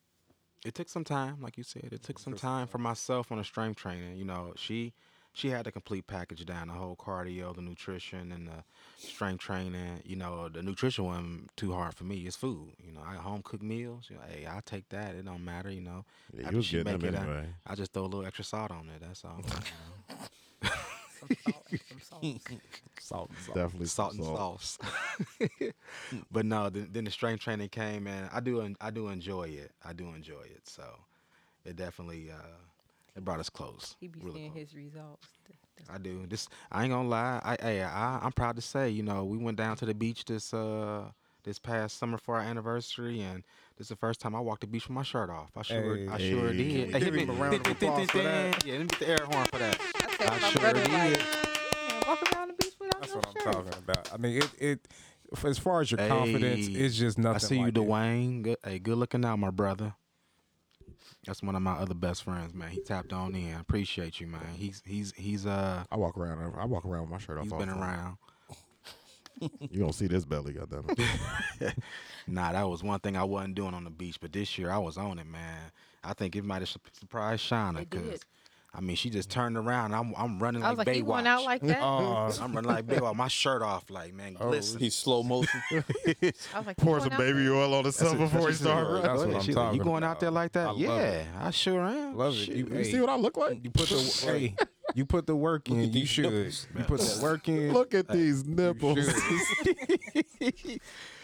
It 0.65 0.75
took 0.75 0.89
some 0.89 1.03
time, 1.03 1.37
like 1.41 1.57
you 1.57 1.63
said. 1.63 1.89
It 1.91 2.03
took 2.03 2.17
mm-hmm, 2.17 2.23
some 2.23 2.35
time 2.35 2.67
for 2.67 2.77
myself 2.77 3.31
on 3.31 3.37
the 3.37 3.43
strength 3.43 3.77
training. 3.77 4.17
You 4.17 4.25
know, 4.25 4.53
she 4.55 4.93
she 5.33 5.49
had 5.49 5.65
the 5.65 5.71
complete 5.71 6.07
package 6.07 6.45
down, 6.45 6.67
the 6.67 6.73
whole 6.73 6.95
cardio, 6.95 7.55
the 7.55 7.61
nutrition, 7.61 8.31
and 8.31 8.47
the 8.47 8.63
strength 8.97 9.41
training. 9.41 10.01
You 10.05 10.15
know, 10.17 10.49
the 10.49 10.61
nutrition 10.61 11.05
wasn't 11.05 11.55
too 11.55 11.73
hard 11.73 11.93
for 11.93 12.03
me. 12.03 12.27
It's 12.27 12.35
food. 12.35 12.73
You 12.85 12.91
know, 12.91 13.01
I 13.05 13.15
home 13.15 13.41
cooked 13.43 13.63
meals. 13.63 14.07
You 14.09 14.17
know, 14.17 14.23
hey, 14.29 14.47
I 14.47 14.59
take 14.65 14.89
that. 14.89 15.15
It 15.15 15.25
don't 15.25 15.45
matter. 15.45 15.71
You 15.71 15.81
know, 15.81 16.05
Yeah, 16.33 16.45
After 16.45 16.51
you 16.51 16.57
was 16.57 16.65
she 16.65 16.71
getting 16.71 16.91
them 16.91 17.01
make 17.01 17.03
it, 17.03 17.15
I- 17.15 17.25
anyway. 17.25 17.47
I 17.65 17.75
just 17.75 17.93
throw 17.93 18.03
a 18.03 18.05
little 18.05 18.25
extra 18.25 18.43
salt 18.43 18.71
on 18.71 18.89
it. 18.89 19.01
That's 19.01 19.23
all. 19.23 19.41
you 19.45 19.49
know. 19.53 19.61
Some 21.29 21.53
salt, 21.53 21.65
some 21.69 21.99
salt. 22.01 22.25
Salt, 22.99 23.31
salt. 23.45 23.55
Definitely 23.57 23.87
salt 23.87 24.13
and 24.13 24.23
some 24.23 24.35
sauce. 24.35 24.77
but 26.31 26.45
no, 26.45 26.69
then, 26.69 26.89
then 26.91 27.03
the 27.05 27.11
strength 27.11 27.41
training 27.43 27.69
came, 27.69 28.07
and 28.07 28.29
I 28.33 28.39
do 28.39 28.61
en- 28.61 28.77
I 28.81 28.91
do 28.91 29.07
enjoy 29.09 29.43
it. 29.49 29.71
I 29.85 29.93
do 29.93 30.07
enjoy 30.13 30.41
it. 30.41 30.61
So 30.67 30.83
it 31.65 31.75
definitely 31.75 32.29
uh, 32.31 32.35
it 33.15 33.23
brought 33.23 33.39
us 33.39 33.49
close. 33.49 33.95
He 33.99 34.07
be 34.07 34.19
really 34.21 34.39
seeing 34.39 34.51
close. 34.51 34.61
his 34.63 34.75
results. 34.75 35.27
Th- 35.47 35.57
th- 35.77 35.89
I 35.93 35.97
do. 35.97 36.25
This 36.27 36.47
I 36.71 36.83
ain't 36.83 36.91
gonna 36.91 37.07
lie. 37.07 37.39
I, 37.43 37.57
I, 37.61 37.79
I 37.81 38.19
I'm 38.23 38.31
proud 38.31 38.55
to 38.57 38.61
say, 38.61 38.89
you 38.89 39.03
know, 39.03 39.23
we 39.23 39.37
went 39.37 39.57
down 39.57 39.75
to 39.77 39.85
the 39.85 39.93
beach 39.93 40.25
this 40.25 40.53
uh 40.53 41.05
this 41.43 41.57
past 41.57 41.97
summer 41.97 42.17
for 42.17 42.35
our 42.35 42.41
anniversary, 42.41 43.21
and 43.21 43.43
this 43.77 43.85
is 43.85 43.89
the 43.89 43.95
first 43.95 44.19
time 44.19 44.35
I 44.35 44.41
walked 44.41 44.61
the 44.61 44.67
beach 44.67 44.87
with 44.89 44.95
my 44.95 45.03
shirt 45.03 45.29
off. 45.29 45.51
I 45.55 45.61
sure 45.61 45.97
I 46.11 46.17
sure 46.17 46.51
Hey. 46.51 46.57
did. 46.57 46.91
Give 46.93 47.01
hit 47.01 47.13
him 47.15 47.27
me- 47.29 47.35
a 47.35 47.37
round 47.37 47.55
of 47.55 47.67
applause 47.71 48.09
for 48.11 48.17
that. 48.23 48.65
Yeah, 48.65 48.73
let 48.73 48.81
me 48.81 48.87
get 48.87 48.99
the 48.99 49.09
air 49.09 49.17
horn 49.25 49.45
for 49.45 49.57
that. 49.59 49.79
I 50.19 50.25
tell 50.39 50.49
sure 50.49 50.61
brother 50.61 50.79
like, 50.81 50.89
did. 51.17 51.23
Walk 52.07 52.33
around 52.35 52.47
the 52.49 52.53
beach 52.53 52.73
without 52.79 53.01
That's 53.01 53.11
no 53.13 53.17
what 53.17 53.27
I'm 53.27 53.33
shirt." 53.43 53.53
talking 53.53 53.73
about. 53.83 54.13
I 54.13 54.17
mean, 54.17 54.37
it 54.37 54.49
it 54.59 54.87
as 55.43 55.57
far 55.59 55.81
as 55.81 55.91
your 55.91 55.99
confidence, 56.07 56.67
it's 56.67 56.95
just 56.97 57.17
nothing. 57.17 57.35
I 57.35 57.37
see 57.39 57.57
like 57.59 57.75
you. 57.77 57.83
Dwayne. 57.83 58.41
Good, 58.43 58.57
hey, 58.63 58.79
good 58.79 58.97
looking 58.97 59.23
out, 59.25 59.37
my 59.39 59.51
brother. 59.51 59.93
That's 61.25 61.43
one 61.43 61.55
of 61.55 61.61
my 61.61 61.73
other 61.73 61.93
best 61.93 62.23
friends, 62.23 62.53
man. 62.53 62.69
He 62.69 62.81
tapped 62.81 63.13
on 63.13 63.35
in. 63.35 63.53
Appreciate 63.55 64.19
you, 64.19 64.27
man. 64.27 64.41
He's 64.55 64.81
he's 64.85 65.13
he's 65.15 65.45
uh 65.45 65.83
I 65.91 65.97
walk 65.97 66.17
around. 66.17 66.53
I 66.57 66.65
walk 66.65 66.85
around 66.85 67.01
with 67.03 67.11
my 67.11 67.17
shirt 67.19 67.37
off. 67.37 67.43
he's 67.43 67.51
all 67.53 67.59
been 67.59 67.69
time. 67.69 67.81
around. 67.81 68.17
You 69.71 69.79
don't 69.79 69.93
see 69.93 70.07
this 70.07 70.25
belly, 70.25 70.51
goddamn 70.51 70.83
it. 70.89 71.73
Nah, 72.27 72.51
that 72.51 72.67
was 72.67 72.83
one 72.83 72.99
thing 72.99 73.15
I 73.15 73.23
wasn't 73.23 73.55
doing 73.55 73.73
on 73.73 73.85
the 73.85 73.89
beach, 73.89 74.19
but 74.19 74.33
this 74.33 74.57
year 74.57 74.69
I 74.69 74.77
was 74.79 74.97
on 74.97 75.17
it, 75.17 75.25
man. 75.27 75.71
I 76.03 76.11
think 76.13 76.35
it 76.35 76.43
might 76.43 76.61
have 76.61 76.67
surprised 76.91 77.43
Shauna 77.49 77.79
because 77.89 78.03
did. 78.09 78.25
I 78.73 78.81
mean 78.81 78.95
she 78.95 79.09
just 79.09 79.29
turned 79.31 79.57
around. 79.57 79.93
I'm 79.93 80.13
I'm 80.15 80.37
running 80.39 80.61
I 80.63 80.69
was 80.69 80.77
like 80.77 80.87
like, 80.87 80.97
you 80.97 81.03
Baywatch. 81.03 81.07
going 81.07 81.27
out 81.27 81.43
like 81.43 81.61
that? 81.63 81.79
Oh, 81.81 82.31
I'm 82.41 82.53
running 82.53 82.69
like 82.69 82.85
Baywatch. 82.85 83.15
My 83.15 83.27
shirt 83.27 83.61
off, 83.63 83.89
like 83.89 84.13
man, 84.13 84.37
Oh. 84.39 84.51
He's 84.51 84.95
slow 84.95 85.23
motion. 85.23 85.61
I 85.71 85.81
was 86.21 86.65
like, 86.67 86.77
you 86.79 86.85
Pour 86.85 86.99
some 86.99 87.09
baby 87.17 87.45
there? 87.45 87.55
oil 87.55 87.73
on 87.73 87.83
himself 87.83 88.17
before 88.17 88.41
he 88.41 88.45
that's 88.47 88.59
start 88.59 89.01
That's 89.03 89.19
what. 89.19 89.35
I'm 89.35 89.41
She 89.41 89.53
like, 89.53 89.55
talking 89.65 89.77
You 89.79 89.83
going 89.83 90.03
out 90.03 90.19
there 90.19 90.31
like 90.31 90.51
that? 90.53 90.67
I 90.69 90.73
yeah, 90.73 90.97
it. 90.99 91.27
I 91.39 91.49
sure 91.51 91.81
am. 91.81 92.15
Love 92.15 92.33
it. 92.33 92.37
Shit. 92.37 92.55
You- 92.55 92.67
You 92.67 92.83
see 92.85 92.99
what 93.01 93.09
I 93.09 93.15
look 93.15 93.37
like? 93.37 93.63
You 93.63 93.71
put 93.71 93.89
the 93.89 93.95
hey, 94.25 94.55
you 94.95 95.05
put 95.05 95.25
the 95.25 95.35
work 95.35 95.67
in. 95.69 95.91
You 95.91 96.05
should. 96.05 96.25
nipples. 96.31 96.67
You 96.77 96.83
put 96.83 96.99
the 96.99 97.19
work 97.23 97.47
in. 97.49 97.73
Look 97.73 97.93
at 97.95 98.07
these 98.07 98.45
nipples. 98.45 98.99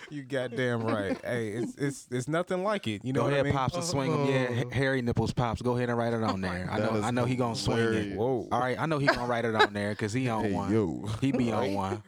Should. 0.08 0.16
you 0.16 0.24
goddamn 0.24 0.84
right. 0.84 1.18
Hey, 1.26 1.49
it's 1.49 1.76
it's 1.76 2.08
it's 2.12 2.28
nothing 2.28 2.64
like 2.64 2.88
it. 2.88 3.03
You 3.03 3.14
know 3.14 3.22
Go 3.22 3.24
what 3.26 3.34
ahead, 3.34 3.45
I 3.45 3.49
mean? 3.49 3.53
pops, 3.53 3.76
and 3.76 3.84
swing 3.84 4.12
him. 4.12 4.26
Yeah, 4.28 4.64
Ha- 4.64 4.70
hairy 4.72 5.01
nipples, 5.01 5.34
pops. 5.34 5.62
Go 5.62 5.76
ahead 5.76 5.89
and 5.89 5.97
write 5.97 6.14
it 6.14 6.24
on 6.24 6.41
there. 6.41 6.68
I 6.72 6.78
know, 6.80 6.95
is 6.95 7.03
I 7.03 7.12
know 7.12 7.26
he 7.26 7.36
gonna 7.36 7.56
swing 7.56 7.78
it. 7.93 8.16
Whoa. 8.18 8.47
All 8.51 8.60
right, 8.60 8.80
I 8.80 8.86
know 8.86 8.97
he 8.99 9.08
gonna 9.08 9.28
write 9.28 9.45
it 9.45 9.56
on 9.56 9.74
there 9.74 9.91
because 9.91 10.14
he 10.14 10.30
on 10.30 10.45
Hey, 10.45 10.51
one. 10.53 10.72
yo. 10.74 11.06
He 11.22 11.32
be 11.32 11.51
on 11.51 11.74
one. 11.74 12.03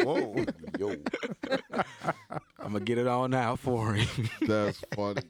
Whoa. 0.00 0.44
Yo. 0.78 0.94
I'm 2.60 2.72
gonna 2.72 2.80
get 2.80 2.98
it 2.98 3.06
on 3.06 3.30
now 3.30 3.56
for 3.56 3.94
him. 3.94 4.28
That's 4.42 4.80
funny. 4.94 5.22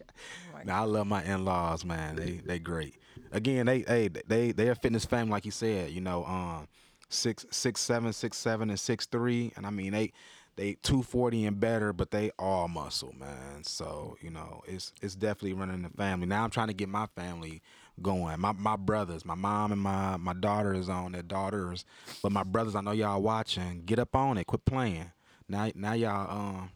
now 0.65 0.83
I 0.83 0.85
love 0.85 1.07
my 1.07 1.23
in-laws, 1.25 1.85
man. 1.85 2.17
They 2.17 2.41
they 2.45 2.59
great. 2.59 2.97
Again, 3.33 3.67
they 3.67 3.81
hey 3.81 4.09
they 4.27 4.53
they 4.53 4.69
a 4.69 4.75
fitness 4.75 5.05
family, 5.05 5.31
like 5.31 5.45
you 5.45 5.51
said. 5.51 5.91
You 5.91 6.01
know, 6.01 6.25
um, 6.25 6.67
six 7.11 7.45
six 7.51 7.81
seven, 7.81 8.13
six 8.13 8.37
seven, 8.39 8.71
and 8.71 8.81
six 8.81 9.07
three, 9.07 9.53
and 9.57 9.67
I 9.67 9.71
mean 9.71 9.93
they 9.93 10.13
they 10.59 10.75
two 10.83 11.03
forty 11.03 11.47
and 11.47 11.59
better, 11.61 11.93
but 11.93 12.11
they 12.11 12.33
all 12.39 12.69
muscle, 12.69 13.15
man. 13.19 13.63
So 13.63 14.17
you 14.21 14.31
know, 14.31 14.63
it's 14.67 14.93
it's 15.01 15.15
definitely 15.15 15.55
running 15.55 15.83
the 15.83 15.91
family. 15.91 16.27
Now 16.27 16.45
I'm 16.45 16.51
trying 16.51 16.69
to 16.69 16.75
get 16.75 16.89
my 16.89 17.07
family 17.17 17.63
going. 18.03 18.39
My 18.41 18.53
my 18.53 18.77
brothers, 18.77 19.25
my 19.25 19.37
mom 19.37 19.73
and 19.73 19.81
my 19.81 20.17
my 20.19 20.35
daughter 20.35 20.75
is 20.75 20.89
on 20.89 21.13
their 21.13 21.23
daughters, 21.23 21.85
but 22.23 22.33
my 22.33 22.43
brothers, 22.43 22.75
I 22.75 22.83
know 22.83 22.91
y'all 22.91 23.23
watching. 23.23 23.85
Get 23.87 24.01
up 24.01 24.17
on 24.17 24.37
it. 24.37 24.47
Quit 24.49 24.65
playing. 24.67 25.13
Now 25.49 25.71
now 25.75 25.95
y'all 25.95 26.31
um. 26.31 26.71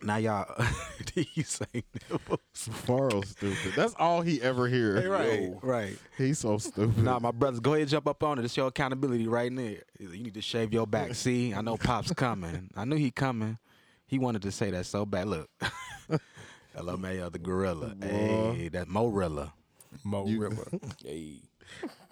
Now 0.00 0.16
y'all, 0.16 0.46
you 1.14 1.42
say 1.44 1.66
nipples. 2.10 2.40
Stupid. 2.54 3.72
That's 3.76 3.94
all 3.98 4.22
he 4.22 4.40
ever 4.40 4.66
hears. 4.66 5.06
right, 5.06 5.52
right. 5.62 5.98
He's 6.16 6.38
so 6.38 6.58
stupid. 6.58 6.98
Nah, 7.04 7.18
my 7.20 7.30
brothers, 7.30 7.60
go 7.60 7.74
ahead, 7.74 7.88
jump 7.88 8.06
up 8.08 8.22
on 8.22 8.38
it. 8.38 8.44
It's 8.44 8.56
your 8.56 8.68
accountability 8.68 9.28
right 9.28 9.54
there. 9.54 9.76
You 10.00 10.08
need 10.08 10.34
to 10.34 10.40
shave 10.40 10.72
your 10.72 10.86
back. 10.86 11.14
See, 11.14 11.52
I 11.54 11.60
know 11.60 11.76
Pop's 11.76 12.12
coming. 12.12 12.70
I 12.74 12.84
knew 12.84 12.96
he 12.96 13.10
coming. 13.10 13.58
He 14.06 14.18
wanted 14.18 14.42
to 14.42 14.50
say 14.50 14.70
that 14.70 14.86
so 14.86 15.04
bad. 15.04 15.28
Look, 15.28 15.50
LMAO 16.76 17.30
the 17.30 17.38
gorilla. 17.38 17.94
Hey, 18.00 18.68
that 18.72 18.88
Morilla. 18.88 19.52
Mo 20.04 20.26
You- 20.26 20.40
Ripper. 20.40 20.78
Hey. 21.04 21.36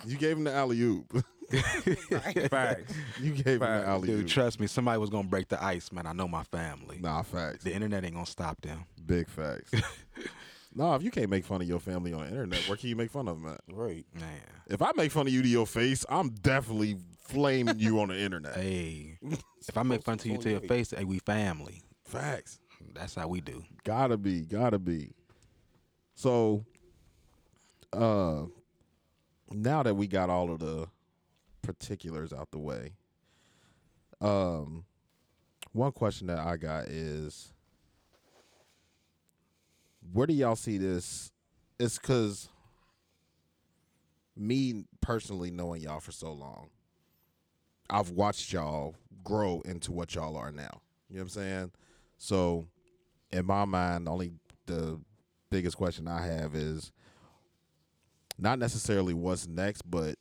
You 0.07 0.17
gave 0.17 0.37
him 0.37 0.45
the 0.45 0.53
alley 0.53 0.81
oop. 0.81 1.13
Facts. 2.51 2.95
You 3.21 3.33
gave 3.33 3.47
him 3.47 3.59
the 3.61 3.85
alley 3.87 4.09
Dude, 4.09 4.21
oop. 4.23 4.29
trust 4.29 4.61
me, 4.61 4.67
somebody 4.67 4.99
was 4.99 5.11
gonna 5.11 5.29
break 5.29 5.49
the 5.49 5.63
ice, 5.63 5.91
man. 5.93 6.07
I 6.07 6.13
know 6.13 6.29
my 6.29 6.45
family. 6.45 6.99
Nah, 7.01 7.23
facts. 7.23 7.65
The 7.65 7.73
internet 7.75 8.05
ain't 8.05 8.15
gonna 8.15 8.25
stop 8.27 8.61
them. 8.61 8.85
Big 9.05 9.29
facts. 9.29 9.73
No, 10.73 10.95
if 10.95 11.03
you 11.03 11.11
can't 11.11 11.29
make 11.29 11.45
fun 11.45 11.61
of 11.61 11.67
your 11.67 11.81
family 11.81 12.13
on 12.13 12.21
the 12.21 12.29
internet, 12.29 12.61
where 12.69 12.77
can 12.77 12.89
you 12.91 12.95
make 12.95 13.11
fun 13.11 13.27
of 13.27 13.43
them 13.43 13.53
at? 13.53 13.61
Right. 13.75 14.07
Man, 14.15 14.41
If 14.69 14.81
I 14.83 14.93
make 14.95 15.11
fun 15.11 15.27
of 15.27 15.33
you 15.33 15.43
to 15.43 15.49
your 15.49 15.67
face, 15.67 16.07
I'm 16.09 16.29
definitely 16.29 16.97
flaming 17.27 17.81
you 17.81 17.99
on 18.01 18.07
the 18.11 18.17
internet. 18.17 18.55
hey, 18.55 19.19
if 19.67 19.77
I 19.77 19.83
make 19.83 20.05
fun 20.05 20.19
to 20.19 20.29
you 20.29 20.39
to 20.39 20.49
your 20.49 20.61
face, 20.61 20.93
hey, 20.97 21.03
we 21.03 21.19
family. 21.19 21.83
Facts. 22.05 22.61
That's 22.95 23.17
how 23.17 23.27
we 23.27 23.41
do. 23.41 23.65
Gotta 23.83 24.17
be, 24.17 24.43
gotta 24.43 24.79
be. 24.79 25.11
So, 26.15 26.65
uh, 27.93 28.43
now 29.53 29.83
that 29.83 29.95
we 29.95 30.07
got 30.07 30.31
all 30.31 30.51
of 30.51 30.59
the 30.61 30.87
particulars 31.63 32.33
out 32.33 32.51
the 32.51 32.59
way, 32.59 32.93
um, 34.21 34.85
one 35.73 35.93
question 35.93 36.27
that 36.29 36.39
I 36.39 36.57
got 36.57 36.87
is, 36.89 37.53
where 40.13 40.27
do 40.27 40.33
y'all 40.33 40.57
see 40.57 40.79
this? 40.79 41.31
It's 41.79 41.99
because 41.99 42.49
me 44.37 44.85
personally 45.01 45.51
knowing 45.51 45.83
y'all 45.83 46.01
for 46.01 46.13
so 46.13 46.33
long, 46.33 46.71
I've 47.89 48.11
watched 48.11 48.53
y'all 48.53 48.95
grow 49.25 49.63
into 49.65 49.93
what 49.93 50.15
y'all 50.15 50.37
are 50.37 50.53
now. 50.53 50.81
You 51.09 51.17
know 51.17 51.23
what 51.23 51.23
I'm 51.23 51.29
saying? 51.29 51.71
So, 52.19 52.67
in 53.31 53.47
my 53.47 53.65
mind, 53.65 54.09
only 54.09 54.33
the 54.67 55.01
biggest 55.51 55.77
question 55.77 56.07
I 56.07 56.25
have 56.27 56.55
is 56.55 56.93
not 58.41 58.59
necessarily 58.59 59.15
what's 59.15 59.47
next, 59.47 59.83
but 59.83 60.17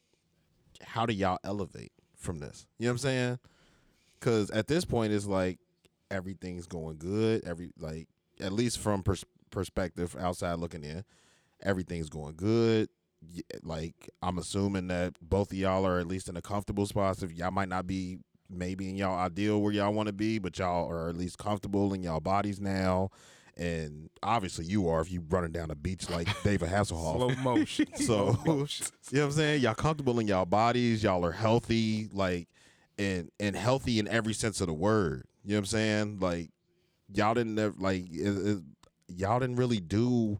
how 0.82 1.06
do 1.06 1.14
y'all 1.14 1.40
elevate 1.44 1.92
from 2.16 2.40
this? 2.40 2.66
You 2.78 2.86
know 2.86 2.92
what 2.92 2.94
I'm 2.94 2.98
saying? 3.00 3.40
Because 4.20 4.52
at 4.52 4.68
this 4.68 4.86
point, 4.86 5.14
it's 5.14 5.26
like 5.26 5.60
everything's 6.12 6.68
going 6.68 6.98
good. 6.98 7.44
Every 7.46 7.72
like 7.80 8.08
at 8.40 8.52
least 8.52 8.80
from 8.80 9.04
pers- 9.04 9.26
perspective 9.52 10.16
outside 10.20 10.60
looking 10.60 10.84
in, 10.84 11.04
everything's 11.62 12.10
going 12.10 12.36
good. 12.36 12.90
Like 13.64 14.10
I'm 14.22 14.38
assuming 14.38 14.88
that 14.88 15.16
both 15.22 15.52
of 15.52 15.58
y'all 15.58 15.86
are 15.86 16.00
at 16.00 16.08
least 16.08 16.30
in 16.30 16.38
a 16.38 16.42
comfortable 16.42 16.86
spot. 16.86 17.22
If 17.22 17.34
y'all 17.34 17.52
might 17.52 17.70
not 17.70 17.88
be 17.88 18.20
maybe 18.50 18.90
in 18.90 18.96
y'all 18.96 19.20
ideal 19.20 19.62
where 19.62 19.74
y'all 19.74 19.94
want 19.94 20.08
to 20.08 20.14
be, 20.14 20.40
but 20.40 20.58
y'all 20.58 20.90
are 20.90 21.10
at 21.10 21.18
least 21.18 21.38
comfortable 21.38 21.94
in 21.94 22.02
y'all 22.02 22.20
bodies 22.20 22.60
now. 22.60 23.10
And 23.60 24.10
obviously 24.24 24.66
you 24.66 24.88
are 24.88 25.02
if 25.02 25.12
you 25.12 25.22
running 25.30 25.52
down 25.52 25.70
a 25.70 25.76
beach 25.76 26.10
like 26.10 26.28
David 26.44 26.70
Hasselhoff. 26.70 27.18
Slow 27.18 27.30
motion. 27.44 27.88
So 27.96 28.40
you 28.46 28.54
know 28.56 28.66
what 28.66 29.14
I'm 29.14 29.32
saying? 29.32 29.62
Y'all 29.62 29.76
comfortable 29.76 30.18
in 30.20 30.28
y'all 30.28 30.46
bodies, 30.46 31.04
y'all 31.04 31.26
are 31.26 31.34
healthy, 31.34 32.08
like 32.14 32.48
and 32.98 33.30
and 33.40 33.56
healthy 33.56 34.00
in 34.00 34.08
every 34.08 34.34
sense 34.34 34.62
of 34.62 34.68
the 34.68 34.74
word. 34.74 35.26
You 35.44 35.52
know 35.52 35.58
what 35.58 35.60
I'm 35.60 35.66
saying? 35.66 36.20
Like 36.22 36.52
y'all 37.14 37.34
didn't 37.34 37.56
never 37.56 37.76
like 37.78 38.06
it, 38.10 38.48
it, 38.48 38.60
y'all 39.10 39.40
didn't 39.40 39.58
really 39.58 39.82
do 39.82 40.40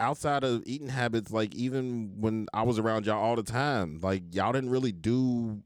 outside 0.00 0.44
of 0.44 0.62
eating 0.66 0.88
habits 0.88 1.30
like 1.30 1.54
even 1.54 2.14
when 2.18 2.46
I 2.52 2.62
was 2.62 2.78
around 2.78 3.06
y'all 3.06 3.22
all 3.22 3.36
the 3.36 3.42
time, 3.42 4.00
like 4.02 4.22
y'all 4.34 4.52
didn't 4.52 4.70
really 4.70 4.92
do 4.92 5.62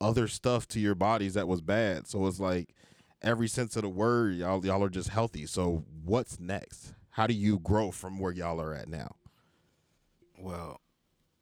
other 0.00 0.28
stuff 0.28 0.68
to 0.68 0.80
your 0.80 0.94
bodies 0.94 1.34
that 1.34 1.48
was 1.48 1.60
bad. 1.60 2.06
So 2.06 2.26
it's 2.26 2.40
like 2.40 2.74
every 3.22 3.48
sense 3.48 3.76
of 3.76 3.82
the 3.82 3.88
word, 3.88 4.34
y'all 4.34 4.64
y'all 4.64 4.82
are 4.84 4.88
just 4.90 5.08
healthy. 5.10 5.46
So 5.46 5.84
what's 6.04 6.38
next? 6.40 6.94
How 7.10 7.26
do 7.26 7.34
you 7.34 7.58
grow 7.58 7.90
from 7.90 8.18
where 8.18 8.32
y'all 8.32 8.60
are 8.60 8.74
at 8.74 8.88
now? 8.88 9.16
Well, 10.38 10.80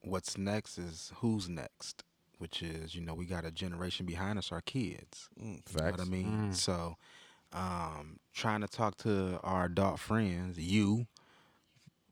what's 0.01 0.37
next 0.37 0.79
is 0.79 1.13
who's 1.17 1.49
next, 1.49 2.05
which 2.39 2.63
is 2.63 2.95
you 2.95 3.01
know 3.01 3.15
we 3.15 3.27
got 3.27 3.45
a 3.45 3.51
generation 3.51 4.07
behind 4.07 4.39
us, 4.39 4.51
our 4.53 4.61
kids. 4.61 5.29
You 5.37 5.45
know 5.45 5.59
what 5.75 5.95
I 5.95 5.97
Facts. 5.97 6.09
mean? 6.09 6.53
So, 6.53 6.97
um, 7.53 8.19
trying 8.35 8.61
to 8.63 8.69
talk 8.69 8.97
to 8.99 9.39
our 9.43 9.67
adult 9.67 10.01
friends, 10.01 10.59
you 10.59 11.07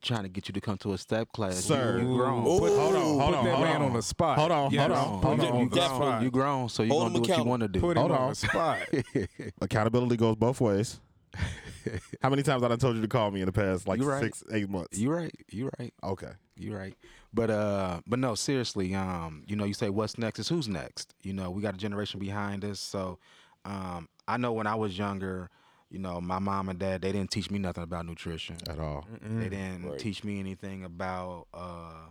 trying 0.01 0.23
to 0.23 0.29
get 0.29 0.47
you 0.47 0.53
to 0.53 0.61
come 0.61 0.77
to 0.79 0.93
a 0.93 0.97
step 0.97 1.31
class. 1.31 1.55
Sir. 1.55 1.99
you, 1.99 2.09
you 2.11 2.15
grown. 2.17 2.43
Put, 2.43 2.71
Hold 2.71 2.95
on, 2.95 3.01
hold 3.01 3.19
put 3.19 3.35
on, 3.35 3.45
that 3.45 3.55
hold 3.55 3.67
man 3.67 3.75
on. 3.77 3.81
on 3.83 3.93
the 3.93 4.01
spot. 4.01 4.37
Hold 4.37 4.51
on, 4.51 4.71
Yes, 4.71 4.81
hold 4.87 4.91
on, 4.91 5.21
hold 5.23 5.39
him 5.39 5.45
on. 5.45 5.61
on 5.61 5.69
the 5.69 5.75
Definitely. 5.75 6.05
spot. 6.07 6.23
You 6.23 6.31
grown, 6.31 6.69
so 6.69 6.83
you 6.83 6.89
Hold 6.89 7.01
gonna 7.03 7.13
them 7.13 7.23
do 7.23 7.29
what 7.31 7.37
you 7.39 7.43
want 7.45 7.61
to 7.63 7.67
do. 7.67 7.79
Put 7.79 7.97
him 7.97 8.01
Hold 8.01 8.11
on 8.11 8.21
on. 8.21 8.29
the 8.29 8.35
spot. 8.35 8.79
Accountability 9.61 10.17
goes 10.17 10.35
both 10.35 10.61
ways. 10.61 10.99
How 12.21 12.29
many 12.29 12.43
times 12.43 12.61
have 12.61 12.65
I 12.65 12.67
done 12.69 12.79
told 12.79 12.95
you 12.95 13.01
to 13.01 13.07
call 13.07 13.31
me 13.31 13.41
in 13.41 13.45
the 13.45 13.51
past 13.51 13.87
like 13.87 14.01
right. 14.01 14.23
six, 14.23 14.43
eight 14.51 14.69
months? 14.69 14.97
You 14.97 15.11
right. 15.13 15.33
You 15.51 15.69
right. 15.79 15.93
okay. 16.03 16.31
You 16.57 16.75
right. 16.75 16.95
But 17.33 17.49
uh 17.51 18.01
but 18.07 18.19
no, 18.19 18.35
seriously, 18.35 18.93
um, 18.95 19.43
you 19.47 19.55
know, 19.55 19.65
you 19.65 19.73
say 19.73 19.89
what's 19.89 20.17
next 20.17 20.39
is 20.39 20.49
who's 20.49 20.67
next. 20.67 21.13
You 21.23 21.33
know, 21.33 21.51
we 21.51 21.61
got 21.61 21.75
a 21.75 21.77
generation 21.77 22.19
behind 22.19 22.65
us. 22.65 22.79
So 22.79 23.19
um 23.65 24.07
I 24.27 24.37
know 24.37 24.53
when 24.53 24.67
I 24.67 24.75
was 24.75 24.97
younger, 24.97 25.49
you 25.89 25.99
know, 25.99 26.19
my 26.21 26.39
mom 26.39 26.69
and 26.69 26.79
dad, 26.79 27.01
they 27.01 27.11
didn't 27.11 27.31
teach 27.31 27.49
me 27.49 27.59
nothing 27.59 27.83
about 27.83 28.05
nutrition. 28.05 28.57
At 28.67 28.79
all. 28.79 29.05
They 29.21 29.49
didn't 29.49 29.85
Right. 29.85 29.99
teach 29.99 30.23
me 30.23 30.39
anything 30.39 30.83
about 30.83 31.47
uh 31.53 32.09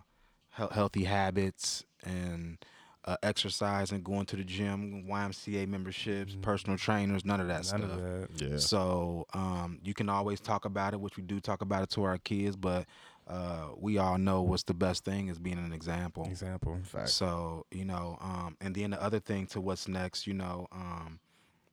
he- 0.57 0.75
healthy 0.75 1.05
habits 1.05 1.85
and 2.03 2.59
uh, 3.05 3.17
exercise 3.23 3.93
and 3.93 4.03
going 4.03 4.27
to 4.27 4.35
the 4.37 4.43
gym, 4.43 5.07
YMCA 5.07 5.67
memberships, 5.69 6.37
personal 6.43 6.77
trainers, 6.77 7.25
none 7.25 7.41
of 7.41 7.47
that 7.49 7.65
None 7.67 7.81
stuff. 7.83 7.83
of 7.83 8.03
that. 8.03 8.29
Yeah. 8.51 8.57
So 8.57 9.27
um, 9.33 9.79
you 9.85 9.95
can 9.95 10.09
always 10.09 10.41
talk 10.41 10.65
about 10.65 10.93
it, 10.93 11.01
which 11.01 11.17
we 11.17 11.23
do 11.23 11.39
talk 11.39 11.63
about 11.63 11.83
it 11.85 11.91
to 11.91 12.03
our 12.03 12.19
kids, 12.19 12.57
but 12.57 12.87
uh, 13.29 13.69
we 13.77 13.99
all 13.99 14.19
know 14.19 14.43
what's 14.43 14.65
the 14.65 14.75
best 14.75 15.05
thing 15.05 15.29
is 15.29 15.39
being 15.39 15.59
an 15.59 15.73
example. 15.73 16.27
Example. 16.27 16.81
Facts. 16.83 17.13
So 17.15 17.67
you 17.71 17.85
know, 17.85 18.19
um, 18.21 18.57
and 18.61 18.75
then 18.75 18.91
the 18.91 19.01
other 19.03 19.21
thing 19.21 19.47
to 19.49 19.61
what's 19.61 19.87
next, 19.87 20.27
you 20.27 20.35
know, 20.35 20.67
um, 20.73 21.21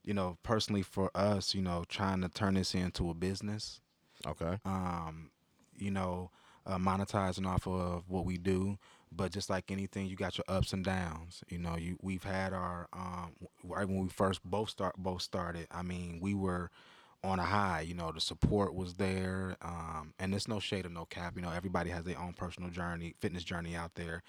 you 0.04 0.14
know, 0.14 0.38
personally 0.44 0.82
for 0.84 1.12
us, 1.16 1.54
you 1.54 1.62
know, 1.62 1.84
trying 1.88 2.22
to 2.22 2.30
turn 2.30 2.56
this 2.56 2.74
into 2.76 3.10
a 3.10 3.14
business, 3.14 3.82
Okay. 4.26 4.60
um, 4.66 5.32
you 5.78 5.92
know, 5.92 6.32
uh, 6.66 6.78
monetizing 6.78 7.48
off 7.48 7.68
of 7.68 8.10
what 8.10 8.26
we 8.26 8.38
do. 8.38 8.78
But 9.12 9.32
just 9.32 9.50
like 9.50 9.72
anything, 9.72 10.08
you 10.08 10.16
got 10.16 10.38
your 10.38 10.46
ups 10.48 10.74
and 10.74 10.84
downs. 10.84 11.44
You 11.50 11.60
know, 11.60 11.76
you 11.78 11.98
we've 12.02 12.24
had 12.24 12.54
our 12.54 12.88
um, 12.94 13.34
right 13.64 13.88
when 13.88 14.04
we 14.04 14.10
first 14.10 14.42
both 14.44 14.70
start 14.70 14.96
both 14.98 15.22
started. 15.22 15.68
I 15.72 15.84
mean, 15.84 16.20
we 16.22 16.34
were 16.34 16.72
on 17.24 17.40
a 17.40 17.44
high. 17.44 17.82
You 17.82 17.94
know, 17.94 18.12
the 18.12 18.22
support 18.22 18.74
was 18.74 18.96
there, 18.96 19.56
um, 19.62 20.14
and 20.20 20.34
it's 20.34 20.48
no 20.48 20.60
shade 20.60 20.86
of 20.86 20.92
no 20.92 21.06
cap. 21.06 21.34
You 21.36 21.42
know, 21.42 21.52
everybody 21.52 21.90
has 21.92 22.06
their 22.06 22.20
own 22.20 22.34
personal 22.34 22.70
journey, 22.70 23.16
fitness 23.20 23.44
journey 23.44 23.76
out 23.76 23.96
there. 23.96 24.24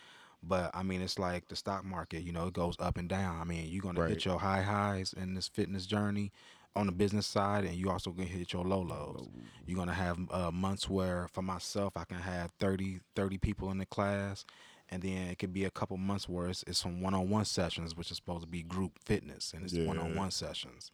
But 0.47 0.71
I 0.75 0.83
mean, 0.83 1.01
it's 1.03 1.19
like 1.19 1.49
the 1.49 1.57
stock 1.57 1.85
market. 1.85 2.23
You 2.23 2.33
know, 2.33 2.47
it 2.47 2.55
goes 2.55 2.77
up 2.79 2.99
and 2.99 3.09
down. 3.09 3.41
I 3.41 3.45
mean, 3.45 3.67
you're 3.69 3.83
gonna 3.83 4.01
Right. 4.01 4.11
hit 4.11 4.25
your 4.25 4.39
high 4.39 4.63
highs 4.63 5.13
in 5.13 5.35
this 5.35 5.49
fitness 5.49 5.87
journey 5.87 6.33
on 6.77 6.87
the 6.87 6.93
business 6.93 7.27
side, 7.27 7.65
and 7.65 7.75
you 7.75 7.91
also 7.91 8.11
gonna 8.11 8.29
hit 8.29 8.53
your 8.53 8.65
low 8.65 8.81
lows. 8.81 9.29
You're 9.67 9.77
gonna 9.79 9.95
have 9.95 10.19
uh, 10.31 10.51
months 10.51 10.89
where, 10.89 11.29
for 11.33 11.43
myself, 11.43 11.97
I 11.97 12.05
can 12.05 12.19
have 12.19 12.51
30, 12.59 13.01
30 13.15 13.39
people 13.39 13.71
in 13.71 13.79
the 13.79 13.87
class, 13.87 14.45
and 14.91 15.01
then 15.03 15.29
it 15.29 15.39
could 15.39 15.53
be 15.53 15.65
a 15.65 15.71
couple 15.71 15.97
months 15.97 16.29
where 16.29 16.49
it's, 16.49 16.63
it's 16.67 16.79
some 16.81 17.01
one-on-one 17.01 17.45
sessions, 17.47 17.95
which 17.97 18.11
is 18.11 18.17
supposed 18.17 18.43
to 18.43 18.49
be 18.49 18.63
group 18.63 18.99
fitness, 19.05 19.53
and 19.55 19.65
it's 19.65 19.75
Yeah. 19.75 19.87
one-on-one 19.87 20.31
sessions. 20.33 20.91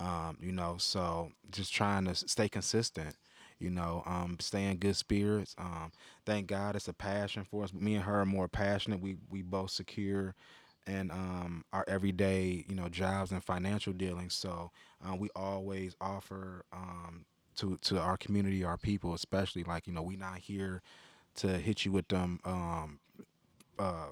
Um, 0.00 0.38
you 0.40 0.52
know, 0.52 0.76
so 0.78 1.32
just 1.50 1.72
trying 1.74 2.06
to 2.06 2.14
stay 2.14 2.48
consistent. 2.48 3.14
You 3.60 3.70
know, 3.70 4.02
um, 4.06 4.38
stay 4.40 4.64
in 4.64 4.78
good 4.78 4.96
spirits. 4.96 5.54
Um, 5.58 5.92
thank 6.26 6.46
God 6.46 6.76
it's 6.76 6.88
a 6.88 6.92
passion 6.92 7.44
for 7.44 7.64
us. 7.64 7.72
Me 7.72 7.94
and 7.94 8.04
her 8.04 8.20
are 8.22 8.26
more 8.26 8.48
passionate. 8.48 9.00
We 9.00 9.16
we 9.30 9.42
both 9.42 9.70
secure 9.70 10.34
and 10.86 11.12
um, 11.12 11.64
our 11.72 11.84
everyday, 11.86 12.64
you 12.68 12.74
know, 12.74 12.88
jobs 12.88 13.32
and 13.32 13.44
financial 13.44 13.92
dealings. 13.92 14.34
So 14.34 14.70
uh, 15.06 15.14
we 15.14 15.28
always 15.36 15.94
offer 16.00 16.64
um, 16.72 17.24
to 17.56 17.78
to 17.82 18.00
our 18.00 18.16
community, 18.16 18.64
our 18.64 18.78
people, 18.78 19.14
especially 19.14 19.64
like 19.64 19.86
you 19.86 19.92
know, 19.92 20.02
we 20.02 20.16
not 20.16 20.38
here 20.38 20.82
to 21.36 21.48
hit 21.58 21.84
you 21.84 21.92
with 21.92 22.08
them 22.08 22.40
um, 22.44 22.98
uh, 23.78 24.08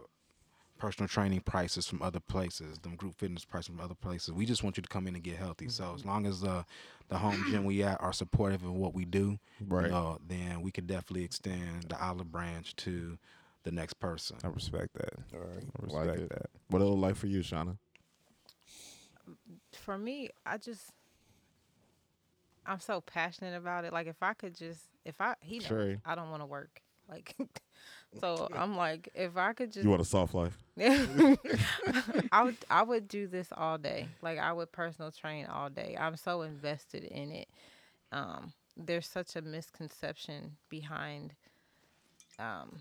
personal 0.79 1.09
training 1.09 1.41
prices 1.41 1.87
from 1.87 2.03
other 2.03 2.21
places, 2.21 2.79
them 2.79 2.97
group 2.97 3.15
fitness 3.19 3.45
prices 3.45 3.69
from 3.69 3.81
other 3.81 3.95
places. 3.95 4.33
We 4.33 4.47
just 4.47 4.63
want 4.63 4.77
you 4.77 4.83
to 4.83 4.89
come 4.89 5.07
in 5.09 5.15
and 5.15 5.25
get 5.25 5.37
healthy. 5.37 5.69
So 5.69 5.93
as 5.95 6.05
long 6.05 6.27
as 6.27 6.45
uh, 6.45 6.63
the 7.09 7.19
home 7.19 7.45
gym 7.45 7.65
we 7.65 7.83
at 7.83 8.01
are 8.01 8.13
supportive 8.13 8.63
of 8.65 8.73
what 8.75 8.95
we 8.95 9.05
do, 9.05 9.39
Right. 9.69 9.85
you 9.85 9.91
know, 9.91 10.19
then 10.27 10.63
we 10.63 10.71
could 10.71 10.87
definitely 10.87 11.25
extend 11.25 11.85
the 11.89 12.03
olive 12.03 12.31
branch 12.33 12.77
to 12.77 13.19
the 13.65 13.73
next 13.73 13.95
person. 13.95 14.37
I 14.45 14.49
respect 14.49 14.95
that. 14.95 15.15
All 15.35 15.41
right. 15.41 15.65
I 15.65 15.85
Like 15.87 16.07
respect 16.07 16.19
it. 16.19 16.29
that. 16.31 16.51
What 16.69 16.83
it 16.83 16.85
look 16.87 16.99
like 16.99 17.17
for 17.17 17.27
you, 17.27 17.41
Shauna? 17.41 17.77
for 19.73 19.99
me, 19.99 20.31
I 20.47 20.59
just 20.59 20.93
I'm 22.67 22.81
so 22.81 23.01
passionate 23.01 23.57
about 23.57 23.85
it. 23.85 23.93
Like 23.93 24.07
if 24.07 24.23
I 24.23 24.35
could 24.35 24.55
just 24.55 24.85
if 25.05 25.21
I 25.21 25.35
he 25.41 25.61
knows 25.61 25.67
Sure. 25.69 25.97
I 26.05 26.15
don't 26.15 26.31
want 26.31 26.43
to 26.43 26.47
work. 26.47 26.81
Like 27.09 27.35
so 28.21 28.49
I'm 28.55 28.77
like 28.77 29.09
if 29.15 29.37
I 29.37 29.53
could 29.53 29.73
just 29.73 29.85
You 29.85 29.91
want 29.91 30.03
a 30.03 30.05
soft 30.05 30.35
life? 30.35 30.57
I 30.79 32.43
would 32.45 32.57
I 32.71 32.83
would 32.83 33.09
do 33.09 33.27
this 33.27 33.49
all 33.57 33.79
day. 33.79 34.09
Like 34.23 34.39
I 34.39 34.53
would 34.53 34.73
personal 34.73 35.11
train 35.11 35.47
all 35.47 35.69
day. 35.69 35.97
I'm 35.99 36.17
so 36.17 36.43
invested 36.43 37.05
in 37.05 37.31
it. 37.33 37.49
Um, 38.13 38.53
there's 38.77 39.07
such 39.07 39.37
a 39.37 39.43
misconception 39.43 40.57
behind 40.71 41.35
um, 42.39 42.79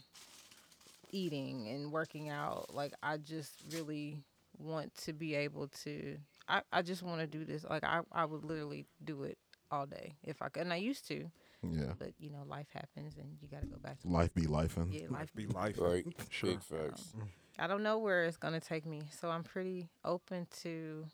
eating 1.12 1.68
and 1.70 1.92
working 1.92 2.30
out. 2.30 2.74
Like 2.74 2.94
I 3.02 3.18
just 3.18 3.54
really 3.72 4.24
want 4.58 4.96
to 4.98 5.14
be 5.14 5.36
able 5.36 5.68
to. 5.84 6.18
I, 6.48 6.62
I 6.72 6.82
just 6.82 7.04
want 7.04 7.20
to 7.20 7.28
do 7.28 7.44
this. 7.44 7.66
Like 7.70 7.84
I, 7.84 8.02
I 8.12 8.26
would 8.26 8.46
literally 8.46 8.86
do 9.04 9.24
it 9.24 9.38
all 9.72 9.86
day 9.86 10.14
if 10.24 10.42
I 10.42 10.50
could. 10.50 10.64
And 10.64 10.74
I 10.74 10.78
used 10.78 11.08
to. 11.10 11.30
Yeah. 11.74 11.94
But 11.98 12.14
you 12.20 12.30
know, 12.30 12.44
life 12.46 12.68
happens, 12.74 13.18
and 13.18 13.38
you 13.42 13.48
got 13.48 13.62
to 13.62 13.68
go 13.68 13.78
back 13.78 14.00
to 14.02 14.08
Life 14.08 14.34
be 14.34 14.48
life 14.48 14.78
and 14.78 14.94
Yeah, 14.94 15.08
life 15.10 15.34
Be 15.36 15.48
life. 15.48 15.78
Right. 15.80 16.06
Sure. 16.30 16.52
Big 16.52 16.64
facts. 16.64 17.14
I 17.60 17.68
don't 17.68 17.84
know 17.84 17.98
where 17.98 18.26
it's 18.26 18.38
gonna 18.38 18.60
take 18.60 18.86
me, 18.86 19.04
so 19.20 19.30
I'm 19.30 19.44
pretty 19.44 19.90
open 20.06 20.48
to. 20.62 21.06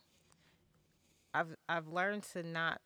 I've 1.33 1.55
I've 1.67 1.87
learned 1.87 2.23
to 2.33 2.43
not 2.43 2.81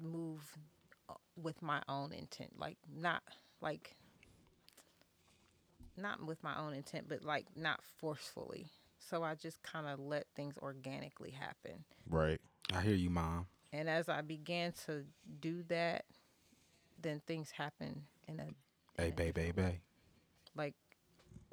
move 0.00 0.40
uh, 1.08 1.14
with 1.36 1.62
my 1.62 1.80
own 1.88 2.12
intent, 2.12 2.58
like 2.58 2.78
not 2.94 3.22
like 3.60 3.96
not 5.96 6.24
with 6.24 6.42
my 6.42 6.58
own 6.58 6.74
intent, 6.74 7.08
but 7.08 7.22
like 7.22 7.46
not 7.56 7.80
forcefully. 7.98 8.66
So 8.98 9.22
I 9.22 9.34
just 9.34 9.62
kind 9.62 9.86
of 9.86 10.00
let 10.00 10.26
things 10.34 10.58
organically 10.58 11.30
happen. 11.30 11.84
right. 12.08 12.40
I 12.74 12.82
hear 12.82 12.94
you, 12.94 13.10
mom. 13.10 13.46
And 13.72 13.88
as 13.88 14.08
I 14.08 14.20
began 14.22 14.72
to 14.86 15.04
do 15.40 15.62
that, 15.68 16.04
then 17.00 17.20
things 17.26 17.50
happen 17.50 18.02
in 18.28 18.40
a 18.40 18.46
Hey, 19.00 19.10
baby, 19.10 19.52
baby. 19.52 19.80
like 20.56 20.74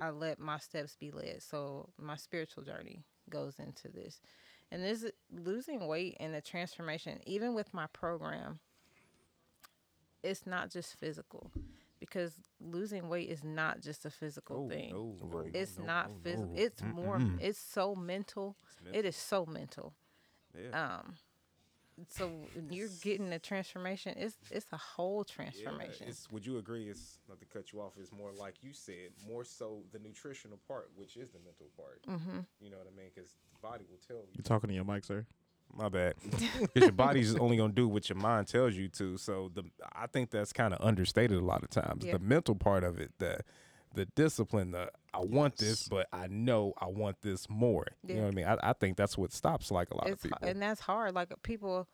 I 0.02 0.10
let 0.10 0.40
my 0.40 0.58
steps 0.58 0.96
be 0.96 1.12
led. 1.12 1.42
So 1.44 1.90
my 2.00 2.16
spiritual 2.16 2.64
journey 2.64 3.04
goes 3.30 3.60
into 3.60 3.90
this. 3.90 4.22
And 4.72 4.84
this 4.84 5.06
losing 5.32 5.86
weight 5.88 6.18
and 6.20 6.34
the 6.34 6.42
transformation, 6.42 7.20
even 7.26 7.54
with 7.54 7.74
my 7.74 7.88
program, 7.88 8.60
it's 10.24 10.46
not 10.46 10.70
just 10.72 10.96
physical. 10.98 11.52
Because 12.00 12.34
losing 12.60 13.08
weight 13.08 13.30
is 13.30 13.44
not 13.44 13.82
just 13.82 14.06
a 14.06 14.10
physical 14.10 14.66
Oh, 14.66 14.70
thing. 14.70 14.92
no. 14.94 15.16
Right. 15.22 15.52
It's 15.54 15.78
no, 15.78 15.86
not 15.86 16.10
no, 16.10 16.16
physical. 16.24 16.48
no. 16.54 16.62
It's 16.62 16.82
more 16.82 17.22
it's 17.40 17.60
so 17.60 17.96
mental. 17.96 18.58
It 18.92 19.06
is 19.06 19.16
so 19.16 19.46
mental. 19.46 19.94
Yeah. 20.58 20.98
Um 20.98 21.14
so 22.08 22.32
you're 22.70 22.90
getting 23.02 23.32
a 23.34 23.40
transformation, 23.40 24.16
it's 24.18 24.36
it's 24.52 24.66
a 24.72 24.78
whole 24.78 25.26
Yeah, 25.28 25.36
transformation. 25.36 26.08
it's, 26.08 26.32
would 26.32 26.46
you 26.46 26.58
agree? 26.58 26.90
It's 26.90 27.20
not 27.30 27.40
to 27.40 27.46
cut 27.46 27.72
you 27.72 27.82
off. 27.82 27.94
It's 28.00 28.12
more 28.12 28.32
like 28.32 28.56
you 28.62 28.74
said, 28.74 29.12
more 29.28 29.44
so 29.44 29.84
the 29.92 30.00
nutritional 30.00 30.60
part, 30.68 30.90
which 30.96 31.18
is 31.18 31.30
the 31.32 31.40
mental 31.40 31.68
part. 31.78 32.02
Mm-hmm. 32.08 32.40
You 32.60 32.70
know 32.72 32.78
what 32.78 32.88
I 32.88 32.98
mean? 32.98 33.10
Because 33.14 33.32
the 33.54 33.68
body 33.68 33.86
will 33.90 34.00
tell 34.08 34.18
you. 34.18 34.32
You're 34.34 34.44
talking 34.44 34.70
to 34.70 34.74
your 34.74 34.86
mic, 34.86 35.06
sir? 35.06 35.26
My 35.76 35.90
bad. 35.90 36.16
Because 36.60 36.84
your 36.84 36.92
body's 36.92 37.36
only 37.36 37.58
gonna 37.58 37.74
do 37.74 37.88
what 37.88 38.10
your 38.10 38.18
mind 38.18 38.48
tells 38.48 38.76
you 38.76 38.90
to. 38.90 39.18
So 39.18 39.52
the 39.54 39.64
I 39.96 40.08
think 40.08 40.30
that's 40.30 40.54
kind 40.54 40.74
of 40.74 40.86
understated 40.86 41.38
a 41.38 41.46
lot 41.46 41.64
of 41.64 41.70
times. 41.70 42.06
Yeah. 42.06 42.14
The 42.14 42.20
mental 42.20 42.56
part 42.56 42.84
of 42.84 43.00
it, 43.00 43.12
the 43.20 43.40
the 43.94 44.06
discipline, 44.06 44.72
the 44.72 44.90
I 45.14 45.20
want 45.20 45.58
this, 45.58 45.88
but 45.88 46.08
I 46.12 46.28
know 46.28 46.74
I 46.80 46.88
want 46.88 47.22
this 47.22 47.50
more. 47.50 47.86
You 48.08 48.16
know 48.16 48.22
what 48.24 48.28
I 48.30 48.36
mean? 48.36 48.46
I, 48.46 48.58
I 48.62 48.74
think 48.74 48.98
that's 48.98 49.18
what 49.18 49.32
stops 49.32 49.72
like 49.72 49.92
a 49.92 49.98
lot 49.98 50.08
it's 50.08 50.24
of 50.26 50.32
people. 50.32 50.48
and 50.48 50.62
that's 50.62 50.82
hard. 50.82 51.14
Like 51.14 51.32
people, 51.44 51.88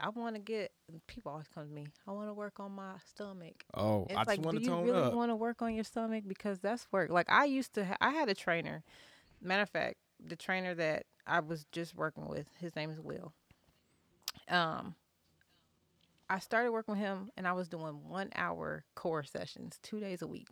I 0.00 0.08
want 0.08 0.36
to 0.36 0.40
get. 0.40 0.72
People 1.06 1.32
always 1.32 1.48
come 1.48 1.68
to 1.68 1.72
me. 1.72 1.86
I 2.06 2.12
want 2.12 2.28
to 2.28 2.34
work 2.34 2.58
on 2.58 2.72
my 2.72 2.94
stomach. 3.06 3.64
oh, 3.74 4.06
It's 4.08 4.16
I 4.16 4.24
just 4.24 4.44
like, 4.44 4.56
do 4.56 4.62
you 4.62 4.80
really 4.80 5.14
want 5.14 5.30
to 5.30 5.36
work 5.36 5.62
on 5.62 5.74
your 5.74 5.84
stomach 5.84 6.24
because 6.26 6.60
that's 6.60 6.86
work. 6.90 7.10
Like 7.10 7.30
I 7.30 7.44
used 7.44 7.74
to. 7.74 7.84
Ha- 7.84 7.96
I 8.00 8.10
had 8.10 8.28
a 8.28 8.34
trainer. 8.34 8.82
Matter 9.40 9.62
of 9.62 9.70
fact, 9.70 9.96
the 10.24 10.36
trainer 10.36 10.74
that 10.74 11.06
I 11.26 11.40
was 11.40 11.66
just 11.72 11.94
working 11.94 12.28
with, 12.28 12.46
his 12.60 12.74
name 12.74 12.90
is 12.90 13.00
Will. 13.00 13.32
Um. 14.48 14.94
I 16.30 16.38
started 16.38 16.72
working 16.72 16.94
with 16.94 17.04
him, 17.04 17.30
and 17.36 17.46
I 17.46 17.52
was 17.52 17.68
doing 17.68 18.08
one 18.08 18.30
hour 18.34 18.84
core 18.94 19.22
sessions, 19.22 19.78
two 19.82 20.00
days 20.00 20.22
a 20.22 20.26
week. 20.26 20.48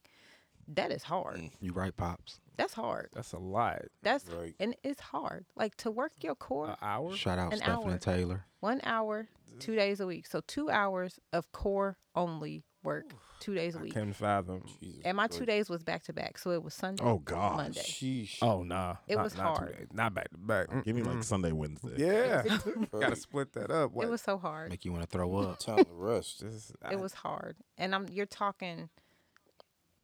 That 0.69 0.93
is 0.93 1.03
hard. 1.05 1.37
Mm, 1.39 1.51
you 1.61 1.73
right, 1.73 1.97
pops. 1.97 2.41
That's 2.57 2.75
hard. 2.75 3.09
That's 3.15 3.33
a 3.33 3.39
lot. 3.39 3.83
That's 4.03 4.27
Right. 4.29 4.55
and 4.61 4.77
it's 4.83 5.01
hard. 5.01 5.47
Like 5.57 5.77
to 5.79 5.91
work 5.91 6.13
your 6.21 6.35
core. 6.35 6.69
An 6.71 6.77
hour. 6.83 7.17
Shout 7.17 7.39
out 7.39 7.53
An 7.53 7.59
Stephanie 7.59 7.93
hour. 7.95 7.99
Taylor. 7.99 8.45
One 8.61 8.81
hour, 8.85 9.29
two 9.59 9.75
days 9.75 9.99
a 10.01 10.07
week. 10.07 10.27
So 10.27 10.43
two 10.47 10.71
hours 10.71 11.19
of 11.33 11.51
core 11.53 11.97
only 12.15 12.65
work, 12.83 13.13
two 13.41 13.55
days 13.55 13.75
a 13.77 13.79
week. 13.79 13.93
couldn't 13.95 14.13
fathom. 14.15 14.63
Jesus 14.81 15.01
And 15.05 15.17
my 15.17 15.27
Christ. 15.27 15.39
two 15.39 15.47
days 15.47 15.69
was 15.71 15.83
back 15.83 16.03
to 16.05 16.13
back. 16.13 16.37
So 16.39 16.51
it 16.51 16.63
was 16.63 16.75
Sunday, 16.75 17.03
Oh, 17.05 17.19
God. 17.19 17.57
Monday. 17.57 17.81
Sheesh. 17.81 18.39
Oh 18.43 18.63
nah. 18.63 18.97
It 19.09 19.17
not, 19.17 19.25
was 19.25 19.37
not 19.37 19.55
two 19.57 19.61
hard. 19.65 19.79
days. 19.79 19.87
Not 19.95 20.13
back 20.15 20.31
to 20.31 20.37
back. 20.39 20.69
Mm, 20.69 20.85
give 20.85 20.97
me 20.97 21.03
like 21.03 21.23
Sunday, 21.23 21.53
Wednesday. 21.53 21.95
Yeah. 21.97 22.43
Gotta 22.93 23.17
split 23.17 23.53
that 23.55 23.71
up. 23.71 23.93
It 24.01 24.09
was 24.11 24.21
so 24.21 24.37
hard. 24.37 24.71
Make 24.71 24.85
you 24.85 24.93
want 24.93 25.05
to 25.05 25.09
throw 25.11 25.35
up. 25.37 25.59
Time 25.59 25.85
to 25.85 25.91
rest. 25.93 26.41
Just- 26.41 26.73
It 26.91 27.01
was 27.01 27.15
hard. 27.15 27.57
And 27.79 27.95
I'm 27.95 28.07
you're 28.11 28.27
talking 28.27 28.91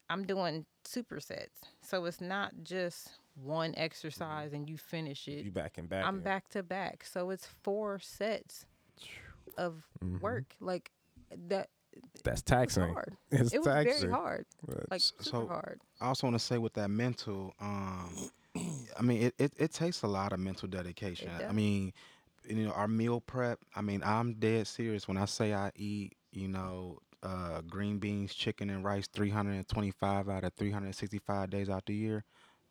I'm 0.08 0.24
doing 0.24 0.66
supersets. 0.84 1.48
So 1.82 2.04
it's 2.04 2.20
not 2.20 2.52
just 2.62 3.10
one 3.42 3.74
exercise 3.76 4.52
and 4.52 4.68
you 4.68 4.76
finish 4.76 5.28
it. 5.28 5.44
you 5.44 5.50
back 5.50 5.78
and 5.78 5.88
back. 5.88 6.04
I'm 6.04 6.16
in. 6.18 6.22
back 6.22 6.48
to 6.50 6.62
back. 6.62 7.04
So 7.04 7.30
it's 7.30 7.46
four 7.62 7.98
sets 7.98 8.66
of 9.58 9.82
Mm-hmm. 10.04 10.18
work. 10.18 10.54
Like 10.60 10.90
that 11.48 11.68
That's 12.24 12.26
it 12.26 12.30
was 12.32 12.42
taxing. 12.42 12.92
hard. 12.92 13.16
It's 13.30 13.52
it 13.52 13.58
was 13.58 13.66
taxing. 13.66 14.00
very 14.10 14.12
hard. 14.12 14.46
But- 14.66 14.90
Like 14.90 15.00
super 15.00 15.22
so- 15.24 15.46
hard. 15.46 15.80
I 16.00 16.06
also 16.08 16.26
want 16.26 16.34
to 16.38 16.44
say 16.44 16.58
with 16.58 16.74
that 16.74 16.90
mental, 16.90 17.54
um, 17.60 18.30
I 18.98 19.02
mean, 19.02 19.22
it, 19.22 19.34
it, 19.38 19.52
it 19.58 19.72
takes 19.72 20.02
a 20.02 20.06
lot 20.06 20.32
of 20.32 20.38
mental 20.40 20.68
dedication. 20.68 21.30
I 21.48 21.52
mean, 21.52 21.92
you 22.48 22.66
know, 22.66 22.72
our 22.72 22.86
meal 22.88 23.20
prep. 23.20 23.58
I 23.74 23.80
mean, 23.82 24.02
I'm 24.04 24.34
dead 24.34 24.66
serious 24.66 25.08
when 25.08 25.16
I 25.16 25.24
say 25.24 25.52
I 25.54 25.72
eat, 25.74 26.12
you 26.32 26.48
know, 26.48 26.98
uh, 27.26 27.60
green 27.62 27.98
beans, 27.98 28.34
chicken, 28.34 28.70
and 28.70 28.84
rice 28.84 29.08
325 29.08 30.28
out 30.28 30.44
of 30.44 30.52
365 30.54 31.50
days 31.50 31.68
out 31.68 31.84
the 31.86 31.94
year. 31.94 32.24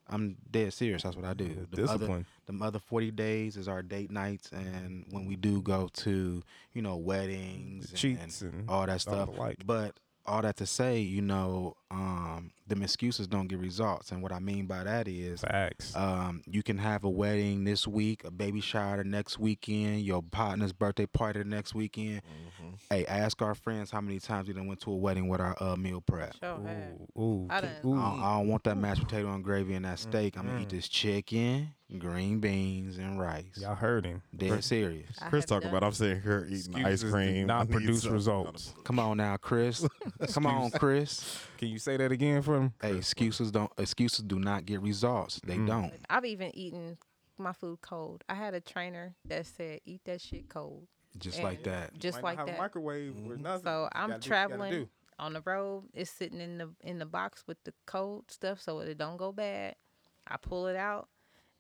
I'm 0.08 0.38
dead 0.50 0.72
serious. 0.72 1.04
That's 1.04 1.16
what 1.16 1.26
I 1.26 1.34
do. 1.34 1.68
The 1.72 1.84
other, 1.84 1.98
discipline. 1.98 2.26
the 2.46 2.64
other 2.64 2.80
40 2.80 3.12
days 3.12 3.58
is 3.58 3.68
our 3.68 3.82
date 3.82 4.12
nights, 4.12 4.52
and 4.52 5.04
when 5.10 5.26
we 5.26 5.36
do 5.36 5.62
go 5.62 5.90
to, 5.94 6.44
you 6.74 6.82
know, 6.82 6.96
weddings, 6.96 7.90
and- 7.90 7.98
cheats 7.98 8.42
and 8.42 8.54
and 8.54 8.70
all 8.70 8.86
that 8.86 9.02
stuff. 9.02 9.30
like. 9.38 9.66
But 9.66 10.00
all 10.28 10.42
that 10.42 10.58
to 10.58 10.66
say, 10.66 11.00
you 11.00 11.22
know, 11.22 11.76
um, 11.92 12.52
them 12.68 12.82
excuses 12.82 13.28
don't 13.28 13.48
get 13.48 13.60
results, 13.60 14.12
and 14.12 14.22
what 14.24 14.32
I 14.32 14.40
mean 14.40 14.66
by 14.66 14.84
that 14.84 15.08
is, 15.08 15.42
Facts. 15.42 15.96
um, 15.96 16.42
you 16.48 16.64
can 16.64 16.78
have 16.80 17.04
a 17.04 17.10
wedding 17.10 17.64
this 17.64 17.88
week, 17.88 18.24
a 18.24 18.32
baby 18.32 18.60
shower 18.60 18.98
the 18.98 19.04
next 19.04 19.38
weekend, 19.38 20.02
your 20.02 20.24
partner's 20.24 20.74
birthday 20.74 21.06
party 21.06 21.40
the 21.40 21.46
next 21.46 21.76
weekend. 21.76 22.22
Hey, 22.90 23.06
ask 23.06 23.42
our 23.42 23.54
friends 23.56 23.92
how 23.92 24.02
many 24.02 24.20
times 24.20 24.48
we 24.48 24.54
done 24.56 24.68
went 24.68 24.82
to 24.82 24.92
a 24.92 24.96
wedding 24.96 25.28
with 25.28 25.40
our 25.40 25.56
uh, 25.62 25.76
meal 25.76 26.02
prep. 26.02 26.36
Sure 26.40 26.60
had. 26.66 26.98
ooh, 27.18 27.22
ooh, 27.22 27.48
I 27.50 27.62
done- 27.62 27.72
ooh. 27.86 27.94
I 27.96 28.10
don't, 28.12 28.24
I 28.24 28.38
don't 28.38 28.48
want 28.48 28.64
that 28.64 28.78
mashed 28.78 29.02
potato 29.04 29.32
and 29.34 29.44
gravy 29.44 29.76
and 29.76 29.86
that 29.86 30.00
steak. 30.00 30.38
I'm 30.38 30.48
gonna 30.48 30.62
eat 30.62 30.70
this 30.70 30.88
chicken, 30.88 31.70
green 31.98 32.40
beans, 32.40 32.98
and 32.98 33.20
rice. 33.20 33.46
Y'all 33.58 33.76
heard 33.76 34.06
him. 34.06 34.22
Dead 34.36 34.64
serious. 34.64 35.18
I 35.22 35.30
Chris 35.30 35.44
have 35.44 35.50
talking 35.50 35.70
about 35.70 35.84
I'm 35.84 35.92
sitting 35.92 36.22
here 36.22 36.48
eating 36.50 36.76
ice 36.76 37.04
Excuses 37.04 37.12
do 37.12 37.12
cream. 37.12 37.44
I 37.44 37.48
Not 37.48 37.70
need 37.70 37.74
produce 37.74 38.06
results. 38.06 38.74
Come 38.84 39.00
on 39.00 39.18
now, 39.18 39.38
Chris. 39.38 39.88
Come 40.34 40.46
on, 40.46 40.72
Chris. 40.72 41.40
Can 41.58 41.70
you 41.70 41.80
say 41.80 41.98
that 41.98 42.12
again 42.12 42.42
for 42.42 42.56
him? 42.58 42.74
Hey, 42.82 42.98
excuses 42.98 43.52
don't 43.52 43.72
excuses 43.78 44.24
do 44.24 44.40
not 44.40 44.66
get 44.66 44.82
results. 44.82 45.40
They 45.46 45.58
mm. 45.58 45.68
don't. 45.68 45.94
I've 46.10 46.26
even 46.26 46.56
eaten 46.56 46.98
my 47.38 47.54
food 47.54 47.82
cold. 47.82 48.24
I 48.30 48.36
had 48.36 48.54
a 48.54 48.62
trainer 48.62 49.16
that 49.26 49.46
said, 49.46 49.82
"Eat 49.86 50.02
that 50.06 50.22
shit 50.22 50.50
cold." 50.50 50.88
Just 51.18 51.42
like 51.42 51.64
And 51.64 51.66
that. 51.66 51.98
Just 51.98 52.22
Might 52.22 52.22
not 52.22 52.28
like 52.30 52.38
have 52.40 52.48
a 52.48 52.52
that. 52.52 52.60
microwave 52.60 53.16
or 53.16 53.36
mm-hmm. 53.36 53.44
nothing. 53.44 53.64
So 53.64 53.82
You 53.84 53.90
I'm 53.94 54.10
gotta 54.10 54.10
do 54.10 54.10
what 54.10 54.10
you 54.10 54.10
gotta 54.10 54.28
traveling 54.28 54.72
do. 54.72 54.90
on 55.20 55.34
the 55.34 55.42
road. 55.42 55.84
It's 55.94 56.12
sitting 56.12 56.42
in 56.42 56.58
the 56.58 56.70
in 56.82 57.00
the 57.00 57.06
box 57.06 57.44
with 57.48 57.64
the 57.64 57.74
cold 57.86 58.32
stuff, 58.32 58.60
so 58.60 58.80
it 58.80 58.98
don't 58.98 59.18
go 59.18 59.32
bad. 59.32 59.76
I 60.28 60.38
pull 60.38 60.68
it 60.68 60.76
out, 60.76 61.08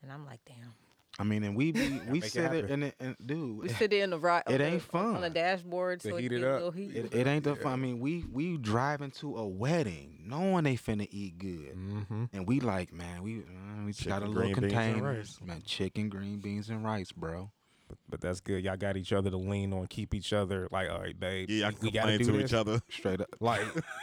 and 0.06 0.14
I'm 0.14 0.26
like, 0.26 0.40
damn. 0.45 0.73
I 1.18 1.23
mean, 1.23 1.44
and 1.45 1.56
we 1.56 1.72
be 1.72 1.80
we 2.10 2.19
make 2.19 2.26
it 2.26 2.32
sit 2.32 2.44
it 2.44 2.52
happen. 2.65 2.72
and, 2.72 2.84
it- 2.84 2.95
and 2.99 3.15
dude, 3.26 3.64
We 3.64 3.69
sit 3.69 3.94
in 3.94 4.10
the 4.10 4.19
right. 4.19 4.44
It 4.48 4.53
on 4.53 4.57
the- 4.60 4.65
ain't 4.65 4.82
fun. 4.82 5.15
on 5.15 5.22
the 5.22 5.30
dashboard, 5.30 6.02
To 6.02 6.10
so 6.10 6.18
heat 6.18 6.32
it 6.34 6.41
it 6.41 6.44
up. 6.44 6.76
heat. 6.76 6.94
it, 6.95 7.14
it 7.15 7.26
ain't 7.27 7.45
the 7.45 7.56
fun. 7.56 7.72
I 7.72 7.76
mean, 7.77 7.99
we 7.99 8.26
we 8.32 8.57
driving 8.57 9.11
to 9.11 9.38
a 9.38 9.48
wedding, 9.48 10.19
knowing 10.26 10.65
they 10.65 10.76
finna 10.76 11.07
eat 11.10 11.38
good, 11.38 11.76
Mm-hmm. 11.77 12.23
and 12.34 12.45
we 12.48 12.60
like, 12.60 12.91
man, 12.94 13.23
we 13.23 13.40
uh, 13.40 13.86
we 13.86 13.94
just 13.94 14.07
got 14.07 14.23
a 14.23 14.26
little 14.26 14.34
green 14.41 14.53
beans, 14.56 14.64
and 14.73 14.95
container, 14.95 15.23
man, 15.45 15.61
chicken, 15.65 16.10
green 16.10 16.40
beans, 16.40 16.69
and 16.69 16.84
rice, 16.84 17.11
bro. 17.14 17.49
But 18.10 18.19
that's 18.19 18.41
good. 18.41 18.64
Y'all 18.64 18.76
got 18.77 18.98
each 18.98 19.14
other 19.14 19.30
to 19.30 19.38
lean 19.38 19.72
on, 19.72 19.86
keep 19.88 20.14
each 20.15 20.34
other 20.34 20.68
like, 20.72 20.90
all 20.90 20.99
right, 20.99 21.18
babe. 21.18 21.49
Yeah, 21.49 21.68
I 21.68 21.69
we 21.69 21.91
can 21.91 22.02
gotta 22.02 22.18
do 22.18 22.26
to 22.26 22.32
this. 22.34 22.52
each 22.52 22.53
other. 22.53 22.82
Straight 22.90 23.22
up. 23.22 23.30
Like, 23.40 23.61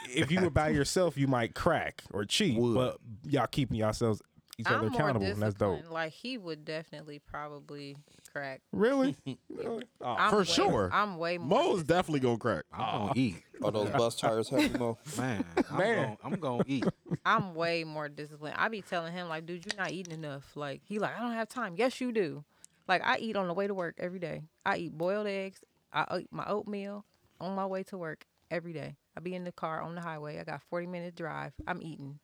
if 0.08 0.30
you 0.30 0.40
were 0.40 0.50
by 0.50 0.68
yourself, 0.70 1.18
you 1.18 1.26
might 1.26 1.54
crack 1.54 2.04
or 2.12 2.24
cheat. 2.24 2.56
Would. 2.56 2.74
But 2.74 2.98
y'all 3.28 3.48
keeping 3.48 3.76
yourselves 3.76 4.22
each 4.58 4.66
I'm 4.68 4.80
more 4.80 4.88
accountable, 4.88 5.26
and 5.26 5.40
that's 5.40 5.54
dope. 5.54 5.76
disciplined. 5.76 5.94
Like 5.94 6.12
he 6.12 6.38
would 6.38 6.64
definitely 6.64 7.18
probably 7.18 7.96
crack. 8.32 8.60
Really? 8.72 9.16
really? 9.48 9.84
Oh, 10.00 10.14
I'm 10.18 10.30
for 10.30 10.38
way- 10.38 10.44
sure. 10.44 10.90
I'm 10.92 11.16
way 11.18 11.38
more. 11.38 11.64
Mo's 11.64 11.78
dis- 11.78 11.88
definitely 11.88 12.20
gonna 12.20 12.38
crack. 12.38 12.64
I'm 12.72 12.80
gonna 12.80 13.10
oh. 13.10 13.12
eat, 13.14 13.42
Are 13.62 13.70
those 13.70 13.90
bus 13.90 14.16
tires 14.16 14.48
heavy, 14.48 14.76
Mo? 14.78 14.98
man. 15.18 15.44
I'm 15.70 15.76
Man. 15.78 15.96
Gonna, 15.96 16.16
I'm 16.24 16.40
gonna 16.40 16.64
eat. 16.66 16.84
I'm 17.24 17.54
way 17.54 17.84
more 17.84 18.08
disciplined. 18.08 18.56
I 18.58 18.68
be 18.68 18.82
telling 18.82 19.12
him 19.12 19.28
like, 19.28 19.46
dude, 19.46 19.64
you're 19.64 19.80
not 19.80 19.92
eating 19.92 20.14
enough. 20.14 20.44
Like 20.54 20.82
he 20.84 20.98
like, 20.98 21.16
I 21.16 21.20
don't 21.20 21.32
have 21.32 21.48
time. 21.48 21.74
Yes, 21.76 22.00
you 22.00 22.12
do. 22.12 22.44
Like 22.88 23.02
I 23.04 23.18
eat 23.18 23.36
on 23.36 23.48
the 23.48 23.54
way 23.54 23.66
to 23.66 23.74
work 23.74 23.96
every 23.98 24.18
day. 24.18 24.42
I 24.66 24.76
eat 24.76 24.92
boiled 24.96 25.26
eggs. 25.26 25.60
I 25.92 26.18
eat 26.20 26.28
my 26.30 26.46
oatmeal 26.46 27.04
on 27.40 27.54
my 27.54 27.66
way 27.66 27.82
to 27.84 27.98
work 27.98 28.26
every 28.50 28.72
day. 28.72 28.96
I 29.16 29.20
be 29.20 29.34
in 29.34 29.44
the 29.44 29.52
car 29.52 29.82
on 29.82 29.94
the 29.94 30.00
highway. 30.00 30.38
I 30.38 30.44
got 30.44 30.62
40 30.70 30.86
minute 30.86 31.14
drive. 31.14 31.52
I'm 31.66 31.82
eating 31.82 32.18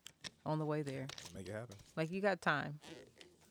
on 0.48 0.58
the 0.58 0.64
way 0.64 0.82
there. 0.82 1.06
Make 1.36 1.48
it 1.48 1.52
happen. 1.52 1.76
Like 1.96 2.10
you 2.10 2.20
got 2.20 2.40
time. 2.40 2.80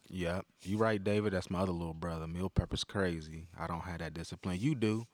Yep, 0.10 0.46
you 0.64 0.78
right, 0.78 1.04
David. 1.04 1.34
That's 1.34 1.50
my 1.50 1.60
other 1.60 1.72
little 1.74 1.94
brother. 1.94 2.28
Meal 2.28 2.50
prep 2.50 2.74
is 2.74 2.84
crazy. 2.84 3.48
I 3.60 3.68
don't 3.68 3.82
have 3.82 4.00
that 4.00 4.14
discipline. 4.14 4.58
You 4.60 4.74
do. 4.74 5.06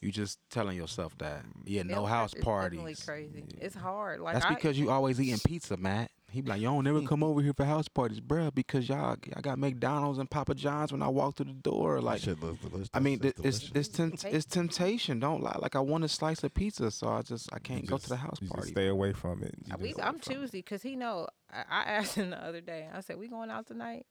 You 0.00 0.10
just 0.10 0.38
telling 0.50 0.76
yourself 0.76 1.16
that. 1.18 1.42
Yeah, 1.66 1.82
no 1.82 1.94
Ill 1.96 2.06
house 2.06 2.32
It's 2.32 2.42
definitely 2.44 2.78
parties. 2.78 3.04
crazy. 3.04 3.44
It's 3.60 3.74
hard. 3.74 4.20
Like 4.20 4.34
That's 4.34 4.46
I, 4.46 4.54
because 4.54 4.78
you 4.78 4.90
always 4.90 5.20
eating 5.20 5.40
pizza, 5.44 5.76
Matt. 5.76 6.10
He 6.30 6.40
be 6.40 6.48
like, 6.50 6.60
y'all 6.60 6.74
don't 6.74 6.84
never 6.84 7.02
come 7.02 7.22
over 7.22 7.40
here 7.42 7.52
for 7.52 7.64
house 7.64 7.88
parties, 7.88 8.20
bruh, 8.20 8.54
because 8.54 8.88
y'all 8.88 9.16
I 9.36 9.40
got 9.40 9.58
McDonald's 9.58 10.18
and 10.18 10.30
Papa 10.30 10.54
John's 10.54 10.92
when 10.92 11.02
I 11.02 11.08
walk 11.08 11.36
through 11.36 11.46
the 11.46 11.52
door. 11.52 12.00
Like, 12.00 12.20
shit 12.22 12.40
looks 12.42 12.60
delicious. 12.60 12.90
I 12.94 13.00
mean, 13.00 13.18
th- 13.18 13.34
it's 13.42 13.70
it's 13.74 13.88
tempt- 13.88 14.24
it's 14.24 14.46
temptation. 14.46 15.18
Don't 15.20 15.42
lie. 15.42 15.56
Like, 15.60 15.76
I 15.76 15.80
want 15.80 16.04
a 16.04 16.08
slice 16.08 16.42
of 16.44 16.54
pizza, 16.54 16.90
so 16.90 17.08
I 17.08 17.22
just 17.22 17.52
I 17.52 17.58
can't 17.58 17.86
go 17.86 17.98
to 17.98 18.08
the 18.08 18.16
house 18.16 18.38
You 18.40 18.46
just 18.46 18.54
party. 18.56 18.70
stay 18.70 18.86
away 18.88 19.12
from 19.12 19.42
it. 19.42 19.54
You 19.66 19.74
Uh, 19.74 19.78
we, 19.78 19.94
I'm 20.02 20.20
choosy 20.20 20.58
because 20.58 20.82
he 20.82 20.96
know. 20.96 21.26
I, 21.70 21.82
asked 21.84 22.14
him 22.14 22.30
the 22.30 22.42
other 22.44 22.60
day. 22.60 22.88
I 22.92 23.00
said, 23.00 23.18
"We 23.18 23.28
going 23.28 23.50
out 23.50 23.66
tonight?" 23.66 24.06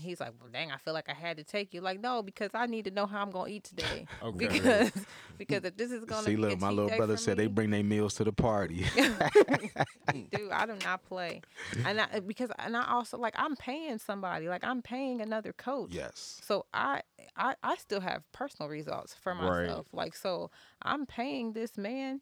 He's 0.00 0.20
like, 0.20 0.32
"Well, 0.40 0.50
dang, 0.52 0.70
I 0.70 0.76
feel 0.78 0.94
like 0.94 1.08
I 1.08 1.14
had 1.14 1.36
to 1.38 1.44
take 1.44 1.72
you." 1.74 1.80
Like, 1.80 2.00
no, 2.00 2.22
because 2.22 2.50
I 2.54 2.66
need 2.66 2.84
to 2.86 2.90
know 2.90 3.06
how 3.06 3.22
I'm 3.22 3.30
gonna 3.30 3.50
eat 3.50 3.64
today. 3.64 4.06
Okay. 4.22 4.46
Because 4.48 4.90
because 5.38 5.64
if 5.64 5.76
this 5.76 5.90
is 5.90 6.04
gonna 6.04 6.22
See, 6.22 6.36
be 6.36 6.42
look, 6.42 6.60
my 6.60 6.70
little 6.70 6.96
brother 6.96 7.16
said 7.16 7.36
they 7.36 7.46
bring 7.48 7.70
their 7.70 7.82
meals 7.82 8.14
to 8.14 8.24
the 8.24 8.32
party. 8.32 8.84
dude, 10.12 10.50
I 10.50 10.66
do 10.66 10.74
not 10.84 11.04
play. 11.04 11.40
And 11.84 12.00
I, 12.00 12.20
because 12.20 12.50
and 12.58 12.76
I 12.76 12.86
also 12.92 13.18
like 13.18 13.34
I'm 13.36 13.56
paying 13.56 13.98
somebody. 13.98 14.48
Like 14.48 14.64
I'm 14.64 14.82
paying 14.82 15.20
another 15.20 15.52
coach. 15.52 15.90
yes. 15.92 16.40
So 16.42 16.66
I, 16.72 17.02
I 17.36 17.54
I 17.62 17.76
still 17.76 18.00
have 18.00 18.22
personal 18.32 18.68
results 18.68 19.14
for 19.14 19.32
Right. 19.34 19.66
myself. 19.66 19.86
Like 19.92 20.14
so 20.14 20.50
I'm 20.82 21.06
paying 21.06 21.52
this 21.52 21.76
man 21.76 22.20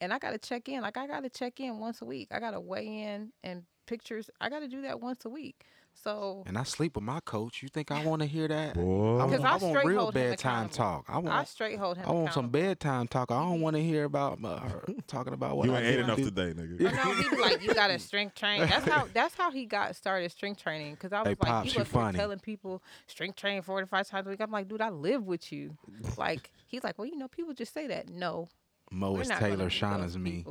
and 0.00 0.12
I 0.12 0.18
gotta 0.18 0.38
check 0.38 0.68
in. 0.68 0.82
Like 0.82 0.96
I 0.96 1.06
gotta 1.06 1.28
check 1.30 1.60
in 1.60 1.78
once 1.78 2.00
a 2.02 2.04
week. 2.04 2.28
I 2.30 2.38
gotta 2.40 2.60
weigh 2.60 2.86
in 3.02 3.32
and 3.42 3.64
pictures. 3.90 4.30
I 4.40 4.48
gotta 4.48 4.68
do 4.68 4.82
that 4.82 5.00
once 5.00 5.24
a 5.24 5.28
week. 5.28 5.64
So 5.92 6.44
And 6.46 6.56
I 6.56 6.62
sleep 6.62 6.94
with 6.94 7.02
my 7.04 7.18
coach. 7.20 7.62
You 7.62 7.68
think 7.68 7.90
I 7.90 8.04
want 8.04 8.22
to 8.22 8.26
hear 8.26 8.46
that? 8.46 8.74
Boy. 8.76 9.18
I 9.18 9.26
because 9.26 9.44
I, 9.44 9.54
I 9.54 9.56
want 9.56 9.84
real 9.84 10.00
hold 10.02 10.16
him 10.16 10.30
bedtime 10.30 10.68
talk. 10.68 11.04
I 11.08 11.18
want 11.18 11.28
I 11.36 11.44
straight 11.44 11.78
hold 11.78 11.96
him. 11.98 12.06
I 12.08 12.12
want 12.12 12.32
some 12.32 12.48
bedtime 12.48 13.08
talk. 13.08 13.32
I 13.32 13.42
don't 13.42 13.60
want 13.60 13.74
to 13.74 13.82
hear 13.82 14.04
about 14.04 14.38
uh, 14.42 14.60
her 14.60 14.84
talking 15.08 15.32
about 15.34 15.56
what 15.56 15.66
you 15.66 15.74
I 15.74 15.78
ain't 15.78 15.86
ate 15.86 15.98
enough 15.98 16.16
do. 16.16 16.24
today, 16.26 16.52
nigga. 16.54 16.88
I 16.88 17.04
know 17.04 17.14
he 17.14 17.28
be 17.28 17.42
like, 17.42 17.62
you 17.62 17.74
got 17.74 17.88
to 17.88 17.98
strength 18.08 18.36
train. 18.36 18.60
That's 18.60 18.86
how 18.86 19.08
that's 19.12 19.34
how 19.34 19.50
he 19.50 19.66
got 19.66 19.96
started 19.96 20.30
strength 20.30 20.62
training. 20.62 20.94
Because 20.94 21.12
I 21.12 21.18
was 21.20 21.26
Hey, 21.26 21.36
like, 21.40 21.40
Pops, 21.40 21.68
he 21.68 21.74
you 21.74 21.80
was 21.80 21.88
funny. 21.88 22.16
telling 22.16 22.38
people 22.38 22.82
strength 23.08 23.36
train 23.36 23.60
forty 23.62 23.86
five 23.88 24.08
times 24.08 24.26
a 24.28 24.30
week. 24.30 24.40
I'm 24.40 24.52
like, 24.52 24.68
dude, 24.68 24.80
I 24.80 24.90
live 24.90 25.26
with 25.26 25.52
you. 25.52 25.76
Like 26.16 26.52
he's 26.68 26.84
like, 26.84 26.98
well, 26.98 27.06
you 27.06 27.16
know, 27.16 27.28
people 27.28 27.52
just 27.52 27.74
say 27.74 27.88
that. 27.88 28.08
No, 28.08 28.48
Mo 28.92 29.16
is 29.16 29.28
Taylor, 29.28 29.66
be 29.66 29.74
Shauna's 29.74 30.14
those 30.14 30.18
me. 30.18 30.44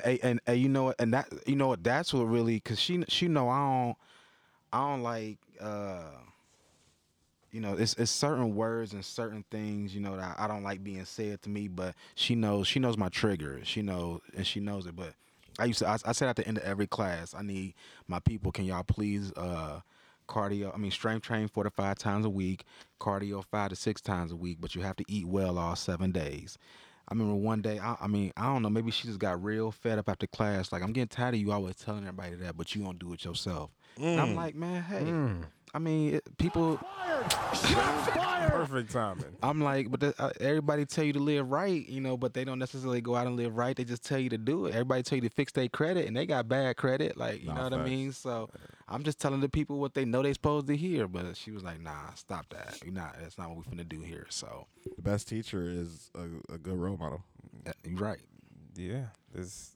And, 0.00 0.20
and 0.22 0.40
and 0.46 0.60
you 0.60 0.68
know 0.68 0.84
what? 0.84 0.96
And 0.98 1.12
that 1.14 1.28
you 1.46 1.56
know 1.56 1.68
what? 1.68 1.84
That's 1.84 2.14
what 2.14 2.24
really 2.24 2.56
because 2.56 2.80
she 2.80 3.04
she 3.08 3.28
know 3.28 3.48
I 3.48 3.58
don't 3.58 3.96
I 4.72 4.90
don't 4.90 5.02
like 5.02 5.38
uh 5.60 6.02
you 7.50 7.60
know 7.60 7.74
it's 7.74 7.94
it's 7.94 8.10
certain 8.10 8.54
words 8.54 8.94
and 8.94 9.04
certain 9.04 9.44
things 9.50 9.94
you 9.94 10.00
know 10.00 10.16
that 10.16 10.36
I 10.38 10.46
don't 10.46 10.62
like 10.62 10.82
being 10.82 11.04
said 11.04 11.42
to 11.42 11.50
me. 11.50 11.68
But 11.68 11.94
she 12.14 12.34
knows 12.34 12.66
she 12.66 12.80
knows 12.80 12.96
my 12.96 13.08
triggers. 13.08 13.66
She 13.68 13.82
knows 13.82 14.20
and 14.36 14.46
she 14.46 14.60
knows 14.60 14.86
it. 14.86 14.96
But 14.96 15.14
I 15.58 15.66
used 15.66 15.80
to 15.80 15.88
I, 15.88 15.98
I 16.04 16.12
said 16.12 16.28
at 16.28 16.36
the 16.36 16.46
end 16.46 16.58
of 16.58 16.64
every 16.64 16.86
class 16.86 17.34
I 17.34 17.42
need 17.42 17.74
my 18.08 18.20
people. 18.20 18.52
Can 18.52 18.64
y'all 18.64 18.84
please 18.84 19.32
uh 19.36 19.80
cardio? 20.28 20.74
I 20.74 20.78
mean 20.78 20.90
strength 20.90 21.26
train 21.26 21.48
four 21.48 21.64
to 21.64 21.70
five 21.70 21.98
times 21.98 22.24
a 22.24 22.30
week, 22.30 22.64
cardio 23.00 23.44
five 23.50 23.70
to 23.70 23.76
six 23.76 24.00
times 24.00 24.32
a 24.32 24.36
week. 24.36 24.58
But 24.60 24.74
you 24.74 24.82
have 24.82 24.96
to 24.96 25.04
eat 25.08 25.26
well 25.26 25.58
all 25.58 25.76
seven 25.76 26.12
days. 26.12 26.58
I 27.12 27.14
remember 27.14 27.34
one 27.34 27.60
day, 27.60 27.78
I, 27.78 27.94
I 28.00 28.06
mean, 28.06 28.32
I 28.38 28.44
don't 28.44 28.62
know, 28.62 28.70
maybe 28.70 28.90
she 28.90 29.06
just 29.06 29.18
got 29.18 29.44
real 29.44 29.70
fed 29.70 29.98
up 29.98 30.08
after 30.08 30.26
class. 30.26 30.72
Like, 30.72 30.82
I'm 30.82 30.94
getting 30.94 31.08
tired 31.08 31.34
of 31.34 31.40
you 31.40 31.52
always 31.52 31.76
telling 31.76 32.04
everybody 32.04 32.36
that, 32.36 32.56
but 32.56 32.74
you 32.74 32.82
don't 32.82 32.98
do 32.98 33.12
it 33.12 33.22
yourself. 33.22 33.70
And 34.00 34.18
I'm 34.18 34.28
mm. 34.28 34.36
like, 34.36 34.54
man, 34.54 34.82
hey, 34.82 35.02
mm. 35.02 35.44
I 35.74 35.78
mean, 35.78 36.14
it, 36.16 36.36
people, 36.38 36.78
perfect 38.48 38.90
timing. 38.92 39.24
I'm 39.42 39.60
like, 39.60 39.90
but 39.90 40.00
the, 40.00 40.14
uh, 40.18 40.30
everybody 40.40 40.84
tell 40.84 41.04
you 41.04 41.12
to 41.14 41.18
live 41.18 41.50
right, 41.50 41.86
you 41.88 42.00
know, 42.00 42.16
but 42.16 42.34
they 42.34 42.44
don't 42.44 42.58
necessarily 42.58 43.00
go 43.00 43.16
out 43.16 43.26
and 43.26 43.36
live 43.36 43.56
right. 43.56 43.74
They 43.76 43.84
just 43.84 44.04
tell 44.04 44.18
you 44.18 44.28
to 44.30 44.38
do 44.38 44.66
it. 44.66 44.70
Everybody 44.72 45.02
tell 45.02 45.16
you 45.16 45.22
to 45.22 45.30
fix 45.30 45.52
their 45.52 45.68
credit, 45.68 46.06
and 46.06 46.16
they 46.16 46.26
got 46.26 46.48
bad 46.48 46.76
credit. 46.76 47.16
Like, 47.16 47.40
you 47.40 47.48
Nah, 47.48 47.54
know 47.54 47.62
what 47.64 47.72
I 47.72 47.76
facts. 47.78 47.90
mean? 47.90 48.12
So 48.12 48.50
I'm 48.88 49.02
just 49.02 49.20
telling 49.20 49.40
the 49.40 49.48
people 49.48 49.78
what 49.78 49.94
they 49.94 50.04
know 50.04 50.22
they 50.22 50.32
supposed 50.32 50.66
to 50.66 50.76
hear. 50.76 51.08
But 51.08 51.36
she 51.36 51.50
was 51.50 51.62
like, 51.62 51.80
nah, 51.80 52.12
stop 52.14 52.46
that. 52.50 52.78
You're 52.84 52.92
not. 52.94 53.16
That's 53.20 53.38
not 53.38 53.48
what 53.48 53.58
we're 53.58 53.72
finna 53.72 53.88
do 53.88 54.00
here. 54.02 54.26
So, 54.30 54.66
The 54.96 55.02
best 55.02 55.28
teacher 55.28 55.62
is 55.68 56.10
a, 56.14 56.54
a 56.54 56.58
good 56.58 56.76
role 56.76 56.96
model. 56.96 57.22
uh, 57.66 57.72
you're 57.84 57.98
right. 57.98 58.18
Yeah, 58.76 59.06
this. 59.34 59.70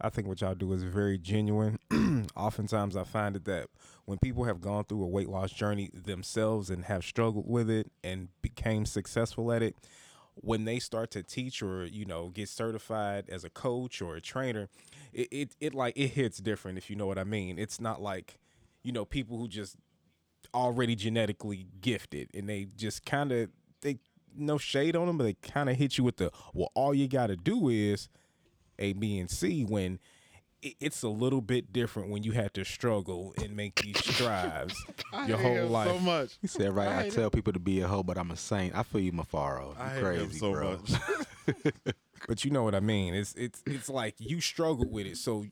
I 0.00 0.08
think 0.08 0.26
what 0.26 0.40
y'all 0.40 0.54
do 0.54 0.72
is 0.72 0.82
very 0.82 1.18
genuine. 1.18 1.78
Oftentimes, 2.36 2.96
I 2.96 3.04
find 3.04 3.36
it 3.36 3.44
that 3.44 3.68
when 4.04 4.18
people 4.18 4.44
have 4.44 4.60
gone 4.60 4.84
through 4.84 5.02
a 5.02 5.06
weight 5.06 5.28
loss 5.28 5.52
journey 5.52 5.90
themselves 5.92 6.70
and 6.70 6.84
have 6.86 7.04
struggled 7.04 7.48
with 7.48 7.68
it 7.70 7.90
and 8.02 8.28
became 8.42 8.86
successful 8.86 9.52
at 9.52 9.62
it, 9.62 9.76
when 10.34 10.64
they 10.64 10.78
start 10.78 11.10
to 11.10 11.22
teach 11.22 11.62
or 11.62 11.84
you 11.84 12.04
know 12.04 12.28
get 12.28 12.48
certified 12.48 13.24
as 13.28 13.44
a 13.44 13.50
coach 13.50 14.00
or 14.00 14.16
a 14.16 14.20
trainer, 14.20 14.68
it 15.12 15.28
it, 15.30 15.56
it 15.60 15.74
like 15.74 15.96
it 15.96 16.08
hits 16.08 16.38
different 16.38 16.78
if 16.78 16.88
you 16.88 16.96
know 16.96 17.06
what 17.06 17.18
I 17.18 17.24
mean. 17.24 17.58
It's 17.58 17.80
not 17.80 18.00
like 18.00 18.38
you 18.82 18.92
know 18.92 19.04
people 19.04 19.38
who 19.38 19.48
just 19.48 19.76
already 20.54 20.96
genetically 20.96 21.66
gifted 21.80 22.28
and 22.34 22.48
they 22.48 22.66
just 22.76 23.04
kind 23.04 23.32
of 23.32 23.50
they 23.82 23.98
no 24.36 24.58
shade 24.58 24.96
on 24.96 25.06
them, 25.06 25.18
but 25.18 25.24
they 25.24 25.34
kind 25.34 25.68
of 25.68 25.76
hit 25.76 25.98
you 25.98 26.04
with 26.04 26.16
the 26.16 26.30
well. 26.54 26.70
All 26.74 26.94
you 26.94 27.08
got 27.08 27.28
to 27.28 27.36
do 27.36 27.68
is 27.68 28.08
A, 28.80 28.92
B, 28.92 29.18
and 29.18 29.30
C. 29.30 29.64
When 29.64 29.98
it's 30.62 31.02
a 31.02 31.08
little 31.08 31.40
bit 31.40 31.72
different 31.72 32.10
when 32.10 32.22
you 32.22 32.32
had 32.32 32.52
to 32.52 32.64
struggle 32.64 33.32
and 33.42 33.56
make 33.56 33.80
these 33.80 33.98
strives 34.04 34.74
your 35.26 35.38
whole 35.38 35.66
life. 35.68 35.88
so 35.88 35.98
much. 36.00 36.38
He 36.42 36.48
said, 36.48 36.74
right, 36.74 36.88
I, 36.88 37.02
hate 37.04 37.14
tell 37.14 37.30
people 37.30 37.54
to 37.54 37.58
be 37.58 37.80
a 37.80 37.88
hoe, 37.88 38.02
but 38.02 38.18
I'm 38.18 38.30
a 38.30 38.36
saint. 38.36 38.76
I 38.76 38.82
feel 38.82 39.00
you, 39.00 39.12
Mafaro. 39.12 39.70
You 39.70 39.76
I 39.78 39.88
hate 39.88 40.02
crazy, 40.02 40.24
him 40.24 40.32
so 40.32 40.52
bro. 40.52 40.78
much. 40.78 41.72
But 42.28 42.44
you 42.44 42.50
know 42.50 42.62
what 42.62 42.74
I 42.74 42.80
mean. 42.80 43.14
It's 43.14 43.34
it's 43.34 43.62
it's 43.66 43.88
like 43.88 44.14
you 44.18 44.40
struggled 44.40 44.92
with 44.92 45.06
it, 45.06 45.16
so 45.16 45.44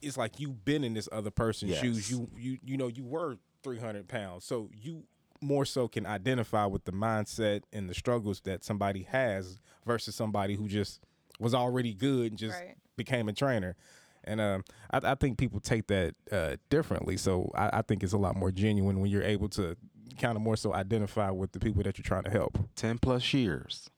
it's 0.00 0.16
like 0.16 0.40
you've 0.40 0.64
been 0.64 0.84
in 0.84 0.94
this 0.94 1.08
other 1.12 1.30
person's 1.30 1.76
shoes. 1.76 2.10
You 2.10 2.28
you 2.36 2.58
you 2.64 2.76
know 2.76 2.88
you 2.88 3.04
were 3.04 3.38
300 3.62 4.08
pounds, 4.08 4.44
so 4.44 4.70
you 4.72 5.04
more 5.40 5.64
so 5.64 5.88
can 5.88 6.06
identify 6.06 6.64
with 6.64 6.84
the 6.84 6.92
mindset 6.92 7.62
and 7.72 7.88
the 7.88 7.94
struggles 7.94 8.40
that 8.40 8.64
somebody 8.64 9.02
has 9.02 9.60
versus 9.84 10.14
somebody 10.14 10.54
who 10.54 10.68
just 10.68 11.00
was 11.40 11.54
already 11.54 11.94
good 11.94 12.32
and 12.32 12.38
just 12.38 12.58
Right. 12.60 12.76
became 12.96 13.28
a 13.28 13.32
trainer. 13.32 13.76
And 14.24 14.40
um, 14.40 14.64
I, 14.90 15.00
I 15.12 15.14
think 15.16 15.36
people 15.38 15.60
take 15.60 15.86
that 15.88 16.14
uh, 16.32 16.56
differently. 16.70 17.16
So 17.16 17.50
I, 17.54 17.78
I 17.78 17.82
think 17.82 18.02
it's 18.02 18.12
a 18.14 18.18
lot 18.18 18.36
more 18.36 18.50
genuine 18.50 19.00
when 19.00 19.10
you're 19.10 19.22
able 19.22 19.48
to 19.50 19.76
kind 20.18 20.36
of 20.36 20.42
more 20.42 20.56
so 20.56 20.72
identify 20.72 21.30
with 21.30 21.52
the 21.52 21.60
people 21.60 21.82
that 21.82 21.98
you're 21.98 22.04
trying 22.04 22.24
to 22.24 22.30
help. 22.30 22.58
10 22.76 22.98
plus 22.98 23.34
years. 23.34 23.90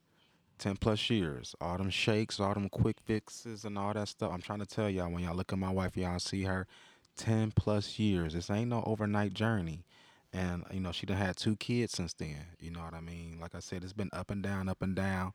10 0.59 0.77
plus 0.79 1.11
years. 1.11 1.55
All 1.61 1.77
them 1.77 1.91
shakes, 1.91 2.41
all 2.41 2.55
them 2.55 2.69
quick 2.71 2.97
fixes, 3.05 3.65
and 3.65 3.79
all 3.79 3.93
that 3.93 4.09
stuff. 4.09 4.33
I'm 4.33 4.41
trying 4.41 4.61
to 4.61 4.67
tell 4.67 4.89
y'all, 4.89 5.11
when 5.11 5.23
y'all 5.23 5.37
look 5.37 5.53
at 5.53 5.59
my 5.59 5.71
wife, 5.71 5.97
y'all 5.97 6.19
see 6.19 6.45
her 6.45 6.67
10 7.19 7.53
plus 7.53 7.99
years. 7.99 8.33
This 8.33 8.51
ain't 8.51 8.71
no 8.71 8.83
overnight 8.87 9.35
journey. 9.35 9.85
And, 10.33 10.65
you 10.73 10.81
know, 10.81 10.93
she 10.93 11.07
done 11.07 11.19
had 11.19 11.37
two 11.37 11.57
kids 11.57 11.93
since 11.93 12.15
then. 12.15 12.47
You 12.59 12.71
know 12.71 12.81
what 12.81 12.95
I 12.95 13.01
mean? 13.01 13.39
Like 13.41 13.55
I 13.55 13.61
said, 13.61 13.85
it's 13.85 13.93
been 13.93 14.11
up 14.13 14.31
and 14.31 14.43
down, 14.43 14.69
up 14.69 14.83
and 14.83 14.95
down. 14.97 15.33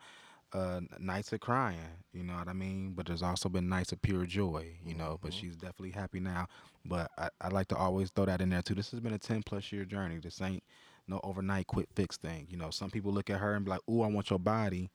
Uh, 0.53 0.81
nights 0.99 1.31
of 1.31 1.39
crying, 1.39 1.77
you 2.13 2.23
know 2.23 2.33
what 2.33 2.49
I 2.49 2.53
mean? 2.53 2.91
But 2.91 3.05
there's 3.05 3.23
also 3.23 3.47
been 3.47 3.69
nights 3.69 3.93
of 3.93 4.01
pure 4.01 4.25
joy, 4.25 4.67
you 4.85 4.95
know. 4.95 5.17
But 5.21 5.33
she's 5.33 5.55
definitely 5.55 5.91
happy 5.91 6.19
now. 6.19 6.47
But 6.85 7.09
I, 7.17 7.29
I 7.39 7.47
like 7.47 7.69
to 7.69 7.77
always 7.77 8.09
throw 8.09 8.25
that 8.25 8.41
in 8.41 8.49
there 8.49 8.61
too. 8.61 8.75
This 8.75 8.91
has 8.91 8.99
been 8.99 9.13
a 9.13 9.17
10 9.19 9.43
plus 9.43 9.71
year 9.71 9.85
journey. 9.85 10.17
This 10.17 10.41
ain't 10.41 10.63
no 11.07 11.21
overnight 11.23 11.67
quick 11.67 11.87
fix 11.95 12.17
thing. 12.17 12.47
You 12.49 12.57
know, 12.57 12.69
some 12.69 12.89
people 12.89 13.13
look 13.13 13.29
at 13.29 13.39
her 13.39 13.55
and 13.55 13.63
be 13.63 13.71
like, 13.71 13.81
"Ooh, 13.89 14.01
I 14.01 14.07
want 14.07 14.29
your 14.29 14.39
body." 14.39 14.91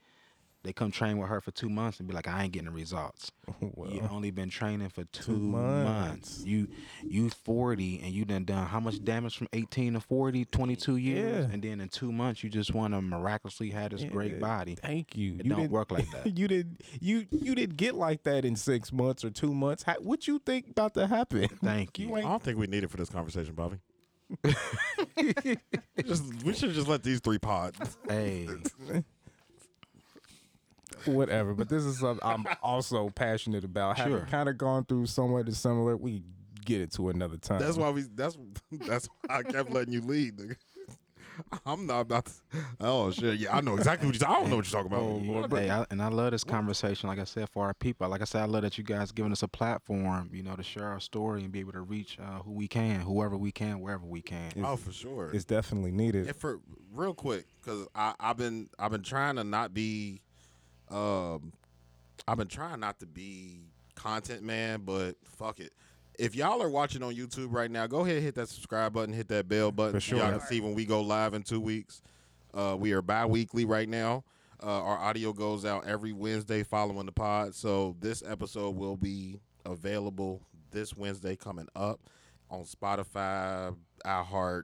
They 0.66 0.72
come 0.72 0.90
train 0.90 1.16
with 1.18 1.28
her 1.28 1.40
for 1.40 1.52
two 1.52 1.68
months 1.70 2.01
and 2.01 2.09
be 2.09 2.14
like, 2.14 2.26
"I 2.28 2.43
ain't 2.44 2.52
getting 2.52 2.66
the 2.66 2.72
results." 2.74 3.30
you 3.62 4.06
only 4.10 4.30
been 4.32 4.51
training 4.51 4.88
for 4.88 5.05
two, 5.05 5.36
months. 5.38 6.09
months. 6.10 6.44
You 6.44 6.68
you 7.02 7.30
40 7.30 8.01
and 8.02 8.12
you 8.12 8.24
done 8.24 8.44
done 8.44 8.66
how 8.66 8.80
much 8.80 9.02
damage 9.05 9.36
from 9.36 9.47
18 9.52 9.94
to 9.94 10.01
40, 10.01 10.44
22 10.47 10.97
years, 10.97 11.47
Yeah. 11.47 11.52
and 11.52 11.62
then 11.62 11.80
in 11.80 11.88
two 11.88 12.10
months 12.12 12.43
you 12.43 12.51
just 12.51 12.74
want 12.74 12.93
to 12.94 13.01
miraculously 13.01 13.70
have 13.70 13.93
this 13.93 14.02
great 14.05 14.40
body. 14.40 14.74
Thank 14.74 15.16
you. 15.16 15.36
It 15.38 15.47
you 15.47 15.51
don't 15.55 15.70
work 15.70 15.93
like 15.93 16.10
that. 16.24 16.36
you 16.36 16.48
did 16.48 16.78
you 17.01 17.26
you 17.30 17.55
didn't 17.55 17.76
get 17.76 17.94
like 17.94 18.24
that 18.24 18.44
in 18.44 18.56
six 18.56 18.93
months 18.93 19.24
or 19.24 19.30
two 19.30 19.55
months. 19.55 19.84
How, 19.84 19.94
what 20.01 20.26
you 20.26 20.40
think 20.44 20.70
about 20.70 20.94
to 20.94 21.06
happen? 21.06 21.48
Thank 21.62 21.98
you. 21.98 22.09
You 22.09 22.14
I 22.16 22.22
don't 22.22 22.43
think 22.43 22.59
we 22.59 22.66
need 22.66 22.82
it 22.84 22.90
for 22.90 22.97
this 22.97 23.09
conversation, 23.09 23.55
Bobby. 23.55 23.76
just, 26.05 26.24
we 26.44 26.52
should 26.52 26.72
just 26.72 26.88
let 26.88 27.02
these 27.05 27.20
three 27.20 27.38
pods. 27.38 27.97
Hey, 28.09 28.48
whatever. 31.06 31.54
But 31.54 31.68
this 31.68 31.84
is 31.84 31.98
something 31.98 32.26
I'm 32.26 32.46
also 32.62 33.08
passionate 33.10 33.64
about. 33.64 33.98
Having 33.98 34.18
Sure. 34.18 34.26
kind 34.26 34.48
of 34.48 34.58
gone 34.58 34.84
through 34.84 35.06
somewhat 35.06 35.52
similar. 35.54 35.96
We 35.96 36.22
get 36.64 36.80
it 36.80 36.92
to 36.94 37.08
another 37.10 37.36
time. 37.36 37.60
That's 37.60 37.76
why 37.76 37.90
we. 37.90 38.02
That's 38.02 38.36
that's 38.72 39.08
why 39.26 39.38
I 39.38 39.42
kept 39.42 39.70
letting 39.70 39.92
you 39.92 40.00
lead. 40.00 40.36
Nigga. 40.38 40.56
I'm 41.66 41.86
not 41.86 42.00
about. 42.00 42.24
To, 42.26 42.32
oh 42.80 43.10
shit! 43.10 43.38
Yeah, 43.38 43.54
I 43.54 43.60
know 43.60 43.74
exactly 43.76 44.06
what 44.08 44.18
you. 44.18 44.26
I 44.26 44.32
don't 44.40 44.48
know 44.48 44.56
what 44.56 44.72
you're 44.72 44.82
talking 44.82 44.90
about. 44.96 45.04
Oh, 45.04 45.16
Lord. 45.16 45.52
hey, 45.52 45.68
I, 45.70 45.84
and 45.90 46.02
I 46.02 46.08
love 46.08 46.30
this 46.30 46.44
conversation. 46.44 47.10
Like 47.10 47.18
I 47.18 47.24
said, 47.24 47.50
for 47.50 47.66
our 47.66 47.74
people, 47.74 48.08
like 48.08 48.22
I 48.22 48.24
said, 48.24 48.40
I 48.40 48.46
love 48.46 48.62
that 48.62 48.78
you 48.78 48.84
guys 48.84 49.12
giving 49.12 49.32
us 49.32 49.42
a 49.42 49.48
platform, 49.48 50.30
you 50.32 50.42
know, 50.42 50.56
to 50.56 50.62
share 50.62 50.86
our 50.88 50.98
story 51.00 51.42
and 51.42 51.52
be 51.52 51.60
able 51.60 51.72
to 51.72 51.82
reach 51.82 52.18
uh, 52.18 52.38
who 52.42 52.52
we 52.52 52.68
can, 52.68 53.00
whoever 53.00 53.36
we 53.36 53.52
can, 53.52 53.80
wherever 53.80 54.06
we 54.06 54.22
can. 54.22 54.50
oh, 54.64 54.76
for 54.76 54.92
sure. 54.92 55.30
It's 55.34 55.44
definitely 55.44 55.90
needed. 55.92 56.26
And 56.26 56.36
for 56.36 56.60
real 56.90 57.12
quick, 57.12 57.44
because 57.62 57.86
I've 57.94 58.38
been 58.38 58.70
I've 58.78 58.92
been 58.92 59.02
trying 59.02 59.36
to 59.36 59.44
not 59.44 59.74
be 59.74 60.22
Um, 60.90 61.52
I've 62.28 62.36
been 62.36 62.48
trying 62.48 62.80
not 62.80 62.98
to 63.00 63.06
be 63.06 63.60
content 63.94 64.42
man, 64.42 64.82
but 64.84 65.14
fuck 65.24 65.60
it. 65.60 65.72
If 66.18 66.34
y'all 66.34 66.62
are 66.62 66.70
watching 66.70 67.02
on 67.02 67.14
YouTube 67.14 67.48
right 67.50 67.70
now, 67.70 67.86
go 67.86 68.00
ahead 68.00 68.22
hit 68.22 68.34
that 68.36 68.48
subscribe 68.48 68.92
button, 68.94 69.14
hit 69.14 69.28
that 69.28 69.48
bell 69.48 69.70
button. 69.70 69.92
For 69.92 70.00
sure. 70.00 70.18
Y'all 70.18 70.30
can 70.30 70.40
see 70.40 70.60
when 70.60 70.74
we 70.74 70.84
go 70.84 71.02
live 71.02 71.34
in 71.34 71.42
two 71.42 71.60
weeks. 71.60 72.00
Uh, 72.54 72.76
we 72.78 72.92
are 72.92 73.02
bi-weekly 73.02 73.64
right 73.64 73.88
now. 73.88 74.24
Uh, 74.62 74.82
our 74.82 74.98
audio 74.98 75.32
goes 75.34 75.66
out 75.66 75.86
every 75.86 76.12
Wednesday 76.12 76.62
following 76.62 77.04
the 77.04 77.12
pod. 77.12 77.54
So 77.54 77.96
this 78.00 78.22
episode 78.26 78.76
will 78.76 78.96
be 78.96 79.40
available 79.66 80.40
this 80.70 80.96
Wednesday 80.96 81.36
coming 81.36 81.68
up 81.76 82.00
on 82.50 82.64
Spotify, 82.64 83.76
iHeart, 84.06 84.62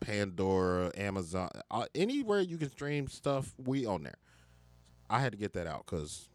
Pandora, 0.00 0.92
Amazon, 0.96 1.48
uh, 1.70 1.86
anywhere 1.94 2.40
you 2.40 2.58
can 2.58 2.70
stream 2.70 3.08
stuff. 3.08 3.54
We 3.58 3.86
on 3.86 4.02
there. 4.04 4.18
I 5.10 5.20
had 5.20 5.32
to 5.32 5.38
get 5.38 5.52
that 5.54 5.66
out 5.66 5.84
because 5.86 6.28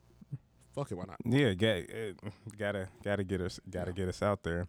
fuck 0.74 0.92
it, 0.92 0.96
why 0.96 1.06
not? 1.08 1.18
Yeah, 1.26 1.54
got, 1.54 1.78
uh, 1.90 2.30
gotta 2.58 2.88
gotta 3.04 3.24
get 3.24 3.42
us 3.42 3.60
gotta 3.70 3.92
get 3.94 4.08
us 4.08 4.22
out 4.22 4.44
there. 4.44 4.68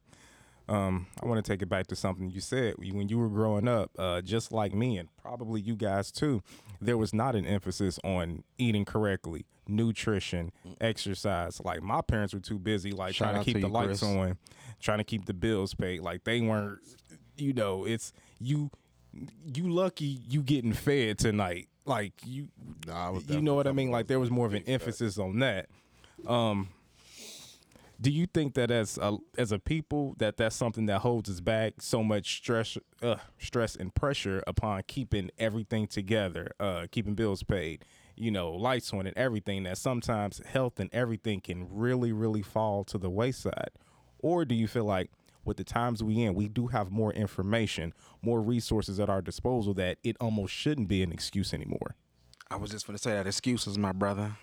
Um, 0.68 1.06
I 1.20 1.26
want 1.26 1.44
to 1.44 1.52
take 1.52 1.62
it 1.62 1.68
back 1.68 1.88
to 1.88 1.96
something 1.96 2.30
you 2.30 2.40
said 2.40 2.74
when 2.78 3.08
you 3.08 3.18
were 3.18 3.28
growing 3.28 3.66
up, 3.66 3.90
uh, 3.98 4.20
just 4.20 4.52
like 4.52 4.72
me, 4.72 4.98
and 4.98 5.08
probably 5.16 5.60
you 5.60 5.74
guys 5.74 6.12
too. 6.12 6.42
There 6.80 6.96
was 6.96 7.12
not 7.12 7.34
an 7.34 7.44
emphasis 7.44 7.98
on 8.04 8.44
eating 8.56 8.84
correctly, 8.84 9.46
nutrition, 9.66 10.52
exercise. 10.80 11.60
Like 11.64 11.82
my 11.82 12.02
parents 12.02 12.32
were 12.34 12.40
too 12.40 12.58
busy, 12.58 12.92
like 12.92 13.16
Shout 13.16 13.32
trying 13.32 13.40
to 13.40 13.44
keep 13.44 13.56
to 13.56 13.60
the 13.62 13.66
you, 13.66 13.72
lights 13.72 14.00
Chris. 14.00 14.02
on, 14.04 14.38
trying 14.80 14.98
to 14.98 15.04
keep 15.04 15.24
the 15.24 15.34
bills 15.34 15.74
paid. 15.74 16.02
Like 16.02 16.22
they 16.22 16.40
weren't, 16.40 16.78
you 17.36 17.52
know, 17.52 17.84
it's 17.84 18.12
you. 18.38 18.70
You 19.44 19.68
lucky 19.68 20.20
you 20.28 20.40
getting 20.40 20.72
fed 20.72 21.18
tonight. 21.18 21.66
Like 21.90 22.12
you, 22.24 22.48
Nah, 22.86 23.18
you 23.26 23.40
know 23.40 23.54
what 23.54 23.66
I 23.66 23.72
mean? 23.72 23.90
Like 23.90 24.06
there 24.06 24.20
was 24.20 24.30
more 24.30 24.46
of 24.46 24.54
an 24.54 24.62
emphasis 24.68 25.18
on 25.18 25.40
that. 25.40 25.66
Um, 26.24 26.68
do 28.00 28.10
you 28.10 28.26
think 28.26 28.54
that 28.54 28.70
as 28.70 28.96
a 28.96 29.18
as 29.36 29.50
a 29.50 29.58
people 29.58 30.14
that 30.18 30.36
that's 30.36 30.54
something 30.54 30.86
that 30.86 31.00
holds 31.00 31.28
us 31.28 31.40
back 31.40 31.74
so 31.82 32.04
much 32.04 32.36
stress, 32.36 32.78
uh, 33.02 33.16
stress 33.38 33.74
and 33.74 33.92
pressure 33.94 34.42
upon 34.46 34.84
keeping 34.86 35.30
everything 35.36 35.88
together, 35.88 36.52
uh, 36.60 36.86
keeping 36.92 37.14
bills 37.14 37.42
paid, 37.42 37.84
you 38.16 38.30
know, 38.30 38.52
lights 38.52 38.92
on 38.94 39.06
and 39.06 39.16
everything 39.18 39.64
that 39.64 39.76
sometimes 39.76 40.40
health 40.46 40.78
and 40.78 40.88
everything 40.92 41.40
can 41.40 41.66
really 41.70 42.12
really 42.12 42.42
fall 42.42 42.84
to 42.84 42.98
the 42.98 43.10
wayside, 43.10 43.70
or 44.20 44.44
do 44.44 44.54
you 44.54 44.68
feel 44.68 44.84
like 44.84 45.10
with 45.44 45.56
the 45.56 45.64
times 45.64 46.02
we 46.02 46.22
in, 46.22 46.34
we 46.34 46.48
do 46.48 46.68
have 46.68 46.90
more 46.90 47.12
information, 47.12 47.92
more 48.22 48.40
resources 48.40 49.00
at 49.00 49.08
our 49.08 49.22
disposal 49.22 49.74
that 49.74 49.98
it 50.04 50.16
almost 50.20 50.52
shouldn't 50.52 50.88
be 50.88 51.02
an 51.02 51.12
excuse 51.12 51.52
anymore. 51.54 51.94
I 52.50 52.56
was 52.56 52.70
just 52.70 52.86
gonna 52.86 52.98
say 52.98 53.12
that 53.12 53.26
excuses, 53.26 53.78
my 53.78 53.92
brother. 53.92 54.36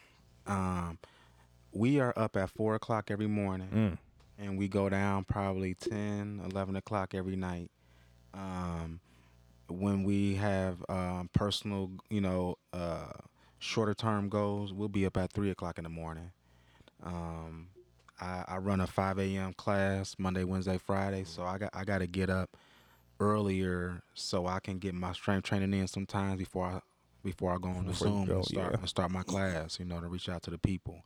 Um, 0.46 0.98
we 1.72 2.00
are 2.00 2.14
up 2.16 2.36
at 2.38 2.50
four 2.50 2.76
o'clock 2.76 3.12
every 3.12 3.28
morning, 3.28 3.98
and 4.40 4.58
we 4.58 4.68
go 4.68 4.90
down 4.90 5.26
probably 5.26 5.74
10, 5.74 6.42
11 6.52 6.76
o'clock 6.78 7.14
every 7.14 7.36
night. 7.36 7.70
Um, 8.34 9.00
when 9.70 10.04
we 10.04 10.36
have 10.36 10.78
um, 10.90 11.30
personal, 11.34 11.92
you 12.10 12.22
know, 12.22 12.56
uh, 12.72 13.12
shorter 13.60 13.94
term 13.94 14.30
goals, 14.30 14.72
we'll 14.72 14.88
be 14.88 15.06
up 15.06 15.18
at 15.18 15.34
three 15.34 15.50
o'clock 15.52 15.78
in 15.78 15.84
the 15.84 15.90
morning. 15.90 16.32
Um, 17.04 17.68
I, 18.20 18.44
I 18.48 18.58
run 18.58 18.82
a 18.82 18.88
5 18.88 19.20
a.m. 19.20 19.54
class 19.54 20.16
Monday, 20.18 20.44
Wednesday, 20.44 20.78
Friday, 20.78 21.24
so 21.24 21.44
I 21.44 21.58
got 21.58 21.70
I 21.74 21.84
got 21.84 22.00
to 22.00 22.08
get 22.08 22.30
up 22.30 22.58
earlier 23.20 24.02
so 24.14 24.48
I 24.48 24.60
can 24.60 24.80
get 24.80 24.94
my 24.94 25.12
strength 25.14 25.46
training 25.46 25.74
in 25.74 25.88
sometimes 25.88 26.38
before 26.38 26.66
I 26.66 26.80
before 27.24 27.54
I 27.54 27.58
go 27.58 27.70
on 27.70 27.86
the 27.86 27.94
Zoom 27.94 28.26
go, 28.26 28.36
and 28.36 28.46
start 28.46 28.72
yeah. 28.72 28.80
and 28.80 28.90
start 28.90 29.12
my 29.12 29.24
class. 29.24 29.80
You 29.80 29.86
know, 29.86 30.00
to 30.00 30.08
reach 30.08 30.30
out 30.30 30.44
to 30.44 30.52
the 30.52 30.58
people. 30.58 31.04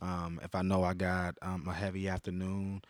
Um, 0.00 0.40
if 0.42 0.54
I 0.54 0.62
know 0.62 0.82
I 0.82 0.94
got 0.94 1.36
um, 1.42 1.66
a 1.68 1.72
heavy 1.72 2.08
afternoon, 2.08 2.82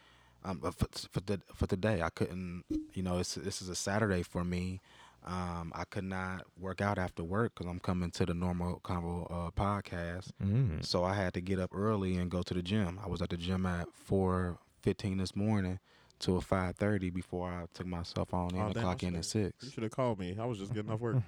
um, 0.45 0.61
for 0.61 0.87
for 1.11 1.21
the 1.21 1.41
for 1.55 1.67
today 1.67 2.03
I 2.03 2.11
couldn't. 2.11 2.65
You 2.95 3.03
know, 3.03 3.19
it's, 3.19 3.35
this 3.35 3.63
is 3.63 3.69
a 3.69 3.75
Saturday 3.75 4.23
for 4.23 4.45
me. 4.45 4.81
Um, 5.25 5.73
I 5.75 5.85
could 5.85 6.05
not 6.05 6.45
work 6.59 6.81
out 6.81 6.99
after 6.99 7.23
work 7.23 7.53
because 7.55 7.71
I'm 7.71 7.79
coming 7.79 8.11
to 8.13 8.27
the 8.27 8.35
normal 8.35 8.81
convo 8.85 9.27
uh, 9.31 9.51
podcast. 9.53 10.33
So 10.85 11.05
I 11.05 11.15
had 11.15 11.33
to 11.35 11.41
get 11.41 11.59
up 11.61 11.71
early 11.75 12.17
and 12.17 12.31
go 12.31 12.43
to 12.43 12.55
the 12.55 12.63
gym. 12.63 12.99
I 13.05 13.09
was 13.09 13.23
at 13.23 13.31
the 13.31 13.37
gym 13.37 13.65
at 13.67 13.87
four 13.95 14.59
fifteen 14.83 15.19
this 15.19 15.37
morning 15.37 15.79
till 16.19 16.41
five 16.41 16.75
thirty 16.77 17.11
before 17.11 17.49
I 17.51 17.67
took 17.73 17.87
myself 17.87 18.35
on 18.35 18.55
in 18.55 18.61
Oh, 18.63 18.69
the 18.73 18.81
clock 18.81 19.03
in 19.05 19.15
at 19.17 19.25
should've- 19.25 19.53
You 19.63 19.71
should 19.71 19.83
have 19.85 19.93
called 19.93 20.19
me. 20.19 20.37
I 20.41 20.45
was 20.45 20.59
just 20.59 20.75
getting 20.75 20.91
off 20.91 21.01
work. 21.01 21.17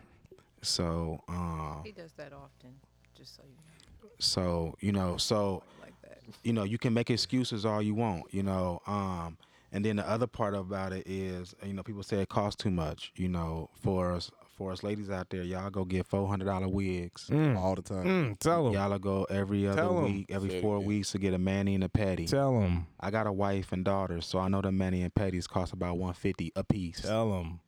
So 0.62 1.21
um, 1.29 1.83
He 1.85 1.93
does 1.93 2.12
that 2.15 2.33
often, 2.33 2.77
just 3.15 3.37
so 3.37 3.43
you 3.45 3.51
know. 3.55 4.09
so 4.19 4.75
you 4.81 4.93
know 4.93 5.16
so 5.19 5.62
Like 5.83 5.93
that. 6.03 6.19
you 6.43 6.53
know, 6.55 6.65
you 6.65 6.79
can 6.79 6.95
make 6.95 7.11
excuses 7.11 7.66
all 7.66 7.83
you 7.83 7.95
want, 7.95 8.33
you 8.33 8.43
know. 8.43 8.81
Um, 8.87 9.37
and 9.75 9.85
then 9.85 9.97
the 9.97 10.09
other 10.09 10.27
part 10.27 10.55
about 10.55 10.93
it 10.95 11.07
is, 11.07 11.55
you 11.63 11.75
know, 11.75 11.83
people 11.83 12.03
say 12.03 12.23
it 12.23 12.31
costs 12.31 12.63
too 12.63 12.71
much. 12.71 13.13
You 13.17 13.29
know, 13.29 13.69
for 13.83 14.13
us, 14.13 14.31
for 14.57 14.73
us 14.73 14.83
ladies 14.83 15.11
out 15.11 15.29
there, 15.31 15.43
y'all 15.43 15.69
go 15.69 15.85
get 15.85 16.07
four 16.07 16.27
hundred 16.29 16.47
dollar 16.47 16.69
wigs. 16.69 17.29
all 17.31 17.75
the 17.75 17.83
time. 17.83 18.05
Mm, 18.07 18.39
tell 18.39 18.65
them 18.65 18.73
Y'all 18.75 18.99
go 18.99 19.25
every 19.25 19.67
other 19.69 19.83
Tell 19.83 19.99
'em. 19.99 20.05
week, 20.05 20.27
every 20.31 20.49
Say 20.49 20.61
four 20.63 20.77
again. 20.77 20.89
weeks 20.89 21.13
to 21.13 21.19
get 21.19 21.35
a 21.35 21.39
mani 21.39 21.75
and 21.75 21.85
a 21.85 21.89
petty. 21.91 22.27
Tell 22.27 22.59
them 22.59 22.87
I 23.01 23.11
got 23.11 23.27
a 23.27 23.33
wife 23.33 23.73
and 23.73 23.85
daughters, 23.85 24.25
so 24.27 24.39
I 24.39 24.49
know 24.49 24.63
the 24.63 24.73
mani 24.73 25.03
and 25.03 25.13
petties 25.13 25.47
cost 25.49 25.73
about 25.75 25.99
one 25.99 26.15
fifty 26.15 26.53
a 26.57 26.65
piece. 26.65 27.03
Tell 27.03 27.31
them. 27.33 27.61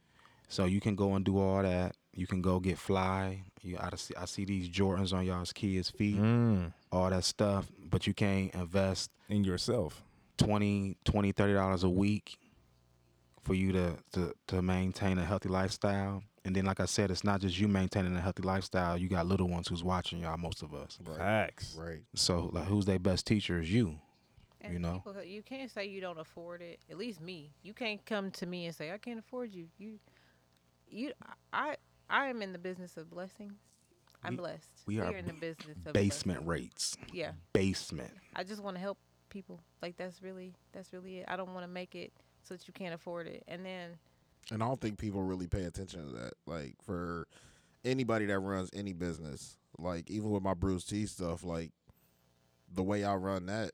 So 0.48 0.64
you 0.64 0.80
can 0.80 0.94
go 0.94 1.14
and 1.14 1.24
do 1.24 1.38
all 1.38 1.60
that. 1.62 1.96
You 2.14 2.26
can 2.28 2.40
go 2.40 2.60
get 2.60 2.78
fly. 2.78 3.42
You, 3.62 3.76
I 3.80 3.90
see, 3.96 4.14
I 4.16 4.24
see 4.26 4.44
these 4.44 4.68
Jordans 4.70 5.12
on 5.12 5.26
y'all's 5.26 5.52
kids' 5.52 5.90
feet, 5.90 6.16
Mm. 6.20 6.72
all 6.92 7.10
that 7.10 7.24
stuff, 7.24 7.70
but 7.90 8.06
you 8.06 8.14
can't 8.14 8.54
invest 8.54 9.10
In 9.28 9.42
yourself. 9.42 10.02
20 10.38 10.96
20 11.04 11.32
30 11.32 11.52
dollars 11.54 11.82
a 11.84 11.88
week 11.90 12.36
for 13.42 13.54
you 13.54 13.72
to, 13.72 13.96
to 14.12 14.34
to 14.48 14.62
maintain 14.62 15.18
a 15.18 15.24
healthy 15.24 15.48
lifestyle 15.48 16.22
and 16.44 16.54
then 16.54 16.64
like 16.64 16.80
i 16.80 16.84
said 16.84 17.10
it's 17.10 17.22
not 17.24 17.40
just 17.40 17.58
you 17.58 17.68
maintaining 17.68 18.14
a 18.16 18.20
healthy 18.20 18.42
lifestyle 18.42 18.96
you 18.98 19.08
got 19.08 19.26
little 19.26 19.48
ones 19.48 19.68
who's 19.68 19.84
watching 19.84 20.18
y'all 20.20 20.36
most 20.36 20.62
of 20.62 20.74
us 20.74 20.98
Facts. 21.16 21.76
Right. 21.78 22.00
so 22.14 22.50
like 22.52 22.64
who's 22.64 22.84
their 22.86 22.98
best 22.98 23.26
teacher 23.26 23.60
is 23.60 23.72
you 23.72 23.98
And 24.60 24.72
You 24.72 24.78
know? 24.80 25.02
people, 25.04 25.22
you 25.22 25.42
can't 25.42 25.70
say 25.70 25.86
you 25.86 26.00
don't 26.00 26.18
afford 26.18 26.60
it. 26.60 26.80
At 26.90 26.96
least 26.98 27.20
me. 27.20 27.52
You 27.62 27.72
can't 27.72 28.04
come 28.04 28.30
to 28.32 28.46
me 28.46 28.66
and 28.66 28.74
say 28.74 28.90
I 28.90 28.98
can't 28.98 29.18
afford 29.20 29.52
you. 29.52 29.66
You, 29.78 30.00
you. 30.88 31.12
I, 31.52 31.76
I 32.10 32.26
am 32.30 32.42
in 32.42 32.52
the 32.52 32.58
business 32.58 32.96
of 32.96 33.08
blessings. 33.08 33.52
I'm 34.24 34.32
We- 34.32 34.36
blessed. 34.38 34.70
we 34.86 34.98
are 34.98 35.06
are 35.06 35.16
in 35.16 35.26
the 35.26 35.34
business 35.34 35.76
of 35.86 35.92
basement 35.92 36.44
blessings. 36.44 36.62
rates 36.62 36.96
Yeah, 37.12 37.32
basement 37.52 38.10
I 38.34 38.42
just 38.42 38.60
want 38.62 38.74
to 38.76 38.80
help 38.80 38.98
people. 39.36 39.60
Like 39.82 39.96
that's 39.98 40.22
really, 40.22 40.54
that's 40.72 40.92
really 40.94 41.18
it. 41.18 41.26
I 41.28 41.36
don't 41.36 41.52
want 41.52 41.64
to 41.64 41.70
make 41.70 41.94
it 41.94 42.12
so 42.42 42.54
that 42.54 42.66
you 42.66 42.72
can't 42.72 42.94
afford 42.94 43.26
it. 43.26 43.42
And 43.48 43.64
then 43.66 43.90
And 44.50 44.62
I 44.62 44.66
don't 44.66 44.80
think 44.80 44.98
people 44.98 45.22
really 45.22 45.46
pay 45.46 45.64
attention 45.64 46.06
to 46.06 46.12
that. 46.20 46.32
Like 46.46 46.74
for 46.82 47.28
anybody 47.84 48.26
that 48.26 48.38
runs 48.38 48.70
any 48.72 48.94
business, 48.94 49.58
like 49.78 50.10
even 50.10 50.30
with 50.30 50.42
my 50.42 50.54
Bruce 50.54 50.84
T 50.84 51.04
stuff, 51.06 51.44
like 51.44 51.70
the 52.72 52.82
way 52.82 53.04
I 53.04 53.14
run 53.16 53.46
that, 53.46 53.72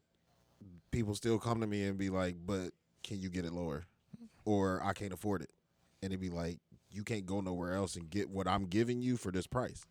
people 0.91 1.15
still 1.15 1.39
come 1.39 1.61
to 1.61 1.67
me 1.67 1.85
and 1.85 1.97
be 1.97 2.11
like, 2.11 2.37
"But 2.45 2.73
can 3.05 3.21
you 3.21 3.29
get 3.31 3.45
it 3.45 3.53
lower?" 3.53 3.85
Or 4.45 4.83
I 4.85 4.93
can't 4.95 5.13
afford 5.13 5.43
it, 5.43 5.51
and 6.03 6.13
it'd 6.13 6.21
be 6.21 6.31
like, 6.31 6.59
"You 6.91 7.05
can't 7.05 7.25
go 7.27 7.41
nowhere 7.41 7.75
else 7.75 7.95
and 7.97 8.11
get 8.11 8.29
what 8.31 8.49
I'm 8.49 8.67
giving 8.67 9.01
you 9.01 9.17
for 9.17 9.31
this 9.31 9.47
price." 9.47 9.85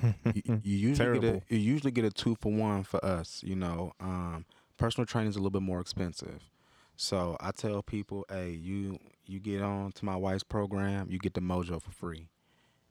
you, 0.34 0.60
you 0.62 0.76
usually 0.76 1.18
get 1.18 1.24
a, 1.24 1.42
you 1.54 1.58
usually 1.58 1.90
get 1.90 2.04
a 2.04 2.10
two 2.10 2.36
for 2.40 2.52
one 2.52 2.84
for 2.84 3.04
us 3.04 3.42
you 3.44 3.56
know 3.56 3.92
um, 4.00 4.44
personal 4.82 5.06
training 5.06 5.28
is 5.30 5.36
a 5.36 5.38
little 5.38 5.50
bit 5.50 5.62
more 5.62 5.80
expensive 5.80 6.50
so 6.96 7.36
i 7.40 7.50
tell 7.50 7.82
people 7.82 8.24
hey 8.28 8.50
you 8.50 8.98
you 9.26 9.38
get 9.40 9.62
on 9.62 9.92
to 9.92 10.04
my 10.04 10.16
wife's 10.16 10.42
program 10.42 11.06
you 11.10 11.18
get 11.18 11.34
the 11.34 11.40
mojo 11.40 11.80
for 11.80 11.90
free 11.92 12.28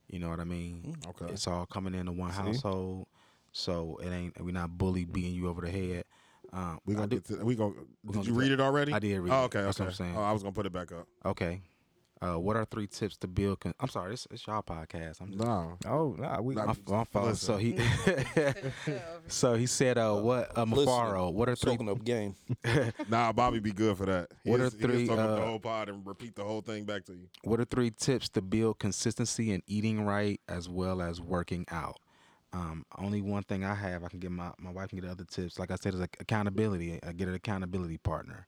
you 0.08 0.18
know 0.20 0.30
what 0.30 0.40
i 0.40 0.44
mean 0.44 0.96
Okay. 1.10 1.32
it's 1.34 1.48
all 1.48 1.66
coming 1.66 1.94
into 1.94 2.12
one 2.12 2.32
See? 2.32 2.38
household 2.38 3.08
so 3.52 4.00
it 4.04 4.10
ain't 4.10 4.40
we're 4.44 4.52
not 4.52 4.78
bully 4.78 5.06
beating 5.06 5.34
you 5.34 5.50
over 5.50 5.62
the 5.62 5.70
head 5.70 6.06
um, 6.54 6.80
We 6.86 6.96
gonna 6.96 7.08
do- 7.08 7.16
get 7.18 7.26
to 7.40 7.46
we 7.46 7.56
gonna. 7.56 7.74
we 8.04 8.12
Did 8.12 8.14
gonna 8.14 8.28
you 8.28 8.34
read 8.34 8.52
it 8.52 8.60
already? 8.60 8.92
I 8.92 9.00
did 9.00 9.18
read 9.22 9.32
Oh, 9.32 9.44
it. 9.44 9.46
okay, 9.46 9.62
That's 9.62 9.80
what 9.80 9.86
okay. 9.86 9.92
I'm 9.92 9.96
saying. 9.96 10.18
Oh, 10.18 10.22
I 10.22 10.34
was 10.34 10.44
gonna 10.44 10.52
put 10.52 10.66
it 10.66 10.74
back 10.74 10.92
up. 10.92 11.08
okay 11.26 11.62
uh, 12.22 12.38
what 12.40 12.56
are 12.56 12.66
three 12.66 12.86
tips 12.88 13.18
to 13.18 13.28
build 13.28 13.60
con- 13.60 13.74
i'm 13.80 13.88
sorry 13.90 14.14
it's, 14.14 14.28
it's 14.32 14.46
y'all 14.46 14.62
podcast 14.62 15.22
i'm 15.22 15.36
No, 15.36 15.78
Oh, 15.86 16.16
nah, 16.20 16.40
we. 16.42 16.56
Nah, 16.56 16.68
my, 16.68 16.76
my 16.88 17.04
fault. 17.06 17.26
Listen. 17.28 17.36
So 17.48 17.58
he, 17.58 17.78
so 19.28 19.54
he 19.56 19.66
said, 19.66 19.98
"Uh, 19.98 20.16
what, 20.16 20.58
uh, 20.58 20.66
Mafaro? 20.66 21.34
What 21.34 21.50
are 21.50 21.56
three 21.56 21.78
up 21.88 22.04
game. 22.04 22.36
nah, 23.10 23.32
Bobby 23.32 23.60
be 23.60 23.72
good 23.72 23.98
for 23.98 24.06
that. 24.06 24.30
What 24.44 24.60
He'll- 24.60 24.68
are 24.68 24.70
he'll 24.70 24.80
three, 24.80 25.08
talk 25.08 25.20
uh, 25.20 25.36
the 25.36 25.42
whole 25.42 25.60
pod 25.60 25.90
and 25.90 26.06
repeat 26.06 26.36
the 26.36 26.44
whole 26.44 26.62
thing 26.62 26.84
back 26.86 27.06
to 27.06 27.14
you? 27.14 27.28
What 27.44 27.60
are 27.60 27.66
three 27.66 27.92
tips 27.92 28.30
to 28.30 28.42
build 28.42 28.80
consistency 28.80 29.52
in 29.52 29.64
eating 29.68 30.06
right 30.06 30.40
as 30.48 30.70
well 30.70 31.02
as 31.02 31.20
working 31.22 31.66
out? 31.72 31.98
Um, 32.54 32.86
only 32.98 33.22
one 33.22 33.44
thing 33.44 33.64
I 33.64 33.74
have, 33.74 34.04
I 34.04 34.10
can 34.10 34.20
get 34.20 34.32
my, 34.32 34.52
my 34.60 34.72
wife 34.72 34.90
can 34.90 35.00
get 35.00 35.10
other 35.10 35.24
tips. 35.24 35.58
Like 35.58 35.72
I 35.72 35.76
said, 35.76 35.94
is 35.94 36.02
like 36.02 36.18
accountability. 36.20 37.00
I 37.02 37.14
get 37.14 37.30
an 37.30 37.34
accountability 37.34 37.98
partner. 37.98 38.48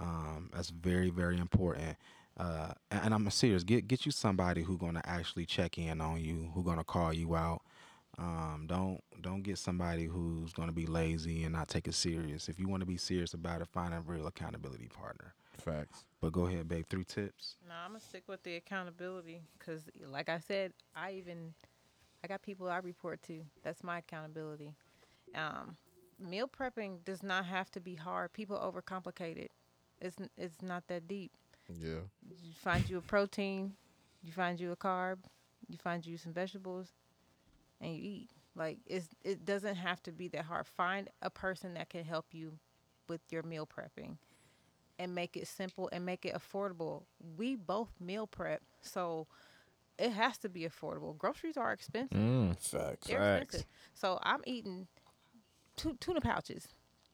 Um, 0.00 0.48
that's 0.54 0.70
very, 0.70 1.10
very 1.10 1.38
important. 1.38 1.96
Uh, 2.36 2.72
and, 2.90 3.06
and 3.06 3.14
I'm 3.14 3.30
serious. 3.30 3.64
Get 3.64 3.86
get 3.86 4.06
you 4.06 4.12
somebody 4.12 4.62
who's 4.62 4.78
gonna 4.78 5.02
actually 5.04 5.46
check 5.46 5.78
in 5.78 6.00
on 6.00 6.20
you, 6.20 6.50
who's 6.54 6.64
gonna 6.64 6.84
call 6.84 7.12
you 7.12 7.34
out. 7.34 7.62
Um, 8.18 8.66
don't 8.66 9.00
don't 9.20 9.42
get 9.42 9.58
somebody 9.58 10.04
who's 10.04 10.52
going 10.52 10.68
to 10.68 10.74
be 10.74 10.86
lazy 10.86 11.44
and 11.44 11.52
not 11.52 11.68
take 11.68 11.88
it 11.88 11.94
serious. 11.94 12.48
If 12.48 12.58
you 12.58 12.68
want 12.68 12.82
to 12.82 12.86
be 12.86 12.96
serious 12.98 13.32
about 13.32 13.62
it, 13.62 13.68
find 13.68 13.94
a 13.94 14.00
real 14.00 14.26
accountability 14.26 14.88
partner. 14.88 15.34
Facts. 15.58 16.04
But 16.20 16.32
go 16.32 16.46
ahead, 16.46 16.68
babe. 16.68 16.84
Three 16.90 17.04
tips. 17.04 17.56
No, 17.66 17.74
I'm 17.84 17.92
gonna 17.92 18.00
stick 18.00 18.24
with 18.28 18.42
the 18.42 18.56
accountability 18.56 19.42
because, 19.58 19.82
like 20.06 20.28
I 20.28 20.38
said, 20.38 20.72
I 20.94 21.12
even 21.12 21.54
I 22.22 22.28
got 22.28 22.42
people 22.42 22.68
I 22.68 22.78
report 22.78 23.22
to. 23.24 23.40
That's 23.62 23.82
my 23.82 23.98
accountability. 23.98 24.74
Um, 25.34 25.76
meal 26.20 26.48
prepping 26.48 27.04
does 27.04 27.22
not 27.22 27.46
have 27.46 27.70
to 27.72 27.80
be 27.80 27.94
hard. 27.94 28.32
People 28.32 28.58
overcomplicate 28.58 29.38
it. 29.38 29.52
It's 30.00 30.16
it's 30.36 30.60
not 30.62 30.86
that 30.88 31.08
deep. 31.08 31.32
Yeah. 31.80 32.00
You 32.42 32.52
find 32.62 32.88
you 32.88 32.98
a 32.98 33.02
protein, 33.02 33.74
you 34.22 34.32
find 34.32 34.58
you 34.60 34.72
a 34.72 34.76
carb, 34.76 35.18
you 35.68 35.78
find 35.78 36.04
you 36.06 36.16
some 36.16 36.32
vegetables, 36.32 36.88
and 37.80 37.94
you 37.94 38.02
eat. 38.02 38.30
Like 38.54 38.78
it's 38.86 39.08
it 39.24 39.44
doesn't 39.44 39.76
have 39.76 40.02
to 40.04 40.12
be 40.12 40.28
that 40.28 40.44
hard. 40.44 40.66
Find 40.66 41.08
a 41.22 41.30
person 41.30 41.74
that 41.74 41.88
can 41.88 42.04
help 42.04 42.26
you 42.32 42.58
with 43.08 43.20
your 43.30 43.42
meal 43.42 43.66
prepping 43.66 44.16
and 44.98 45.14
make 45.14 45.36
it 45.36 45.48
simple 45.48 45.88
and 45.92 46.04
make 46.04 46.24
it 46.24 46.34
affordable. 46.34 47.04
We 47.36 47.56
both 47.56 47.88
meal 48.00 48.26
prep, 48.26 48.62
so 48.82 49.26
it 49.98 50.10
has 50.12 50.38
to 50.38 50.48
be 50.48 50.62
affordable. 50.62 51.16
Groceries 51.16 51.56
are 51.56 51.72
expensive. 51.72 52.16
Mm, 52.16 52.58
facts. 52.60 53.06
They're 53.08 53.18
Facts. 53.18 53.42
expensive. 53.42 53.68
So 53.94 54.18
I'm 54.22 54.40
eating 54.46 54.86
two 55.76 55.96
tuna 56.00 56.20
pouches. 56.20 56.68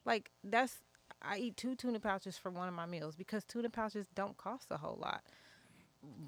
Like 0.05 0.31
that's 0.43 0.77
I 1.21 1.37
eat 1.37 1.57
two 1.57 1.75
tuna 1.75 1.99
pouches 1.99 2.37
for 2.37 2.49
one 2.49 2.67
of 2.67 2.73
my 2.73 2.85
meals 2.85 3.15
because 3.15 3.43
tuna 3.43 3.69
pouches 3.69 4.07
don't 4.15 4.37
cost 4.37 4.67
a 4.71 4.77
whole 4.77 4.97
lot. 5.01 5.21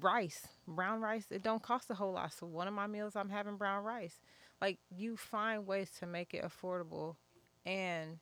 Rice, 0.00 0.48
brown 0.68 1.00
rice, 1.00 1.26
it 1.30 1.42
don't 1.42 1.62
cost 1.62 1.90
a 1.90 1.94
whole 1.94 2.12
lot. 2.12 2.32
So 2.32 2.46
one 2.46 2.68
of 2.68 2.74
my 2.74 2.86
meals 2.86 3.16
I'm 3.16 3.30
having 3.30 3.56
brown 3.56 3.84
rice. 3.84 4.20
Like 4.60 4.78
you 4.94 5.16
find 5.16 5.66
ways 5.66 5.90
to 6.00 6.06
make 6.06 6.34
it 6.34 6.44
affordable 6.44 7.16
and 7.64 8.18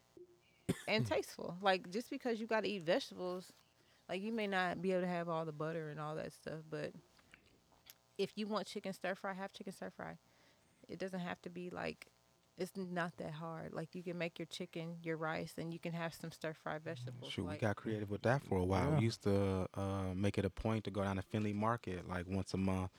and 0.86 1.06
tasteful. 1.08 1.56
Like 1.60 1.90
just 1.90 2.08
because 2.08 2.40
you 2.40 2.46
got 2.46 2.62
to 2.62 2.68
eat 2.70 2.82
vegetables, 2.84 3.52
like 4.08 4.22
you 4.22 4.32
may 4.32 4.46
not 4.46 4.80
be 4.80 4.92
able 4.92 5.02
to 5.02 5.08
have 5.08 5.28
all 5.28 5.44
the 5.44 5.52
butter 5.52 5.90
and 5.90 5.98
all 5.98 6.14
that 6.16 6.32
stuff, 6.32 6.60
but 6.70 6.92
if 8.16 8.32
you 8.36 8.46
want 8.46 8.66
chicken 8.66 8.92
stir 8.92 9.14
fry, 9.14 9.32
have 9.32 9.52
chicken 9.52 9.72
stir 9.72 9.90
fry. 9.90 10.18
It 10.88 10.98
doesn't 10.98 11.20
have 11.20 11.40
to 11.42 11.50
be 11.50 11.70
like 11.70 12.06
it's 12.60 12.72
not 12.76 13.16
that 13.16 13.32
hard. 13.32 13.72
Like 13.72 13.94
you 13.94 14.02
can 14.02 14.18
make 14.18 14.38
your 14.38 14.46
chicken, 14.46 14.96
your 15.02 15.16
rice, 15.16 15.54
and 15.56 15.72
you 15.72 15.78
can 15.78 15.92
have 15.92 16.12
some 16.14 16.30
stir 16.30 16.52
fry 16.52 16.78
vegetables. 16.78 17.32
Shoot, 17.32 17.48
we 17.48 17.56
got 17.56 17.76
creative 17.76 18.10
with 18.10 18.22
that 18.22 18.44
for 18.44 18.58
a 18.58 18.64
while. 18.64 18.90
Yeah. 18.90 18.98
We 18.98 19.04
used 19.04 19.22
to 19.22 19.66
uh, 19.74 20.14
make 20.14 20.36
it 20.36 20.44
a 20.44 20.50
point 20.50 20.84
to 20.84 20.90
go 20.90 21.02
down 21.02 21.16
to 21.16 21.22
Findlay 21.22 21.54
Market 21.54 22.08
like 22.08 22.26
once 22.28 22.52
a 22.54 22.58
month. 22.58 22.90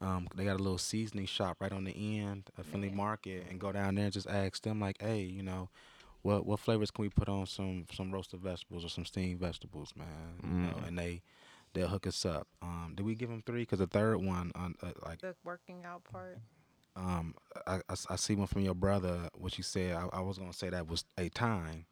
Um, 0.00 0.28
they 0.36 0.44
got 0.44 0.54
a 0.54 0.62
little 0.62 0.78
seasoning 0.78 1.26
shop 1.26 1.56
right 1.60 1.72
on 1.72 1.82
the 1.82 2.20
end 2.20 2.50
of 2.56 2.66
Findlay 2.66 2.90
Yeah. 2.90 2.94
Market, 2.94 3.46
and 3.50 3.58
go 3.58 3.72
down 3.72 3.96
there 3.96 4.04
and 4.04 4.12
just 4.12 4.28
ask 4.28 4.62
them 4.62 4.78
like, 4.80 4.96
"Hey, 5.00 5.22
you 5.22 5.42
know, 5.42 5.68
what 6.22 6.46
what 6.46 6.60
flavors 6.60 6.92
can 6.92 7.02
we 7.02 7.08
put 7.08 7.28
on 7.28 7.46
some 7.46 7.86
some 7.92 8.12
roasted 8.12 8.40
vegetables 8.40 8.84
or 8.84 8.88
some 8.88 9.04
steamed 9.04 9.40
vegetables, 9.40 9.92
man?" 9.96 10.38
You 10.44 10.48
know, 10.48 10.86
and 10.86 10.96
they 10.96 11.22
they'll 11.72 11.88
hook 11.88 12.06
us 12.06 12.24
up. 12.24 12.46
Um, 12.62 12.92
did 12.94 13.04
we 13.04 13.16
give 13.16 13.28
them 13.28 13.42
three? 13.44 13.62
Because 13.62 13.80
the 13.80 13.88
third 13.88 14.18
one, 14.18 14.52
on 14.54 14.76
uh, 14.80 14.92
like 15.04 15.20
the 15.20 15.34
working 15.42 15.84
out 15.84 16.04
part. 16.04 16.38
Um, 16.96 17.34
I, 17.66 17.76
I 17.76 17.92
s- 17.92 18.06
I 18.10 18.16
see 18.16 18.34
one 18.34 18.46
from 18.46 18.62
your 18.62 18.74
brother. 18.74 19.28
What 19.34 19.56
you 19.58 19.64
said, 19.64 19.94
I, 19.96 20.08
I 20.18 20.20
was 20.20 20.38
gonna 20.38 20.52
say 20.52 20.68
that 20.70 20.88
was 20.88 21.04
a 21.18 21.28
time. 21.28 21.86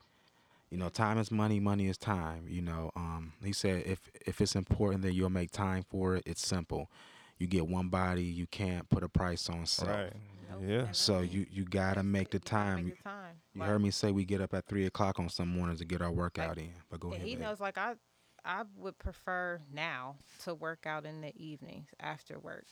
You 0.71 0.79
know, 0.79 0.89
time 0.89 1.19
is 1.19 1.31
money. 1.31 1.61
Money 1.61 1.87
is 1.89 1.97
time. 1.99 2.47
You 2.49 2.63
know, 2.63 2.91
um, 2.97 3.33
he 3.43 3.53
said 3.53 3.83
if 3.87 4.11
if 4.27 4.41
it's 4.41 4.55
important, 4.57 5.03
then 5.03 5.13
you'll 5.13 5.31
make 5.31 5.51
time 5.51 5.85
for 5.89 6.17
it. 6.17 6.23
It's 6.27 6.47
simple. 6.47 6.91
You 7.39 7.47
get 7.47 7.67
one 7.69 7.89
body. 7.89 8.25
You 8.25 8.47
can't 8.47 8.89
put 8.89 9.03
a 9.03 9.09
price 9.09 9.49
on 9.49 9.67
self. 9.67 9.91
Right. 9.91 10.13
Nope. 10.51 10.63
Yeah. 10.67 10.87
So 10.93 11.21
you 11.21 11.47
you 11.51 11.65
gotta 11.65 12.03
make 12.03 12.31
the 12.31 12.37
you 12.39 12.41
time. 12.41 12.87
Make 12.87 12.97
the 12.99 13.03
time. 13.03 13.37
You 13.55 13.61
Like, 13.61 13.69
heard 13.71 13.81
me 13.83 13.91
say 13.91 14.11
we 14.13 14.25
get 14.25 14.41
up 14.41 14.55
at 14.55 14.67
three 14.67 14.87
o'clock 14.87 15.19
on 15.19 15.29
some 15.29 15.49
mornings 15.49 15.79
to 15.81 15.85
get 15.85 16.03
our 16.03 16.11
workout 16.13 16.59
in. 16.59 16.73
But 16.91 17.01
go 17.01 17.09
and 17.09 17.17
ahead. 17.17 17.27
he 17.27 17.35
babe. 17.35 17.43
knows 17.43 17.61
like 17.61 17.79
I 17.79 17.95
I 18.45 18.65
would 18.77 18.99
prefer 18.99 19.61
now 19.73 20.17
to 20.45 20.55
work 20.55 20.87
out 20.87 21.05
in 21.07 21.21
the 21.21 21.33
evenings 21.37 21.89
after 22.01 22.39
work. 22.39 22.67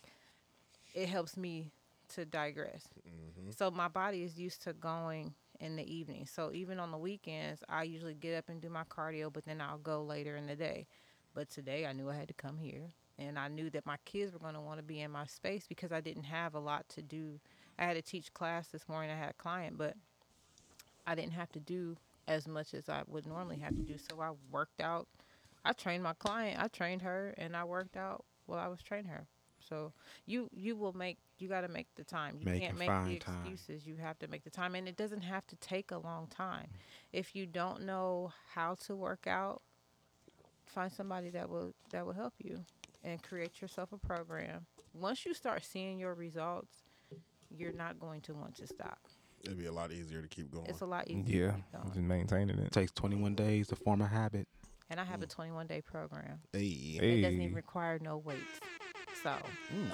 It 0.95 1.09
helps 1.09 1.37
me 1.37 1.73
to 2.11 2.25
digress. 2.25 2.89
Mm-hmm. 3.09 3.51
So 3.57 3.71
my 3.71 3.89
body 3.89 4.23
is 4.23 4.39
used 4.39 4.63
to 4.63 4.73
going 4.73 5.35
in 5.61 5.77
the 5.77 5.95
evening. 5.95 6.27
So 6.27 6.51
even 6.53 6.79
on 6.79 6.91
the 6.91 6.99
weekends, 6.99 7.63
I 7.69 7.85
usually 7.85 8.15
get 8.15 8.37
up 8.37 8.49
and 8.49 8.61
do 8.61 8.69
my 8.69 8.85
cardio, 8.85 9.33
but 9.33 9.45
then 9.45 9.61
I'll 9.61 9.79
go 9.79 10.03
later 10.03 10.37
in 10.37 10.47
the 10.47 10.57
day. 10.57 10.87
But 11.35 11.51
today 11.51 11.87
I 11.87 11.93
knew 11.93 12.11
I 12.11 12.15
had 12.15 12.29
to 12.29 12.35
come 12.35 12.59
here 12.59 12.91
and 13.19 13.39
I 13.39 13.49
knew 13.49 13.71
that 13.71 13.87
my 13.87 13.97
kids 14.05 14.33
were 14.33 14.39
going 14.39 14.55
to 14.55 14.61
want 14.61 14.79
to 14.79 14.85
be 14.85 15.01
in 15.01 15.11
my 15.11 15.27
space 15.27 15.67
because 15.69 15.93
I 15.93 16.01
didn't 16.01 16.25
have 16.25 16.55
a 16.55 16.61
lot 16.61 16.89
to 16.91 17.03
do. 17.03 17.41
I 17.79 17.85
had 17.85 17.95
to 17.95 18.03
teach 18.03 18.33
class 18.33 18.69
this 18.69 18.89
morning. 18.89 19.11
I 19.11 19.17
had 19.17 19.31
a 19.31 19.35
client, 19.35 19.79
but 19.79 19.95
I 21.07 21.15
didn't 21.15 21.33
have 21.33 21.51
to 21.53 21.61
do 21.61 21.97
as 22.27 22.49
much 22.49 22.75
as 22.75 22.89
I 22.89 23.03
would 23.07 23.27
normally 23.27 23.59
have 23.59 23.77
to 23.77 23.83
do. 23.83 23.95
So 23.99 24.21
I 24.21 24.31
worked 24.51 24.81
out. 24.81 25.07
I 25.65 25.73
trained 25.73 26.03
my 26.03 26.15
client. 26.15 26.61
I 26.61 26.69
trained 26.69 27.03
her, 27.03 27.35
and 27.39 27.57
I 27.57 27.65
worked 27.65 27.97
out 27.97 28.25
while 28.47 28.59
I 28.59 28.69
was 28.69 28.83
training 28.83 29.11
her. 29.11 29.27
So 29.69 29.93
you 30.27 30.49
you 30.55 30.77
will 30.77 30.93
make 30.93 31.19
you 31.39 31.49
got 31.49 31.63
to 31.63 31.69
make 31.69 31.87
the 31.97 32.05
time. 32.05 32.37
You 32.39 32.47
Make 32.47 32.61
can't 32.63 32.71
and 32.71 32.79
make 32.79 32.89
the 32.89 32.93
find 32.93 33.21
time. 33.21 33.53
excuses. 33.53 33.87
You 33.87 33.97
have 33.97 34.19
to 34.21 34.29
make 34.29 34.45
the 34.45 34.51
time, 34.51 34.75
and 34.75 34.87
it 34.89 34.97
doesn't 34.97 35.23
have 35.23 35.47
to 35.49 35.57
take 35.57 35.91
a 35.91 35.99
long 35.99 36.27
time. 36.29 36.69
If 37.13 37.35
you 37.35 37.47
don't 37.47 37.83
know 37.83 38.33
how 38.55 38.77
to 38.87 38.95
work 38.95 39.27
out, 39.27 39.63
find 40.67 40.93
somebody 40.93 41.31
that 41.31 41.49
will 41.49 41.75
that 41.91 42.05
will 42.07 42.13
help 42.13 42.35
you, 42.39 42.65
and 43.03 43.23
create 43.23 43.61
yourself 43.61 43.93
a 43.93 43.99
program. 43.99 44.67
Once 44.93 45.27
you 45.27 45.35
start 45.35 45.65
seeing 45.65 45.99
your 45.99 46.15
results, 46.15 46.73
you're 47.51 47.73
not 47.73 47.99
going 47.99 48.21
to 48.23 48.35
want 48.35 48.55
to 48.57 48.67
stop. 48.67 48.99
It'd 49.45 49.59
be 49.59 49.67
a 49.67 49.73
lot 49.73 49.93
easier 49.93 50.23
to 50.23 50.29
keep 50.29 50.51
going. 50.51 50.67
It's 50.67 50.81
a 50.81 50.87
lot 50.87 51.09
easier. 51.09 51.47
Yeah. 51.47 51.51
to 51.51 51.57
keep 51.57 51.73
going. 51.73 51.89
Just 51.89 52.01
maintaining 52.01 52.59
it. 52.59 52.67
it 52.67 52.73
takes 52.73 52.93
21 52.93 53.35
days 53.35 53.69
to 53.69 53.77
form 53.77 54.01
a 54.01 54.07
habit. 54.07 54.49
And 54.89 54.99
I 55.01 55.05
have 55.05 55.23
a 55.23 55.27
21 55.27 55.67
day 55.67 55.83
program. 55.83 56.41
Hey. 56.53 56.61
It 57.01 57.23
doesn't 57.23 57.41
even 57.41 57.55
require 57.55 57.99
no 58.01 58.19
weights. 58.19 58.41
So 59.25 59.37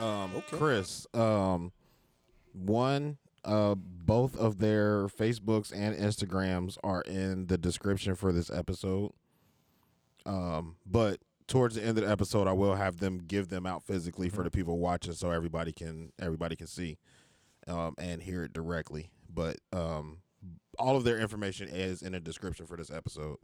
Um, 0.04 0.34
Okay. 0.36 0.56
Chris, 0.58 1.06
um, 1.14 1.72
one, 2.52 3.16
uh, 3.44 3.76
both 3.76 4.36
of 4.36 4.58
their 4.58 5.06
Facebooks 5.06 5.72
and 5.74 5.96
Instagrams 5.96 6.76
are 6.82 7.02
in 7.02 7.46
the 7.46 7.56
description 7.56 8.14
for 8.16 8.32
this 8.32 8.50
episode. 8.50 9.12
Um, 10.26 10.76
but 10.84 11.20
towards 11.46 11.76
the 11.76 11.82
end 11.82 11.96
of 11.96 12.04
the 12.04 12.10
episode, 12.10 12.46
I 12.48 12.52
will 12.52 12.74
have 12.74 12.98
them 12.98 13.18
give 13.18 13.48
them 13.48 13.66
out 13.66 13.82
physically 13.84 14.28
for 14.28 14.42
the 14.42 14.50
people 14.50 14.78
watching, 14.78 15.12
so 15.14 15.30
everybody 15.30 15.72
can 15.72 16.12
everybody 16.18 16.56
can 16.56 16.66
see, 16.66 16.98
um, 17.68 17.94
and 17.98 18.22
hear 18.22 18.42
it 18.44 18.52
directly. 18.52 19.10
But 19.32 19.58
um, 19.72 20.18
all 20.78 20.96
of 20.96 21.04
their 21.04 21.18
information 21.18 21.68
is 21.68 22.02
in 22.02 22.12
the 22.12 22.20
description 22.20 22.66
for 22.66 22.76
this 22.76 22.90
episode. 22.90 23.38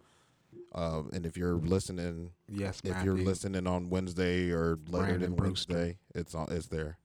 Um, 0.75 1.11
and 1.13 1.25
if 1.25 1.37
you're 1.37 1.55
listening 1.55 2.31
Yes, 2.49 2.81
if 2.85 3.03
you're 3.03 3.17
listening 3.17 3.67
on 3.67 3.89
Wednesday 3.89 4.51
or 4.51 4.79
later 4.89 5.07
Brandon 5.07 5.21
than 5.21 5.35
Brewster. 5.35 5.75
Wednesday, 5.75 5.99
it's 6.15 6.35
on. 6.35 6.49
It's 6.51 6.67
there. 6.67 6.99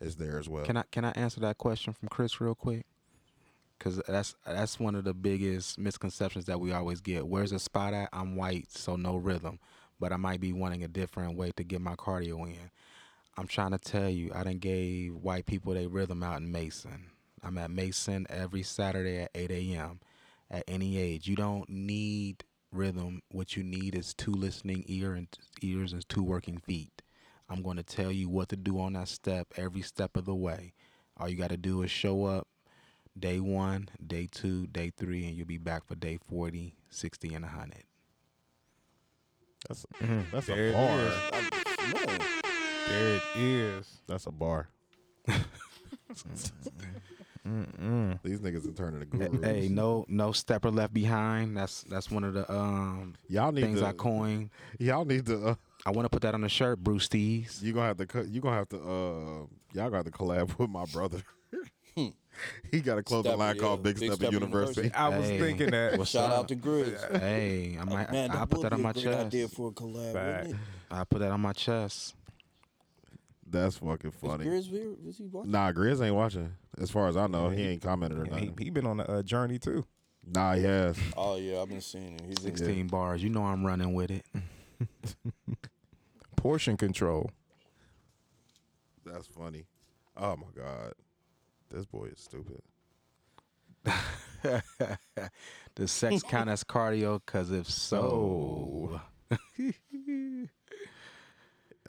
It's 0.00 0.14
there 0.14 0.38
as 0.38 0.48
well. 0.48 0.64
Can 0.64 0.76
I 0.76 0.84
can 0.90 1.04
I 1.04 1.10
answer 1.10 1.40
that 1.40 1.58
question 1.58 1.92
from 1.92 2.08
Chris 2.08 2.40
real 2.40 2.54
quick? 2.54 2.86
Because 3.78 4.00
that's 4.08 4.34
that's 4.46 4.80
one 4.80 4.94
of 4.94 5.04
the 5.04 5.14
biggest 5.14 5.78
misconceptions 5.78 6.46
that 6.46 6.60
we 6.60 6.72
always 6.72 7.00
get. 7.00 7.26
Where's 7.26 7.50
the 7.50 7.58
spot 7.58 7.94
at? 7.94 8.08
I'm 8.12 8.36
white, 8.36 8.70
so 8.70 8.96
no 8.96 9.16
rhythm, 9.16 9.58
but 10.00 10.12
I 10.12 10.16
might 10.16 10.40
be 10.40 10.52
wanting 10.52 10.82
a 10.82 10.88
different 10.88 11.36
way 11.36 11.52
to 11.56 11.64
get 11.64 11.80
my 11.80 11.94
cardio 11.94 12.46
in. 12.46 12.70
I'm 13.36 13.46
trying 13.46 13.70
to 13.70 13.78
tell 13.78 14.08
you, 14.08 14.32
I 14.34 14.42
done 14.42 14.58
gave 14.58 15.14
white 15.14 15.46
people 15.46 15.74
their 15.74 15.88
rhythm 15.88 16.24
out 16.24 16.40
in 16.40 16.50
Mason. 16.50 17.06
I'm 17.42 17.56
at 17.58 17.70
Mason 17.70 18.26
every 18.28 18.64
Saturday 18.64 19.22
at 19.22 19.30
8 19.32 19.50
a.m. 19.52 20.00
At 20.50 20.64
any 20.66 20.98
age, 20.98 21.28
you 21.28 21.36
don't 21.36 21.68
need 21.68 22.42
rhythm. 22.72 23.22
What 23.30 23.56
you 23.56 23.62
need 23.62 23.94
is 23.94 24.14
two 24.14 24.32
listening 24.32 24.84
ear 24.86 25.14
and 25.14 25.28
ears 25.62 25.92
and 25.92 26.06
two 26.08 26.22
working 26.22 26.58
feet. 26.58 27.02
I'm 27.48 27.62
going 27.62 27.76
to 27.78 27.82
tell 27.82 28.12
you 28.12 28.28
what 28.28 28.48
to 28.50 28.56
do 28.56 28.78
on 28.80 28.92
that 28.94 29.08
step 29.08 29.48
every 29.56 29.82
step 29.82 30.16
of 30.16 30.24
the 30.26 30.34
way. 30.34 30.74
All 31.16 31.28
you 31.28 31.36
got 31.36 31.50
to 31.50 31.56
do 31.56 31.82
is 31.82 31.90
show 31.90 32.24
up 32.24 32.46
day 33.18 33.40
one, 33.40 33.88
day 34.06 34.28
two, 34.30 34.66
day 34.66 34.92
three, 34.96 35.26
and 35.26 35.34
you'll 35.36 35.46
be 35.46 35.58
back 35.58 35.84
for 35.86 35.94
day 35.94 36.18
40, 36.28 36.74
60, 36.90 37.34
and 37.34 37.44
100. 37.44 37.84
That's 39.68 39.86
mm-hmm. 40.00 40.18
mm, 40.20 40.24
that's 40.30 40.46
There 40.46 40.68
a 40.68 40.72
bar. 40.72 41.00
is. 41.00 41.94
Man, 41.94 42.20
There 42.88 43.16
it 43.16 43.22
is. 43.36 44.00
That's 44.06 44.26
a 44.26 44.32
bar. 44.32 44.68
Mm-hmm. 46.08 46.86
These 47.44 48.40
niggas 48.40 48.68
are 48.68 48.72
turning 48.72 49.00
to 49.00 49.06
gurus. 49.06 49.44
Hey, 49.44 49.68
no, 49.68 50.04
no 50.08 50.32
stepper 50.32 50.70
left 50.70 50.92
behind. 50.94 51.56
That's 51.56 51.82
that's 51.84 52.10
one 52.10 52.24
of 52.24 52.34
the 52.34 52.50
um 52.52 53.14
y'all 53.28 53.52
need 53.52 53.62
things 53.62 53.80
to. 53.80 53.86
I 53.86 53.92
coined. 53.92 54.50
y'all 54.78 55.04
need 55.04 55.26
to. 55.26 55.48
Uh, 55.48 55.54
I 55.86 55.90
want 55.90 56.06
to 56.06 56.10
put 56.10 56.22
that 56.22 56.34
on 56.34 56.40
the 56.42 56.48
shirt, 56.48 56.78
Bruce 56.82 57.08
Tees. 57.08 57.60
you 57.62 57.72
gonna 57.72 57.86
have 57.86 57.96
to. 57.98 58.06
co- 58.06 58.22
You 58.28 58.40
gonna 58.40 58.56
have 58.56 58.68
to. 58.70 58.76
Uh, 58.78 59.46
y'all 59.72 59.90
got 59.90 60.04
to 60.04 60.10
collab 60.10 60.58
with 60.58 60.68
my 60.70 60.84
brother. 60.86 61.22
he 62.70 62.80
got 62.80 62.98
a 62.98 63.02
clothing 63.02 63.30
Stepper, 63.30 63.38
line 63.38 63.56
yeah. 63.56 63.62
called 63.62 63.82
Big, 63.82 63.98
Big 63.98 64.12
Stepper 64.12 64.16
Stepper 64.24 64.34
University. 64.34 64.80
University. 64.82 64.94
I 64.94 65.08
was 65.18 65.28
thinking 65.28 65.70
that. 65.70 65.98
What's 65.98 66.10
shout 66.10 66.30
up? 66.30 66.38
out 66.40 66.48
to 66.48 66.56
Grizz. 66.56 67.18
Hey, 67.20 67.76
I 67.80 67.84
might. 67.84 68.12
Man, 68.12 68.30
I 68.30 68.34
that 68.40 68.50
put 68.50 68.62
that 68.62 68.72
on 68.72 68.82
my 68.82 68.92
great 68.92 69.04
chest. 69.04 69.26
idea 69.26 69.48
for 69.48 69.68
a 69.68 69.72
collab, 69.72 70.12
Fact. 70.12 70.52
I 70.90 71.04
put 71.04 71.20
that 71.20 71.30
on 71.32 71.40
my 71.40 71.52
chest. 71.52 72.14
That's 73.50 73.78
fucking 73.78 74.10
Is 74.10 74.16
funny. 74.20 74.44
Grizz 74.44 74.66
here? 74.68 74.92
Is 75.06 75.18
he 75.18 75.26
watching? 75.26 75.50
Nah, 75.52 75.72
Grizz 75.72 76.04
ain't 76.04 76.14
watching. 76.14 76.52
As 76.78 76.90
far 76.90 77.08
as 77.08 77.16
I 77.16 77.26
know, 77.26 77.48
he 77.48 77.62
ain't 77.62 77.82
commented 77.82 78.18
or 78.18 78.24
Yeah, 78.26 78.38
he, 78.38 78.46
nothing. 78.48 78.64
he 78.64 78.70
been 78.70 78.86
on 78.86 79.00
a 79.00 79.04
uh, 79.04 79.22
journey 79.22 79.58
too. 79.58 79.84
Nah, 80.26 80.54
he 80.54 80.62
has. 80.64 80.98
Oh 81.16 81.36
yeah, 81.36 81.62
I've 81.62 81.68
been 81.68 81.80
seeing 81.80 82.18
him. 82.18 82.26
He's 82.26 82.42
16 82.42 82.88
bars. 82.88 83.22
You 83.22 83.30
know 83.30 83.42
I'm 83.44 83.64
running 83.64 83.94
with 83.94 84.10
it. 84.10 84.26
Portion 86.36 86.76
control. 86.76 87.30
That's 89.04 89.26
funny. 89.26 89.64
Oh 90.16 90.36
my 90.36 90.46
god, 90.54 90.92
this 91.70 91.86
boy 91.86 92.06
is 92.06 92.20
stupid. 92.20 92.60
the 95.74 95.88
sex 95.88 96.22
count 96.22 96.50
as 96.50 96.62
cardio? 96.62 97.20
Because 97.24 97.50
if 97.50 97.70
so, 97.70 99.00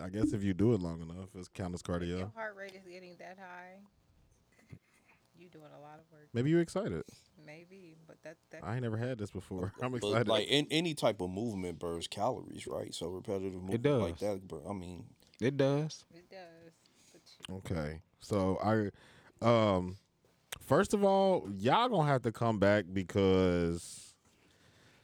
I 0.04 0.10
guess 0.10 0.34
if 0.34 0.44
you 0.44 0.54
do 0.54 0.74
it 0.74 0.82
long 0.82 1.02
enough, 1.02 1.30
it's 1.36 1.48
count 1.48 1.74
as 1.74 1.82
If 1.82 1.88
your 1.88 2.00
cardio. 2.00 2.34
heart 2.34 2.56
rate 2.58 2.74
is 2.76 2.84
getting 2.92 3.16
that 3.20 3.38
high, 3.40 3.76
you 5.38 5.48
doing 5.50 5.66
a 5.78 5.82
lot 5.82 6.00
of 6.00 6.06
work. 6.12 6.28
Maybe 6.34 6.50
you're 6.50 6.62
excited. 6.62 7.04
Maybe, 7.46 7.96
but 8.08 8.18
that 8.24 8.38
that 8.52 8.64
I 8.64 8.74
ain't 8.74 8.84
never 8.84 8.98
had 8.98 9.18
this 9.18 9.32
before. 9.32 9.72
I'm 9.82 9.92
But 9.92 9.98
excited. 9.98 10.28
like 10.28 10.48
in, 10.48 10.68
any 10.70 10.94
type 10.94 11.22
of 11.22 11.30
movement 11.30 11.80
burns 11.80 12.08
calories, 12.08 12.68
right? 12.68 12.94
So 12.94 13.08
repetitive 13.08 13.62
movement 13.62 14.02
like 14.02 14.18
does. 14.20 14.34
that. 14.40 14.48
bur- 14.48 14.62
I 14.70 14.74
mean, 14.74 15.06
it 15.42 15.56
does. 15.58 16.04
it 16.14 16.30
does. 16.30 16.74
Okay. 17.66 18.02
So 18.20 18.60
I 18.62 19.46
um 19.46 19.96
first 20.62 20.94
of 20.94 21.04
all, 21.04 21.48
y'all 21.58 21.88
gonna 21.90 22.08
have 22.08 22.22
to 22.24 22.32
come 22.32 22.60
back 22.60 22.86
because 22.92 24.14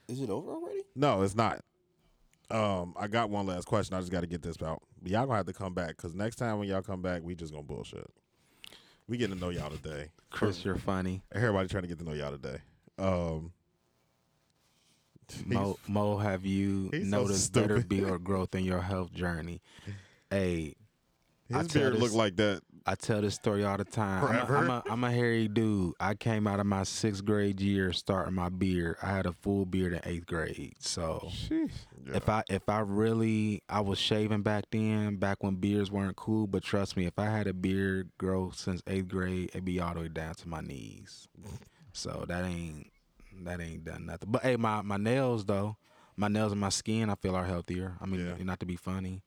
is 0.08 0.20
it 0.22 0.30
over 0.30 0.52
already? 0.52 0.82
no, 0.96 1.22
it's 1.24 1.36
not. 1.36 1.62
Um, 2.52 2.94
I 2.98 3.08
got 3.08 3.30
one 3.30 3.48
last 3.48 3.66
question. 3.66 3.96
I 3.96 4.00
just 4.00 4.12
gotta 4.12 4.28
get 4.28 4.42
this 4.42 4.62
out. 4.62 4.82
But 5.02 5.12
y'all 5.12 5.26
gonna 5.26 5.38
have 5.38 5.46
to 5.48 5.54
come 5.54 5.74
back 5.74 5.90
because 5.98 6.14
next 6.14 6.36
time 6.38 6.60
when 6.60 6.68
y'all 6.68 6.82
come 6.82 7.02
back, 7.02 7.22
we 7.24 7.36
just 7.36 7.52
gonna 7.52 7.64
bullshit. 7.64 8.08
We 9.08 9.18
getting 9.18 9.36
to 9.36 9.42
know 9.42 9.50
y'all 9.50 9.70
today. 9.70 10.10
Chris, 10.32 10.64
you're 10.66 10.76
funny. 10.78 11.22
Everybody 11.34 11.68
trying 11.70 11.84
to 11.84 11.88
get 11.88 12.00
to 12.00 12.06
know 12.06 12.14
y'all 12.14 12.32
today. 12.32 12.58
Um 12.98 13.52
Mo, 15.46 15.78
Mo, 15.88 16.18
have 16.18 16.46
you 16.46 16.90
he's 16.94 17.10
so 17.10 17.22
noticed 17.22 17.52
better 17.52 17.80
beard 17.82 18.24
growth 18.24 18.54
in 18.54 18.64
your 18.64 18.82
health 18.82 19.12
journey? 19.12 19.60
Hey, 20.30 20.76
I 21.52 21.60
his 21.60 21.68
tell 21.68 21.82
beard 21.82 21.94
this- 21.96 22.02
look 22.02 22.14
like 22.14 22.36
that. 22.36 22.62
I 22.88 22.94
tell 22.94 23.22
this 23.22 23.34
story 23.34 23.66
all 23.66 23.78
the 23.78 23.84
time. 23.84 24.24
I'm 24.24 24.36
a- 24.36 24.46
Forever? 24.46 24.58
I'm 24.58 24.70
a, 24.70 24.84
I'm 24.92 25.04
a 25.04 25.12
hairy 25.12 25.48
dude. 25.48 25.96
I 26.00 26.14
came 26.14 26.46
out 26.46 26.60
of 26.60 26.68
my 26.68 26.84
sixth 26.84 27.26
grade 27.26 27.60
year 27.60 27.92
starting 27.92 28.36
my 28.36 28.50
beard. 28.50 28.98
I 29.02 29.08
had 29.08 29.26
a 29.26 29.34
full 29.34 29.66
beard 29.66 29.94
in 29.94 30.02
eighth 30.04 30.28
grade. 30.28 30.76
So 30.78 31.28
if 32.14 32.30
I 32.30 32.44
if 32.50 32.68
I 32.70 32.80
really 32.80 33.62
I 33.70 33.82
was 33.82 33.98
shaving 34.00 34.42
back 34.44 34.66
then, 34.72 35.16
back 35.18 35.44
when 35.44 35.56
beards 35.56 35.92
weren't 35.92 36.16
cool. 36.16 36.48
But 36.48 36.64
trust 36.64 36.96
me, 36.98 37.06
if 37.06 37.18
I 37.18 37.26
had 37.26 37.48
a 37.48 37.54
beard 37.54 38.10
grow 38.18 38.52
since 38.52 38.82
eighth 38.88 39.08
grade, 39.08 39.50
it'd 39.50 39.66
be 39.66 39.80
all 39.80 39.94
the 39.94 40.02
way 40.02 40.08
down 40.10 40.36
to 40.36 40.50
my 40.50 40.62
knees. 40.62 41.28
So 41.94 42.26
that 42.28 42.44
ain't 42.46 42.92
that 43.44 43.60
ain't 43.62 43.84
done 43.84 44.06
nothing. 44.06 44.30
But 44.32 44.44
hey, 44.44 44.56
my 44.58 44.82
my 44.82 44.98
nails 44.98 45.46
though, 45.46 45.78
my 46.16 46.28
nails 46.28 46.52
and 46.52 46.62
my 46.62 46.70
skin, 46.70 47.10
I 47.10 47.16
feel 47.16 47.36
are 47.36 47.46
healthier. 47.46 47.96
I 48.02 48.06
mean, 48.06 48.26
Yeah. 48.26 48.44
not 48.44 48.60
to 48.62 48.66
be 48.66 48.76
funny, 48.76 49.24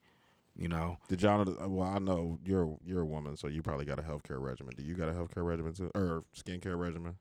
you 0.55 0.67
know. 0.67 0.97
Did 1.07 1.21
y'all 1.21 1.43
know? 1.45 1.67
Well, 1.67 1.87
I 1.87 1.99
know 1.99 2.39
you're 2.45 2.77
you're 2.85 3.01
a 3.01 3.05
woman, 3.05 3.37
so 3.37 3.47
you 3.47 3.61
probably 3.61 3.85
got 3.85 3.99
a 3.99 4.03
healthcare 4.03 4.41
regimen. 4.41 4.73
Do 4.77 4.83
you 4.83 4.95
got 4.95 5.09
a 5.09 5.13
healthcare 5.13 5.45
regimen 5.45 5.73
too, 5.73 5.91
or 5.95 6.23
skincare 6.35 6.77
regimen? 6.77 7.15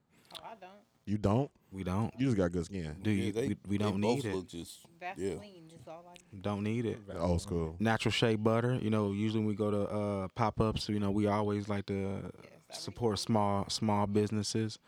I 1.08 1.10
don't. 1.10 1.12
You 1.12 1.18
don't. 1.18 1.50
We 1.70 1.84
don't. 1.84 2.12
You 2.18 2.26
just 2.26 2.36
got 2.36 2.52
good 2.52 2.64
skin. 2.64 2.96
Do 3.02 3.10
Yeah, 3.10 3.24
you? 3.26 3.32
they- 3.32 3.48
we, 3.48 3.56
we 3.68 3.78
don't 3.78 4.00
need 4.00 4.24
it. 4.24 4.48
Just 4.48 4.80
Vaseline 5.00 5.70
is 5.74 5.86
all 5.86 6.04
I. 6.08 6.16
Don't 6.40 6.62
need 6.62 6.86
it. 6.86 6.98
Old 7.18 7.40
school. 7.42 7.76
Natural 7.78 8.12
shea 8.12 8.36
butter. 8.36 8.78
You 8.80 8.90
know, 8.90 9.12
usually 9.12 9.40
when 9.40 9.48
we 9.48 9.54
go 9.54 9.70
to 9.70 9.82
uh, 9.82 10.28
pop 10.28 10.60
ups, 10.60 10.88
you 10.88 10.98
know, 11.00 11.10
we 11.10 11.26
always 11.26 11.68
like 11.68 11.86
to 11.86 12.30
support 12.72 13.18
small 13.18 13.68
small 13.68 14.06
businesses. 14.06 14.78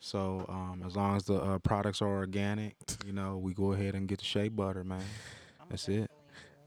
So 0.00 0.44
um, 0.48 0.82
as 0.86 0.96
long 0.96 1.16
as 1.16 1.24
the 1.24 1.36
uh, 1.36 1.58
products 1.58 2.02
are 2.02 2.08
organic, 2.08 2.76
you 3.06 3.12
know, 3.12 3.38
we 3.38 3.54
go 3.54 3.72
ahead 3.72 3.94
and 3.94 4.06
get 4.06 4.18
the 4.18 4.24
shea 4.24 4.48
butter, 4.48 4.84
man. 4.84 5.02
That's 5.70 5.88
it. 5.88 6.10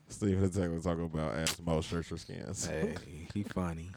Stephen 0.10 0.44
and 0.44 0.54
Tech 0.54 0.70
was 0.72 0.84
talking 0.84 1.04
about 1.06 1.36
ass 1.36 1.60
mo 1.64 1.82
shirts 1.82 2.12
or 2.12 2.18
skins. 2.18 2.66
Hey, 2.66 2.96
he 3.34 3.44
funny. 3.44 3.92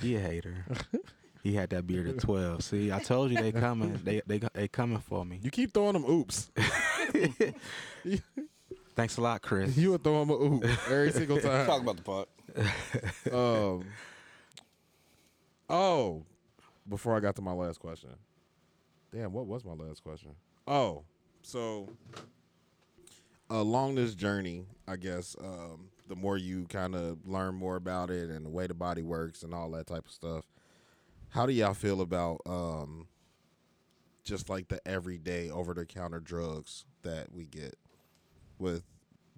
He 0.00 0.16
a 0.16 0.20
hater. 0.20 0.64
He 1.42 1.54
had 1.54 1.70
that 1.70 1.86
beard 1.88 2.06
at 2.06 2.20
twelve. 2.20 2.62
See, 2.62 2.92
I 2.92 3.00
told 3.00 3.32
you 3.32 3.36
they 3.38 3.50
coming. 3.50 3.98
They 4.04 4.22
they 4.26 4.40
they 4.54 4.68
coming 4.68 5.00
for 5.00 5.24
me. 5.24 5.40
You 5.42 5.50
keep 5.50 5.74
throwing 5.74 5.94
them 5.94 6.04
oops. 6.08 6.50
Thanks 8.94 9.16
a 9.16 9.20
lot, 9.20 9.42
Chris. 9.42 9.76
you 9.76 9.90
would 9.90 10.04
throw 10.04 10.20
them 10.24 10.30
a 10.30 10.34
oop 10.34 10.64
every 10.86 11.10
single 11.10 11.40
time. 11.40 11.66
talk 11.66 11.82
about 11.82 11.96
the 11.96 12.02
pot. 12.02 12.28
um. 13.32 13.84
Oh, 15.68 16.22
before 16.88 17.16
I 17.16 17.20
got 17.20 17.34
to 17.36 17.42
my 17.42 17.52
last 17.52 17.80
question. 17.80 18.10
Damn, 19.12 19.32
what 19.32 19.46
was 19.46 19.64
my 19.64 19.72
last 19.72 20.02
question? 20.04 20.36
Oh, 20.68 21.02
so 21.42 21.88
along 23.50 23.96
this 23.96 24.14
journey, 24.14 24.64
I 24.86 24.96
guess 24.96 25.34
um, 25.42 25.88
the 26.08 26.14
more 26.16 26.36
you 26.36 26.66
kind 26.68 26.94
of 26.94 27.18
learn 27.26 27.54
more 27.54 27.76
about 27.76 28.10
it 28.10 28.30
and 28.30 28.44
the 28.46 28.50
way 28.50 28.66
the 28.66 28.74
body 28.74 29.02
works 29.02 29.42
and 29.42 29.52
all 29.54 29.70
that 29.72 29.86
type 29.86 30.06
of 30.06 30.12
stuff. 30.12 30.44
How 31.32 31.46
do 31.46 31.52
y'all 31.54 31.72
feel 31.72 32.02
about 32.02 32.42
um, 32.44 33.08
just 34.22 34.50
like 34.50 34.68
the 34.68 34.86
everyday 34.86 35.48
over 35.48 35.72
the 35.72 35.86
counter 35.86 36.20
drugs 36.20 36.84
that 37.04 37.32
we 37.32 37.46
get 37.46 37.74
with 38.58 38.82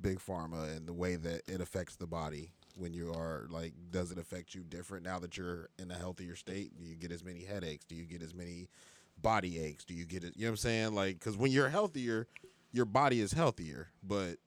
big 0.01 0.19
pharma 0.19 0.77
and 0.77 0.89
the 0.89 0.93
way 0.93 1.15
that 1.15 1.43
it 1.47 1.61
affects 1.61 1.95
the 1.95 2.07
body 2.07 2.51
when 2.77 2.93
you 2.93 3.13
are 3.13 3.47
like 3.49 3.73
does 3.93 4.11
it 4.11 4.19
affect 4.19 4.57
you 4.57 4.63
different 4.63 5.05
now 5.05 5.21
that 5.21 5.37
you're 5.37 5.69
in 5.79 5.93
a 5.93 5.95
healthier 5.95 6.35
state? 6.35 6.77
Do 6.77 6.85
you 6.85 6.97
get 6.97 7.13
as 7.13 7.23
many 7.23 7.45
headaches? 7.45 7.85
Do 7.85 7.95
you 7.95 8.07
get 8.07 8.23
as 8.23 8.35
many 8.35 8.69
body 9.23 9.61
aches? 9.61 9.85
Do 9.85 9.95
you 9.95 10.05
get 10.05 10.25
it 10.25 10.33
you 10.35 10.47
know 10.47 10.49
what 10.49 10.53
i'm 10.55 10.57
saying? 10.57 10.95
Like 10.97 11.21
because 11.21 11.37
when 11.37 11.53
you're 11.53 11.69
healthier 11.69 12.27
your 12.73 12.87
body 12.87 13.21
is 13.21 13.33
healthier 13.33 13.87
but 14.03 14.39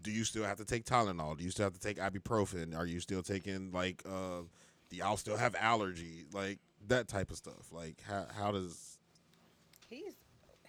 do 0.00 0.10
you 0.10 0.24
still 0.24 0.44
have 0.44 0.56
to 0.56 0.64
take 0.64 0.86
tylenol? 0.86 1.36
Do 1.36 1.44
you 1.44 1.50
still 1.50 1.64
have 1.64 1.74
to 1.74 1.80
take 1.80 1.98
ibuprofen? 1.98 2.74
Are 2.74 2.86
you 2.86 2.98
still 2.98 3.22
taking 3.22 3.72
like 3.72 4.02
uh 4.10 4.44
y'all 4.92 5.16
still 5.16 5.36
have 5.36 5.54
allergies, 5.54 6.32
like 6.34 6.58
that 6.88 7.08
type 7.08 7.30
of 7.30 7.36
stuff 7.36 7.72
like 7.72 8.02
how, 8.06 8.26
how 8.36 8.52
does 8.52 8.98
He's 9.88 10.14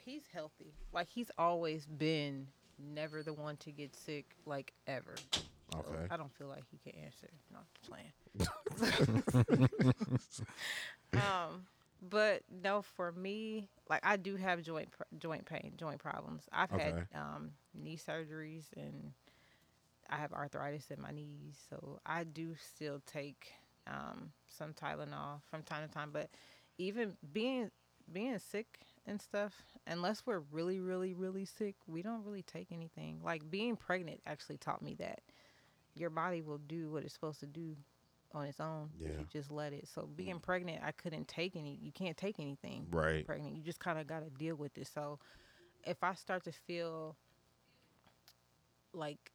he's 0.03 0.23
healthy. 0.33 0.73
Like 0.93 1.09
he's 1.09 1.31
always 1.37 1.85
been 1.85 2.47
never 2.77 3.23
the 3.23 3.33
one 3.33 3.57
to 3.57 3.71
get 3.71 3.95
sick 3.95 4.25
like 4.45 4.73
ever. 4.87 5.15
So 5.71 5.79
Okay. 5.79 6.07
I 6.11 6.17
don't 6.17 6.31
feel 6.33 6.47
like 6.47 6.63
he 6.69 6.77
can 6.77 6.99
answer. 7.03 7.29
Not 7.51 7.65
playing. 7.87 8.11
um, 11.13 11.65
but 12.09 12.43
no, 12.51 12.81
for 12.81 13.11
me, 13.11 13.69
like 13.89 14.01
I 14.03 14.17
do 14.17 14.35
have 14.35 14.61
joint 14.61 14.91
pr- 14.91 15.03
joint 15.17 15.45
pain, 15.45 15.73
joint 15.77 15.99
problems. 15.99 16.43
I've 16.51 16.69
had 16.69 17.07
um, 17.15 17.51
knee 17.73 17.97
surgeries 17.97 18.65
and 18.75 19.13
I 20.09 20.17
have 20.17 20.33
arthritis 20.33 20.91
in 20.91 21.01
my 21.01 21.11
knees, 21.11 21.57
so 21.69 21.99
I 22.05 22.23
do 22.23 22.55
still 22.75 23.01
take 23.05 23.51
um, 23.87 24.31
some 24.47 24.73
Tylenol 24.73 25.41
from 25.49 25.63
time 25.63 25.87
to 25.87 25.93
time. 25.93 26.09
But 26.11 26.29
even 26.77 27.13
being 27.31 27.71
being 28.11 28.37
sick 28.39 28.79
and 29.05 29.21
stuff, 29.21 29.53
unless 29.87 30.25
we're 30.25 30.43
really, 30.51 30.79
really, 30.79 31.13
really 31.13 31.45
sick, 31.45 31.75
we 31.87 32.01
don't 32.01 32.23
really 32.25 32.43
take 32.43 32.71
anything. 32.71 33.19
Like 33.23 33.49
being 33.49 33.75
pregnant 33.75 34.21
actually 34.25 34.57
taught 34.57 34.81
me 34.81 34.95
that 34.95 35.21
your 35.95 36.09
body 36.09 36.41
will 36.41 36.57
do 36.57 36.89
what 36.91 37.03
it's 37.03 37.13
supposed 37.13 37.39
to 37.41 37.45
do 37.45 37.75
on 38.33 38.45
its 38.45 38.59
own 38.59 38.89
if 38.99 39.11
Yeah. 39.11 39.19
you 39.19 39.25
just 39.31 39.51
let 39.51 39.73
it. 39.73 39.87
So 39.87 40.07
being 40.15 40.39
pregnant, 40.39 40.83
I 40.83 40.91
couldn't 40.91 41.27
take 41.27 41.55
any. 41.55 41.79
You 41.81 41.91
can't 41.91 42.17
take 42.17 42.39
anything. 42.39 42.87
Right. 42.91 43.25
Pregnant, 43.25 43.55
you 43.55 43.61
just 43.61 43.79
kind 43.79 43.99
of 43.99 44.07
got 44.07 44.21
to 44.23 44.29
deal 44.31 44.55
with 44.55 44.77
it. 44.77 44.87
So 44.87 45.19
if 45.85 46.03
I 46.03 46.13
start 46.15 46.43
to 46.45 46.51
feel 46.51 47.15
like 48.93 49.31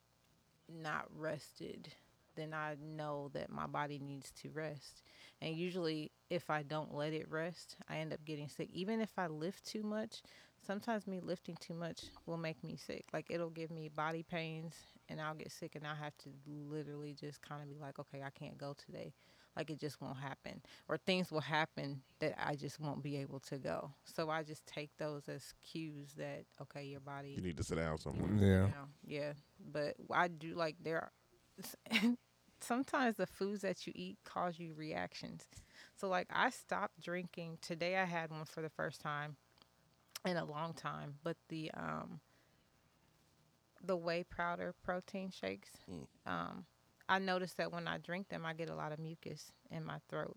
not 0.68 1.06
rested, 1.16 1.92
then 2.38 2.54
I 2.54 2.76
know 2.80 3.30
that 3.34 3.50
my 3.50 3.66
body 3.66 3.98
needs 3.98 4.30
to 4.42 4.50
rest. 4.50 5.02
And 5.40 5.54
usually, 5.56 6.12
if 6.30 6.50
I 6.50 6.62
don't 6.62 6.94
let 6.94 7.12
it 7.12 7.30
rest, 7.30 7.76
I 7.88 7.98
end 7.98 8.12
up 8.12 8.24
getting 8.24 8.48
sick. 8.48 8.68
Even 8.72 9.00
if 9.00 9.10
I 9.18 9.26
lift 9.26 9.66
too 9.66 9.82
much, 9.82 10.22
sometimes 10.66 11.06
me 11.06 11.20
lifting 11.20 11.56
too 11.60 11.74
much 11.74 12.04
will 12.26 12.36
make 12.36 12.62
me 12.62 12.76
sick. 12.76 13.06
Like 13.12 13.26
it'll 13.30 13.50
give 13.50 13.70
me 13.70 13.88
body 13.88 14.22
pains 14.22 14.74
and 15.08 15.20
I'll 15.20 15.34
get 15.34 15.50
sick 15.50 15.74
and 15.74 15.86
I'll 15.86 15.94
have 15.94 16.16
to 16.18 16.30
literally 16.46 17.14
just 17.14 17.40
kind 17.42 17.62
of 17.62 17.68
be 17.68 17.78
like, 17.78 17.98
okay, 17.98 18.22
I 18.22 18.30
can't 18.30 18.58
go 18.58 18.74
today. 18.74 19.12
Like 19.56 19.70
it 19.70 19.80
just 19.80 20.00
won't 20.00 20.18
happen. 20.18 20.62
Or 20.88 20.98
things 20.98 21.32
will 21.32 21.40
happen 21.40 22.02
that 22.20 22.34
I 22.38 22.54
just 22.54 22.78
won't 22.78 23.02
be 23.02 23.16
able 23.16 23.40
to 23.40 23.58
go. 23.58 23.90
So 24.04 24.30
I 24.30 24.42
just 24.42 24.66
take 24.66 24.90
those 24.98 25.28
as 25.28 25.54
cues 25.60 26.12
that, 26.16 26.44
okay, 26.62 26.84
your 26.84 27.00
body 27.00 27.30
you 27.30 27.42
need 27.42 27.56
to 27.56 27.64
sit 27.64 27.76
down 27.76 27.98
somewhere 27.98 28.30
Yeah. 28.34 28.66
you 28.66 29.16
yeah. 29.16 29.32
But 29.72 29.96
I 30.12 30.28
do 30.28 30.54
like 30.54 30.76
there 30.82 30.96
are 30.96 31.12
sometimes 32.60 33.16
the 33.16 33.26
foods 33.26 33.62
that 33.62 33.86
you 33.86 33.92
eat 33.96 34.18
cause 34.24 34.58
you 34.58 34.74
reactions. 34.74 35.46
So 35.96 36.08
like 36.08 36.26
I 36.30 36.50
stopped 36.50 37.00
drinking 37.00 37.58
today 37.60 37.96
I 37.96 38.04
had 38.04 38.30
one 38.30 38.44
for 38.44 38.62
the 38.62 38.70
first 38.70 39.00
time 39.00 39.36
in 40.24 40.36
a 40.36 40.44
long 40.44 40.74
time, 40.74 41.14
but 41.22 41.36
the 41.48 41.70
um 41.74 42.20
the 43.84 43.96
whey 43.96 44.24
powder 44.24 44.74
protein 44.82 45.30
shakes 45.30 45.70
um 46.26 46.64
I 47.08 47.18
noticed 47.18 47.56
that 47.56 47.72
when 47.72 47.88
I 47.88 47.96
drink 47.98 48.28
them, 48.28 48.44
I 48.44 48.52
get 48.52 48.68
a 48.68 48.74
lot 48.74 48.92
of 48.92 48.98
mucus 48.98 49.50
in 49.70 49.82
my 49.82 49.96
throat, 50.10 50.36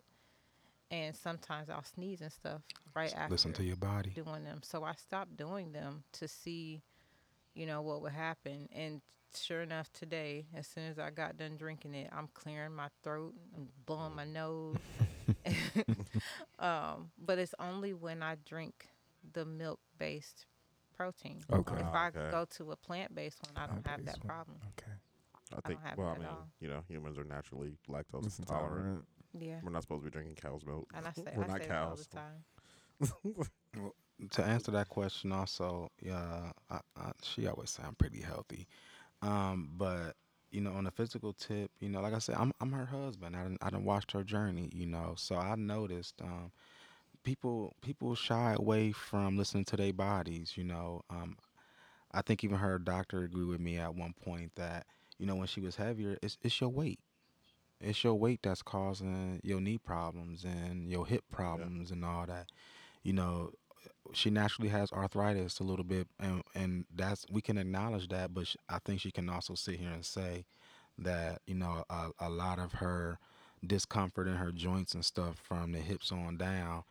and 0.89 1.13
sometimes 1.13 1.69
I'll 1.69 1.83
sneeze 1.83 2.21
and 2.21 2.31
stuff 2.31 2.61
right 2.95 3.13
after 3.13 3.33
Listen 3.33 3.51
to 3.53 3.63
your 3.63 3.75
body. 3.75 4.11
doing 4.11 4.45
them. 4.45 4.61
So 4.63 4.83
I 4.85 4.93
stopped 4.93 5.35
doing 5.35 5.73
them 5.73 6.03
to 6.13 6.29
see, 6.29 6.81
you 7.55 7.65
know, 7.65 7.81
what 7.81 8.01
would 8.03 8.13
happen. 8.13 8.69
And 8.73 9.01
sure 9.35 9.61
enough, 9.61 9.91
today, 9.93 10.45
as 10.55 10.67
soon 10.67 10.83
as 10.85 10.99
I 10.99 11.09
got 11.09 11.37
done 11.37 11.57
drinking 11.57 11.93
it, 11.95 12.09
I'm 12.15 12.29
clearing 12.33 12.73
my 12.73 12.87
throat, 13.03 13.33
I'm 13.55 13.67
blowing 13.85 14.15
my 14.15 14.25
nose. 14.25 14.77
um, 16.59 17.11
but 17.23 17.39
it's 17.39 17.55
only 17.59 17.93
when 17.93 18.21
I 18.23 18.35
drink 18.45 18.87
the 19.33 19.45
milk-based 19.45 20.45
protein. 20.95 21.39
Okay. 21.51 21.75
If 21.75 21.87
Oh, 21.87 21.97
I 21.97 22.07
okay. 22.07 22.27
go 22.31 22.45
to 22.57 22.71
a 22.71 22.75
plant-based 22.75 23.39
one, 23.45 23.63
I 23.63 23.67
don't 23.67 23.85
have 23.87 24.05
that 24.05 24.17
one. 24.19 24.27
problem. 24.27 24.57
Okay. 24.79 24.91
I 25.57 25.67
think. 25.67 25.81
have 25.83 25.97
Well, 25.97 26.07
I 26.09 26.17
mean, 26.17 26.27
all. 26.27 26.47
you 26.59 26.69
know, 26.69 26.83
humans 26.87 27.17
are 27.17 27.23
naturally 27.23 27.73
lactose 27.89 28.23
Listen 28.23 28.43
intolerant. 28.47 29.05
Yeah. 29.37 29.59
We're 29.63 29.71
not 29.71 29.81
supposed 29.83 30.01
to 30.03 30.05
be 30.05 30.11
drinking 30.11 30.35
cow's 30.35 30.65
milk. 30.65 30.89
And 30.95 31.05
I 31.07 31.11
say, 31.11 31.23
We're 31.35 31.43
I 31.43 31.47
not 31.47 31.61
say 31.61 31.67
that 31.67 31.77
all 31.77 31.89
cows. 31.89 32.07
the 32.07 32.15
time. 32.17 33.51
to 34.31 34.43
answer 34.43 34.71
that 34.71 34.87
question 34.87 35.31
also 35.31 35.89
yeah 36.01 36.51
I, 36.69 36.79
I, 36.95 37.11
she 37.23 37.47
always 37.47 37.71
say 37.71 37.83
i'm 37.85 37.95
pretty 37.95 38.21
healthy 38.21 38.67
um 39.21 39.69
but 39.77 40.15
you 40.51 40.61
know 40.61 40.71
on 40.73 40.87
a 40.87 40.91
physical 40.91 41.33
tip 41.33 41.71
you 41.79 41.89
know 41.89 42.01
like 42.01 42.13
i 42.13 42.19
said 42.19 42.35
i'm, 42.37 42.51
I'm 42.61 42.71
her 42.71 42.85
husband. 42.85 43.35
I 43.35 43.43
done, 43.43 43.57
I 43.61 43.69
done 43.69 43.85
watched 43.85 44.11
her 44.13 44.23
journey 44.23 44.69
you 44.73 44.85
know. 44.85 45.13
So 45.17 45.35
i 45.37 45.55
noticed 45.55 46.21
um 46.21 46.51
people 47.23 47.75
people 47.81 48.15
shy 48.15 48.55
away 48.57 48.91
from 48.91 49.37
listening 49.37 49.65
to 49.65 49.77
their 49.77 49.93
bodies 49.93 50.53
you 50.57 50.63
know. 50.63 51.03
Um 51.09 51.37
i 52.11 52.21
think 52.21 52.43
even 52.43 52.57
her 52.57 52.79
doctor 52.79 53.23
agreed 53.23 53.47
with 53.47 53.59
me 53.61 53.77
at 53.77 53.95
one 53.95 54.13
point 54.23 54.51
that 54.55 54.85
you 55.17 55.25
know 55.25 55.35
when 55.35 55.47
she 55.47 55.61
was 55.61 55.75
heavier 55.77 56.17
it's, 56.21 56.37
it's 56.41 56.59
your 56.61 56.69
weight. 56.69 56.99
It's 57.81 58.03
your 58.03 58.13
weight 58.15 58.41
that's 58.43 58.61
causing 58.61 59.39
your 59.43 59.59
knee 59.59 59.77
problems 59.79 60.43
and 60.43 60.89
your 60.89 61.05
hip 61.07 61.23
problems 61.31 61.91
and 61.91 62.05
all 62.05 62.25
that 62.27 62.47
you 63.03 63.13
know 63.13 63.51
she 64.13 64.29
naturally 64.29 64.69
has 64.69 64.91
arthritis 64.91 65.59
a 65.59 65.63
little 65.63 65.85
bit 65.85 66.07
and 66.19 66.43
and 66.55 66.85
that's 66.95 67.25
we 67.31 67.41
can 67.41 67.57
acknowledge 67.57 68.07
that 68.09 68.33
but 68.33 68.47
sh- 68.47 68.55
i 68.69 68.77
think 68.79 68.99
she 69.01 69.11
can 69.11 69.29
also 69.29 69.53
sit 69.55 69.79
here 69.79 69.89
and 69.91 70.05
say 70.05 70.45
that 70.97 71.41
you 71.47 71.55
know 71.55 71.83
a, 71.89 72.09
a 72.19 72.29
lot 72.29 72.59
of 72.59 72.73
her 72.73 73.19
discomfort 73.65 74.27
in 74.27 74.35
her 74.35 74.51
joints 74.51 74.93
and 74.93 75.05
stuff 75.05 75.35
from 75.37 75.71
the 75.71 75.79
hips 75.79 76.11
on 76.11 76.37
down 76.37 76.83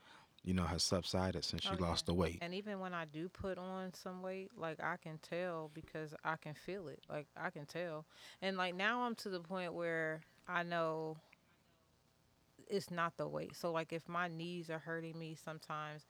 you 0.45 0.55
know 0.55 0.65
has 0.65 0.83
subsided 0.83 1.45
since 1.45 1.63
she 1.63 1.75
Oh, 1.75 1.79
yeah. 1.79 1.83
lost 1.83 2.07
the 2.07 2.15
weight 2.15 2.43
And 2.43 2.55
even 2.55 2.81
when 2.81 2.95
I 2.95 3.05
do 3.05 3.29
put 3.29 3.59
on 3.59 3.93
some 3.95 4.23
weight, 4.23 4.51
like 4.57 4.81
I 4.83 4.97
can 4.97 5.19
tell 5.19 5.71
because 5.75 6.15
I 6.25 6.37
can 6.37 6.55
feel 6.55 6.89
it. 6.89 7.01
Like 7.09 7.27
I 7.37 7.51
can 7.51 7.67
tell. 7.67 8.07
And 8.41 8.57
like 8.57 8.75
now 8.75 9.03
I'm 9.03 9.15
to 9.17 9.29
the 9.31 9.41
point 9.41 9.73
where 9.75 10.23
I 10.49 10.63
know 10.63 11.19
it's 12.69 12.91
not 12.91 13.17
the 13.17 13.27
weight. 13.29 13.55
So 13.57 13.73
like 13.73 13.93
if 13.93 14.09
my 14.09 14.29
knees 14.29 14.71
are 14.71 14.79
hurting 14.79 15.19
me 15.19 15.37
sometimes 15.43 16.05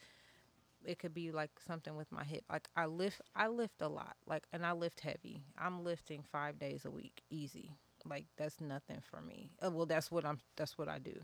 it 0.85 0.99
could 0.99 1.15
be 1.15 1.31
like 1.31 1.51
something 1.67 1.97
with 1.97 2.11
my 2.13 2.25
hip. 2.25 2.45
Like 2.51 2.69
I 2.77 2.87
lift 2.87 3.21
I 3.35 3.49
lift 3.49 3.83
a 3.83 3.89
lot. 3.89 4.17
Like 4.27 4.45
and 4.53 4.65
I 4.65 4.73
lift 4.73 5.01
heavy. 5.01 5.43
I'm 5.59 5.85
lifting 5.85 6.23
5 6.33 6.59
days 6.59 6.85
a 6.85 6.91
week 6.91 7.23
easy. 7.31 7.73
Like 8.05 8.27
that's 8.37 8.61
nothing 8.61 9.01
for 9.03 9.21
me. 9.21 9.51
Uh, 9.65 9.71
well 9.71 9.87
that's 9.87 10.11
what 10.11 10.25
I'm 10.25 10.41
that's 10.57 10.79
what 10.79 10.89
I 10.89 10.99
do. 10.99 11.21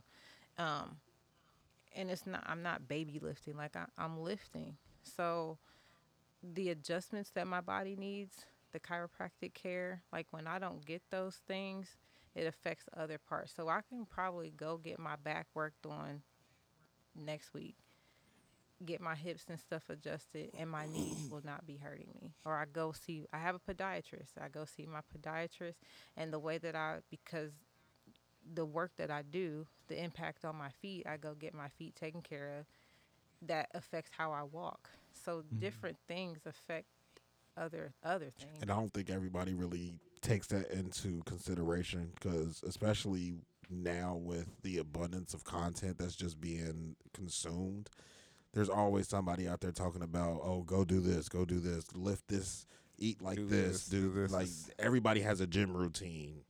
Um 0.58 0.96
and 1.96 2.10
it's 2.10 2.26
not 2.26 2.42
i'm 2.46 2.62
not 2.62 2.86
baby 2.86 3.18
lifting 3.20 3.56
like 3.56 3.74
I, 3.74 3.86
i'm 3.98 4.20
lifting 4.20 4.76
so 5.02 5.58
the 6.42 6.70
adjustments 6.70 7.30
that 7.34 7.46
my 7.46 7.60
body 7.60 7.96
needs 7.96 8.44
the 8.72 8.78
chiropractic 8.78 9.54
care 9.54 10.02
like 10.12 10.26
when 10.30 10.46
i 10.46 10.58
don't 10.58 10.84
get 10.84 11.02
those 11.10 11.40
things 11.48 11.96
it 12.34 12.46
affects 12.46 12.84
other 12.96 13.18
parts 13.18 13.52
so 13.56 13.68
i 13.68 13.80
can 13.88 14.04
probably 14.04 14.52
go 14.54 14.76
get 14.76 14.98
my 14.98 15.16
back 15.16 15.46
worked 15.54 15.86
on 15.86 16.22
next 17.16 17.54
week 17.54 17.76
get 18.84 19.00
my 19.00 19.14
hips 19.14 19.44
and 19.48 19.58
stuff 19.58 19.84
adjusted 19.88 20.50
and 20.58 20.68
my 20.68 20.84
knees 20.86 21.28
will 21.30 21.40
not 21.44 21.66
be 21.66 21.78
hurting 21.78 22.08
me 22.20 22.34
or 22.44 22.54
i 22.56 22.66
go 22.70 22.92
see 22.92 23.26
i 23.32 23.38
have 23.38 23.54
a 23.54 23.72
podiatrist 23.72 24.36
i 24.38 24.48
go 24.48 24.66
see 24.66 24.86
my 24.86 25.00
podiatrist 25.16 25.76
and 26.16 26.30
the 26.30 26.38
way 26.38 26.58
that 26.58 26.76
i 26.76 26.98
because 27.10 27.52
the 28.54 28.64
work 28.64 28.92
that 28.96 29.10
I 29.10 29.22
do, 29.22 29.66
the 29.88 30.02
impact 30.02 30.44
on 30.44 30.56
my 30.56 30.70
feet, 30.80 31.06
I 31.06 31.16
go 31.16 31.34
get 31.34 31.54
my 31.54 31.68
feet 31.68 31.96
taken 31.96 32.22
care 32.22 32.58
of. 32.58 32.66
That 33.46 33.68
affects 33.74 34.10
how 34.16 34.32
I 34.32 34.42
walk. 34.44 34.90
So 35.24 35.38
mm-hmm. 35.38 35.58
different 35.58 35.98
things 36.08 36.38
affect 36.46 36.86
other 37.56 37.94
other 38.02 38.30
things. 38.38 38.62
And 38.62 38.70
I 38.70 38.76
don't 38.76 38.92
think 38.92 39.10
everybody 39.10 39.54
really 39.54 39.94
takes 40.20 40.46
that 40.48 40.70
into 40.70 41.22
consideration 41.24 42.12
because, 42.14 42.62
especially 42.66 43.34
now 43.70 44.16
with 44.20 44.62
the 44.62 44.78
abundance 44.78 45.34
of 45.34 45.44
content 45.44 45.98
that's 45.98 46.16
just 46.16 46.40
being 46.40 46.96
consumed, 47.12 47.90
there's 48.56 48.70
always 48.70 49.06
somebody 49.06 49.46
out 49.46 49.60
there 49.60 49.70
talking 49.70 50.00
about, 50.00 50.40
oh, 50.42 50.62
go 50.62 50.82
do 50.82 50.98
this, 50.98 51.28
go 51.28 51.44
do 51.44 51.60
this, 51.60 51.84
lift 51.94 52.26
this, 52.26 52.66
eat 52.96 53.20
like 53.20 53.36
Do 53.36 53.46
this, 53.46 53.84
this, 53.84 53.84
do 53.88 54.00
do 54.08 54.22
this. 54.22 54.32
Like 54.32 54.48
everybody 54.78 55.20
has 55.20 55.42
a 55.42 55.46
gym 55.46 55.76
routine 55.76 56.40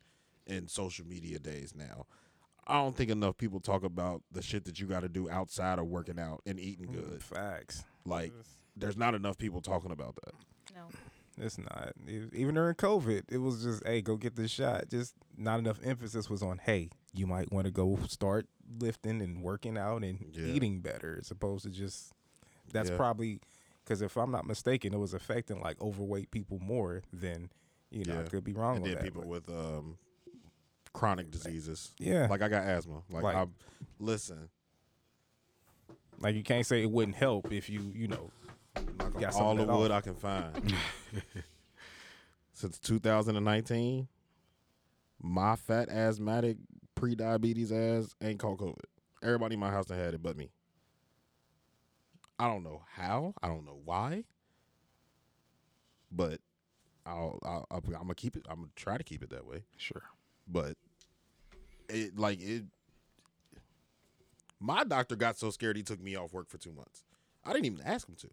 in 0.46 0.68
social 0.68 1.04
media 1.04 1.40
days 1.40 1.74
now. 1.74 2.06
I 2.64 2.74
don't 2.74 2.96
think 2.96 3.10
enough 3.10 3.36
people 3.36 3.58
talk 3.58 3.82
about 3.82 4.22
the 4.30 4.40
shit 4.40 4.66
that 4.66 4.78
you 4.78 4.86
got 4.86 5.00
to 5.00 5.08
do 5.08 5.28
outside 5.28 5.80
of 5.80 5.86
working 5.86 6.20
out 6.20 6.42
and 6.46 6.60
eating 6.60 6.86
mm, 6.86 6.92
good. 6.92 7.22
Facts. 7.24 7.84
Like, 8.04 8.32
there's 8.76 8.96
not 8.96 9.16
enough 9.16 9.36
people 9.36 9.60
talking 9.60 9.90
about 9.90 10.14
that. 10.24 10.34
No. 10.76 10.82
It's 11.44 11.58
not. 11.58 11.92
Even 12.32 12.54
during 12.54 12.76
COVID, 12.76 13.24
it 13.30 13.38
was 13.38 13.64
just, 13.64 13.84
hey, 13.84 14.00
go 14.00 14.16
get 14.16 14.36
this 14.36 14.52
shot. 14.52 14.84
Just 14.88 15.14
not 15.36 15.58
enough 15.58 15.80
emphasis 15.82 16.30
was 16.30 16.40
on, 16.40 16.58
hey, 16.58 16.90
you 17.12 17.26
might 17.26 17.52
want 17.52 17.66
to 17.66 17.72
go 17.72 17.98
start 18.08 18.46
lifting 18.78 19.20
and 19.22 19.43
working 19.43 19.76
out 19.78 20.02
and 20.05 20.18
Yeah. 20.32 20.47
eating 20.47 20.80
better, 20.80 21.16
as 21.20 21.30
opposed 21.30 21.64
to 21.64 21.70
just. 21.70 22.12
That's 22.72 22.90
Yeah. 22.90 22.97
probably 22.97 23.40
because 23.84 24.02
if 24.02 24.16
I'm 24.16 24.30
not 24.32 24.47
mistaken, 24.47 24.93
it 24.93 24.98
was 24.98 25.14
affecting 25.14 25.60
like 25.60 25.80
overweight 25.80 26.30
people 26.32 26.59
more 26.59 27.02
than, 27.12 27.51
you 27.90 28.05
know, 28.05 28.20
I 28.20 28.24
could 28.24 28.43
be 28.44 28.52
wrong 28.52 28.78
and 28.78 28.86
then 28.86 28.94
that. 28.94 29.05
people 29.05 29.22
but- 29.22 29.28
with 29.30 29.48
um 29.48 29.98
chronic 30.93 31.30
diseases. 31.30 31.93
yeah, 31.98 32.26
Like 32.28 32.43
I 32.43 32.48
got 32.48 32.64
asthma. 32.64 33.02
Like, 33.10 33.22
Like- 33.22 33.36
I 33.36 33.47
listen, 34.01 34.48
like 36.18 36.34
you 36.34 36.43
can't 36.43 36.64
say 36.66 36.82
it 36.82 36.90
wouldn't 36.90 37.16
help 37.16 37.52
if 37.52 37.68
you, 37.70 37.93
you 37.94 38.09
know, 38.09 38.30
knock 38.98 39.20
got 39.20 39.34
all 39.34 39.55
the 39.55 39.64
wood 39.64 39.90
off. 39.90 39.98
I 39.98 40.01
can 40.01 40.14
find. 40.16 40.74
Since 42.52 42.78
2019, 42.78 44.09
my 45.20 45.56
fat 45.56 45.88
asthmatic 45.90 46.56
pre-diabetes 46.97 47.70
ass 47.70 48.14
ain't 48.20 48.40
caught 48.40 48.59
COVID. 48.59 48.74
Everybody 49.23 49.55
in 49.55 49.60
my 49.60 49.70
house 49.70 49.86
done 49.86 49.98
had 49.98 50.14
it 50.14 50.23
but 50.23 50.36
me. 50.36 50.51
I 52.39 52.48
don't 52.48 52.64
know 52.64 52.82
how. 52.94 53.35
I 53.43 53.47
don't 53.48 53.64
know 53.64 53.78
why. 53.85 54.24
But 56.10 56.40
I'll, 57.06 57.39
I'll, 57.44 57.66
I'll 57.70 57.82
I'm 57.86 57.93
gonna 57.93 58.14
keep 58.16 58.36
it. 58.36 58.44
I'm 58.48 58.56
gonna 58.56 58.68
try 58.74 58.98
to 58.98 59.05
keep 59.05 59.23
it 59.23 59.31
that 59.31 59.47
way. 59.47 59.62
sure 59.77 60.02
but 60.47 60.77
it 61.89 62.18
like 62.18 62.40
it 62.40 62.64
my 64.60 64.85
doctor 64.85 65.16
got 65.16 65.36
so 65.39 65.51
scared 65.51 65.77
he 65.77 65.82
took 65.82 66.01
me 66.01 66.16
off 66.16 66.32
work 66.32 66.48
for 66.48 66.59
two 66.59 66.73
months 66.73 67.02
i 67.44 67.52
didn't 67.52 67.66
even 67.66 67.81
ask 67.82 68.09
him 68.09 68.14
to 68.16 68.28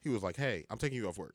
he 0.00 0.08
was 0.08 0.22
like 0.22 0.36
hey 0.36 0.64
i'm 0.70 0.78
taking 0.78 0.98
you 0.98 1.08
off 1.08 1.18
work 1.18 1.34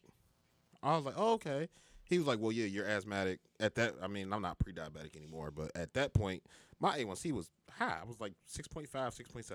i 0.83 0.95
was 0.95 1.05
like 1.05 1.15
oh, 1.17 1.33
okay 1.33 1.67
he 2.07 2.17
was 2.17 2.27
like 2.27 2.39
well 2.39 2.51
yeah 2.51 2.65
you're 2.65 2.87
asthmatic 2.87 3.39
at 3.59 3.75
that 3.75 3.93
i 4.01 4.07
mean 4.07 4.31
i'm 4.31 4.41
not 4.41 4.57
pre-diabetic 4.59 5.15
anymore 5.15 5.51
but 5.51 5.71
at 5.75 5.93
that 5.93 6.13
point 6.13 6.43
my 6.79 6.97
a1c 6.97 7.31
was 7.31 7.49
high 7.71 7.97
i 8.01 8.05
was 8.07 8.19
like 8.19 8.33
6.5 8.51 8.89
6.7 8.91 9.51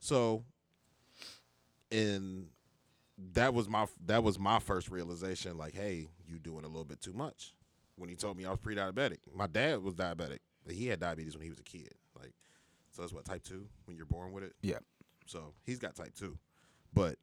so 0.00 0.44
and 1.92 2.46
that 3.32 3.54
was 3.54 3.68
my 3.68 3.86
that 4.06 4.22
was 4.22 4.38
my 4.38 4.58
first 4.58 4.90
realization 4.90 5.56
like 5.56 5.74
hey 5.74 6.08
you 6.26 6.38
doing 6.38 6.64
a 6.64 6.68
little 6.68 6.84
bit 6.84 7.00
too 7.00 7.12
much 7.12 7.54
when 7.96 8.08
he 8.08 8.16
told 8.16 8.36
me 8.36 8.44
I 8.44 8.50
was 8.50 8.58
pre-diabetic. 8.58 9.18
My 9.34 9.46
dad 9.46 9.82
was 9.82 9.94
diabetic. 9.94 10.38
He 10.68 10.86
had 10.86 11.00
diabetes 11.00 11.34
when 11.34 11.44
he 11.44 11.50
was 11.50 11.58
a 11.58 11.64
kid. 11.64 11.94
Like, 12.18 12.32
so 12.90 13.02
that's 13.02 13.12
what 13.12 13.24
type 13.24 13.42
two 13.42 13.66
when 13.84 13.96
you're 13.96 14.06
born 14.06 14.32
with 14.32 14.44
it. 14.44 14.54
yeah 14.62 14.78
So 15.26 15.54
he's 15.64 15.78
got 15.78 15.94
type 15.94 16.14
two, 16.14 16.38
but 16.92 17.16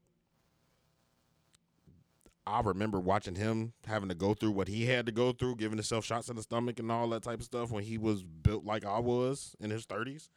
I 2.52 2.60
remember 2.62 3.00
watching 3.00 3.36
him 3.36 3.74
having 3.88 4.10
to 4.10 4.16
go 4.16 4.34
through 4.34 4.52
what 4.52 4.68
he 4.68 4.86
had 4.86 5.06
to 5.06 5.12
go 5.12 5.32
through, 5.32 5.56
giving 5.56 5.78
himself 5.78 6.04
shots 6.04 6.30
in 6.30 6.36
the 6.36 6.42
stomach 6.42 6.80
and 6.80 6.92
all 6.92 7.08
that 7.10 7.24
type 7.24 7.40
of 7.40 7.46
stuff 7.46 7.72
when 7.72 7.84
he 7.84 7.98
was 7.98 8.24
built 8.24 8.66
like 8.66 8.86
I 8.86 9.00
was 9.00 9.56
in 9.60 9.70
his 9.70 9.86
thirties, 9.86 10.30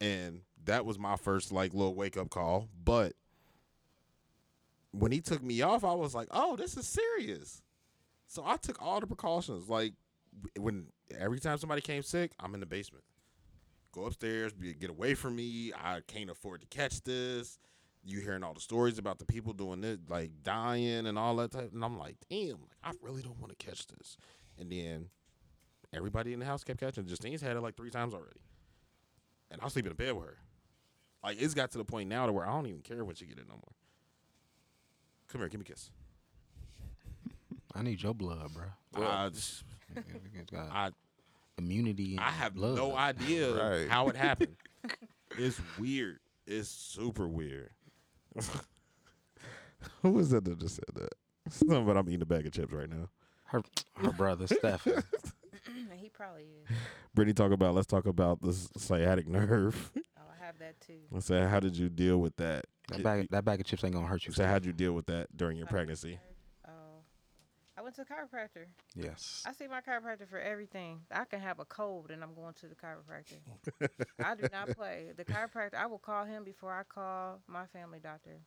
and 0.00 0.40
that 0.64 0.86
was 0.86 0.98
my 0.98 1.16
first 1.16 1.52
like 1.52 1.74
little 1.74 1.94
wake 1.94 2.16
up 2.16 2.30
call. 2.30 2.68
But 2.82 3.12
when 4.92 5.12
he 5.12 5.20
took 5.20 5.42
me 5.42 5.60
off, 5.60 5.84
I 5.84 5.92
was 5.92 6.14
like, 6.14 6.28
"Oh, 6.30 6.56
this 6.56 6.76
is 6.76 6.88
serious." 6.88 7.62
So 8.26 8.42
I 8.44 8.56
took 8.56 8.80
all 8.80 9.00
the 9.00 9.06
precautions. 9.06 9.68
Like 9.68 9.92
when 10.58 10.86
every 11.16 11.38
time 11.38 11.58
somebody 11.58 11.82
came 11.82 12.02
sick, 12.02 12.32
I'm 12.40 12.54
in 12.54 12.60
the 12.60 12.66
basement. 12.66 13.04
Go 13.92 14.04
upstairs, 14.04 14.52
be, 14.52 14.74
get 14.74 14.90
away 14.90 15.14
from 15.14 15.36
me. 15.36 15.72
I 15.74 16.00
can't 16.06 16.30
afford 16.30 16.62
to 16.62 16.66
catch 16.66 17.02
this. 17.02 17.58
You 18.08 18.20
hearing 18.20 18.44
all 18.44 18.54
the 18.54 18.60
stories 18.60 18.98
about 18.98 19.18
the 19.18 19.24
people 19.24 19.52
doing 19.52 19.80
this, 19.80 19.98
like 20.08 20.30
dying 20.44 21.06
and 21.06 21.18
all 21.18 21.34
that 21.36 21.50
type. 21.50 21.72
And 21.74 21.84
I'm 21.84 21.98
like, 21.98 22.14
damn, 22.30 22.50
like, 22.50 22.78
I 22.84 22.92
really 23.02 23.20
don't 23.20 23.38
want 23.40 23.58
to 23.58 23.66
catch 23.66 23.86
this. 23.88 24.16
And 24.58 24.70
then 24.70 25.08
everybody 25.92 26.32
in 26.32 26.38
the 26.38 26.46
house 26.46 26.62
kept 26.62 26.78
catching. 26.78 27.04
Justine's 27.06 27.42
had 27.42 27.56
it 27.56 27.60
like 27.60 27.76
three 27.76 27.90
times 27.90 28.14
already, 28.14 28.38
and 29.50 29.60
I'll 29.60 29.70
sleep 29.70 29.86
in 29.86 29.90
the 29.90 29.96
bed 29.96 30.12
with 30.14 30.24
her. 30.24 30.36
Like 31.24 31.42
it's 31.42 31.54
got 31.54 31.72
to 31.72 31.78
the 31.78 31.84
point 31.84 32.08
now 32.08 32.26
to 32.26 32.32
where 32.32 32.46
I 32.46 32.52
don't 32.52 32.66
even 32.68 32.80
care 32.82 33.04
what 33.04 33.18
she 33.18 33.26
get 33.26 33.38
it 33.38 33.48
no 33.48 33.54
more. 33.54 33.74
Come 35.28 35.40
here, 35.40 35.48
give 35.48 35.58
me 35.58 35.66
a 35.68 35.72
kiss. 35.72 35.90
I 37.74 37.82
need 37.82 38.00
your 38.02 38.14
blood, 38.14 38.50
bro. 38.54 39.04
I, 39.04 39.28
just- 39.30 39.64
I 40.54 40.90
immunity. 41.58 42.12
and 42.12 42.20
I 42.20 42.30
have 42.30 42.54
blood. 42.54 42.76
no 42.76 42.94
idea 42.96 43.52
Right. 43.52 43.88
how 43.88 44.08
it 44.08 44.16
happened. 44.16 44.56
it's 45.36 45.60
weird. 45.78 46.20
It's 46.46 46.68
super 46.68 47.26
weird. 47.26 47.70
Who 50.02 50.10
was 50.10 50.30
that 50.30 50.44
that 50.44 50.58
just 50.58 50.76
said 50.76 50.94
that? 50.94 51.12
Something 51.50 51.82
about 51.82 51.96
I'm 51.96 52.08
eating 52.08 52.22
a 52.22 52.26
bag 52.26 52.46
of 52.46 52.52
chips 52.52 52.72
right 52.72 52.88
now. 52.88 53.08
Her, 53.44 53.62
her 53.96 54.10
brother 54.10 54.46
Stefan. 54.58 55.04
he 55.96 56.08
probably 56.08 56.42
is. 56.42 56.76
Brittany, 57.14 57.34
talk 57.34 57.52
about. 57.52 57.74
Let's 57.74 57.86
talk 57.86 58.06
about 58.06 58.40
the 58.42 58.52
sciatic 58.52 59.28
nerve. 59.28 59.92
Oh, 59.96 60.22
I 60.28 60.44
have 60.44 60.58
that 60.58 60.80
too. 60.80 61.00
Let's 61.10 61.26
say, 61.26 61.46
how 61.46 61.60
did 61.60 61.76
you 61.76 61.88
deal 61.88 62.18
with 62.18 62.36
that? 62.36 62.64
That 62.88 63.02
bag, 63.02 63.28
that 63.30 63.44
bag 63.44 63.60
of 63.60 63.66
chips 63.66 63.84
ain't 63.84 63.94
gonna 63.94 64.06
hurt 64.06 64.26
you. 64.26 64.32
So, 64.32 64.44
how'd 64.44 64.64
you 64.64 64.72
deal 64.72 64.92
with 64.92 65.06
that 65.06 65.36
during 65.36 65.56
your 65.56 65.66
pregnancy? 65.66 66.18
Went 67.86 67.94
to 67.94 68.02
the 68.02 68.08
chiropractor. 68.12 68.64
Yes. 68.96 69.44
I 69.46 69.52
see 69.52 69.68
my 69.68 69.80
chiropractor 69.80 70.28
for 70.28 70.40
everything. 70.40 71.02
I 71.08 71.24
can 71.24 71.38
have 71.38 71.60
a 71.60 71.64
cold 71.64 72.10
and 72.10 72.20
I'm 72.20 72.34
going 72.34 72.52
to 72.54 72.66
the 72.66 72.74
chiropractor. 72.74 73.38
I 74.18 74.34
do 74.34 74.48
not 74.52 74.70
play. 74.76 75.12
The 75.16 75.24
chiropractor, 75.24 75.76
I 75.76 75.86
will 75.86 76.00
call 76.00 76.24
him 76.24 76.42
before 76.42 76.72
I 76.72 76.82
call 76.82 77.38
my 77.46 77.64
family 77.66 78.00
doctor. 78.02 78.40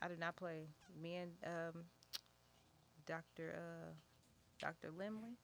I 0.00 0.06
do 0.06 0.14
not 0.16 0.36
play. 0.36 0.68
Me 1.02 1.16
and 1.16 1.32
um, 1.44 1.82
Dr. 3.06 3.56
Uh, 3.56 3.90
Dr. 4.60 4.92
Limley. 4.96 5.34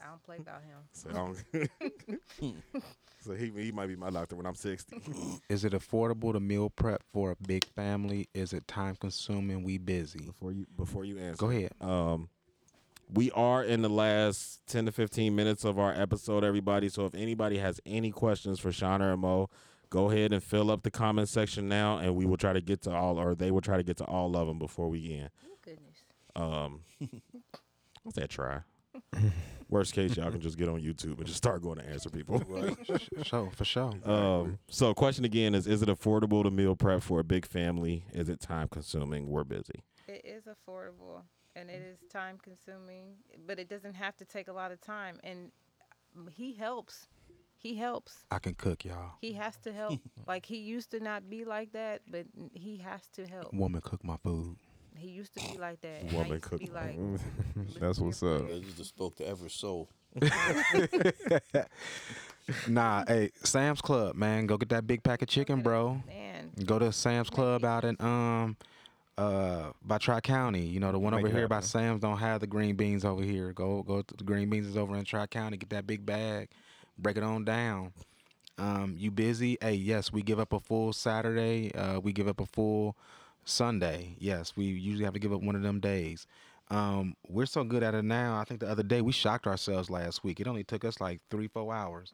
I- 0.00 0.04
I 0.06 0.10
don't 0.10 0.22
play 0.22 0.36
about 0.38 0.62
him. 0.62 0.78
So, 0.92 1.10
I 1.10 1.12
don't- 1.12 2.54
so 3.20 3.32
he 3.34 3.50
he 3.50 3.72
might 3.72 3.86
be 3.88 3.96
my 3.96 4.10
doctor 4.10 4.36
when 4.36 4.46
I'm 4.46 4.54
60. 4.54 5.00
Is 5.48 5.64
it 5.64 5.72
affordable 5.72 6.32
to 6.32 6.40
meal 6.40 6.70
prep 6.70 7.02
for 7.12 7.32
a 7.32 7.36
big 7.46 7.64
family? 7.64 8.28
Is 8.34 8.52
it 8.52 8.66
time 8.68 8.96
consuming? 8.96 9.62
We 9.64 9.78
busy. 9.78 10.20
Before 10.26 10.52
you 10.52 10.66
before 10.76 11.04
you 11.04 11.18
answer, 11.18 11.36
Go 11.46 11.50
ahead. 11.50 11.72
Um, 11.80 12.28
we 13.12 13.30
are 13.32 13.64
in 13.64 13.80
the 13.82 13.88
last 13.88 14.60
10 14.66 14.84
to 14.86 14.92
15 14.92 15.34
minutes 15.34 15.64
of 15.64 15.78
our 15.78 15.92
episode, 15.92 16.44
everybody. 16.44 16.88
So 16.90 17.06
if 17.06 17.14
anybody 17.14 17.56
has 17.58 17.80
any 17.86 18.10
questions 18.10 18.60
for 18.60 18.68
Shauna 18.70 19.12
or 19.12 19.16
Mo, 19.16 19.48
go 19.88 20.10
ahead 20.10 20.32
and 20.34 20.42
fill 20.42 20.70
up 20.70 20.82
the 20.82 20.90
comment 20.90 21.28
section 21.30 21.68
now, 21.68 21.96
and 21.98 22.14
we 22.14 22.26
will 22.26 22.36
try 22.36 22.52
to 22.52 22.60
get 22.60 22.82
to 22.82 22.94
all, 22.94 23.18
or 23.18 23.34
they 23.34 23.50
will 23.50 23.62
try 23.62 23.78
to 23.78 23.82
get 23.82 23.96
to 23.96 24.04
all 24.04 24.36
of 24.36 24.46
them 24.46 24.58
before 24.58 24.90
we 24.90 25.14
end. 25.20 25.30
Oh, 25.46 25.56
goodness. 25.62 25.96
Um, 26.36 26.80
what's 28.02 28.16
that 28.16 28.28
try? 28.28 28.60
Worst 29.70 29.92
case, 29.92 30.16
y'all 30.16 30.30
can 30.30 30.40
just 30.40 30.56
get 30.56 30.68
on 30.68 30.80
YouTube 30.80 31.18
and 31.18 31.26
just 31.26 31.36
start 31.36 31.62
going 31.62 31.78
to 31.78 31.86
answer 31.86 32.08
people. 32.08 32.38
For 33.18 33.24
sure, 33.24 33.50
for 33.54 33.64
sure. 33.64 33.92
Um, 34.04 34.58
so 34.70 34.94
question 34.94 35.24
again 35.24 35.54
is: 35.54 35.66
Is 35.66 35.82
it 35.82 35.88
affordable 35.88 36.42
to 36.42 36.50
meal 36.50 36.74
prep 36.74 37.02
for 37.02 37.20
a 37.20 37.24
big 37.24 37.44
family? 37.44 38.04
Is 38.12 38.28
it 38.28 38.40
time 38.40 38.68
consuming? 38.68 39.28
We're 39.28 39.44
busy. 39.44 39.84
It 40.06 40.22
is 40.24 40.44
affordable 40.44 41.22
and 41.58 41.70
it 41.70 41.82
is 41.82 41.98
time 42.10 42.38
consuming, 42.42 43.16
but 43.46 43.58
it 43.58 43.68
doesn't 43.68 43.94
have 43.94 44.16
to 44.16 44.24
take 44.24 44.48
a 44.48 44.52
lot 44.52 44.70
of 44.70 44.80
time. 44.80 45.18
And 45.24 45.50
he 46.30 46.54
helps. 46.54 47.08
He 47.56 47.74
helps. 47.74 48.24
I 48.30 48.38
can 48.38 48.54
cook, 48.54 48.84
y'all. 48.84 49.14
He 49.20 49.32
has 49.32 49.56
to 49.58 49.72
help. 49.72 50.00
like 50.26 50.46
he 50.46 50.58
used 50.58 50.92
to 50.92 51.00
not 51.00 51.28
be 51.28 51.44
like 51.44 51.72
that, 51.72 52.02
but 52.08 52.26
he 52.52 52.76
has 52.78 53.08
to 53.14 53.26
help. 53.26 53.52
Woman 53.52 53.80
cook 53.80 54.04
my 54.04 54.16
food. 54.22 54.56
He 54.98 55.08
used 55.08 55.34
to 55.38 55.52
be 55.52 55.58
like 55.58 55.80
that. 55.82 56.02
and 56.02 56.10
I 56.10 56.14
Woman 56.14 56.40
to 56.40 56.48
cook 56.48 56.60
be 56.60 56.66
like, 56.66 56.98
That's 57.80 57.98
what's 57.98 58.22
up. 58.22 58.48
They 58.48 58.60
just 58.76 58.90
spoke 58.90 59.16
to 59.16 59.26
every 59.28 59.50
soul. 59.50 59.88
Nah, 62.66 63.04
hey, 63.06 63.30
Sam's 63.44 63.82
Club, 63.82 64.14
man. 64.14 64.46
Go 64.46 64.56
get 64.56 64.70
that 64.70 64.86
big 64.86 65.02
pack 65.02 65.20
of 65.20 65.28
chicken, 65.28 65.60
bro. 65.60 66.02
man, 66.06 66.50
Go 66.64 66.78
to 66.78 66.90
Sam's 66.92 67.28
Club 67.28 67.62
out 67.62 67.84
in 67.84 67.94
um 68.00 68.56
uh 69.18 69.72
by 69.84 69.98
Tri 69.98 70.20
County. 70.20 70.62
You 70.64 70.80
know, 70.80 70.90
the 70.90 70.98
one 70.98 71.12
Make 71.12 71.18
over 71.24 71.28
it 71.28 71.34
here 71.34 71.46
by. 71.46 71.60
Sam's 71.60 72.00
don't 72.00 72.16
have 72.16 72.40
the 72.40 72.46
green 72.46 72.74
beans 72.74 73.04
over 73.04 73.22
here. 73.22 73.52
Go 73.52 73.82
go 73.82 74.00
to 74.00 74.14
the 74.16 74.24
green 74.24 74.48
beans 74.48 74.66
is 74.66 74.78
over 74.78 74.96
in 74.96 75.04
Tri 75.04 75.26
County. 75.26 75.58
Get 75.58 75.68
that 75.70 75.86
big 75.86 76.06
bag, 76.06 76.48
break 76.98 77.18
it 77.18 77.22
on 77.22 77.44
down. 77.44 77.92
Um, 78.56 78.94
you 78.98 79.10
busy? 79.10 79.58
Hey, 79.60 79.74
yes, 79.74 80.10
we 80.10 80.22
give 80.22 80.40
up 80.40 80.54
a 80.54 80.58
full 80.58 80.94
Saturday. 80.94 81.70
Uh, 81.74 82.00
we 82.00 82.12
give 82.14 82.28
up 82.28 82.40
a 82.40 82.46
full 82.46 82.96
Sunday. 83.48 84.14
Yes, 84.18 84.52
we 84.56 84.66
usually 84.66 85.04
have 85.04 85.14
to 85.14 85.20
give 85.20 85.32
up 85.32 85.42
one 85.42 85.56
of 85.56 85.62
them 85.62 85.80
days. 85.80 86.26
Um, 86.70 87.14
we're 87.26 87.46
so 87.46 87.64
good 87.64 87.82
at 87.82 87.94
it 87.94 88.04
now. 88.04 88.38
I 88.38 88.44
think 88.44 88.60
the 88.60 88.68
other 88.68 88.82
day 88.82 89.00
we 89.00 89.12
shocked 89.12 89.46
ourselves 89.46 89.88
last 89.88 90.22
week. 90.22 90.38
It 90.40 90.46
only 90.46 90.64
took 90.64 90.84
us 90.84 91.00
like 91.00 91.20
three, 91.30 91.48
four 91.48 91.74
hours. 91.74 92.12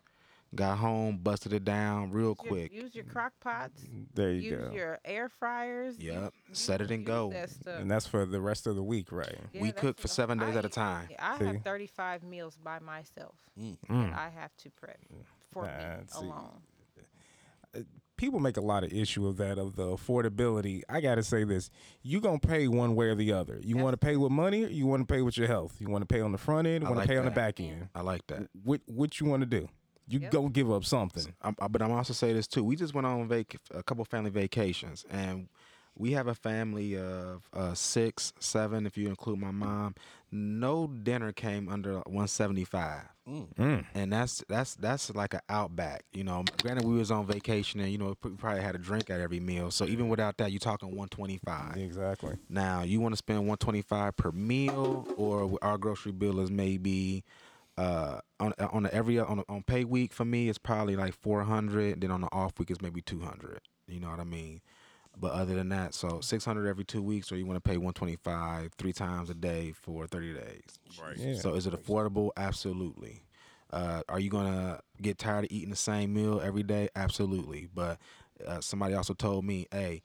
Got 0.54 0.78
home, 0.78 1.18
busted 1.18 1.52
it 1.52 1.64
down 1.64 2.12
real 2.12 2.28
use 2.28 2.36
your- 2.44 2.48
quick. 2.52 2.72
Use 2.72 2.94
your 2.94 3.04
crock 3.04 3.32
pots. 3.40 3.82
There 4.14 4.30
you 4.30 4.52
use 4.52 4.68
go. 4.68 4.72
your 4.72 5.00
air 5.04 5.28
fryers. 5.28 5.98
Yep, 5.98 6.32
use- 6.48 6.58
set 6.58 6.80
it 6.80 6.92
and 6.92 7.04
go. 7.04 7.30
That 7.32 7.50
stuff. 7.50 7.80
And 7.80 7.90
that's 7.90 8.06
for 8.06 8.24
the 8.24 8.40
rest 8.40 8.68
of 8.68 8.76
the 8.76 8.82
week, 8.84 9.10
right? 9.10 9.36
Yeah, 9.52 9.62
we 9.62 9.72
cook 9.72 9.98
for 9.98 10.06
seven 10.06 10.38
days 10.38 10.54
I 10.54 10.58
at 10.60 10.64
a 10.64 10.68
time. 10.68 11.08
I 11.18 11.38
See? 11.40 11.44
have 11.46 11.62
35 11.64 12.22
meals 12.22 12.56
by 12.62 12.78
myself 12.78 13.34
Mm. 13.60 13.76
that 13.88 14.12
I 14.16 14.28
have 14.28 14.56
to 14.58 14.70
prep 14.70 15.00
for 15.50 15.64
Nah, 15.66 15.96
me 15.96 16.04
see, 16.06 16.18
alone. 16.24 16.62
People 18.24 18.40
make 18.40 18.56
a 18.56 18.62
lot 18.62 18.84
of 18.84 18.90
issue 18.90 19.26
of 19.26 19.36
that 19.36 19.58
of 19.58 19.76
the 19.76 19.82
affordability. 19.84 20.80
I 20.88 21.02
gotta 21.02 21.22
say 21.22 21.44
this: 21.44 21.68
you 22.02 22.22
gonna 22.22 22.38
pay 22.38 22.68
one 22.68 22.94
way 22.94 23.08
or 23.08 23.14
the 23.14 23.32
other. 23.34 23.60
You 23.62 23.76
want 23.76 23.92
to 23.92 23.98
pay 23.98 24.16
with 24.16 24.32
money, 24.32 24.64
or 24.64 24.68
you 24.68 24.86
want 24.86 25.06
to 25.06 25.12
pay 25.14 25.20
with 25.20 25.36
your 25.36 25.46
health. 25.46 25.76
You 25.78 25.90
want 25.90 26.00
to 26.00 26.06
pay 26.06 26.22
on 26.22 26.32
the 26.32 26.38
front 26.38 26.66
end, 26.66 26.84
or 26.84 26.86
I 26.86 26.90
want 26.90 26.98
like 27.00 27.08
to 27.08 27.12
pay 27.12 27.18
on 27.18 27.26
the 27.26 27.30
back 27.30 27.60
end. 27.60 27.88
I 27.94 28.00
like 28.00 28.26
that. 28.28 28.48
What 28.62 28.80
what 28.86 29.20
you 29.20 29.26
want 29.26 29.42
to 29.42 29.46
do? 29.46 29.68
You 30.08 30.20
Yep. 30.20 30.30
go 30.32 30.48
give 30.48 30.72
up 30.72 30.86
something. 30.86 31.34
I'm, 31.42 31.54
I- 31.60 31.68
but 31.68 31.82
I'm 31.82 31.92
also 31.92 32.14
say 32.14 32.32
this 32.32 32.46
too. 32.46 32.64
We 32.64 32.76
just 32.76 32.94
went 32.94 33.06
on 33.06 33.28
vac- 33.28 33.56
a 33.74 33.82
couple 33.82 34.02
family 34.06 34.30
vacations, 34.30 35.04
and 35.10 35.48
we 35.96 36.12
have 36.12 36.26
a 36.26 36.34
family 36.34 36.96
of 36.98 37.48
uh, 37.52 37.74
six, 37.74 38.32
seven, 38.40 38.86
if 38.86 38.96
you 38.96 39.08
include 39.08 39.38
my 39.38 39.50
mom. 39.50 39.94
No 40.32 40.88
dinner 40.88 41.32
came 41.32 41.68
under 41.68 41.94
175, 42.00 43.02
Mm. 43.28 43.84
and 43.94 44.12
that's 44.12 44.44
that's 44.48 44.74
that's 44.74 45.14
like 45.14 45.32
an 45.32 45.40
outback. 45.48 46.04
You 46.12 46.24
know, 46.24 46.44
granted 46.60 46.84
we 46.84 46.96
was 46.96 47.10
on 47.10 47.24
vacation, 47.26 47.80
and 47.80 47.90
you 47.90 47.96
know 47.98 48.16
we 48.22 48.30
probably 48.32 48.60
had 48.60 48.74
a 48.74 48.78
drink 48.78 49.08
at 49.10 49.20
every 49.20 49.38
meal. 49.40 49.70
So 49.70 49.86
even 49.86 50.08
without 50.08 50.36
that, 50.38 50.50
you're 50.52 50.58
talking 50.58 50.88
125. 50.88 51.76
Exactly. 51.76 52.36
Now 52.50 52.82
you 52.82 53.00
want 53.00 53.12
to 53.14 53.16
spend 53.16 53.38
125 53.38 54.16
per 54.16 54.30
meal, 54.32 55.06
or 55.16 55.56
our 55.62 55.78
grocery 55.78 56.12
bill 56.12 56.40
is 56.40 56.50
maybe 56.50 57.22
uh, 57.78 58.18
on 58.40 58.52
on 58.58 58.86
a 58.86 58.88
every 58.90 59.18
on 59.20 59.38
a, 59.38 59.44
on 59.48 59.62
pay 59.62 59.84
week 59.84 60.12
for 60.12 60.24
me 60.24 60.48
it's 60.48 60.58
probably 60.58 60.96
like 60.96 61.14
400. 61.14 62.00
Then 62.00 62.10
on 62.10 62.20
the 62.22 62.28
off 62.32 62.58
week 62.58 62.70
it's 62.70 62.82
maybe 62.82 63.00
200. 63.00 63.60
You 63.86 64.00
know 64.00 64.10
what 64.10 64.20
I 64.20 64.24
mean? 64.24 64.60
But 65.16 65.32
other 65.32 65.54
than 65.54 65.68
that, 65.70 65.94
so 65.94 66.20
600 66.20 66.66
every 66.66 66.84
two 66.84 67.02
weeks, 67.02 67.30
or 67.30 67.36
you 67.36 67.46
want 67.46 67.56
to 67.56 67.60
pay 67.68 67.76
125 67.76 68.72
three 68.76 68.92
times 68.92 69.30
a 69.30 69.34
day 69.34 69.72
for 69.72 70.06
30 70.06 70.34
days. 70.34 70.78
Right. 71.00 71.16
Yeah. 71.16 71.34
So 71.38 71.54
is 71.54 71.66
it 71.66 71.72
affordable? 71.74 72.30
Absolutely. 72.36 73.22
Uh, 73.70 74.02
are 74.08 74.20
you 74.20 74.30
gonna 74.30 74.80
get 75.00 75.18
tired 75.18 75.44
of 75.44 75.50
eating 75.50 75.70
the 75.70 75.76
same 75.76 76.12
meal 76.14 76.40
every 76.42 76.62
day? 76.62 76.88
Absolutely. 76.96 77.68
But 77.74 77.98
uh, 78.46 78.60
somebody 78.60 78.94
also 78.94 79.14
told 79.14 79.44
me, 79.44 79.66
hey, 79.72 80.02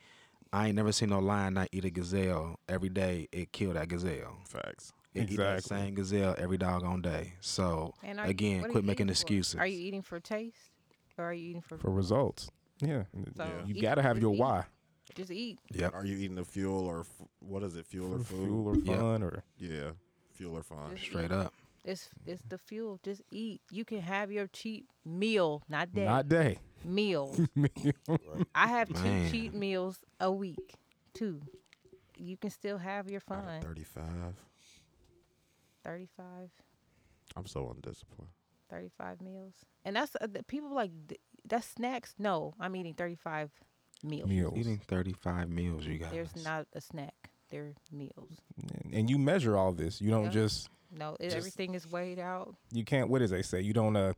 I 0.54 0.68
ain't 0.68 0.76
never 0.76 0.92
seen 0.92 1.10
no 1.10 1.20
lion 1.20 1.54
not 1.56 1.70
eat 1.72 1.86
a 1.86 1.90
gazelle 1.92 2.60
every 2.68 2.90
day. 2.90 3.28
It 3.32 3.52
killed 3.52 3.76
that 3.76 3.88
gazelle. 3.88 4.38
Facts. 4.48 4.94
It 5.14 5.30
eat 5.32 5.38
that 5.38 5.58
Exactly. 5.58 5.78
same 5.78 5.94
gazelle 5.96 6.36
every 6.38 6.58
doggone 6.58 7.02
day. 7.02 7.34
So 7.42 7.94
And 8.04 8.20
are 8.20 8.26
you- 8.26 8.30
again, 8.32 8.62
quit 8.64 8.84
making 8.86 8.92
eating 8.94 9.08
for? 9.08 9.12
excuses. 9.12 9.56
Are 9.56 9.68
you 9.68 9.78
eating 9.80 10.02
for 10.04 10.20
taste, 10.20 10.72
or 11.18 11.26
are 11.26 11.34
you 11.34 11.50
eating 11.50 11.62
for? 11.62 11.78
For 11.78 11.92
results. 11.92 12.50
Yeah. 12.80 13.04
So 13.36 13.46
You 13.66 13.76
eat- 13.76 13.82
gotta 13.82 14.02
have 14.02 14.16
just 14.18 14.22
your 14.22 14.34
eat. 14.36 14.40
why. 14.40 14.66
Just 15.16 15.32
eat. 15.32 15.60
Yeah. 15.72 15.90
Are 15.94 16.06
you 16.06 16.18
eating 16.18 16.36
the 16.36 16.46
fuel 16.46 16.86
or 16.86 17.02
f- 17.02 17.28
what 17.40 17.64
is 17.64 17.76
it? 17.76 17.86
Fuel 17.88 18.14
or 18.16 18.20
food? 18.20 18.46
fuel 18.46 18.68
or 18.68 18.76
Yeah. 18.78 18.98
fun 18.98 19.24
or 19.24 19.44
Yeah, 19.58 19.92
fuel 20.34 20.58
or 20.58 20.64
fun. 20.64 20.92
Just 20.96 21.06
Straight 21.06 21.26
eat. 21.26 21.32
up. 21.32 21.54
It's 21.86 22.10
it's 22.26 22.44
the 22.50 22.58
fuel. 22.58 23.00
Just 23.04 23.22
eat. 23.32 23.62
You 23.72 23.86
can 23.86 24.02
have 24.02 24.32
your 24.32 24.48
cheat 24.48 24.86
meal, 25.06 25.64
not 25.70 25.92
day. 25.94 26.06
not 26.06 26.28
day. 26.30 26.60
meals. 26.84 27.40
I 28.56 28.68
have 28.68 28.88
two 28.90 29.02
Man. 29.04 29.32
cheat 29.32 29.54
meals 29.54 30.00
a 30.20 30.32
week. 30.32 30.76
Two. 31.14 31.42
You 32.18 32.38
can 32.38 32.50
still 32.52 32.78
have 32.78 33.10
your 33.10 33.22
Out 33.32 33.38
of 33.40 33.46
fun. 33.46 33.62
Thirty-five. 33.62 34.36
35, 35.84 36.50
I'm 37.36 37.46
so 37.46 37.70
undisciplined. 37.74 38.32
35 38.70 39.22
meals. 39.22 39.54
And 39.86 39.96
that's 39.96 40.16
uh, 40.20 40.28
the 40.32 40.44
people 40.44 40.74
like 40.76 40.92
th- 41.08 41.22
that's 41.48 41.66
snacks. 41.68 42.14
No, 42.20 42.54
I'm 42.60 42.76
eating 42.76 42.94
35 42.94 43.50
meals. 44.04 44.30
Meals. 44.30 44.54
Eating 44.58 44.82
35 44.88 45.50
meals, 45.50 45.86
you 45.86 45.98
guys. 45.98 46.12
There's 46.12 46.44
not 46.44 46.68
a 46.74 46.82
snack. 46.82 47.14
They're 47.50 47.74
meals. 47.92 48.30
And 48.94 49.10
you 49.10 49.18
measure 49.18 49.58
all 49.58 49.72
this. 49.74 50.00
You 50.02 50.12
don't 50.12 50.26
Yeah. 50.26 50.30
just 50.32 50.70
No, 50.92 51.16
it, 51.20 51.26
Just- 51.26 51.38
everything 51.38 51.74
is 51.76 51.90
weighed 51.92 52.20
out. 52.20 52.56
you 52.72 52.84
can't 52.86 53.10
what 53.10 53.20
does 53.20 53.32
they 53.32 53.42
say? 53.44 53.62
You 53.62 53.74
don't 53.74 53.96
uh, 53.96 54.14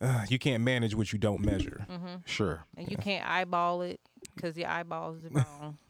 uh 0.00 0.24
you 0.28 0.38
can't 0.38 0.62
manage 0.62 0.94
what 0.94 1.12
you 1.12 1.18
don't 1.18 1.40
measure. 1.44 1.84
hmm 1.88 2.16
Sure. 2.24 2.64
And 2.76 2.90
you 2.90 2.96
can't 2.96 3.28
eyeball 3.28 3.82
it. 3.82 4.00
because 4.34 4.56
your 4.56 4.68
eyeballs 4.68 5.18
are 5.24 5.30
wrong. 5.30 5.78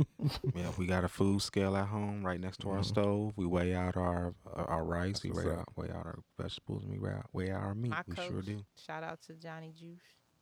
Yeah, 0.55 0.71
we 0.77 0.87
got 0.87 1.05
a 1.05 1.09
food 1.09 1.41
scale 1.43 1.77
at 1.77 1.87
home 1.87 2.25
right 2.27 2.41
next 2.41 2.61
to 2.63 2.71
our 2.71 2.83
stove. 2.83 3.33
We 3.37 3.47
weigh 3.47 3.75
out 3.75 3.97
our 3.97 4.35
our, 4.55 4.67
our 4.69 4.85
rice, 4.85 5.23
we 5.23 5.31
weigh 5.31 5.53
out, 5.53 5.69
weigh 5.77 5.91
out 5.91 6.05
our 6.07 6.19
vegetables, 6.41 6.83
and 6.83 6.91
we 6.93 6.99
weigh 6.99 7.13
out, 7.13 7.27
weigh 7.33 7.51
out 7.51 7.63
our 7.63 7.75
meat. 7.75 7.91
My 7.91 8.03
we 8.09 8.15
coach, 8.17 8.29
sure 8.29 8.43
do. 8.43 8.65
shout 8.77 9.03
out 9.05 9.21
to 9.29 9.35
Johnny 9.35 9.73
Juice. 9.79 10.01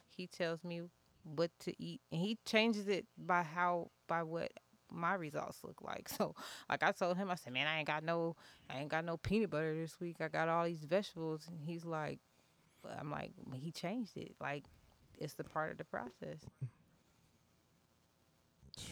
He 0.09 0.27
tells 0.27 0.63
me 0.65 0.83
what 1.25 1.51
to 1.61 1.83
eat, 1.83 2.01
and 2.13 2.21
he 2.21 2.39
changes 2.45 2.89
it 2.89 3.07
by 3.19 3.43
how 3.43 3.91
by 4.07 4.23
what 4.23 4.53
my 4.91 5.15
results 5.15 5.65
look 5.65 5.83
like. 5.83 6.09
So, 6.17 6.35
like 6.69 6.83
I 6.83 6.93
told 6.93 7.17
him, 7.17 7.31
I 7.31 7.35
said, 7.35 7.53
"Man, 7.53 7.67
I 7.67 7.79
ain't 7.79 7.87
got 7.87 8.05
no, 8.05 8.37
I 8.71 8.79
ain't 8.79 8.91
got 8.91 9.05
no 9.05 9.17
peanut 9.17 9.51
butter 9.51 9.75
this 9.75 9.99
week. 10.01 10.17
I 10.21 10.29
got 10.29 10.49
all 10.49 10.65
these 10.65 10.85
vegetables." 10.85 11.47
And 11.49 11.61
he's 11.61 11.85
like, 11.85 12.21
"I'm 12.99 13.11
like, 13.11 13.33
he 13.55 13.73
changed 13.73 14.17
it. 14.17 14.35
Like, 14.41 14.65
it's 15.19 15.35
the 15.35 15.45
part 15.45 15.73
of 15.73 15.79
the 15.79 15.85
process." 15.85 16.41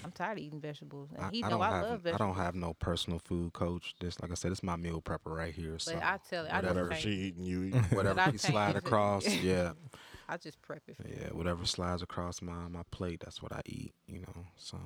I'm 0.04 0.12
tired 0.12 0.38
of 0.38 0.44
eating 0.44 0.60
vegetables, 0.60 1.10
and 1.14 1.24
I, 1.24 1.30
he 1.30 1.42
I 1.44 1.48
know 1.48 1.58
don't 1.58 1.62
I, 1.62 1.70
have 1.70 1.90
love 1.90 2.06
I 2.06 2.16
don't 2.16 2.34
have 2.34 2.54
no 2.54 2.74
personal 2.74 3.18
food 3.18 3.52
coach. 3.52 3.94
This, 4.00 4.20
like 4.20 4.30
I 4.30 4.34
said, 4.34 4.52
it's 4.52 4.62
my 4.62 4.76
meal 4.76 5.00
prepper 5.02 5.36
right 5.36 5.52
here. 5.54 5.78
So 5.78 5.94
I 5.94 6.18
tell 6.28 6.44
it, 6.44 6.52
I 6.52 6.60
just 6.60 6.68
Whatever 6.68 6.90
change 6.90 7.02
she 7.02 7.10
eating, 7.10 7.44
you 7.44 7.64
eat. 7.64 7.74
whatever 7.92 8.30
you 8.30 8.38
slide 8.38 8.76
across, 8.76 9.26
yeah, 9.26 9.72
I 10.28 10.36
just 10.36 10.60
prep 10.62 10.82
it 10.88 10.96
for 10.96 11.08
yeah, 11.08 11.28
whatever 11.32 11.64
slides 11.66 12.02
across 12.02 12.40
my 12.42 12.68
my 12.68 12.82
plate, 12.90 13.20
that's 13.24 13.42
what 13.42 13.52
I 13.52 13.60
eat. 13.66 13.92
You 14.06 14.20
know, 14.20 14.46
so 14.56 14.78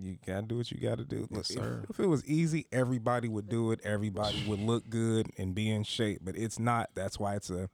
You 0.00 0.16
gotta 0.26 0.42
do 0.42 0.56
what 0.58 0.70
you 0.70 0.78
gotta 0.80 1.04
do. 1.04 1.20
Look, 1.22 1.30
Yes, 1.32 1.50
if- 1.50 1.56
sir. 1.56 1.84
If, 1.90 1.98
it 2.00 2.06
was 2.06 2.24
easy, 2.26 2.66
everybody 2.72 3.28
would 3.28 3.48
do 3.48 3.72
it. 3.72 3.80
Everybody 3.84 4.44
would 4.46 4.60
look 4.60 4.88
good 4.88 5.30
and 5.36 5.54
be 5.54 5.68
in 5.70 5.82
shape. 5.82 6.20
But 6.22 6.36
it's 6.36 6.58
not. 6.58 6.90
That's 6.94 7.18
why 7.18 7.34
it's 7.36 7.50
a. 7.50 7.68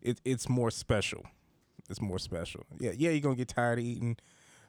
It, 0.00 0.20
it's 0.24 0.48
more 0.48 0.70
special. 0.70 1.22
It's 1.90 2.00
more 2.00 2.18
special. 2.18 2.64
Yeah, 2.78 2.92
yeah. 2.96 3.10
You're 3.10 3.20
gonna 3.20 3.34
get 3.36 3.48
tired 3.48 3.78
of 3.78 3.84
eating 3.84 4.16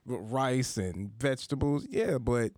rice 0.05 0.77
and 0.77 1.11
vegetables. 1.17 1.87
Yeah, 1.89 2.17
but 2.17 2.51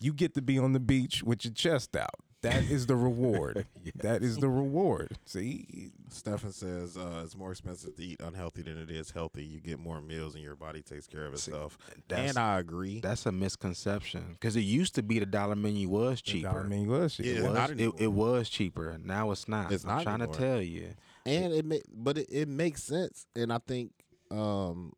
you 0.00 0.12
get 0.12 0.34
to 0.34 0.42
be 0.42 0.58
on 0.58 0.72
the 0.72 0.80
beach 0.80 1.22
with 1.22 1.44
your 1.44 1.52
chest 1.54 1.94
out. 1.96 2.14
That 2.42 2.62
is 2.70 2.86
the 2.86 2.94
reward. 2.96 3.66
That 3.96 4.22
is 4.22 4.36
the 4.36 4.48
reward. 4.48 5.18
See, 5.24 5.90
Stefan 6.10 6.52
says 6.52 6.96
uh, 6.96 7.22
it's 7.24 7.34
more 7.36 7.50
expensive 7.50 7.96
to 7.96 8.02
eat 8.04 8.20
unhealthy 8.20 8.62
than 8.62 8.76
it 8.78 8.90
is 8.90 9.10
healthy. 9.10 9.44
You 9.44 9.60
get 9.60 9.80
more 9.80 10.00
meals 10.00 10.34
and 10.34 10.44
your 10.44 10.54
body 10.54 10.82
takes 10.82 11.06
care 11.08 11.24
of 11.26 11.32
itself. 11.32 11.76
that's- 12.06 12.28
and 12.30 12.38
I 12.38 12.58
agree. 12.60 13.00
that's 13.00 13.26
a 13.26 13.32
misconception 13.32 14.24
because 14.34 14.54
it 14.56 14.60
used 14.60 14.94
to 14.96 15.02
be 15.02 15.18
the 15.18 15.26
dollar 15.26 15.56
menu 15.56 15.88
was 15.88 16.22
I 16.26 16.30
cheaper. 16.30 16.64
mean, 16.64 16.86
was 16.86 17.14
shit. 17.14 17.26
Yeah, 17.26 17.32
It 17.32 17.42
was, 17.50 17.70
it, 17.70 17.92
it 17.98 18.12
was 18.12 18.48
cheaper. 18.48 18.96
Now 19.02 19.30
it's 19.32 19.48
not. 19.48 19.72
It's 19.72 19.84
I'm 19.84 19.96
not 19.96 20.02
trying 20.04 20.20
anymore. 20.20 20.34
to 20.34 20.40
tell 20.40 20.62
you. 20.62 20.94
and 21.26 21.52
it 21.52 21.64
may, 21.64 21.80
but 21.92 22.18
it, 22.18 22.28
it 22.30 22.48
makes 22.48 22.82
sense. 22.84 23.26
And 23.34 23.52
I 23.52 23.58
think, 23.58 23.90
um, 24.30 24.92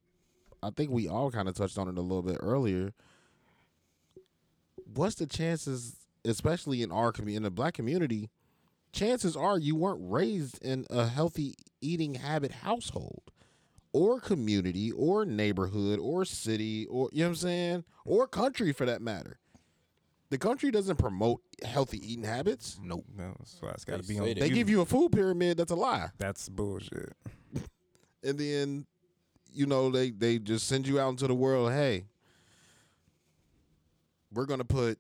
I 0.63 0.71
think 0.71 0.91
we 0.91 1.09
all 1.09 1.31
kind 1.31 1.49
of 1.49 1.55
touched 1.55 1.79
on 1.79 1.89
it 1.89 1.97
a 1.97 2.03
little 2.03 2.23
bit 2.23 2.37
earlier. 2.41 2.93
What's 4.95 5.15
the 5.15 5.27
chances, 5.27 5.97
especially 6.25 6.83
in 6.83 6.91
our 6.91 7.13
community, 7.13 7.37
in 7.37 7.43
the 7.43 7.51
black 7.51 7.75
community? 7.75 8.31
Chances 8.93 9.37
are 9.37 9.59
you 9.59 9.77
weren't 9.77 10.01
raised 10.03 10.63
in 10.63 10.85
a 10.91 11.07
healthy 11.07 11.55
eating 11.81 12.15
habit 12.15 12.51
household, 12.51 13.23
or 13.93 14.21
community, 14.21 14.91
or 14.91 15.25
neighborhood, 15.25 15.99
or 16.01 16.25
city, 16.25 16.87
or 16.87 17.09
you 17.13 17.21
know 17.21 17.27
what 17.27 17.31
I'm 17.31 17.37
saying, 17.37 17.85
or 18.05 18.27
country 18.27 18.73
for 18.73 18.87
that 18.87 19.01
matter. 19.01 19.39
The 20.31 20.39
country 20.39 20.71
doesn't 20.71 20.97
promote 20.97 21.41
healthy 21.65 21.99
eating 22.13 22.25
habits. 22.25 22.79
Nope. 22.83 23.05
No, 23.17 23.35
so 23.45 23.69
it's 23.69 23.85
got 23.85 24.01
to 24.01 24.09
be 24.09 24.19
on. 24.19 24.27
that. 24.27 24.39
They 24.39 24.51
give 24.51 24.71
you 24.71 24.81
a 24.81 24.87
food 24.87 25.11
pyramid 25.13 25.57
that's 25.57 25.73
a 25.73 25.77
lie. 25.77 26.11
That's 26.19 26.49
bullshit. 26.49 27.15
and 28.23 28.39
then 28.39 28.87
you 29.53 29.67
know 29.67 29.91
they 29.91 30.11
they 30.11 30.39
just 30.39 30.67
send 30.67 30.87
you 30.87 31.01
out 31.01 31.09
into 31.11 31.27
the 31.27 31.35
world 31.35 31.73
hey 31.73 32.05
we're 34.33 34.47
gonna 34.47 34.65
put 34.65 34.99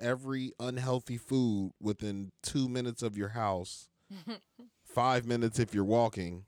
every 0.00 0.52
unhealthy 0.60 1.16
food 1.16 1.72
within 1.80 2.30
two 2.42 2.68
minutes 2.68 3.02
of 3.02 3.16
your 3.16 3.28
house 3.30 3.88
five 4.84 5.26
minutes 5.26 5.58
if 5.58 5.74
you're 5.74 5.84
walking 5.84 6.44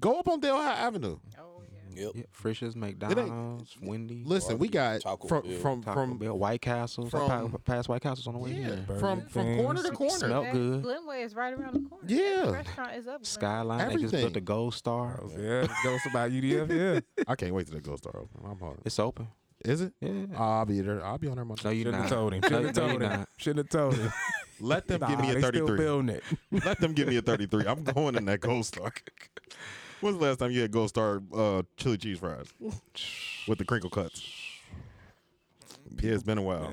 go 0.00 0.18
up 0.18 0.28
on 0.28 0.40
Delhi 0.40 0.64
avenue 0.64 1.18
Oh 1.38 1.62
yeah. 1.62 2.04
Yep. 2.06 2.12
Yeah, 2.16 2.22
Frisch's, 2.32 2.74
McDonald's, 2.74 3.76
Wendy's, 3.80 4.26
listen 4.26 4.58
we 4.58 4.68
got 4.68 5.00
Taco 5.02 5.28
from 5.28 5.42
Bell. 5.46 5.58
from 5.60 5.82
Taco 5.84 5.94
from 6.00 6.18
Bell, 6.18 6.36
White 6.36 6.60
Castles. 6.60 7.10
from- 7.10 7.30
I 7.30 7.58
past 7.64 7.88
White 7.88 8.02
Castles 8.02 8.26
on 8.26 8.32
the 8.34 8.40
way 8.40 8.50
yeah, 8.50 8.66
here. 8.66 8.84
from 8.98 9.20
Burger 9.20 9.28
from 9.28 9.56
corner 9.56 9.82
to 9.82 9.90
corner 9.92 10.10
Smell 10.10 10.42
good. 10.50 10.82
Glenway 10.82 11.22
is 11.22 11.36
right 11.36 11.54
around 11.54 11.74
the 11.74 11.88
corner. 11.88 12.04
Yeah. 12.08 12.42
Every 12.46 12.52
restaurant 12.52 12.96
is 12.96 13.06
up. 13.06 13.22
Glenway. 13.22 13.26
Skyline. 13.26 13.78
They 13.78 13.84
just 13.84 13.96
Everything. 13.96 14.20
built 14.22 14.32
the 14.34 14.40
Gold 14.40 14.74
Star. 14.74 15.20
Oh, 15.22 15.30
yeah. 15.38 15.60
yeah, 15.62 15.66
goes 15.84 16.00
about 16.10 16.30
UDF. 16.32 16.68
Yeah, 17.16 17.24
i 17.28 17.36
can't 17.36 17.54
wait 17.54 17.66
till 17.68 17.76
the 17.76 17.80
Gold 17.80 17.98
star 18.00 18.16
open 18.16 18.40
i'm 18.44 18.58
hard. 18.58 18.78
It's 18.84 18.98
open. 18.98 19.28
Is 19.64 19.80
it 19.80 19.92
Yeah. 20.00 20.26
i'll 20.36 20.64
be 20.66 20.80
there 20.80 21.04
i'll 21.04 21.18
be 21.18 21.28
on 21.28 21.36
there 21.36 21.44
Monday. 21.44 21.62
No, 21.64 21.70
you 21.70 21.84
should 21.84 21.94
have 21.94 22.02
not. 22.04 22.10
told 22.10 22.32
him. 22.34 22.40
No, 22.40 22.48
Should 22.48 22.52
no, 22.60 22.66
have 22.66 22.74
told 22.74 22.92
you're 22.92 23.00
him. 23.02 23.18
not. 23.20 23.28
Should 23.36 23.56
have 23.58 23.68
told 23.68 23.94
him. 23.94 24.12
let 24.60 24.86
them 24.88 25.00
give 25.08 25.20
me 25.20 25.30
a 25.30 25.34
they 25.34 25.40
still 25.40 25.66
33 25.66 25.76
building 25.78 26.08
it. 26.16 26.22
Let 26.64 26.80
them 26.80 26.92
give 26.92 27.08
me 27.08 27.16
a 27.16 27.22
33. 27.22 27.66
I'm 27.66 27.82
going 27.82 28.14
in 28.14 28.24
that 28.26 28.40
Gold 28.40 28.64
Star. 28.66 28.92
When's 30.00 30.18
the 30.18 30.24
last 30.24 30.38
time 30.38 30.50
you 30.52 30.60
had 30.62 30.70
Gold 30.70 30.90
Star 30.90 31.20
uh, 31.34 31.62
chili 31.76 31.96
cheese 31.98 32.18
fries 32.20 32.46
with 33.48 33.58
the 33.58 33.64
crinkle 33.64 33.90
cuts? 33.90 34.22
Yeah, 36.00 36.12
it's 36.12 36.22
been 36.22 36.38
a 36.38 36.42
while. 36.42 36.72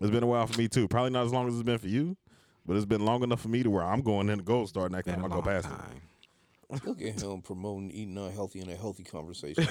It's 0.00 0.10
been 0.10 0.22
a 0.22 0.26
while 0.26 0.46
for 0.46 0.58
me 0.58 0.68
too. 0.68 0.88
Probably 0.88 1.10
not 1.10 1.26
as 1.26 1.32
long 1.32 1.48
as 1.48 1.54
it's 1.54 1.62
been 1.64 1.78
for 1.78 1.88
you, 1.88 2.16
but 2.66 2.76
it's 2.76 2.86
been 2.86 3.04
long 3.04 3.22
enough 3.22 3.40
for 3.40 3.48
me 3.48 3.62
to 3.62 3.70
where 3.70 3.82
I'm 3.84 4.00
going 4.02 4.28
in 4.28 4.38
the 4.38 4.44
Gold 4.44 4.68
Star 4.68 4.88
next 4.88 5.06
Been 5.06 5.16
time 5.16 5.24
a 5.24 5.26
I 5.26 5.28
go 5.28 5.34
long 5.36 5.44
past 5.44 5.66
it. 5.66 5.72
Time. 6.70 6.80
Look 6.84 7.02
at 7.02 7.20
him 7.20 7.42
promoting 7.42 7.90
eating 7.90 8.16
unhealthy 8.16 8.60
in 8.60 8.68
a 8.70 8.76
healthy 8.76 9.04
conversation. 9.04 9.66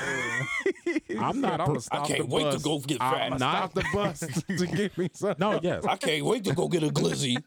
I'm 1.20 1.42
not. 1.42 1.60
I'm 1.62 1.68
gonna 1.68 1.82
stop 1.82 2.04
I 2.04 2.08
can't 2.08 2.30
the 2.30 2.36
wait 2.36 2.52
to 2.52 2.60
go 2.60 2.80
get 2.80 3.00
fat. 3.00 3.32
I'm 3.34 3.38
not 3.40 3.74
the 3.74 3.86
bus. 3.94 4.20
to 4.48 4.68
get 4.68 4.98
me 4.98 5.10
some. 5.14 5.36
No, 5.38 5.60
yes. 5.62 5.86
I 5.86 5.96
can't 5.98 6.26
wait 6.26 6.44
to 6.46 6.54
go 6.54 6.68
get 6.68 6.84
a 6.84 6.88
glizzy. 6.90 7.38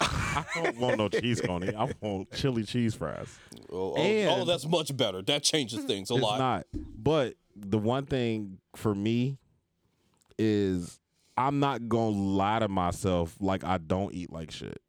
I 0.00 0.44
don't 0.54 0.76
want 0.78 0.98
no 0.98 1.08
cheese 1.08 1.40
coney. 1.40 1.74
I 1.74 1.90
want 2.00 2.32
chili 2.32 2.64
cheese 2.64 2.94
fries. 2.94 3.28
Oh, 3.70 3.76
oh, 3.76 3.94
oh 3.96 4.00
And- 4.00 4.42
oh, 4.42 4.44
that's 4.44 4.66
much 4.66 4.96
better. 4.96 5.22
That 5.22 5.42
changes 5.42 5.84
things 5.84 6.10
a 6.10 6.14
it's 6.14 6.22
lot. 6.22 6.38
not. 6.38 6.66
But 6.72 7.34
the 7.56 7.78
one 7.78 8.06
thing 8.06 8.58
for 8.76 8.94
me 8.94 9.38
is 10.38 10.98
I'm 11.36 11.60
not 11.60 11.88
gonna 11.88 12.16
lie 12.16 12.60
to 12.60 12.68
myself 12.68 13.36
like 13.40 13.64
I 13.64 13.78
don't 13.78 14.14
eat 14.14 14.32
like 14.32 14.50
shit. 14.50 14.80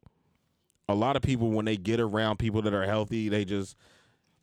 A 0.90 0.94
lot 0.94 1.16
of 1.16 1.22
people 1.22 1.50
when 1.50 1.64
they 1.64 1.76
get 1.76 2.00
around 2.00 2.38
people 2.38 2.62
that 2.62 2.74
are 2.74 2.84
healthy, 2.84 3.28
they 3.28 3.44
just, 3.44 3.76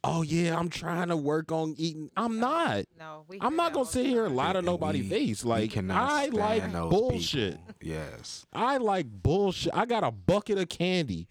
oh 0.03 0.21
yeah, 0.21 0.57
I'm 0.57 0.69
trying 0.69 1.09
to 1.09 1.17
work 1.17 1.51
on 1.51 1.75
eating. 1.77 2.09
I'm 2.15 2.39
not. 2.39 2.85
No, 2.97 3.25
we. 3.27 3.37
I'm 3.41 3.55
not 3.55 3.73
gonna 3.73 3.85
sit 3.85 4.05
here 4.05 4.25
and 4.25 4.29
time. 4.31 4.35
lie 4.37 4.51
to 4.53 4.59
And 4.59 4.65
nobody's 4.65 5.03
we- 5.03 5.09
face. 5.09 5.43
Like 5.45 5.75
I 5.77 6.27
like 6.27 6.71
bullshit. 6.89 7.53
people. 7.57 7.73
Yes. 7.81 8.45
I 8.53 8.77
like 8.77 9.07
bullshit. 9.07 9.73
I 9.75 9.85
got 9.85 10.03
a 10.03 10.11
bucket 10.11 10.57
of 10.57 10.69
candy 10.69 11.27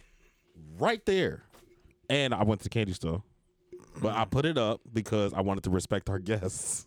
right 0.78 1.04
there. 1.06 1.42
And 2.08 2.32
I 2.34 2.44
went 2.44 2.60
to 2.60 2.64
the 2.64 2.70
candy 2.70 2.92
store. 2.92 3.22
But 4.00 4.14
I 4.14 4.26
put 4.26 4.44
it 4.44 4.58
up 4.58 4.80
because 4.92 5.32
I 5.32 5.40
wanted 5.40 5.64
to 5.64 5.70
respect 5.70 6.08
our 6.10 6.18
guests. 6.18 6.86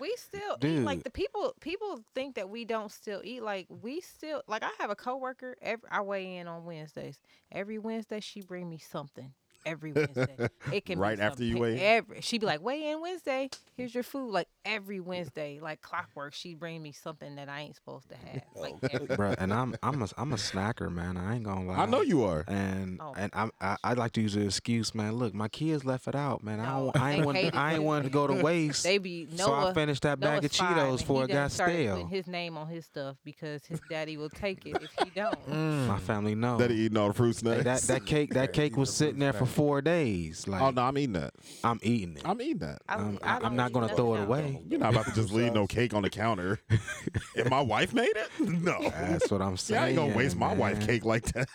We 0.00 0.14
still 0.16 0.56
eat 0.62 0.80
like 0.80 1.02
the 1.04 1.10
people. 1.10 1.54
People 1.60 2.00
think 2.14 2.36
that 2.36 2.48
we 2.48 2.64
don't 2.64 2.90
still 2.90 3.20
eat. 3.24 3.42
Like 3.42 3.66
we 3.68 4.00
still 4.00 4.42
like. 4.46 4.62
I 4.62 4.70
have 4.78 4.90
a 4.90 4.96
coworker. 4.96 5.56
Every 5.62 5.88
I 5.90 6.00
weigh 6.02 6.36
in 6.36 6.46
on 6.46 6.64
Wednesdays. 6.64 7.20
Every 7.52 7.78
Wednesday 7.78 8.20
she 8.20 8.40
bring 8.40 8.68
me 8.68 8.78
something. 8.78 9.32
Every 9.68 9.92
Wednesday, 9.92 10.48
it 10.72 10.84
can 10.86 10.96
be 10.96 11.00
Right 11.00 11.20
after 11.20 11.44
you 11.44 11.52
something. 11.52 11.62
weigh 11.62 11.72
in? 11.74 11.78
Every 11.80 12.20
she 12.22 12.38
be 12.38 12.46
like, 12.46 12.62
weigh 12.62 12.90
in 12.90 13.00
Wednesday. 13.00 13.50
Here's 13.76 13.94
your 13.94 14.02
food. 14.02 14.32
Like 14.32 14.48
every 14.64 14.98
Wednesday, 15.00 15.60
like 15.62 15.82
clockwork, 15.82 16.34
she'd 16.34 16.58
bring 16.58 16.82
me 16.82 16.92
something 16.92 17.36
that 17.36 17.48
I 17.48 17.60
ain't 17.60 17.76
supposed 17.76 18.08
to 18.10 18.16
have. 18.16 18.42
Like 18.56 18.74
every, 18.90 19.06
Bruh, 19.08 19.36
and 19.38 19.52
I'm 19.52 19.76
I'm 19.82 20.02
a 20.02 20.08
I'm 20.16 20.32
a 20.32 20.36
snacker, 20.36 20.90
man. 20.92 21.16
I 21.16 21.34
ain't 21.36 21.44
gonna 21.44 21.64
lie. 21.66 21.76
I 21.76 21.86
know 21.86 22.00
you 22.00 22.24
are. 22.24 22.44
And 22.48 22.98
Oh. 23.00 23.14
and 23.16 23.30
I'm, 23.34 23.50
I 23.60 23.76
I 23.84 23.92
like 23.94 24.12
to 24.12 24.20
use 24.20 24.34
an 24.34 24.42
excuse, 24.44 24.94
man. 24.94 25.12
Look, 25.14 25.32
my 25.34 25.48
kids 25.48 25.84
left 25.84 26.08
it 26.08 26.14
out, 26.16 26.42
man. 26.42 26.58
I 26.60 26.64
No, 26.66 26.90
don't, 26.92 26.96
I 27.02 27.12
ain't 27.12 27.26
want 27.26 27.36
hate 27.38 27.54
I 27.54 27.74
ain't 27.74 27.82
wanted 27.84 28.04
to 28.04 28.10
go 28.10 28.26
to 28.26 28.42
waste. 28.42 28.82
they 28.82 28.98
be 28.98 29.28
Noah. 29.30 29.46
so 29.46 29.54
I 29.54 29.74
finished 29.74 30.02
that 30.02 30.18
bag 30.18 30.42
Noah's 30.42 30.44
of 30.46 30.52
five, 30.52 30.76
Cheetos 30.76 30.88
and 30.90 30.98
before 30.98 31.16
he 31.18 31.24
it 31.24 31.28
got 31.28 31.34
done 31.34 31.50
started 31.50 31.74
stale. 31.74 32.06
his 32.06 32.26
name 32.26 32.56
on 32.56 32.66
his 32.68 32.84
stuff 32.86 33.16
because 33.24 33.64
his 33.66 33.80
daddy 33.88 34.16
will 34.16 34.30
take 34.30 34.66
it 34.66 34.82
if 34.82 34.90
he 35.04 35.10
don't. 35.10 35.46
Mm. 35.48 35.86
My 35.86 35.98
mm. 35.98 36.00
family 36.00 36.34
knows. 36.34 36.58
That 36.58 36.70
he 36.70 36.86
eating 36.86 36.98
all 36.98 37.08
the 37.08 37.14
fruit 37.14 37.36
snacks. 37.36 37.64
That 37.64 37.82
that 37.82 38.06
cake 38.06 38.34
that 38.34 38.52
cake 38.52 38.76
was 38.76 38.92
sitting 38.92 39.20
there 39.20 39.32
for 39.32 39.46
four 39.58 39.82
days. 39.82 40.44
Oh, 40.46 40.52
like 40.52 40.62
oh 40.62 40.70
no, 40.70 40.82
I'm 40.82 40.96
eating 40.96 41.12
that. 41.14 41.34
I'm 41.64 41.80
eating 41.82 42.16
it. 42.16 42.22
I'm 42.24 42.40
eating 42.40 42.58
that. 42.58 42.78
I 42.88 42.96
don't- 42.96 43.18
I'm, 43.22 43.28
I 43.28 43.46
I'm 43.46 43.56
don't 43.56 43.72
gonna 43.72 43.88
throw 43.88 44.14
it 44.14 44.18
nothing 44.18 44.32
else. 44.32 44.54
away. 44.54 44.62
You're 44.70 44.80
not 44.80 44.92
about 44.94 45.06
to 45.06 45.12
just 45.12 45.32
leave 45.32 45.52
no 45.52 45.66
cake 45.66 45.92
on 45.94 46.02
the 46.02 46.10
counter. 46.10 46.60
and 47.36 47.50
my 47.50 47.60
wife 47.60 47.92
made 47.92 48.12
it? 48.16 48.30
No. 48.40 48.78
That's 48.80 49.30
what 49.30 49.42
I'm 49.42 49.50
Yeah, 49.52 49.56
saying. 49.56 49.82
I 49.82 49.86
ain't 49.88 49.96
gonna 49.96 50.16
waste 50.16 50.36
my 50.36 50.54
wife 50.54 50.86
cake 50.86 51.04
like 51.04 51.24
that. 51.32 51.48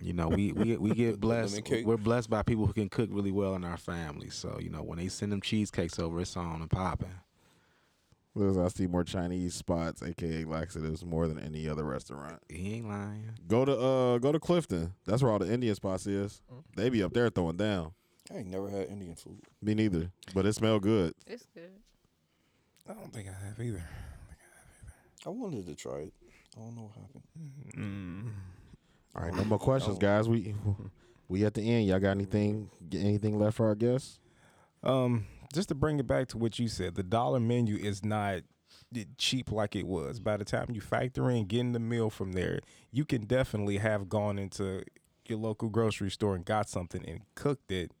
You 0.00 0.12
know, 0.12 0.28
we 0.28 0.52
we 0.52 0.76
we 0.76 0.90
get 0.92 1.20
blessed. 1.20 1.62
We're 1.84 1.96
blessed 1.96 2.28
by 2.30 2.42
people 2.42 2.66
who 2.66 2.72
can 2.72 2.88
cook 2.88 3.08
really 3.12 3.32
well 3.32 3.54
in 3.54 3.64
our 3.64 3.76
family. 3.78 4.28
So 4.30 4.58
you 4.60 4.68
know, 4.70 4.82
when 4.82 4.98
they 4.98 5.08
send 5.08 5.32
them 5.32 5.40
cheesecakes 5.40 5.98
over, 5.98 6.20
it's 6.20 6.36
on 6.36 6.60
and 6.62 6.70
popping. 6.70 7.14
Listen, 8.36 8.62
I 8.66 8.68
see 8.68 8.86
more 8.86 9.02
Chinese 9.02 9.54
spots, 9.54 10.02
aka 10.02 10.44
laxatives, 10.44 11.02
more 11.02 11.26
than 11.26 11.38
any 11.38 11.66
other 11.66 11.84
restaurant. 11.84 12.38
He 12.50 12.74
ain't 12.74 12.88
lying. 12.88 13.30
Go 13.48 13.64
to 13.64 13.72
uh 13.72 14.18
go 14.18 14.30
to 14.30 14.38
Clifton. 14.38 14.92
That's 15.06 15.22
where 15.22 15.32
all 15.32 15.38
the 15.38 15.50
Indian 15.50 15.74
spots 15.74 16.06
is. 16.06 16.42
They 16.76 16.90
be 16.90 17.02
up 17.02 17.14
there 17.14 17.30
throwing 17.30 17.56
down. 17.56 17.92
I 18.30 18.38
ain't 18.38 18.48
never 18.48 18.68
had 18.68 18.88
Indian 18.88 19.14
food. 19.14 19.40
Me 19.62 19.72
neither. 19.74 20.10
But 20.34 20.44
it 20.44 20.52
smell 20.52 20.78
good. 20.78 21.14
It's 21.26 21.46
good. 21.54 21.70
I 22.86 22.92
don't 22.92 23.10
think 23.10 23.28
I 23.28 23.46
have 23.46 23.58
either. 23.58 23.82
I 25.24 25.30
wanted 25.30 25.66
to 25.66 25.74
try 25.74 26.00
it. 26.00 26.12
I 26.56 26.60
don't 26.60 26.76
know 26.76 26.82
what 26.82 26.94
happened. 27.74 28.32
All 29.14 29.22
right, 29.22 29.34
no 29.34 29.44
more 29.44 29.58
questions, 29.58 29.96
guys. 29.96 30.28
We 30.28 30.54
we 31.26 31.46
at 31.46 31.54
the 31.54 31.62
end. 31.62 31.86
Y'all 31.86 32.00
got 32.00 32.10
anything 32.10 32.68
anything 32.92 33.38
left 33.38 33.56
for 33.56 33.66
our 33.68 33.74
guests? 33.74 34.20
Um, 34.82 35.26
just 35.52 35.68
to 35.68 35.74
bring 35.74 35.98
it 35.98 36.06
back 36.06 36.28
to 36.28 36.38
what 36.38 36.58
you 36.58 36.68
said, 36.68 36.94
the 36.94 37.02
dollar 37.02 37.40
menu 37.40 37.76
is 37.76 38.04
not 38.04 38.42
cheap 39.18 39.50
like 39.50 39.76
it 39.76 39.86
was. 39.86 40.20
By 40.20 40.36
the 40.36 40.44
time 40.44 40.68
you 40.72 40.80
factor 40.80 41.30
in 41.30 41.46
getting 41.46 41.72
the 41.72 41.78
meal 41.80 42.10
from 42.10 42.32
there, 42.32 42.60
you 42.92 43.04
can 43.04 43.26
definitely 43.26 43.78
have 43.78 44.08
gone 44.08 44.38
into 44.38 44.82
your 45.26 45.38
local 45.38 45.68
grocery 45.68 46.10
store 46.10 46.34
and 46.34 46.44
got 46.44 46.68
something 46.68 47.04
and 47.06 47.20
cooked 47.34 47.72
it, 47.72 47.92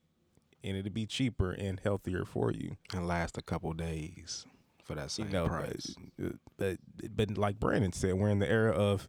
and 0.62 0.76
it'd 0.76 0.94
be 0.94 1.06
cheaper 1.06 1.52
and 1.52 1.80
healthier 1.80 2.24
for 2.24 2.52
you. 2.52 2.76
And 2.92 3.06
last 3.06 3.36
a 3.36 3.42
couple 3.42 3.72
days 3.72 4.46
for 4.84 4.94
that 4.94 5.10
same 5.10 5.26
you 5.26 5.32
know, 5.32 5.48
price. 5.48 5.94
But, 6.18 6.36
but 6.56 6.78
but 7.14 7.38
like 7.38 7.58
Brandon 7.58 7.92
said, 7.92 8.14
we're 8.14 8.30
in 8.30 8.38
the 8.38 8.50
era 8.50 8.72
of 8.72 9.08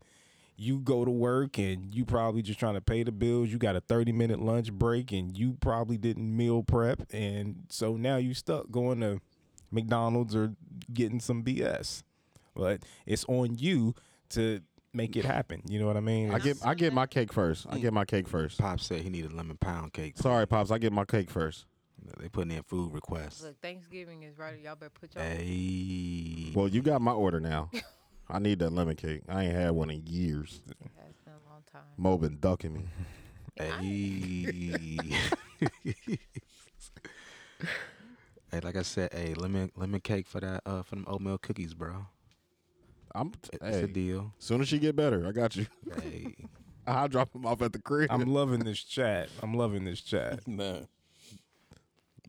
you 0.57 0.79
go 0.79 1.05
to 1.05 1.11
work 1.11 1.57
and 1.59 1.93
you 1.93 2.03
probably 2.03 2.41
just 2.41 2.59
trying 2.59 2.73
to 2.73 2.81
pay 2.81 3.03
the 3.03 3.11
bills. 3.11 3.49
You 3.49 3.57
got 3.57 3.75
a 3.75 3.81
thirty 3.81 4.11
minute 4.11 4.39
lunch 4.41 4.71
break 4.73 5.11
and 5.11 5.37
you 5.37 5.57
probably 5.61 5.97
didn't 5.97 6.35
meal 6.35 6.63
prep, 6.63 7.01
and 7.13 7.63
so 7.69 7.95
now 7.95 8.17
you 8.17 8.33
stuck 8.33 8.71
going 8.71 8.99
to 9.01 9.21
McDonald's 9.71 10.35
or 10.35 10.53
getting 10.93 11.19
some 11.19 11.43
BS. 11.43 12.03
But 12.55 12.81
it's 13.05 13.23
on 13.25 13.55
you 13.55 13.93
to 14.29 14.61
make 14.93 15.15
it 15.15 15.25
happen. 15.25 15.61
You 15.67 15.79
know 15.79 15.85
what 15.85 15.95
I 15.97 16.01
mean? 16.01 16.33
I 16.33 16.39
get 16.39 16.57
I 16.65 16.73
get 16.73 16.91
my 16.91 17.05
cake 17.05 17.31
first. 17.31 17.67
I 17.69 17.77
get 17.77 17.93
my 17.93 18.05
cake 18.05 18.27
first. 18.27 18.59
Pop 18.59 18.79
said 18.79 19.01
he 19.01 19.09
needed 19.09 19.33
lemon 19.33 19.57
pound 19.57 19.93
cake. 19.93 20.17
Sorry, 20.17 20.47
pops. 20.47 20.71
I 20.71 20.79
get 20.79 20.91
my 20.91 21.05
cake 21.05 21.29
first. 21.29 21.65
They 22.19 22.29
putting 22.29 22.51
in 22.51 22.63
food 22.63 22.93
requests. 22.93 23.43
Look, 23.43 23.59
Thanksgiving 23.61 24.23
is 24.23 24.37
right. 24.37 24.59
Y'all 24.63 24.75
better 24.75 24.91
put 24.91 25.13
your 25.13 25.23
Hey. 25.23 26.51
Well, 26.53 26.67
you 26.67 26.81
got 26.81 27.01
my 27.01 27.11
order 27.11 27.39
now. 27.39 27.69
I 28.29 28.39
need 28.39 28.59
that 28.59 28.71
lemon 28.71 28.95
cake. 28.95 29.21
I 29.29 29.45
ain't 29.45 29.55
had 29.55 29.71
one 29.71 29.89
in 29.89 30.05
years. 30.05 30.61
It's 30.67 30.73
been 31.23 31.33
a 31.33 31.49
long 31.49 31.63
time. 31.71 31.81
Mo 31.97 32.17
been 32.17 32.37
ducking 32.39 32.73
me. 32.73 32.85
Hey. 33.59 35.13
hey, 38.51 38.59
like 38.61 38.75
I 38.75 38.83
said, 38.83 39.11
hey, 39.11 39.33
lemon 39.33 39.71
lemon 39.75 39.99
cake 39.99 40.27
for 40.27 40.39
that 40.39 40.61
uh 40.63 40.83
for 40.83 40.93
them 40.93 41.05
oatmeal 41.07 41.39
cookies, 41.39 41.73
bro. 41.73 42.05
I'm 43.15 43.31
It's 43.51 43.63
hey, 43.63 43.81
a 43.83 43.87
deal. 43.87 44.33
soon 44.37 44.61
as 44.61 44.67
she 44.67 44.77
get 44.77 44.95
better, 44.95 45.25
I 45.25 45.31
got 45.31 45.55
you. 45.55 45.65
Hey. 46.03 46.35
I'll 46.87 47.07
drop 47.07 47.33
them 47.33 47.47
off 47.47 47.63
at 47.63 47.73
the 47.73 47.79
crib. 47.79 48.11
I'm 48.11 48.31
loving 48.31 48.59
this 48.63 48.83
chat. 48.83 49.29
I'm 49.41 49.55
loving 49.55 49.83
this 49.83 50.01
chat. 50.01 50.47
Man. 50.47 50.87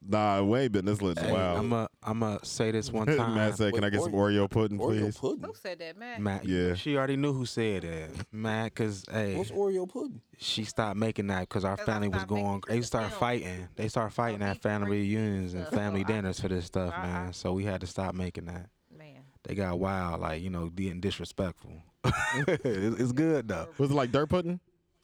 Nah, 0.09 0.43
we 0.43 0.59
ain't 0.61 0.73
been 0.73 0.85
this 0.87 1.01
lit 1.01 1.19
in 1.19 1.27
a 1.27 1.33
while. 1.33 1.57
I'm 1.59 1.73
a 1.73 1.89
I'm 2.03 2.23
a 2.23 2.45
say 2.45 2.71
this 2.71 2.91
one 2.91 3.07
time. 3.07 3.35
Matt 3.37 3.57
said, 3.57 3.75
"Can 3.75 3.85
I 3.85 3.91
get 3.91 4.01
some 4.03 4.13
Oreo 4.13 4.49
pudding, 4.51 4.79
Oreo 4.79 5.01
please?" 5.01 5.17
pudding. 5.17 5.45
Who 5.45 5.55
said 5.55 5.79
that, 5.79 5.97
Matt? 5.97 6.21
Matt, 6.21 6.45
Yeah. 6.45 6.75
she 6.75 6.97
already 6.97 7.17
knew 7.17 7.33
who 7.33 7.47
said 7.47 7.83
that. 7.83 8.27
Matt, 8.33 8.75
cause 8.75 9.05
hey, 9.11 9.37
What's 9.37 9.51
Oreo 9.51 9.89
pudding? 9.89 10.21
she 10.39 10.65
stopped 10.65 10.97
making 10.97 11.27
that 11.29 11.41
because 11.49 11.65
our 11.65 11.77
'Cause 11.77 11.89
I 11.89 11.93
family 11.93 12.09
was 12.09 12.19
stopped 12.21 12.31
making 12.33 12.45
going. 12.47 12.63
They 12.69 12.81
to 12.81 12.87
started 12.87 13.07
the 13.07 13.11
film. 13.11 13.21
fighting. 13.21 13.69
They 13.77 13.89
started 13.89 14.15
fighting 14.15 14.41
me 14.41 14.47
at 14.47 14.63
family 14.63 14.89
bring 14.89 15.01
reunions 15.01 15.55
and 15.55 15.67
stuff. 15.67 15.75
family 15.79 16.01
So 16.03 16.05
I- 16.09 16.13
dinners 16.17 16.41
for 16.41 16.49
this 16.49 16.65
stuff, 16.67 16.95
I- 16.97 17.03
man. 17.07 17.33
So 17.33 17.53
we 17.53 17.65
had 17.65 17.81
to 17.83 17.87
stop 17.87 18.15
making 18.15 18.47
that. 18.47 18.71
Man. 18.97 19.23
They 19.45 19.55
got 19.55 19.79
wild, 19.79 20.21
like 20.21 20.43
you 20.43 20.51
know, 20.51 20.71
being 20.71 21.01
disrespectful. 21.01 21.83
it's, 22.05 23.01
it's 23.01 23.13
good 23.13 23.49
though. 23.49 23.69
Was 23.79 23.91
it 23.91 23.95
like 23.95 24.13
dirt 24.13 24.29
pudding? 24.29 24.61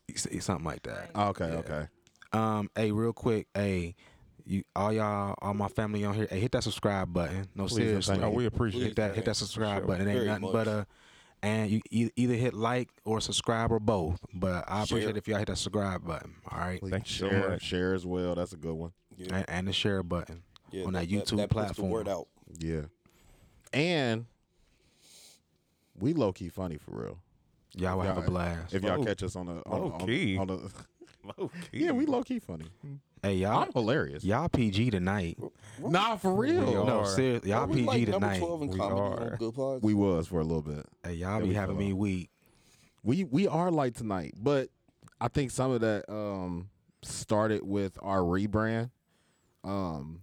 It's- 0.08 0.26
it's 0.26 0.46
something 0.46 0.64
like 0.64 0.82
that. 0.84 1.10
Oh, 1.14 1.28
okay, 1.28 1.48
Yeah. 1.50 1.58
okay. 1.58 1.86
Um, 2.32 2.68
hey, 2.74 2.90
real 2.90 3.12
quick, 3.12 3.46
hey, 3.54 3.94
you 4.46 4.62
all 4.76 4.92
y'all, 4.92 5.34
all 5.40 5.54
my 5.54 5.68
family 5.68 6.04
on 6.04 6.14
here, 6.14 6.26
hey, 6.30 6.40
hit 6.40 6.52
that 6.52 6.62
subscribe 6.64 7.12
button. 7.12 7.48
No, 7.54 7.64
Please 7.66 7.76
seriously, 7.76 8.16
thank 8.16 8.24
Oh, 8.26 8.30
we 8.30 8.46
appreciate 8.46 8.82
hit 8.82 8.96
that, 8.96 9.14
hit 9.14 9.24
that. 9.24 9.30
that 9.30 9.34
subscribe 9.36 9.78
sure. 9.78 9.86
button. 9.86 10.06
It 10.06 10.10
ain't 10.10 10.16
Very 10.18 10.26
nothing 10.28 10.42
much. 10.42 10.52
but 10.52 10.68
uh, 10.68 10.84
and 11.42 11.70
you 11.70 11.80
e- 11.90 12.10
either 12.16 12.34
hit 12.34 12.54
like 12.54 12.88
or 13.04 13.20
subscribe 13.20 13.70
or 13.72 13.78
both. 13.80 14.18
But 14.34 14.64
I 14.68 14.82
appreciate 14.82 15.00
Share. 15.02 15.10
it 15.10 15.16
if 15.16 15.28
y'all 15.28 15.38
hit 15.38 15.48
that 15.48 15.56
subscribe 15.58 16.06
button. 16.06 16.34
All 16.50 16.58
right, 16.58 16.80
Please 16.80 16.90
Thank 16.90 17.08
you 17.10 17.14
so 17.16 17.28
share, 17.30 17.48
much. 17.50 17.62
Share 17.62 17.94
as 17.94 18.04
well. 18.06 18.34
That's 18.34 18.52
a 18.52 18.56
good 18.56 18.74
one. 18.74 18.92
Yeah. 19.16 19.36
and, 19.36 19.44
and 19.48 19.68
the 19.68 19.72
share 19.72 20.02
button 20.02 20.42
yeah 20.70 20.84
on 20.84 20.92
that, 20.94 21.08
that, 21.08 21.10
YouTube 21.10 21.36
that 21.36 21.50
puts 21.50 21.72
the 21.76 21.84
word 21.84 22.06
platform. 22.06 22.26
out. 22.52 22.58
Yeah. 22.58 22.80
And 23.72 24.26
we 25.98 26.12
low 26.12 26.32
key 26.32 26.48
funny 26.48 26.76
for 26.78 26.90
real. 27.02 27.18
Y'all 27.76 27.96
will 27.96 28.04
have 28.04 28.18
a 28.18 28.22
blast. 28.22 28.72
If 28.74 28.82
y'all 28.82 28.98
Low- 28.98 29.04
catch 29.04 29.22
us 29.22 29.36
on 29.36 29.46
the 29.46 29.52
on, 29.66 29.80
low 29.80 29.92
on- 29.92 30.06
key. 30.06 30.36
on 30.38 30.46
the 30.46 30.70
yeah, 31.72 31.90
we 31.90 32.06
low 32.06 32.22
key 32.22 32.38
funny. 32.38 32.66
Hey, 33.24 33.36
y'all, 33.36 33.62
I'm 33.62 33.72
hilarious. 33.72 34.22
y'all 34.22 34.50
PG 34.50 34.90
tonight. 34.90 35.38
Nah, 35.80 36.16
for 36.16 36.34
real. 36.34 36.66
We 36.66 36.72
No, 36.74 36.98
are. 36.98 37.06
seriously, 37.06 37.50
y'all 37.50 37.66
we 37.66 37.76
PG 37.76 37.86
like 37.86 38.04
tonight. 38.06 38.42
We 38.68 38.80
are. 38.80 39.36
Good 39.38 39.54
We 39.82 39.94
was 39.94 40.28
for 40.28 40.40
a 40.40 40.44
little 40.44 40.60
bit. 40.60 40.84
Hey, 41.02 41.14
y'all 41.14 41.38
Yeah, 41.38 41.42
be 41.42 41.48
we 41.48 41.54
having 41.54 41.76
fell 41.76 41.86
me 41.86 41.92
off. 41.92 41.98
weak. 41.98 42.30
We 43.02 43.24
we 43.24 43.48
are 43.48 43.70
light 43.70 43.94
tonight, 43.94 44.34
but 44.36 44.68
I 45.22 45.28
think 45.28 45.52
some 45.52 45.70
of 45.70 45.80
that 45.80 46.04
um 46.12 46.68
started 47.02 47.62
with 47.64 47.98
our 48.02 48.20
rebrand. 48.20 48.90
Um 49.62 50.20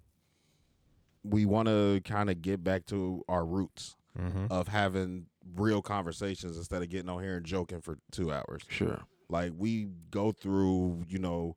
we 1.23 1.45
want 1.45 1.69
to 1.69 2.01
kind 2.05 2.29
of 2.29 2.43
get 2.43 2.63
back 2.63 2.85
to 2.87 3.23
our 3.27 3.45
roots 3.45 3.95
Mm-hmm. 4.19 4.47
of 4.51 4.67
having 4.67 5.27
real 5.55 5.81
conversations 5.81 6.57
instead 6.57 6.81
of 6.83 6.89
getting 6.89 7.07
on 7.09 7.23
here 7.23 7.37
and 7.37 7.45
joking 7.45 7.79
for 7.79 7.97
2 8.11 8.29
hours. 8.31 8.61
Sure. 8.67 8.99
Like 9.29 9.53
we 9.57 9.87
go 10.11 10.33
through, 10.33 11.05
you 11.07 11.17
know, 11.17 11.55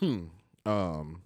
um, 0.66 1.22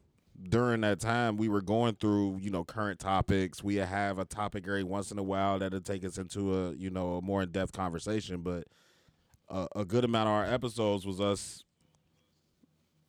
during 0.48 0.80
that 0.82 1.00
time 1.00 1.36
we 1.36 1.48
were 1.48 1.60
going 1.60 1.94
through, 1.94 2.38
you 2.40 2.50
know, 2.50 2.64
current 2.64 2.98
topics. 2.98 3.62
We 3.62 3.76
have 3.76 4.18
a 4.18 4.24
topic 4.24 4.64
every 4.66 4.84
once 4.84 5.12
in 5.12 5.18
a 5.18 5.22
while 5.22 5.58
that'll 5.58 5.80
take 5.80 6.04
us 6.04 6.18
into 6.18 6.54
a, 6.54 6.72
you 6.74 6.90
know, 6.90 7.16
a 7.16 7.22
more 7.22 7.42
in 7.42 7.50
depth 7.50 7.72
conversation. 7.72 8.40
But 8.42 8.64
uh, 9.48 9.66
a 9.76 9.84
good 9.84 10.04
amount 10.04 10.28
of 10.28 10.34
our 10.34 10.44
episodes 10.44 11.06
was 11.06 11.20
us 11.20 11.64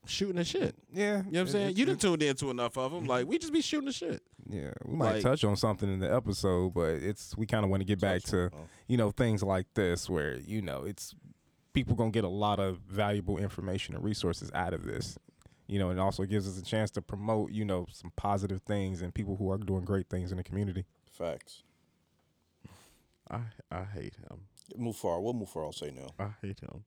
shooting 0.06 0.36
the 0.38 0.44
shit. 0.44 0.76
Yeah, 0.92 1.18
You 1.18 1.24
know 1.24 1.30
what 1.32 1.40
I'm 1.42 1.48
saying? 1.48 1.76
You 1.78 1.86
done 1.86 1.98
tuned 1.98 2.24
into 2.24 2.50
enough 2.50 2.78
of 2.78 2.92
them. 2.92 3.06
Like 3.06 3.28
we 3.28 3.38
just 3.38 3.54
be 3.54 3.62
shooting 3.62 3.86
the 3.86 3.94
shit. 3.94 4.22
Yeah, 4.50 4.72
we 4.86 4.96
might 4.98 5.14
Like- 5.14 5.24
touch 5.24 5.44
on 5.44 5.56
something 5.56 5.92
in 5.92 6.00
the 6.00 6.12
episode, 6.14 6.74
but 6.74 6.96
it's 6.96 7.38
we 7.38 7.46
kind 7.46 7.64
of 7.64 7.70
want 7.70 7.82
to 7.82 7.86
get 7.86 8.00
back 8.00 8.24
to 8.24 8.50
you 8.88 8.98
know 8.98 9.12
things 9.12 9.44
like 9.44 9.68
this 9.76 10.10
where 10.10 10.38
you 10.40 10.62
know 10.62 10.84
it's 10.84 11.14
people 11.74 11.96
gonna 11.96 12.12
get 12.12 12.24
a 12.24 12.30
lot 12.30 12.60
of 12.60 12.80
valuable 12.80 13.38
information 13.38 13.96
and 13.96 14.04
resources 14.04 14.50
out 14.54 14.74
of 14.74 14.84
this. 14.84 15.18
You 15.72 15.80
know, 15.80 15.90
and 15.90 16.02
also 16.02 16.26
gives 16.26 16.48
us 16.50 16.60
a 16.60 16.64
chance 16.64 16.92
to 16.92 17.02
promote 17.02 17.52
you 17.52 17.64
know 17.64 17.86
some 17.94 18.12
positive 18.18 18.62
things 18.64 19.02
and 19.02 19.14
people 19.14 19.38
who 19.38 19.50
are 19.52 19.58
doing 19.58 19.86
great 19.86 20.10
things 20.10 20.32
in 20.32 20.38
the 20.38 20.44
community. 20.44 20.84
Facts. 21.10 21.64
I 23.30 23.40
I 23.72 23.84
hate 23.86 24.16
him. 24.18 24.42
Move 24.76 24.98
forward. 24.98 25.22
What 25.22 25.36
move 25.36 25.50
forward? 25.50 25.68
I'll 25.68 25.72
say 25.74 25.92
now. 25.92 26.08
I 26.20 26.30
hate 26.46 26.60
him. 26.60 26.84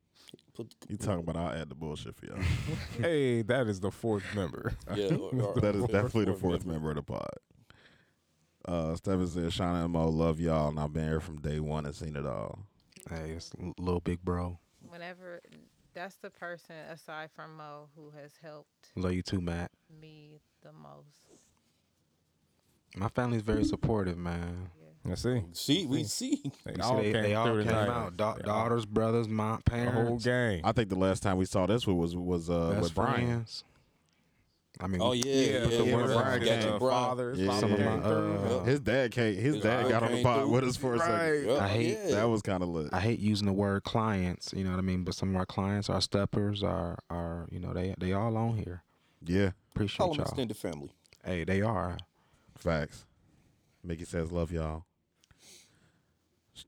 Put, 0.55 0.75
You 0.89 0.97
talking 0.99 1.21
about 1.21 1.37
I'll 1.37 1.59
add 1.61 1.69
the 1.71 1.75
bullshit 1.75 2.15
for 2.15 2.27
y'all. 2.27 2.39
hey, 3.01 3.41
that 3.43 3.67
is 3.69 3.81
the 3.81 3.91
fourth 3.91 4.23
member. 4.35 4.75
yeah, 4.95 5.15
or- 5.15 5.35
or- 5.57 5.61
that 5.61 5.75
is 5.75 5.83
or- 5.85 5.89
definitely 5.89 6.27
the 6.27 6.35
fourth 6.35 6.65
member 6.67 6.91
of 6.91 6.97
the 6.97 7.03
pod. 7.03 7.29
Uh, 8.67 8.95
Steven 8.97 9.27
said, 9.27 9.45
Shauna 9.45 9.85
and 9.85 9.93
Mo, 9.93 10.09
love 10.09 10.41
y'all, 10.41 10.69
and 10.69 10.79
I've 10.81 10.93
been 10.93 11.05
here 11.09 11.21
from 11.21 11.41
day 11.41 11.61
one 11.61 11.85
and 11.85 11.95
seen 11.95 12.17
it 12.17 12.25
all. 12.25 12.61
Hey, 13.11 13.33
it's 13.33 13.51
l- 13.61 13.75
little 13.79 14.01
big 14.01 14.23
bro. 14.25 14.59
Whenever 14.89 15.41
that's 15.95 16.17
the 16.17 16.31
person 16.31 16.77
aside 16.91 17.31
from 17.35 17.57
Mo 17.57 17.89
who 17.97 18.11
has 18.21 18.33
helped 18.43 18.91
Love 18.97 19.13
you 19.13 19.23
too, 19.23 19.41
Matt. 19.41 19.71
me 20.01 20.41
the 20.63 20.73
most. 20.73 21.23
My 22.97 23.09
family's 23.09 23.43
very 23.43 23.65
supportive, 23.65 24.17
man. 24.17 24.71
Let's 25.05 25.23
see. 25.23 25.43
See, 25.53 25.87
we 25.87 26.05
see. 26.05 26.51
They 26.65 26.81
all 26.81 26.99
see, 27.01 27.07
they, 27.07 27.13
came 27.13 27.23
they 27.25 27.35
all 27.35 27.59
came 27.63 27.69
out. 27.69 28.17
Da- 28.17 28.35
They 28.35 28.43
all- 28.43 28.47
daughters, 28.47 28.87
brothers, 28.87 29.29
mom, 29.29 29.61
the 29.67 29.77
whole 29.77 29.85
parents, 29.93 30.25
gang. 30.25 30.61
I 30.65 30.73
think 30.73 30.89
the 30.89 30.95
last 30.97 31.23
time 31.23 31.37
we 31.37 31.45
saw 31.45 31.67
this 31.67 31.87
one 31.87 31.99
was 31.99 32.17
was 32.17 32.49
uh, 32.49 32.71
best 32.71 32.83
with 32.83 32.95
Brian. 32.95 33.45
Friends. 34.79 34.81
I 34.81 34.87
mean, 34.93 35.01
Oh 35.03 35.11
we- 35.11 35.19
yeah, 35.19 35.25
yeah. 35.25 35.67
the 35.67 35.85
yeah, 35.87 35.95
ones 35.95 36.11
yeah, 36.11 36.17
that 36.17 36.23
Brian 36.25 36.41
got 36.41 36.47
came. 36.61 36.73
the 36.73 36.79
Brian. 36.79 37.05
fathers, 37.05 37.39
Yeah. 37.39 37.47
fathers 37.47 37.61
Some 37.61 37.73
of 37.73 37.81
my, 37.81 38.01
through. 38.09 38.35
uh, 38.59 38.65
His 38.65 38.81
dad 38.81 39.11
came. 39.13 39.35
His 39.35 39.55
His 39.55 39.63
dad 39.63 39.83
dad 39.83 39.89
got 39.91 40.03
on 40.03 40.09
the 40.11 40.15
came 40.17 40.25
pod 40.25 40.41
through. 40.41 40.51
with 40.51 40.65
us 40.65 40.77
for 40.77 40.95
a 40.95 40.99
Right. 40.99 41.07
second. 41.41 41.47
Yeah, 41.49 41.65
I 41.65 41.69
hate 41.69 41.99
yeah. 42.05 42.15
That 42.17 42.25
was 42.25 42.43
kind 42.43 42.63
of 42.63 42.69
lit. 42.69 42.89
I 42.93 43.01
hate 43.01 43.19
using 43.21 43.47
the 43.47 43.53
word 43.53 43.85
clients. 43.85 44.53
You 44.57 44.65
know 44.65 44.71
what 44.71 44.79
I 44.79 44.83
mean? 44.83 45.05
But 45.05 45.15
some 45.15 45.31
of 45.31 45.37
our 45.37 45.47
clients, 45.47 45.89
our 45.91 46.01
steppers, 46.01 46.63
are 46.63 46.99
are 47.11 47.47
you 47.51 47.61
know 47.61 47.73
they 47.73 47.95
they 47.99 48.13
all 48.13 48.37
on 48.37 48.57
here. 48.57 48.83
yeah, 49.25 49.51
Appreciate 49.75 49.99
Call 49.99 50.09
them 50.09 50.17
y'all. 50.19 50.25
extended 50.27 50.57
family. 50.57 50.91
Hey, 51.25 51.45
they 51.45 51.63
are. 51.63 51.97
facts. 52.59 53.05
Mickey 53.83 54.05
says, 54.05 54.31
"Love 54.33 54.51
y'all." 54.53 54.85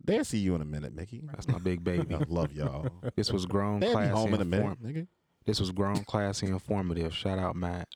They'll 0.05 0.24
see 0.24 0.39
you 0.39 0.55
in 0.57 0.61
a 0.61 0.65
minute, 0.65 0.93
Mickey. 0.95 1.23
That's 1.33 1.47
my 1.47 1.59
big 1.59 1.85
baby. 1.85 2.07
No, 2.11 2.20
love 2.28 2.53
y'all. 2.53 2.89
This 3.15 3.31
was 3.33 3.47
grown, 3.47 3.78
They'll 3.81 3.97
be 3.99 4.07
home 4.09 4.35
in 4.35 4.41
a 4.41 4.45
minute, 4.45 4.83
nigga. 4.83 5.07
This 5.47 5.60
was 5.60 5.70
grown, 5.70 6.05
classy, 6.05 6.47
informative. 6.48 7.14
Shout 7.14 7.39
out, 7.39 7.56
Matt. 7.56 7.89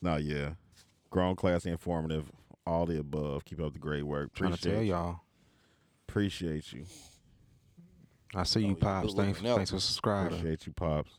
No, 0.00 0.16
yeah, 0.16 0.50
grown, 1.10 1.36
classy, 1.36 1.70
informative, 1.70 2.30
all 2.66 2.86
the 2.86 2.98
above. 3.00 3.44
Keep 3.44 3.60
up 3.60 3.72
the 3.72 3.78
great 3.78 4.04
work. 4.04 4.32
Trying 4.34 4.52
to 4.54 4.60
tell 4.60 4.82
you. 4.82 4.92
y'all. 4.92 5.20
Appreciate 6.08 6.72
you. 6.72 6.84
I 8.34 8.44
see 8.44 8.60
Oh, 8.60 8.62
you, 8.62 8.68
you 8.70 8.76
pops. 8.76 9.14
Thanks, 9.14 9.40
looking 9.40 9.54
thanks 9.56 9.70
for 9.70 9.80
subscribing. 9.80 10.38
Appreciate 10.38 10.66
you, 10.66 10.72
pops. 10.72 11.10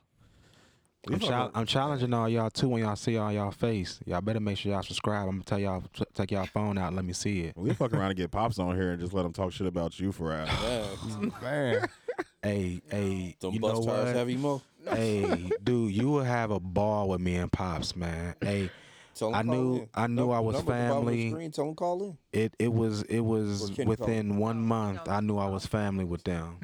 I'm, 1.11 1.19
chal- 1.19 1.51
I'm 1.53 1.65
challenging 1.65 2.14
all 2.14 2.30
y'all 2.30 2.49
too 2.49 2.69
when 2.69 2.81
y'all 2.84 2.95
see 2.95 3.18
all 3.18 3.30
y'all 3.31 3.51
face. 3.51 3.99
Y'all 4.05 4.22
better 4.22 4.39
make 4.39 4.57
sure 4.57 4.72
y'all 4.72 4.84
subscribe. 4.84 5.27
I'm 5.27 5.31
gonna 5.35 5.43
tell 5.43 5.60
y'all 5.60 5.84
t- 5.93 6.05
take 6.14 6.31
y'all 6.31 6.45
phone 6.45 6.77
out 6.77 6.88
and 6.88 6.95
let 6.95 7.03
me 7.03 7.11
see 7.11 7.41
it. 7.41 7.57
We 7.57 7.73
fuck 7.73 7.91
around 7.93 8.11
and 8.11 8.15
get 8.15 8.31
pops 8.31 8.57
on 8.57 8.76
here 8.77 8.91
and 8.91 9.01
just 9.01 9.11
let 9.11 9.23
them 9.23 9.34
talk 9.34 9.51
shit 9.51 9.68
about 9.68 9.99
you 9.99 10.14
for 10.14 10.31
an 10.34 10.47
hour. 10.47 10.85
Man, 11.19 11.34
Man, 11.41 11.89
Hey, 12.44 12.82
hey, 12.90 13.36
them 13.40 13.53
you 13.53 13.60
know 13.60 13.74
bus 13.74 13.86
tires 13.86 14.06
what? 14.07 14.15
heavy 14.15 14.36
mo. 14.36 14.61
hey, 14.90 15.49
dude, 15.64 15.94
you 15.94 16.10
will 16.10 16.24
have 16.24 16.52
a 16.52 16.60
ball 16.60 17.07
with 17.10 17.22
me 17.22 17.36
and 17.36 17.49
pops, 17.52 17.95
man. 17.95 18.36
Hey, 18.41 18.70
Tell 19.15 19.30
'em 19.30 19.36
I 19.36 19.44
call 19.44 19.53
knew- 19.56 19.76
in. 19.78 19.90
I 19.94 20.07
knew 20.07 20.15
Num- 20.28 20.32
I 20.32 20.40
was 20.41 20.56
number 20.57 20.74
at 20.74 20.88
the 20.88 20.90
bottom 20.94 21.07
of 21.07 21.14
the 21.14 21.18
family. 21.18 21.30
screen, 21.32 21.52
Tell 21.52 21.65
them 21.65 21.76
call 21.76 22.03
in. 22.03 22.18
it 22.34 22.53
it 22.60 22.74
was 22.74 23.03
it 23.03 23.20
was 23.22 23.70
Or 23.70 23.74
Kenny 23.76 23.88
within 23.88 24.38
one 24.38 24.61
month. 24.61 25.07
I 25.07 25.22
knew 25.22 25.38
I 25.38 25.48
was 25.48 25.65
family 25.65 26.03
with 26.03 26.24
them. 26.24 26.60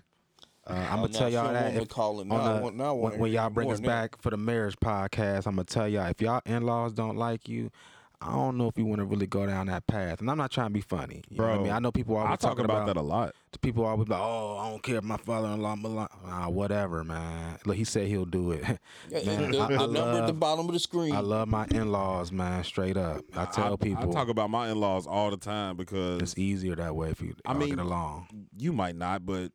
Uh, 0.67 0.73
I'm 0.73 0.99
gonna 1.01 1.13
now 1.13 1.19
tell 1.19 1.29
y'all 1.29 1.43
don't 1.45 1.53
that 1.53 1.63
want 1.63 1.75
me 1.75 1.81
if, 1.83 1.87
calling. 1.89 2.31
on 2.31 2.37
Now 2.37 2.43
I 2.43 2.53
the- 2.57 2.61
want- 2.63 2.75
now 2.75 2.83
I 2.83 2.91
wanna 2.91 3.11
when, 3.13 3.19
when 3.21 3.31
hear 3.31 3.41
y'all 3.41 3.49
bring 3.49 3.67
more 3.67 3.73
us 3.75 3.79
now. 3.79 3.87
back 3.87 4.21
for 4.21 4.29
the 4.31 4.37
marriage 4.37 4.75
podcast, 4.83 5.45
I'm 5.47 5.55
gonna 5.55 5.63
tell 5.63 5.87
y'all 5.87 6.07
if 6.07 6.21
y'all 6.21 6.41
in-laws 6.45 6.93
don't 6.93 7.15
like 7.17 7.47
you, 7.47 7.71
I 8.21 8.33
don't 8.33 8.57
know 8.57 8.67
if 8.67 8.77
you 8.77 8.85
want 8.85 8.99
to 8.99 9.05
really 9.05 9.27
go 9.27 9.45
down 9.45 9.67
that 9.67 9.87
path. 9.87 10.19
And 10.19 10.29
I'm 10.29 10.37
not 10.37 10.51
trying 10.51 10.67
to 10.67 10.73
be 10.73 10.81
funny, 10.81 11.23
you 11.29 11.37
know 11.37 11.43
what 11.43 11.51
I 11.51 11.55
Bro, 11.55 11.63
mean, 11.63 11.71
I 11.71 11.79
know 11.79 11.91
people 11.91 12.17
always 12.17 12.33
I 12.33 12.35
talk 12.35 12.51
talking 12.51 12.65
about, 12.65 12.85
that 12.87 12.97
a 12.97 13.01
lot. 13.01 13.33
To 13.53 13.59
people 13.59 13.85
always 13.85 14.07
be 14.07 14.11
like, 14.13 14.21
oh, 14.21 14.57
I 14.57 14.69
don't 14.69 14.83
care 14.83 14.97
if 14.97 15.03
my 15.05 15.15
father-in-law, 15.15 15.77
blah, 15.77 15.89
blah." 15.89 16.07
nah, 16.25 16.49
whatever, 16.49 17.05
man. 17.05 17.57
Look, 17.65 17.77
he 17.77 17.85
said 17.85 18.07
he'll 18.07 18.25
do 18.25 18.51
it. 18.51 18.61
Man, 18.63 18.77
the, 19.09 19.23
I, 19.23 19.49
the 19.49 19.55
I 19.55 19.67
number 19.67 19.73
at 19.73 19.79
the 19.87 19.87
love, 19.87 20.39
bottom 20.39 20.65
of 20.67 20.73
the 20.73 20.79
screen. 20.79 21.15
I 21.15 21.21
love 21.21 21.47
my 21.47 21.65
in-laws, 21.71 22.31
man. 22.33 22.63
Straight 22.65 22.97
up, 22.97 23.23
I 23.35 23.45
tell 23.45 23.77
people 23.77 24.09
I 24.09 24.13
talk 24.13 24.27
about 24.27 24.49
my 24.49 24.69
in 24.69 24.79
laws 24.81 25.07
all 25.07 25.31
the 25.31 25.37
time 25.37 25.77
because 25.77 26.21
it's 26.21 26.37
easier 26.37 26.75
that 26.75 26.95
way 26.97 27.11
if 27.11 27.21
you 27.21 27.35
I 27.45 27.53
all 27.53 27.57
mean, 27.57 27.69
get 27.69 27.79
along. 27.79 28.27
you 28.57 28.73
might 28.73 28.97
not, 28.97 29.25
but 29.25 29.53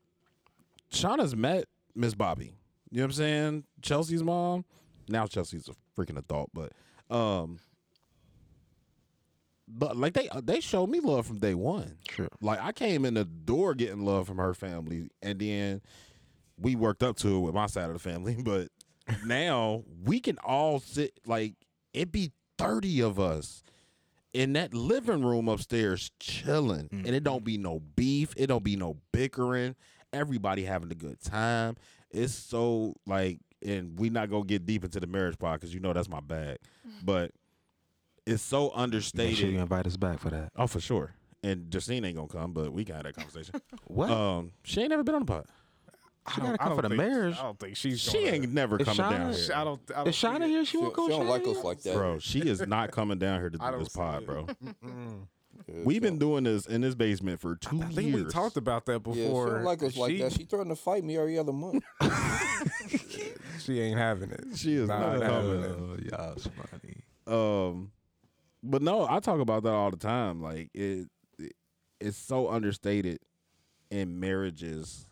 Shauna's 0.91 1.36
met 1.36 1.66
Miss 1.95 2.15
Bobby. 2.15 2.55
You 2.91 2.99
know 2.99 3.03
what 3.03 3.07
I'm 3.09 3.12
saying? 3.12 3.65
Chelsea's 3.82 4.23
mom. 4.23 4.65
Now 5.09 5.27
Chelsea's 5.27 5.69
a 5.69 6.01
freaking 6.01 6.16
adult, 6.19 6.51
but 6.55 6.73
um 7.15 7.59
but 9.66 9.97
like 9.97 10.12
they 10.15 10.28
they 10.43 10.61
showed 10.61 10.89
me 10.91 11.01
love 11.01 11.27
from 11.27 11.39
day 11.39 11.55
one. 11.55 11.97
True. 12.09 12.28
Like 12.41 12.61
I 12.61 12.73
came 12.73 13.05
in 13.05 13.15
the 13.15 13.24
door 13.24 13.74
getting 13.74 14.05
love 14.05 14.27
from 14.27 14.39
her 14.39 14.55
family 14.55 15.09
and 15.23 15.39
then 15.39 15.81
we 16.59 16.77
worked 16.77 17.03
up 17.03 17.16
to 17.19 17.36
it 17.36 17.41
with 17.41 17.55
my 17.55 17.66
side 17.66 17.86
of 17.86 17.95
the 17.95 17.99
family, 17.99 18.36
but 18.45 18.69
now 19.24 19.82
we 20.05 20.20
can 20.20 20.39
all 20.39 20.81
sit 20.81 21.19
like 21.27 21.55
it 21.93 22.11
be 22.12 22.32
30 22.59 23.03
of 23.03 23.19
us 23.20 23.62
in 24.32 24.53
that 24.55 24.74
living 24.74 25.24
room 25.24 25.49
upstairs 25.49 26.11
chilling 26.20 26.89
and 26.91 27.09
it 27.15 27.23
don't 27.24 27.45
be 27.45 27.59
no 27.59 27.81
beef 27.97 28.32
it 28.36 28.47
don't 28.47 28.65
be 28.65 28.77
no 28.77 28.97
bickering 29.12 29.74
everybody 30.12 30.65
having 30.65 30.91
a 30.91 30.95
good 30.95 31.20
time 31.20 31.77
it's 32.11 32.32
so 32.32 32.95
like 33.07 33.39
and 33.65 33.99
we 33.99 34.09
not 34.11 34.31
gonna 34.31 34.45
get 34.45 34.65
deep 34.66 34.85
into 34.85 34.99
the 35.01 35.07
marriage 35.07 35.39
part 35.39 35.61
because 35.61 35.74
you 35.74 35.81
know 35.81 35.93
that's 35.93 36.09
my 36.09 36.20
bag 36.20 36.57
but 37.05 37.31
it's 38.27 38.43
so 38.43 38.71
understated. 38.75 39.19
Make 39.19 39.27
understated 39.27 39.37
sure 39.39 39.51
you 39.51 39.59
invite 39.61 39.87
us 39.87 39.97
back 39.97 40.19
for 40.21 40.31
that. 40.31 40.51
oh 40.57 40.67
for 40.67 40.81
sure 40.81 41.13
and 41.43 41.71
Justine 41.71 42.05
ain't 42.05 42.17
gonna 42.17 42.29
come 42.29 42.53
but 42.53 42.73
we 42.73 42.85
can 42.85 42.95
have 42.95 43.05
that 43.05 43.15
conversation 43.17 43.61
What? 43.87 44.11
um 44.11 44.53
she 44.63 44.81
ain't 44.81 44.91
never 44.91 45.03
been 45.03 45.15
on 45.17 45.23
the 45.23 45.27
pod 45.33 45.47
she 46.35 46.41
I 46.41 46.45
gotta 46.47 46.49
don't- 46.49 46.61
I 46.61 46.65
come 46.65 46.77
for 46.77 46.83
don't 46.83 46.91
the 46.93 46.97
think- 46.97 47.11
marriage. 47.13 47.37
I 47.39 47.43
don't 47.43 47.59
think 47.61 47.77
she's. 47.77 48.01
she 48.01 48.13
gonna- 48.25 48.27
ain't 48.37 48.53
never 48.55 48.79
Is 48.79 48.87
coming 48.87 48.97
down 49.11 49.33
here 49.35 49.51
I 49.55 49.65
don't. 49.65 49.81
I 49.91 49.95
don't 49.99 50.09
Is 50.09 50.15
Shauna 50.17 50.47
here? 50.47 50.65
She 50.65 50.71
she, 50.71 50.77
won't 50.79 50.95
go. 50.95 51.07
she 51.07 51.11
don't 51.13 51.27
like 51.29 51.47
us 51.47 51.63
like 51.63 51.83
that. 51.83 51.95
bro 51.95 52.19
she 52.19 52.39
is 52.41 52.61
not 52.67 52.93
coming 52.93 53.19
down 53.19 53.41
here 53.41 53.51
to 53.51 53.59
do 53.59 53.79
this 53.79 53.89
pod 53.91 54.23
it. 54.23 54.27
bro 54.27 54.47
Yeah, 55.69 55.75
we've 55.85 55.97
she 55.97 56.01
been 56.01 56.19
doing 56.19 56.45
this 56.45 56.67
in 56.67 56.81
this 56.81 56.95
basement 56.95 57.41
for 57.41 57.57
two 57.57 57.81
I 57.83 57.87
think 57.89 58.09
years 58.15 58.25
we 58.25 58.31
talked 58.31 58.57
about 58.57 58.87
that 58.87 59.01
before. 59.03 59.17
Yeah, 59.17 59.23
she 59.25 59.29
before. 59.29 59.51
don't 59.51 59.65
like 59.65 59.83
us 59.83 59.97
like 59.99 60.11
She- 60.13 60.23
that. 60.23 60.33
She 60.33 60.45
threatened 60.45 60.71
to 60.75 60.83
fight 60.83 61.05
me 61.05 61.17
every 61.19 61.39
other 61.39 61.53
month. 61.53 61.85
She 63.61 63.81
ain't 63.81 63.99
having 63.99 64.31
it. 64.31 64.45
She 64.57 64.75
is 64.75 64.89
Nah, 64.89 64.99
not 64.99 65.21
nah, 65.21 65.27
coming. 65.27 65.61
nah. 65.61 65.67
Oh, 65.69 65.97
y'all's 66.03 66.49
funny. 66.49 67.03
Um, 67.27 67.91
but 68.65 68.82
no, 68.82 69.07
I 69.09 69.20
talk 69.20 69.41
about 69.41 69.62
that 69.65 69.73
all 69.73 69.91
the 69.91 69.97
time. 69.97 70.43
Like 70.43 70.70
it, 70.74 71.09
it 71.39 71.53
it's 72.01 72.16
so 72.16 72.49
understated 72.49 73.20
in 73.91 74.19
marriages. 74.19 75.07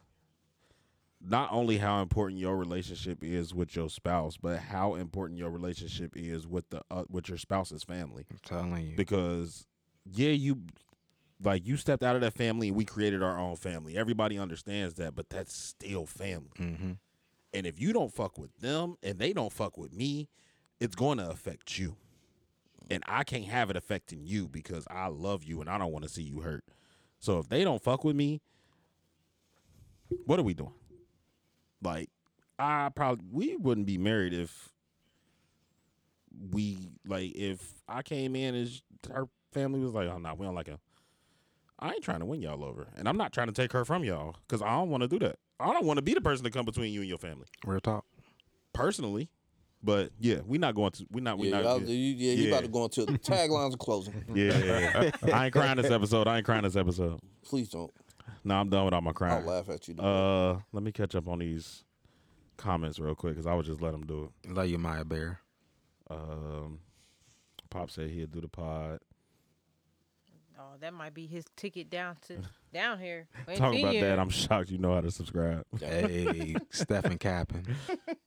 Not 1.24 1.50
only 1.52 1.78
how 1.78 2.02
important 2.02 2.40
your 2.40 2.56
relationship 2.56 3.22
is 3.22 3.54
with 3.54 3.76
your 3.76 3.88
spouse, 3.88 4.36
but 4.36 4.58
how 4.58 4.96
important 4.96 5.38
your 5.38 5.50
relationship 5.50 6.14
is 6.16 6.48
with 6.48 6.68
the 6.70 6.82
uh, 6.90 7.04
with 7.08 7.28
your 7.28 7.38
spouse's 7.38 7.84
family. 7.84 8.24
I'm 8.28 8.38
telling 8.44 8.86
you. 8.86 8.96
Because 8.96 9.66
yeah, 10.10 10.30
you 10.30 10.62
like 11.44 11.66
you 11.66 11.76
stepped 11.76 12.02
out 12.02 12.16
of 12.16 12.22
that 12.22 12.34
family 12.34 12.68
and 12.68 12.76
we 12.76 12.84
created 12.84 13.22
our 13.22 13.38
own 13.38 13.56
family. 13.56 13.96
Everybody 13.96 14.38
understands 14.38 14.94
that, 14.94 15.14
but 15.14 15.30
that's 15.30 15.54
still 15.54 16.06
family. 16.06 16.50
Mm-hmm. 16.58 16.92
And 17.54 17.66
if 17.66 17.80
you 17.80 17.92
don't 17.92 18.12
fuck 18.12 18.38
with 18.38 18.56
them 18.60 18.96
and 19.02 19.18
they 19.18 19.32
don't 19.32 19.52
fuck 19.52 19.76
with 19.76 19.92
me, 19.92 20.28
it's 20.80 20.94
going 20.94 21.18
to 21.18 21.28
affect 21.28 21.78
you. 21.78 21.96
And 22.92 23.02
I 23.06 23.24
can't 23.24 23.44
have 23.44 23.70
it 23.70 23.76
affecting 23.76 24.26
you 24.26 24.48
because 24.48 24.86
I 24.90 25.08
love 25.08 25.44
you 25.44 25.60
and 25.60 25.70
I 25.70 25.78
don't 25.78 25.92
want 25.92 26.02
to 26.04 26.10
see 26.10 26.22
you 26.22 26.40
hurt. 26.40 26.64
So 27.20 27.38
if 27.38 27.48
they 27.48 27.64
don't 27.64 27.82
fuck 27.82 28.04
with 28.04 28.14
me, 28.14 28.42
what 30.26 30.38
are 30.38 30.42
we 30.42 30.52
doing? 30.54 30.74
Like, 31.82 32.10
I 32.58 32.90
probably 32.94 33.24
we 33.30 33.56
wouldn't 33.56 33.86
be 33.86 33.96
married 33.98 34.34
if 34.34 34.68
we 36.50 36.90
like 37.06 37.32
if 37.34 37.82
I 37.88 38.02
came 38.02 38.36
in 38.36 38.54
as 38.54 38.82
her 39.10 39.26
family 39.52 39.80
was 39.80 39.94
like, 39.94 40.08
oh 40.08 40.18
no, 40.18 40.34
we 40.34 40.44
don't 40.44 40.54
like 40.54 40.68
her. 40.68 40.78
I 41.78 41.92
ain't 41.92 42.04
trying 42.04 42.20
to 42.20 42.26
win 42.26 42.42
y'all 42.42 42.62
over, 42.62 42.88
and 42.96 43.08
I'm 43.08 43.16
not 43.16 43.32
trying 43.32 43.48
to 43.48 43.52
take 43.52 43.72
her 43.72 43.84
from 43.84 44.04
y'all 44.04 44.36
because 44.46 44.62
I 44.62 44.70
don't 44.70 44.90
want 44.90 45.02
to 45.02 45.08
do 45.08 45.18
that. 45.20 45.36
I 45.58 45.72
don't 45.72 45.84
want 45.84 45.98
to 45.98 46.02
be 46.02 46.14
the 46.14 46.20
person 46.20 46.44
to 46.44 46.50
come 46.50 46.64
between 46.64 46.92
you 46.92 47.00
and 47.00 47.08
your 47.08 47.18
family 47.18 47.46
Real 47.64 47.80
talk. 47.80 48.04
personally. 48.72 49.30
But 49.82 50.10
yeah, 50.20 50.38
we're 50.44 50.60
not 50.60 50.74
going 50.74 50.92
to. 50.92 51.06
We're 51.10 51.22
not. 51.22 51.38
We 51.38 51.50
yeah, 51.50 51.60
not. 51.60 51.80
yeah. 51.82 51.86
you, 51.88 52.14
yeah, 52.14 52.34
you 52.34 52.48
about 52.48 52.62
to 52.62 52.68
go 52.68 52.84
into 52.84 53.04
the 53.04 53.12
taglines 53.18 53.74
are 53.74 53.78
closing. 53.78 54.24
Yeah, 54.32 54.56
yeah, 54.58 55.10
yeah. 55.24 55.36
I 55.36 55.46
ain't 55.46 55.52
crying 55.52 55.76
this 55.76 55.90
episode. 55.90 56.28
I 56.28 56.36
ain't 56.36 56.46
crying 56.46 56.62
this 56.62 56.76
episode. 56.76 57.18
Please 57.44 57.68
don't. 57.68 57.90
No, 58.44 58.56
I'm 58.56 58.68
done 58.68 58.84
with 58.84 58.94
all 58.94 59.00
my 59.00 59.12
crying. 59.12 59.42
I'll 59.42 59.54
laugh 59.54 59.68
at 59.68 59.88
you. 59.88 59.96
Uh, 59.96 60.58
let 60.72 60.82
me 60.82 60.92
catch 60.92 61.14
up 61.14 61.28
on 61.28 61.40
these 61.40 61.84
comments 62.56 62.98
real 63.00 63.14
quick 63.14 63.34
because 63.34 63.46
I 63.46 63.54
would 63.54 63.66
just 63.66 63.80
let 63.80 63.92
them 63.92 64.06
do 64.06 64.30
it. 64.44 64.52
Love 64.52 64.68
you, 64.68 64.78
Maya 64.78 65.04
Bear. 65.04 65.40
Um, 66.10 66.78
Pop 67.70 67.90
said 67.90 68.10
he'd 68.10 68.30
do 68.30 68.40
the 68.40 68.48
pod. 68.48 69.00
Oh, 70.58 70.76
that 70.80 70.94
might 70.94 71.14
be 71.14 71.26
his 71.26 71.44
ticket 71.56 71.90
down 71.90 72.16
to 72.28 72.38
down 72.72 73.00
here. 73.00 73.26
We 73.48 73.56
Talk 73.56 73.74
about 73.74 73.94
you. 73.94 74.00
that. 74.02 74.18
I'm 74.18 74.30
shocked 74.30 74.70
you 74.70 74.78
know 74.78 74.94
how 74.94 75.00
to 75.00 75.10
subscribe. 75.10 75.64
Hey, 75.80 76.54
Stephen 76.70 77.18
Capping. 77.18 77.66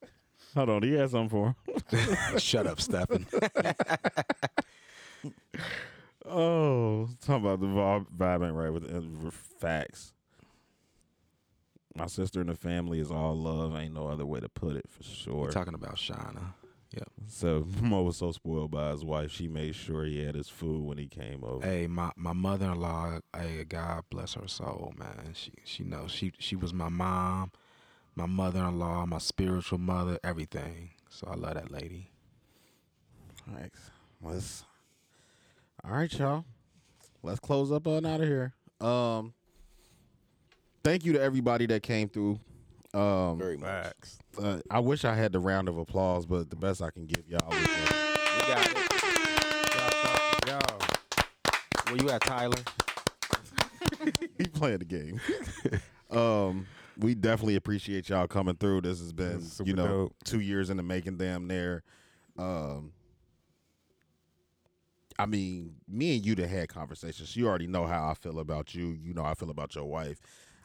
Hold 0.55 0.69
on, 0.69 0.83
he 0.83 0.93
had 0.93 1.09
something 1.09 1.29
for 1.29 1.55
him. 1.91 2.39
Shut 2.39 2.65
up, 2.67 2.81
Stephen. 2.81 3.27
Oh, 6.27 7.07
talking 7.23 7.45
about 7.45 7.59
the 7.59 7.67
vibe 7.67 8.07
vibing 8.17 8.55
right 8.55 8.71
with, 8.71 8.83
uh, 8.83 9.01
with 9.23 9.35
facts. 9.35 10.11
My 11.95 12.07
sister 12.07 12.41
and 12.41 12.49
the 12.49 12.55
family 12.55 12.99
is 12.99 13.11
all 13.11 13.35
love. 13.37 13.75
Ain't 13.75 13.93
no 13.93 14.07
other 14.07 14.25
way 14.25 14.39
to 14.39 14.49
put 14.49 14.75
it 14.75 14.85
for 14.89 15.03
sure. 15.03 15.35
We're 15.35 15.51
talking 15.51 15.75
about 15.75 15.95
Shauna. 15.95 16.53
Yep. 16.93 17.07
So 17.27 17.67
Mo 17.81 18.03
was 18.03 18.17
so 18.17 18.31
spoiled 18.31 18.71
by 18.71 18.91
his 18.91 19.03
wife. 19.05 19.31
She 19.31 19.47
made 19.47 19.75
sure 19.75 20.03
he 20.03 20.23
had 20.23 20.35
his 20.35 20.49
food 20.49 20.83
when 20.83 20.97
he 20.97 21.07
came 21.07 21.43
over. 21.43 21.65
Hey, 21.65 21.87
my, 21.87 22.11
my 22.15 22.33
mother 22.33 22.71
in 22.71 22.79
law, 22.79 23.19
hey, 23.35 23.63
God 23.63 24.03
bless 24.09 24.33
her 24.33 24.47
soul, 24.47 24.93
man. 24.97 25.31
She 25.33 25.51
she 25.63 25.83
knows 25.83 26.11
she 26.11 26.31
she 26.39 26.55
was 26.55 26.73
my 26.73 26.89
mom, 26.89 27.51
my 28.15 28.25
mother 28.25 28.59
in 28.59 28.79
law, 28.79 29.05
my 29.05 29.17
spiritual 29.17 29.77
mother, 29.77 30.19
everything. 30.23 30.91
So 31.09 31.27
I 31.29 31.35
love 31.35 31.55
that 31.55 31.71
lady. 31.71 32.09
All 33.47 33.59
right, 33.59 33.71
let's. 34.21 34.63
All 35.83 35.91
right, 35.91 36.11
y'all. 36.17 36.45
Let's 37.21 37.39
close 37.39 37.71
up 37.71 37.87
on 37.87 38.05
out 38.05 38.21
of 38.21 38.27
here. 38.27 38.53
Um, 38.81 39.33
thank 40.83 41.05
you 41.05 41.13
to 41.13 41.21
everybody 41.21 41.65
that 41.67 41.83
came 41.83 42.07
through. 42.09 42.39
Um, 42.93 43.37
Very 43.37 43.57
much. 43.57 43.93
Uh, 44.41 44.59
I 44.69 44.79
wish 44.79 45.05
I 45.05 45.13
had 45.15 45.31
the 45.31 45.39
round 45.39 45.67
of 45.67 45.77
applause, 45.77 46.25
but 46.25 46.49
the 46.49 46.55
best 46.55 46.81
I 46.81 46.91
can 46.91 47.05
give 47.05 47.27
y'all 47.27 47.51
is. 47.53 47.67
Uh, 47.67 48.15
We 48.39 48.47
got 48.47 48.71
it. 48.71 48.77
Yo, 50.47 51.91
Where 51.91 52.01
you 52.03 52.09
at, 52.09 52.21
Tyler? 52.21 52.57
he 54.37 54.45
playing 54.45 54.79
the 54.79 54.85
game. 54.85 55.19
um, 56.11 56.67
we 56.97 57.15
definitely 57.15 57.55
appreciate 57.55 58.09
y'all 58.09 58.27
coming 58.27 58.55
through. 58.55 58.81
This 58.81 58.99
has 58.99 59.13
been, 59.13 59.43
you 59.63 59.73
know, 59.73 59.87
dope. 59.87 60.15
two 60.23 60.39
years 60.39 60.69
in 60.69 60.77
the 60.77 60.83
making. 60.83 61.17
Damn 61.17 61.47
near. 61.47 61.83
Um, 62.37 62.91
I 65.17 65.25
mean, 65.25 65.75
me 65.87 66.17
and 66.17 66.25
you 66.25 66.35
done 66.35 66.49
had 66.49 66.69
conversations. 66.69 67.35
You 67.35 67.47
already 67.47 67.67
know 67.67 67.85
how 67.85 68.09
I 68.09 68.13
feel 68.13 68.39
about 68.39 68.75
you. 68.75 68.97
You 69.01 69.13
know 69.13 69.23
how 69.23 69.31
I 69.31 69.35
feel 69.35 69.49
about 69.49 69.75
your 69.75 69.85
wife. 69.85 70.19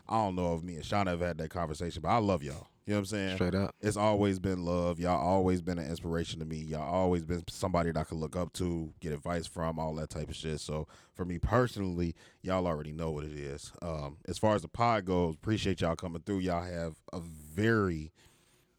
I 0.09 0.16
don't 0.16 0.35
know 0.35 0.55
if 0.55 0.62
me 0.62 0.74
and 0.74 0.85
Shauna 0.85 1.09
have 1.09 1.20
had 1.20 1.39
that 1.39 1.51
conversation, 1.51 2.02
but 2.02 2.09
I 2.09 2.19
love 2.19 2.43
y'all. 2.43 2.66
You 2.91 2.97
know 2.97 3.03
what 3.03 3.12
I'm 3.12 3.19
saying? 3.19 3.35
Straight 3.37 3.55
up. 3.55 3.77
It's 3.81 3.97
always 3.97 4.41
been 4.41 4.65
love. 4.65 4.99
Y'all 4.99 5.25
always 5.25 5.62
been 5.62 5.79
an 5.79 5.89
inspiration 5.89 6.41
to 6.41 6.45
me. 6.45 6.57
Y'all 6.57 6.93
always 6.93 7.23
been 7.23 7.45
somebody 7.49 7.93
that 7.93 8.01
I 8.01 8.03
could 8.03 8.19
look 8.19 8.35
up 8.35 8.53
to, 8.55 8.93
get 8.99 9.12
advice 9.12 9.47
from, 9.47 9.79
all 9.79 9.95
that 9.95 10.11
type 10.11 10.29
of 10.29 10.35
shit. 10.35 10.59
So 10.59 10.89
for 11.15 11.25
me 11.25 11.39
personally, 11.39 12.17
y'all 12.43 12.67
already 12.67 12.91
know 12.91 13.12
what 13.12 13.23
it 13.23 13.39
is. 13.39 13.71
Um, 13.81 14.17
as 14.27 14.39
far 14.39 14.57
as 14.57 14.62
the 14.62 14.69
pod 14.69 15.05
goes, 15.05 15.37
appreciate 15.37 15.83
y'all 15.83 15.95
coming 15.95 16.21
through. 16.27 16.41
Y'all 16.41 16.65
have 16.65 16.97
a 17.12 17.21
very 17.21 18.11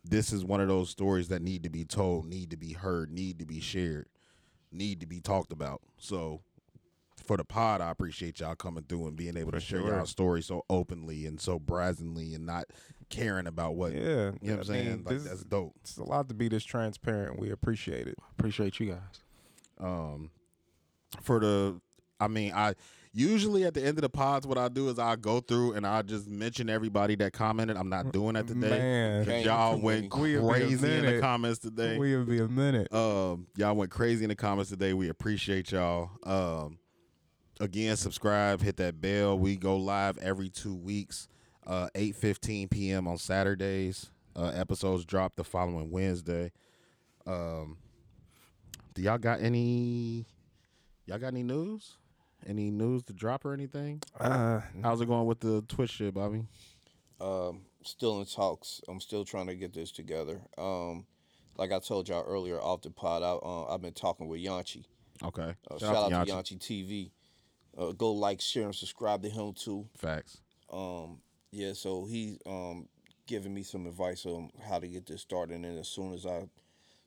this 0.03 0.33
is 0.33 0.43
one 0.43 0.59
of 0.59 0.67
those 0.67 0.89
stories 0.89 1.29
that 1.29 1.41
need 1.41 1.63
to 1.63 1.69
be 1.69 1.85
told, 1.85 2.25
need 2.25 2.49
to 2.49 2.57
be 2.57 2.73
heard, 2.73 3.09
need 3.09 3.39
to 3.39 3.45
be 3.45 3.61
shared, 3.61 4.09
need 4.73 4.99
to 4.99 5.05
be 5.05 5.21
talked 5.21 5.53
about. 5.53 5.83
So 5.97 6.41
for 7.23 7.37
the 7.37 7.45
pod, 7.45 7.79
I 7.79 7.91
appreciate 7.91 8.41
y'all 8.41 8.55
coming 8.55 8.83
through 8.83 9.07
and 9.07 9.15
being 9.15 9.37
able 9.37 9.53
to 9.53 9.61
share 9.61 9.79
sure. 9.79 9.95
y'all 9.95 10.05
story 10.05 10.41
so 10.41 10.65
openly 10.69 11.25
and 11.25 11.39
so 11.39 11.59
brazenly 11.59 12.33
and 12.33 12.45
not 12.45 12.65
caring 13.11 13.45
about 13.47 13.75
what 13.75 13.93
Yeah, 13.93 13.99
you 14.01 14.03
know 14.07 14.29
what 14.41 14.49
I 14.49 14.53
I'm 14.53 14.63
saying. 14.63 14.85
mean, 14.87 15.03
like 15.03 15.13
this- 15.15 15.23
that's 15.25 15.43
dope. 15.43 15.75
It's 15.81 15.97
a 15.97 16.03
lot 16.03 16.27
to 16.29 16.33
be 16.33 16.47
this 16.47 16.63
transparent. 16.63 17.39
We 17.39 17.51
appreciate 17.51 18.07
it. 18.07 18.17
Appreciate 18.39 18.79
you 18.79 18.87
guys. 18.93 19.23
um 19.79 20.29
for 21.21 21.39
the 21.39 21.79
I 22.19 22.27
mean 22.27 22.53
I 22.53 22.75
usually 23.13 23.65
at 23.65 23.73
the 23.73 23.81
end 23.83 23.97
of 23.97 24.03
the 24.03 24.09
pods 24.09 24.47
what 24.47 24.57
I 24.57 24.69
do 24.69 24.87
is 24.89 24.97
I 24.99 25.15
go 25.17 25.39
through 25.41 25.73
and 25.73 25.85
I 25.85 26.01
just 26.03 26.27
mention 26.27 26.69
everybody 26.69 27.15
that 27.15 27.33
commented. 27.33 27.75
I'm 27.77 27.89
not 27.89 28.11
doing 28.13 28.33
that 28.35 28.47
today. 28.47 28.69
Man, 28.69 29.25
'cause 29.25 29.31
Can't 29.33 29.45
y'all 29.45 29.77
went 29.79 29.83
many. 29.83 30.09
We'll 30.09 30.23
be 30.23 30.35
a 30.35 30.65
crazy 30.67 30.97
in 30.97 31.05
the 31.05 31.19
comments 31.19 31.59
today. 31.59 31.97
we'll 31.97 32.23
be 32.25 32.39
a 32.39 32.47
minute. 32.47 32.93
Um, 32.93 33.47
y'all 33.57 33.75
went 33.75 33.91
crazy 33.91 34.23
in 34.23 34.29
the 34.29 34.35
comments 34.35 34.69
today. 34.69 34.93
We 34.93 35.09
appreciate 35.09 35.71
y'all. 35.71 36.09
Um, 36.23 36.77
again, 37.59 37.97
subscribe, 37.97 38.61
hit 38.61 38.77
that 38.77 39.01
bell. 39.01 39.37
We 39.37 39.57
go 39.57 39.75
live 39.77 40.17
every 40.19 40.49
two 40.49 40.75
weeks, 40.75 41.27
uh, 41.71 41.87
eight 41.95 42.15
fifteen 42.15 42.67
p.m. 42.67 43.07
on 43.07 43.17
Saturdays. 43.17 44.11
Uh, 44.35 44.51
episodes 44.53 45.05
drop 45.05 45.35
the 45.35 45.43
following 45.43 45.89
Wednesday. 45.89 46.51
Um, 47.25 47.77
do 48.93 49.01
y'all 49.01 49.17
got 49.17 49.41
any? 49.41 50.25
Y'all 51.05 51.17
got 51.17 51.27
any 51.27 51.43
news? 51.43 51.97
Any 52.45 52.71
news 52.71 53.03
to 53.03 53.13
drop 53.13 53.45
or 53.45 53.53
anything? 53.53 54.01
Uh, 54.19 54.61
How's 54.83 54.99
it 54.99 55.07
going 55.07 55.27
with 55.27 55.39
the 55.39 55.63
Twitch 55.67 55.91
shit, 55.91 56.13
Bobby? 56.13 56.43
Um, 57.21 57.61
still 57.83 58.19
in 58.19 58.25
talks. 58.25 58.81
I'm 58.89 58.99
still 58.99 59.23
trying 59.23 59.47
to 59.47 59.55
get 59.55 59.73
this 59.73 59.91
together. 59.91 60.41
Um, 60.57 61.05
like 61.57 61.71
I 61.71 61.79
told 61.79 62.09
y'all 62.09 62.25
earlier 62.27 62.59
off 62.59 62.81
the 62.81 62.89
pod, 62.89 63.21
I, 63.21 63.29
uh, 63.29 63.73
I've 63.73 63.81
been 63.81 63.93
talking 63.93 64.27
with 64.27 64.41
Yanchi. 64.41 64.85
Okay. 65.23 65.53
Uh, 65.69 65.77
shout, 65.77 66.11
out 66.11 66.27
to 66.27 66.33
Yanchi 66.33 66.57
TV. 66.57 67.11
Uh, 67.77 67.91
go 67.91 68.11
like, 68.11 68.41
share, 68.41 68.65
and 68.65 68.75
subscribe 68.75 69.21
to 69.21 69.29
him 69.29 69.53
too. 69.53 69.87
Facts. 69.95 70.41
Um, 70.73 71.19
yeah, 71.51 71.73
so 71.73 72.05
he's 72.05 72.37
um 72.45 72.87
giving 73.27 73.53
me 73.53 73.63
some 73.63 73.85
advice 73.85 74.25
on 74.25 74.49
how 74.67 74.79
to 74.79 74.87
get 74.87 75.05
this 75.05 75.21
started, 75.21 75.55
and 75.55 75.79
as 75.79 75.87
soon 75.87 76.13
as 76.13 76.25
I, 76.25 76.37
as 76.37 76.47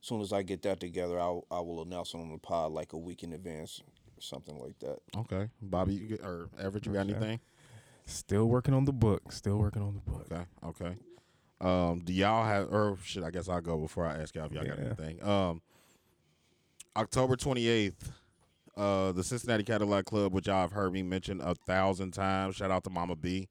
soon 0.01 0.21
as 0.21 0.33
I 0.33 0.43
get 0.43 0.63
that 0.63 0.81
together, 0.81 1.19
I 1.21 1.41
I 1.51 1.61
will 1.61 1.83
announce 1.83 2.15
it 2.15 2.19
on 2.19 2.31
the 2.31 2.39
pod 2.39 2.73
like 2.73 2.93
a 2.93 2.99
week 2.99 3.23
in 3.23 3.33
advance, 3.33 3.81
or 4.17 4.21
something 4.21 4.59
like 4.59 4.79
that. 4.81 4.99
Okay. 5.17 5.49
Bobby 5.61 5.95
you 5.95 6.09
get- 6.09 6.21
or 6.21 6.49
Everett, 6.59 6.87
you 6.87 6.93
got 6.93 7.07
Okay. 7.07 7.15
anything? 7.15 7.41
still 8.07 8.45
working 8.47 8.75
on 8.75 8.85
the 8.85 8.93
book. 8.93 9.33
Still 9.33 9.57
working 9.57 9.81
on 9.81 9.95
the 9.95 10.01
book. 10.11 10.27
Okay, 10.31 10.45
okay. 10.63 10.97
Um, 11.61 12.01
do 12.05 12.13
y'all 12.13 12.45
have 12.45 12.71
or 12.71 12.99
shit? 13.03 13.23
I 13.25 13.31
guess 13.31 13.49
I'll 13.49 13.63
go 13.63 13.79
before 13.79 14.05
I 14.05 14.21
ask 14.21 14.35
y'all 14.35 14.45
if 14.45 14.53
y'all 14.53 14.67
got 14.67 14.79
anything. 14.79 15.23
Um, 15.23 15.63
October 16.97 17.37
twenty 17.37 17.67
eighth, 17.67 18.13
uh, 18.77 19.13
the 19.13 19.25
Cincinnati 19.25 19.65
Cadillac 19.65 20.05
Club, 20.05 20.33
which 20.35 20.47
y'all 20.49 20.61
have 20.61 20.73
heard 20.73 20.93
me 20.93 21.03
mention 21.03 21.41
a 21.41 21.55
thousand 21.55 22.11
times. 22.13 22.57
Shout 22.57 22.71
out 22.71 22.85
to 22.85 22.91
Mama 22.91 23.17
B. 23.17 23.49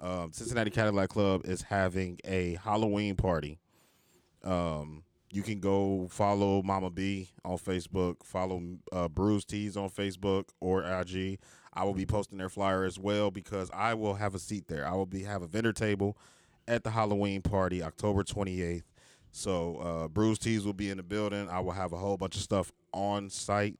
Um, 0.00 0.32
Cincinnati 0.32 0.70
Cadillac 0.70 1.10
Club 1.10 1.42
is 1.44 1.62
having 1.62 2.18
a 2.24 2.58
Halloween 2.62 3.16
party. 3.16 3.58
Um, 4.42 5.04
you 5.30 5.42
can 5.42 5.60
go 5.60 6.08
follow 6.10 6.62
Mama 6.62 6.90
B 6.90 7.28
on 7.44 7.58
Facebook, 7.58 8.24
follow 8.24 8.62
uh, 8.92 9.08
Bruce 9.08 9.44
Tees 9.44 9.76
on 9.76 9.90
Facebook 9.90 10.46
or 10.60 10.82
IG. 10.82 11.38
I 11.72 11.84
will 11.84 11.94
be 11.94 12.06
posting 12.06 12.38
their 12.38 12.48
flyer 12.48 12.84
as 12.84 12.98
well 12.98 13.30
because 13.30 13.70
I 13.72 13.94
will 13.94 14.14
have 14.14 14.34
a 14.34 14.38
seat 14.38 14.66
there. 14.66 14.86
I 14.86 14.92
will 14.94 15.06
be 15.06 15.22
have 15.22 15.42
a 15.42 15.46
vendor 15.46 15.72
table 15.72 16.16
at 16.66 16.82
the 16.82 16.90
Halloween 16.90 17.42
party, 17.42 17.82
October 17.82 18.24
28th. 18.24 18.82
So 19.32 19.76
uh, 19.76 20.08
Bruce 20.08 20.38
Tees 20.38 20.64
will 20.64 20.72
be 20.72 20.90
in 20.90 20.96
the 20.96 21.02
building. 21.04 21.48
I 21.48 21.60
will 21.60 21.72
have 21.72 21.92
a 21.92 21.96
whole 21.96 22.16
bunch 22.16 22.36
of 22.36 22.42
stuff 22.42 22.72
on 22.92 23.30
site, 23.30 23.78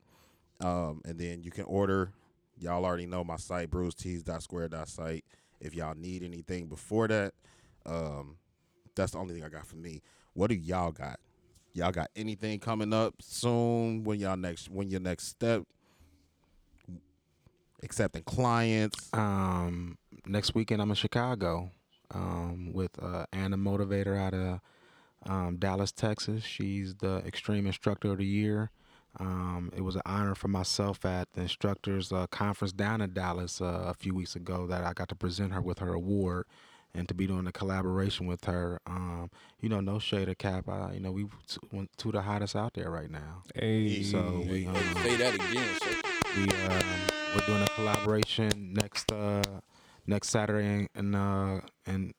um, 0.61 1.03
and 1.05 1.19
then 1.19 1.43
you 1.43 1.51
can 1.51 1.65
order. 1.65 2.13
Y'all 2.59 2.85
already 2.85 3.07
know 3.07 3.25
my 3.25 3.37
site, 3.37 3.71
brucetees.square.site. 3.71 5.25
If 5.61 5.75
y'all 5.75 5.95
need 5.95 6.23
anything 6.23 6.67
before 6.67 7.09
that, 7.09 7.35
um, 7.87 8.37
that's 8.95 9.13
the 9.13 9.19
only 9.19 9.35
thing 9.35 9.45
I 9.45 9.49
got 9.49 9.67
for 9.67 9.77
me. 9.77 10.03
What 10.35 10.49
do 10.49 10.57
y'all 10.57 10.93
got? 10.93 11.21
Y'all 11.73 11.93
got 11.93 12.11
anything 12.17 12.59
coming 12.59 12.93
up 12.93 13.15
soon? 13.21 14.05
When 14.05 14.19
y'all 14.19 14.37
next? 14.37 14.69
When 14.69 14.91
your 14.91 15.01
next 15.01 15.29
step? 15.29 15.63
Accepting 17.83 18.23
clients. 18.25 19.09
Um, 19.13 19.97
next 20.27 20.55
weekend 20.55 20.83
I'm 20.83 20.91
in 20.91 20.97
Chicago 20.97 21.71
um, 22.15 22.73
with 22.73 22.91
uh, 23.03 23.27
Anna 23.33 23.57
Motivator 23.57 24.19
out 24.19 24.35
of 24.35 24.61
um, 25.27 25.57
Dallas, 25.57 25.93
Texas. 25.93 26.45
She's 26.45 26.95
the 26.97 27.19
Extreme 27.27 27.67
Instructor 27.67 28.13
of 28.13 28.19
the 28.19 28.27
Year. 28.27 28.71
Um, 29.19 29.71
it 29.77 29.81
was 29.83 29.97
an 29.97 30.03
honor 30.07 30.35
for 30.35 30.49
myself 30.49 31.05
at 31.05 31.33
the 31.33 31.43
instructors 31.43 32.13
uh, 32.13 32.27
conference 32.29 32.73
down 32.73 33.01
in 33.01 33.13
Dallas 33.13 33.61
uh, 33.61 33.85
a 33.89 33.95
few 33.95 34.15
weeks 34.15 34.37
ago 34.37 34.67
that 34.69 34.85
I 34.85 34.93
got 34.93 35.09
to 35.09 35.15
present 35.17 35.53
her 35.53 35.61
with 35.61 35.81
her 35.81 35.93
award 35.93 36.47
and 36.95 37.07
to 37.09 37.15
be 37.15 37.27
doing 37.27 37.47
a 37.47 37.53
collaboration 37.53 38.27
with 38.27 38.45
her. 38.45 38.81
Um, 38.87 39.31
you 39.61 39.69
know, 39.69 39.81
no 39.81 39.99
shade 39.99 40.29
of 40.29 40.39
cap. 40.39 40.69
I, 40.69 40.93
you 40.95 41.01
know, 41.01 41.11
we 41.13 41.25
t- 41.47 41.59
one- 41.71 41.89
two 41.97 42.13
the 42.13 42.23
hottest 42.23 42.55
out 42.57 42.75
there 42.75 42.91
right 42.91 43.11
now. 43.11 43.43
Hey, 43.55 44.03
So 44.03 44.45
we, 44.49 44.67
um, 44.67 44.75
Say 45.03 45.17
that 45.17 45.35
again. 45.35 45.77
So 45.83 45.89
we 46.37 46.43
um, 46.45 47.01
we're 47.35 47.47
doing 47.47 47.63
a 47.63 47.69
collaboration 47.69 48.73
next 48.75 49.11
uh 49.13 49.43
next 50.07 50.29
Saturday 50.31 50.67
in 50.67 50.89
in, 50.95 51.15
uh, 51.15 51.61
in 51.87 52.13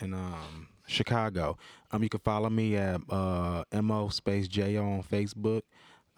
in 0.00 0.14
um 0.14 0.68
Chicago. 0.86 1.56
Um, 1.90 2.02
you 2.02 2.08
can 2.08 2.20
follow 2.20 2.50
me 2.50 2.76
at 2.76 3.00
uh 3.10 3.64
mo 3.82 4.08
space 4.08 4.48
jo 4.48 4.64
on 4.82 5.02
Facebook. 5.02 5.62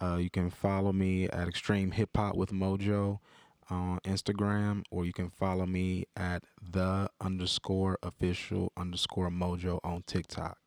Uh, 0.01 0.17
you 0.17 0.29
can 0.29 0.49
follow 0.49 0.91
me 0.91 1.25
at 1.29 1.47
Extreme 1.47 1.91
Hip 1.91 2.09
Hop 2.15 2.35
with 2.35 2.51
Mojo 2.51 3.19
on 3.69 3.99
Instagram, 4.05 4.83
or 4.91 5.05
you 5.05 5.13
can 5.13 5.29
follow 5.29 5.65
me 5.65 6.05
at 6.15 6.43
the 6.61 7.09
underscore 7.21 7.97
official 8.03 8.71
underscore 8.77 9.29
Mojo 9.29 9.79
on 9.83 10.03
TikTok. 10.05 10.57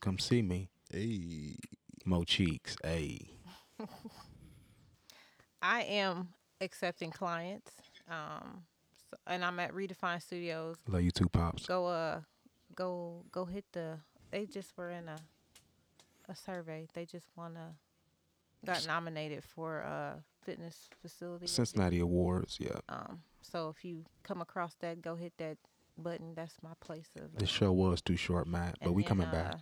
Come 0.00 0.18
see 0.18 0.42
me, 0.42 0.68
Hey. 0.92 1.56
Mo 2.04 2.22
Cheeks. 2.24 2.76
Hey. 2.84 3.30
I 5.62 5.82
am 5.82 6.28
accepting 6.60 7.10
clients, 7.10 7.72
um, 8.08 8.62
so, 9.10 9.16
and 9.26 9.44
I'm 9.44 9.58
at 9.58 9.72
Redefine 9.72 10.22
Studios. 10.22 10.76
Love 10.86 11.02
you 11.02 11.10
two 11.10 11.28
pops. 11.28 11.66
Go 11.66 11.86
uh, 11.86 12.20
go 12.74 13.24
go 13.32 13.44
hit 13.46 13.64
the. 13.72 13.98
They 14.30 14.46
just 14.46 14.76
were 14.76 14.90
in 14.90 15.08
a 15.08 15.16
a 16.28 16.36
survey. 16.36 16.86
They 16.94 17.04
just 17.04 17.26
wanna 17.36 17.74
got 18.66 18.86
nominated 18.86 19.42
for 19.44 19.82
uh 19.82 20.20
fitness 20.44 20.88
facility. 21.02 21.46
Cincinnati 21.46 21.98
Awards. 22.00 22.58
Yeah. 22.60 22.78
Um, 22.88 23.20
so 23.42 23.68
if 23.68 23.84
you 23.84 24.04
come 24.22 24.40
across 24.40 24.74
that, 24.80 25.02
go 25.02 25.16
hit 25.16 25.32
that 25.38 25.58
button. 25.98 26.32
That's 26.34 26.54
my 26.62 26.72
place 26.80 27.08
of. 27.16 27.36
This 27.36 27.50
uh, 27.50 27.52
show 27.52 27.72
was 27.72 28.00
too 28.00 28.16
short, 28.16 28.46
Matt, 28.46 28.76
but 28.82 28.92
we 28.92 29.02
then, 29.02 29.08
coming 29.08 29.30
back. 29.30 29.54
uh, 29.54 29.58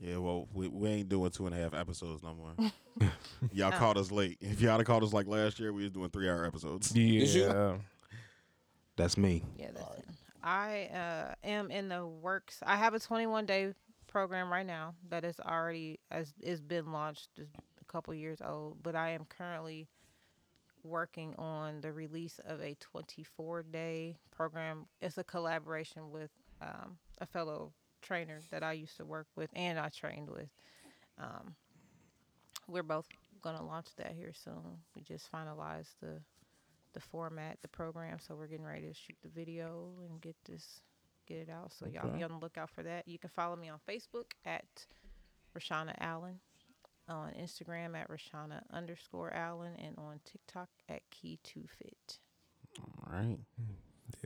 Yeah, 0.00 0.16
well, 0.18 0.48
we, 0.52 0.68
we 0.68 0.88
ain't 0.88 1.08
doing 1.08 1.30
two 1.30 1.46
and 1.46 1.54
a 1.54 1.58
half 1.58 1.74
episodes 1.74 2.22
no 2.22 2.34
more. 2.34 3.10
y'all 3.52 3.72
caught 3.72 3.96
us 3.96 4.10
late. 4.10 4.38
If 4.40 4.60
y'all 4.60 4.78
had 4.78 4.86
called 4.86 5.04
us 5.04 5.12
like 5.12 5.26
last 5.26 5.60
year, 5.60 5.72
we 5.72 5.82
was 5.82 5.92
doing 5.92 6.10
three 6.10 6.28
hour 6.28 6.44
episodes. 6.44 6.94
yeah. 6.94 7.76
That's 8.96 9.18
me. 9.18 9.42
Yeah, 9.58 9.70
that's 9.74 9.98
it. 9.98 10.04
I 10.42 10.84
uh, 10.94 11.34
am 11.44 11.70
in 11.70 11.88
the 11.88 12.06
works. 12.06 12.60
I 12.64 12.76
have 12.76 12.94
a 12.94 13.00
21 13.00 13.44
day 13.46 13.74
program 14.06 14.50
right 14.50 14.64
now 14.64 14.94
that 15.10 15.24
is 15.24 15.38
already 15.40 15.98
as 16.10 16.32
is 16.40 16.60
been 16.62 16.92
launched. 16.92 17.28
It's 17.36 17.50
a 17.75 17.75
couple 17.96 18.12
years 18.12 18.42
old, 18.46 18.76
but 18.82 18.94
I 18.94 19.12
am 19.12 19.24
currently 19.24 19.88
working 20.84 21.34
on 21.38 21.80
the 21.80 21.90
release 21.90 22.38
of 22.44 22.60
a 22.60 22.76
24 22.78 23.62
day 23.62 24.18
program. 24.30 24.84
It's 25.00 25.16
a 25.16 25.24
collaboration 25.24 26.10
with 26.10 26.28
um, 26.60 26.98
a 27.22 27.26
fellow 27.26 27.72
trainer 28.02 28.40
that 28.50 28.62
I 28.62 28.72
used 28.72 28.98
to 28.98 29.06
work 29.06 29.28
with 29.34 29.48
and 29.56 29.78
I 29.78 29.88
trained 29.88 30.28
with. 30.28 30.50
Um, 31.18 31.54
we're 32.68 32.82
both 32.82 33.08
gonna 33.40 33.64
launch 33.64 33.86
that 33.96 34.12
here 34.12 34.32
soon. 34.34 34.76
We 34.94 35.00
just 35.00 35.32
finalized 35.32 35.94
the 36.02 36.20
the 36.92 37.00
format, 37.00 37.56
the 37.62 37.68
program, 37.68 38.18
so 38.20 38.34
we're 38.34 38.46
getting 38.46 38.66
ready 38.66 38.88
to 38.88 38.94
shoot 38.94 39.16
the 39.22 39.30
video 39.30 39.88
and 40.06 40.20
get 40.20 40.36
this 40.44 40.82
get 41.26 41.38
it 41.38 41.48
out. 41.48 41.72
So 41.72 41.86
y'all 41.86 42.10
be 42.10 42.22
on 42.22 42.32
the 42.32 42.38
lookout 42.38 42.68
for 42.68 42.82
that. 42.82 43.08
You 43.08 43.18
can 43.18 43.30
follow 43.30 43.56
me 43.56 43.70
on 43.70 43.78
Facebook 43.88 44.32
at 44.44 44.66
Rashonna 45.56 45.94
Allen, 45.98 46.40
on 47.08 47.32
Instagram 47.40 47.94
at 47.96 48.08
Rashonna 48.10 48.62
underscore 48.72 49.32
Allen, 49.34 49.72
and 49.78 49.96
on 49.98 50.20
TikTok 50.24 50.68
at 50.88 51.02
Key 51.10 51.38
to 51.44 51.64
Fit. 51.78 52.18
All 52.80 53.12
right. 53.12 53.38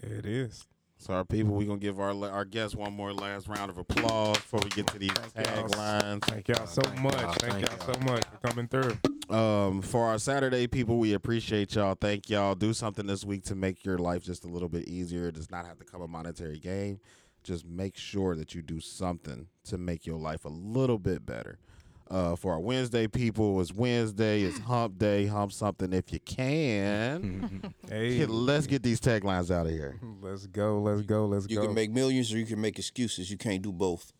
There 0.03 0.19
it 0.19 0.27
is. 0.27 0.67
So 0.99 1.15
our 1.15 1.25
people, 1.25 1.55
we're 1.55 1.67
gonna 1.67 1.79
give 1.79 1.99
our 1.99 2.13
our 2.31 2.45
guests 2.45 2.77
one 2.77 2.93
more 2.93 3.13
last 3.15 3.49
round 3.49 3.71
of 3.71 3.79
applause 3.79 4.37
before 4.37 4.61
we 4.63 4.69
get 4.71 4.87
to 4.89 4.99
these 4.99 5.11
taglines. 5.11 6.23
Thank 6.25 6.49
y'all 6.49 6.67
so 6.67 6.83
Thank 6.83 7.01
much. 7.01 7.21
y'all. 7.21 7.33
Thank, 7.35 7.55
Thank 7.55 7.71
y'all 7.71 7.95
so 7.95 8.01
much 8.01 8.23
for 8.27 8.49
coming 8.49 8.69
through. 8.69 8.99
Um, 9.35 9.81
for 9.81 10.07
our 10.09 10.19
Saturday 10.19 10.67
people, 10.67 10.99
we 10.99 11.15
appreciate 11.15 11.75
y'all. 11.75 11.95
Thank 11.95 12.29
y'all. 12.29 12.55
Do 12.55 12.75
something 12.75 13.07
this 13.07 13.25
week 13.25 13.45
to 13.45 13.55
make 13.55 13.85
your 13.85 13.97
life 13.97 14.23
just 14.25 14.45
a 14.45 14.49
little 14.49 14.69
bit 14.69 14.89
easier. 14.89 15.29
It 15.29 15.37
does 15.37 15.51
not 15.51 15.65
have 15.67 15.79
to 15.79 15.85
come 15.85 16.03
a 16.03 16.09
monetary 16.09 16.59
gain. 16.59 17.01
just 17.43 17.65
make 17.65 17.97
sure 17.97 18.35
that 18.37 18.55
you 18.55 18.61
do 18.61 18.81
something 18.81 19.47
to 19.65 19.79
make 19.79 20.05
your 20.05 20.19
life 20.19 20.45
a 20.45 20.49
little 20.51 20.99
bit 20.99 21.25
better. 21.25 21.59
Uh, 22.11 22.35
for 22.35 22.53
our 22.55 22.61
Wednesday 22.61 23.07
people, 23.07 23.61
it's 23.61 23.73
Wednesday, 23.73 24.43
it's 24.43 24.59
Hump 24.71 24.99
Day. 24.99 25.27
Hump 25.27 25.53
something 25.53 25.93
if 25.93 26.13
you 26.13 26.21
can. 26.21 27.73
Hey, 27.89 28.25
Let's 28.27 28.69
get 28.69 28.85
these 28.85 29.01
taglines 29.01 29.51
out 29.51 29.67
of 29.67 29.73
here. 29.73 29.99
let's 30.21 30.47
go, 30.47 30.79
let's 30.81 31.03
go, 31.03 31.27
let's 31.27 31.49
You 31.49 31.57
go. 31.57 31.63
You 31.63 31.69
can 31.69 31.75
make 31.75 31.91
millions 31.91 32.33
or 32.33 32.39
you 32.39 32.47
can 32.47 32.61
make 32.61 32.79
excuses. 32.79 33.31
You 33.31 33.37
can't 33.37 33.63
do 33.63 33.73
both. 33.73 34.13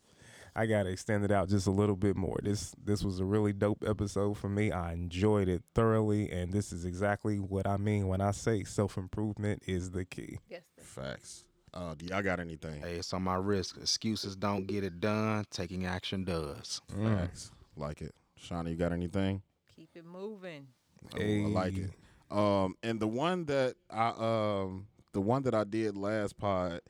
I 0.53 0.65
gotta 0.65 0.89
extend 0.89 1.23
it 1.23 1.31
out 1.31 1.47
just 1.47 1.67
a 1.67 1.71
little 1.71 1.95
bit 1.95 2.17
more. 2.17 2.37
This 2.43 2.75
this 2.83 3.03
was 3.03 3.19
a 3.21 3.25
really 3.25 3.53
dope 3.53 3.83
episode 3.87 4.37
for 4.37 4.49
me. 4.49 4.71
I 4.73 4.91
enjoyed 4.91 5.47
it 5.47 5.63
thoroughly, 5.73 6.29
and 6.29 6.51
this 6.51 6.73
is 6.73 6.83
exactly 6.83 7.39
what 7.39 7.65
I 7.65 7.77
mean 7.77 8.07
when 8.09 8.19
I 8.19 8.31
say 8.31 8.65
self 8.65 8.97
improvement 8.97 9.63
is 9.65 9.91
the 9.91 10.03
key. 10.03 10.39
Yes. 10.49 10.63
Facts. 10.81 11.45
Uh, 11.73 11.95
do 11.95 12.05
y'all 12.07 12.21
got 12.21 12.41
anything? 12.41 12.81
Hey, 12.81 12.95
it's 12.95 13.13
on 13.13 13.23
my 13.23 13.35
risk. 13.35 13.77
Excuses 13.77 14.35
don't 14.35 14.67
get 14.67 14.83
it 14.83 14.99
done. 14.99 15.45
Taking 15.49 15.85
action 15.85 16.25
does. 16.25 16.81
Facts. 17.01 17.51
Like 17.75 18.01
it. 18.01 18.13
Shawnee, 18.35 18.71
you 18.71 18.77
got 18.77 18.91
anything? 18.91 19.41
Keep 19.75 19.89
it 19.95 20.05
moving. 20.05 20.67
Oh, 21.15 21.19
I 21.19 21.47
like 21.47 21.77
it. 21.77 21.91
Um, 22.29 22.75
and 22.83 22.99
the 22.99 23.07
one 23.07 23.45
that 23.45 23.75
I 23.89 24.09
um 24.17 24.87
the 25.13 25.21
one 25.21 25.43
that 25.43 25.53
I 25.53 25.63
did 25.63 25.97
last 25.97 26.37
pod, 26.37 26.81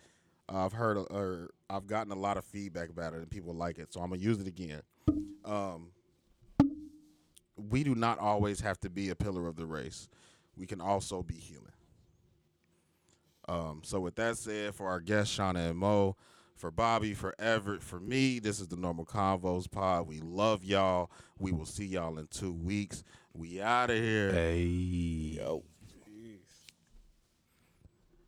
I've 0.48 0.74
heard 0.74 0.98
or 0.98 1.49
I've 1.70 1.88
gotten 1.88 2.12
a 2.12 2.16
lot 2.16 2.38
of 2.38 2.45
feedback 2.45 2.90
about 2.90 3.14
it 3.14 3.18
and 3.18 3.30
people 3.30 3.53
like 3.53 3.80
it, 3.80 3.94
so 3.94 4.02
I'm 4.02 4.10
gonna 4.10 4.22
use 4.22 4.40
it 4.40 4.48
again. 4.48 4.82
Um, 5.44 5.91
we 7.56 7.84
do 7.84 7.95
not 7.95 8.20
always 8.20 8.62
have 8.62 8.80
to 8.82 8.90
be 8.90 9.10
a 9.10 9.16
pillar 9.16 9.48
of 9.48 9.56
the 9.56 9.66
race. 9.66 10.10
We 10.56 10.68
can 10.68 10.82
also 10.82 11.24
be 11.24 11.36
human. 11.36 11.72
Um, 13.48 13.82
so 13.84 13.99
with 13.99 14.16
that 14.16 14.38
said, 14.38 14.76
for 14.76 14.88
our 14.88 14.99
guests 14.99 15.36
Shauna 15.36 15.72
and 15.72 15.80
Mo, 15.80 16.16
for 16.62 16.70
Bobby, 16.70 17.16
for 17.16 17.34
Everett, 17.40 17.82
for 17.82 18.00
me, 18.00 18.38
this 18.38 18.60
is 18.60 18.68
the 18.68 18.76
Normal 18.76 19.04
Convos 19.04 19.70
pod. 19.70 20.08
We 20.08 20.20
love 20.20 20.64
y'all. 20.64 21.10
We 21.40 21.52
will 21.52 21.66
see 21.66 21.88
y'all 21.88 22.20
in 22.20 22.28
two 22.28 22.54
weeks. 22.54 23.04
We 23.34 23.60
out 23.60 23.90
of 23.90 23.98
here. 23.98 24.32
Hey. 24.32 24.62
Yo. 24.62 25.64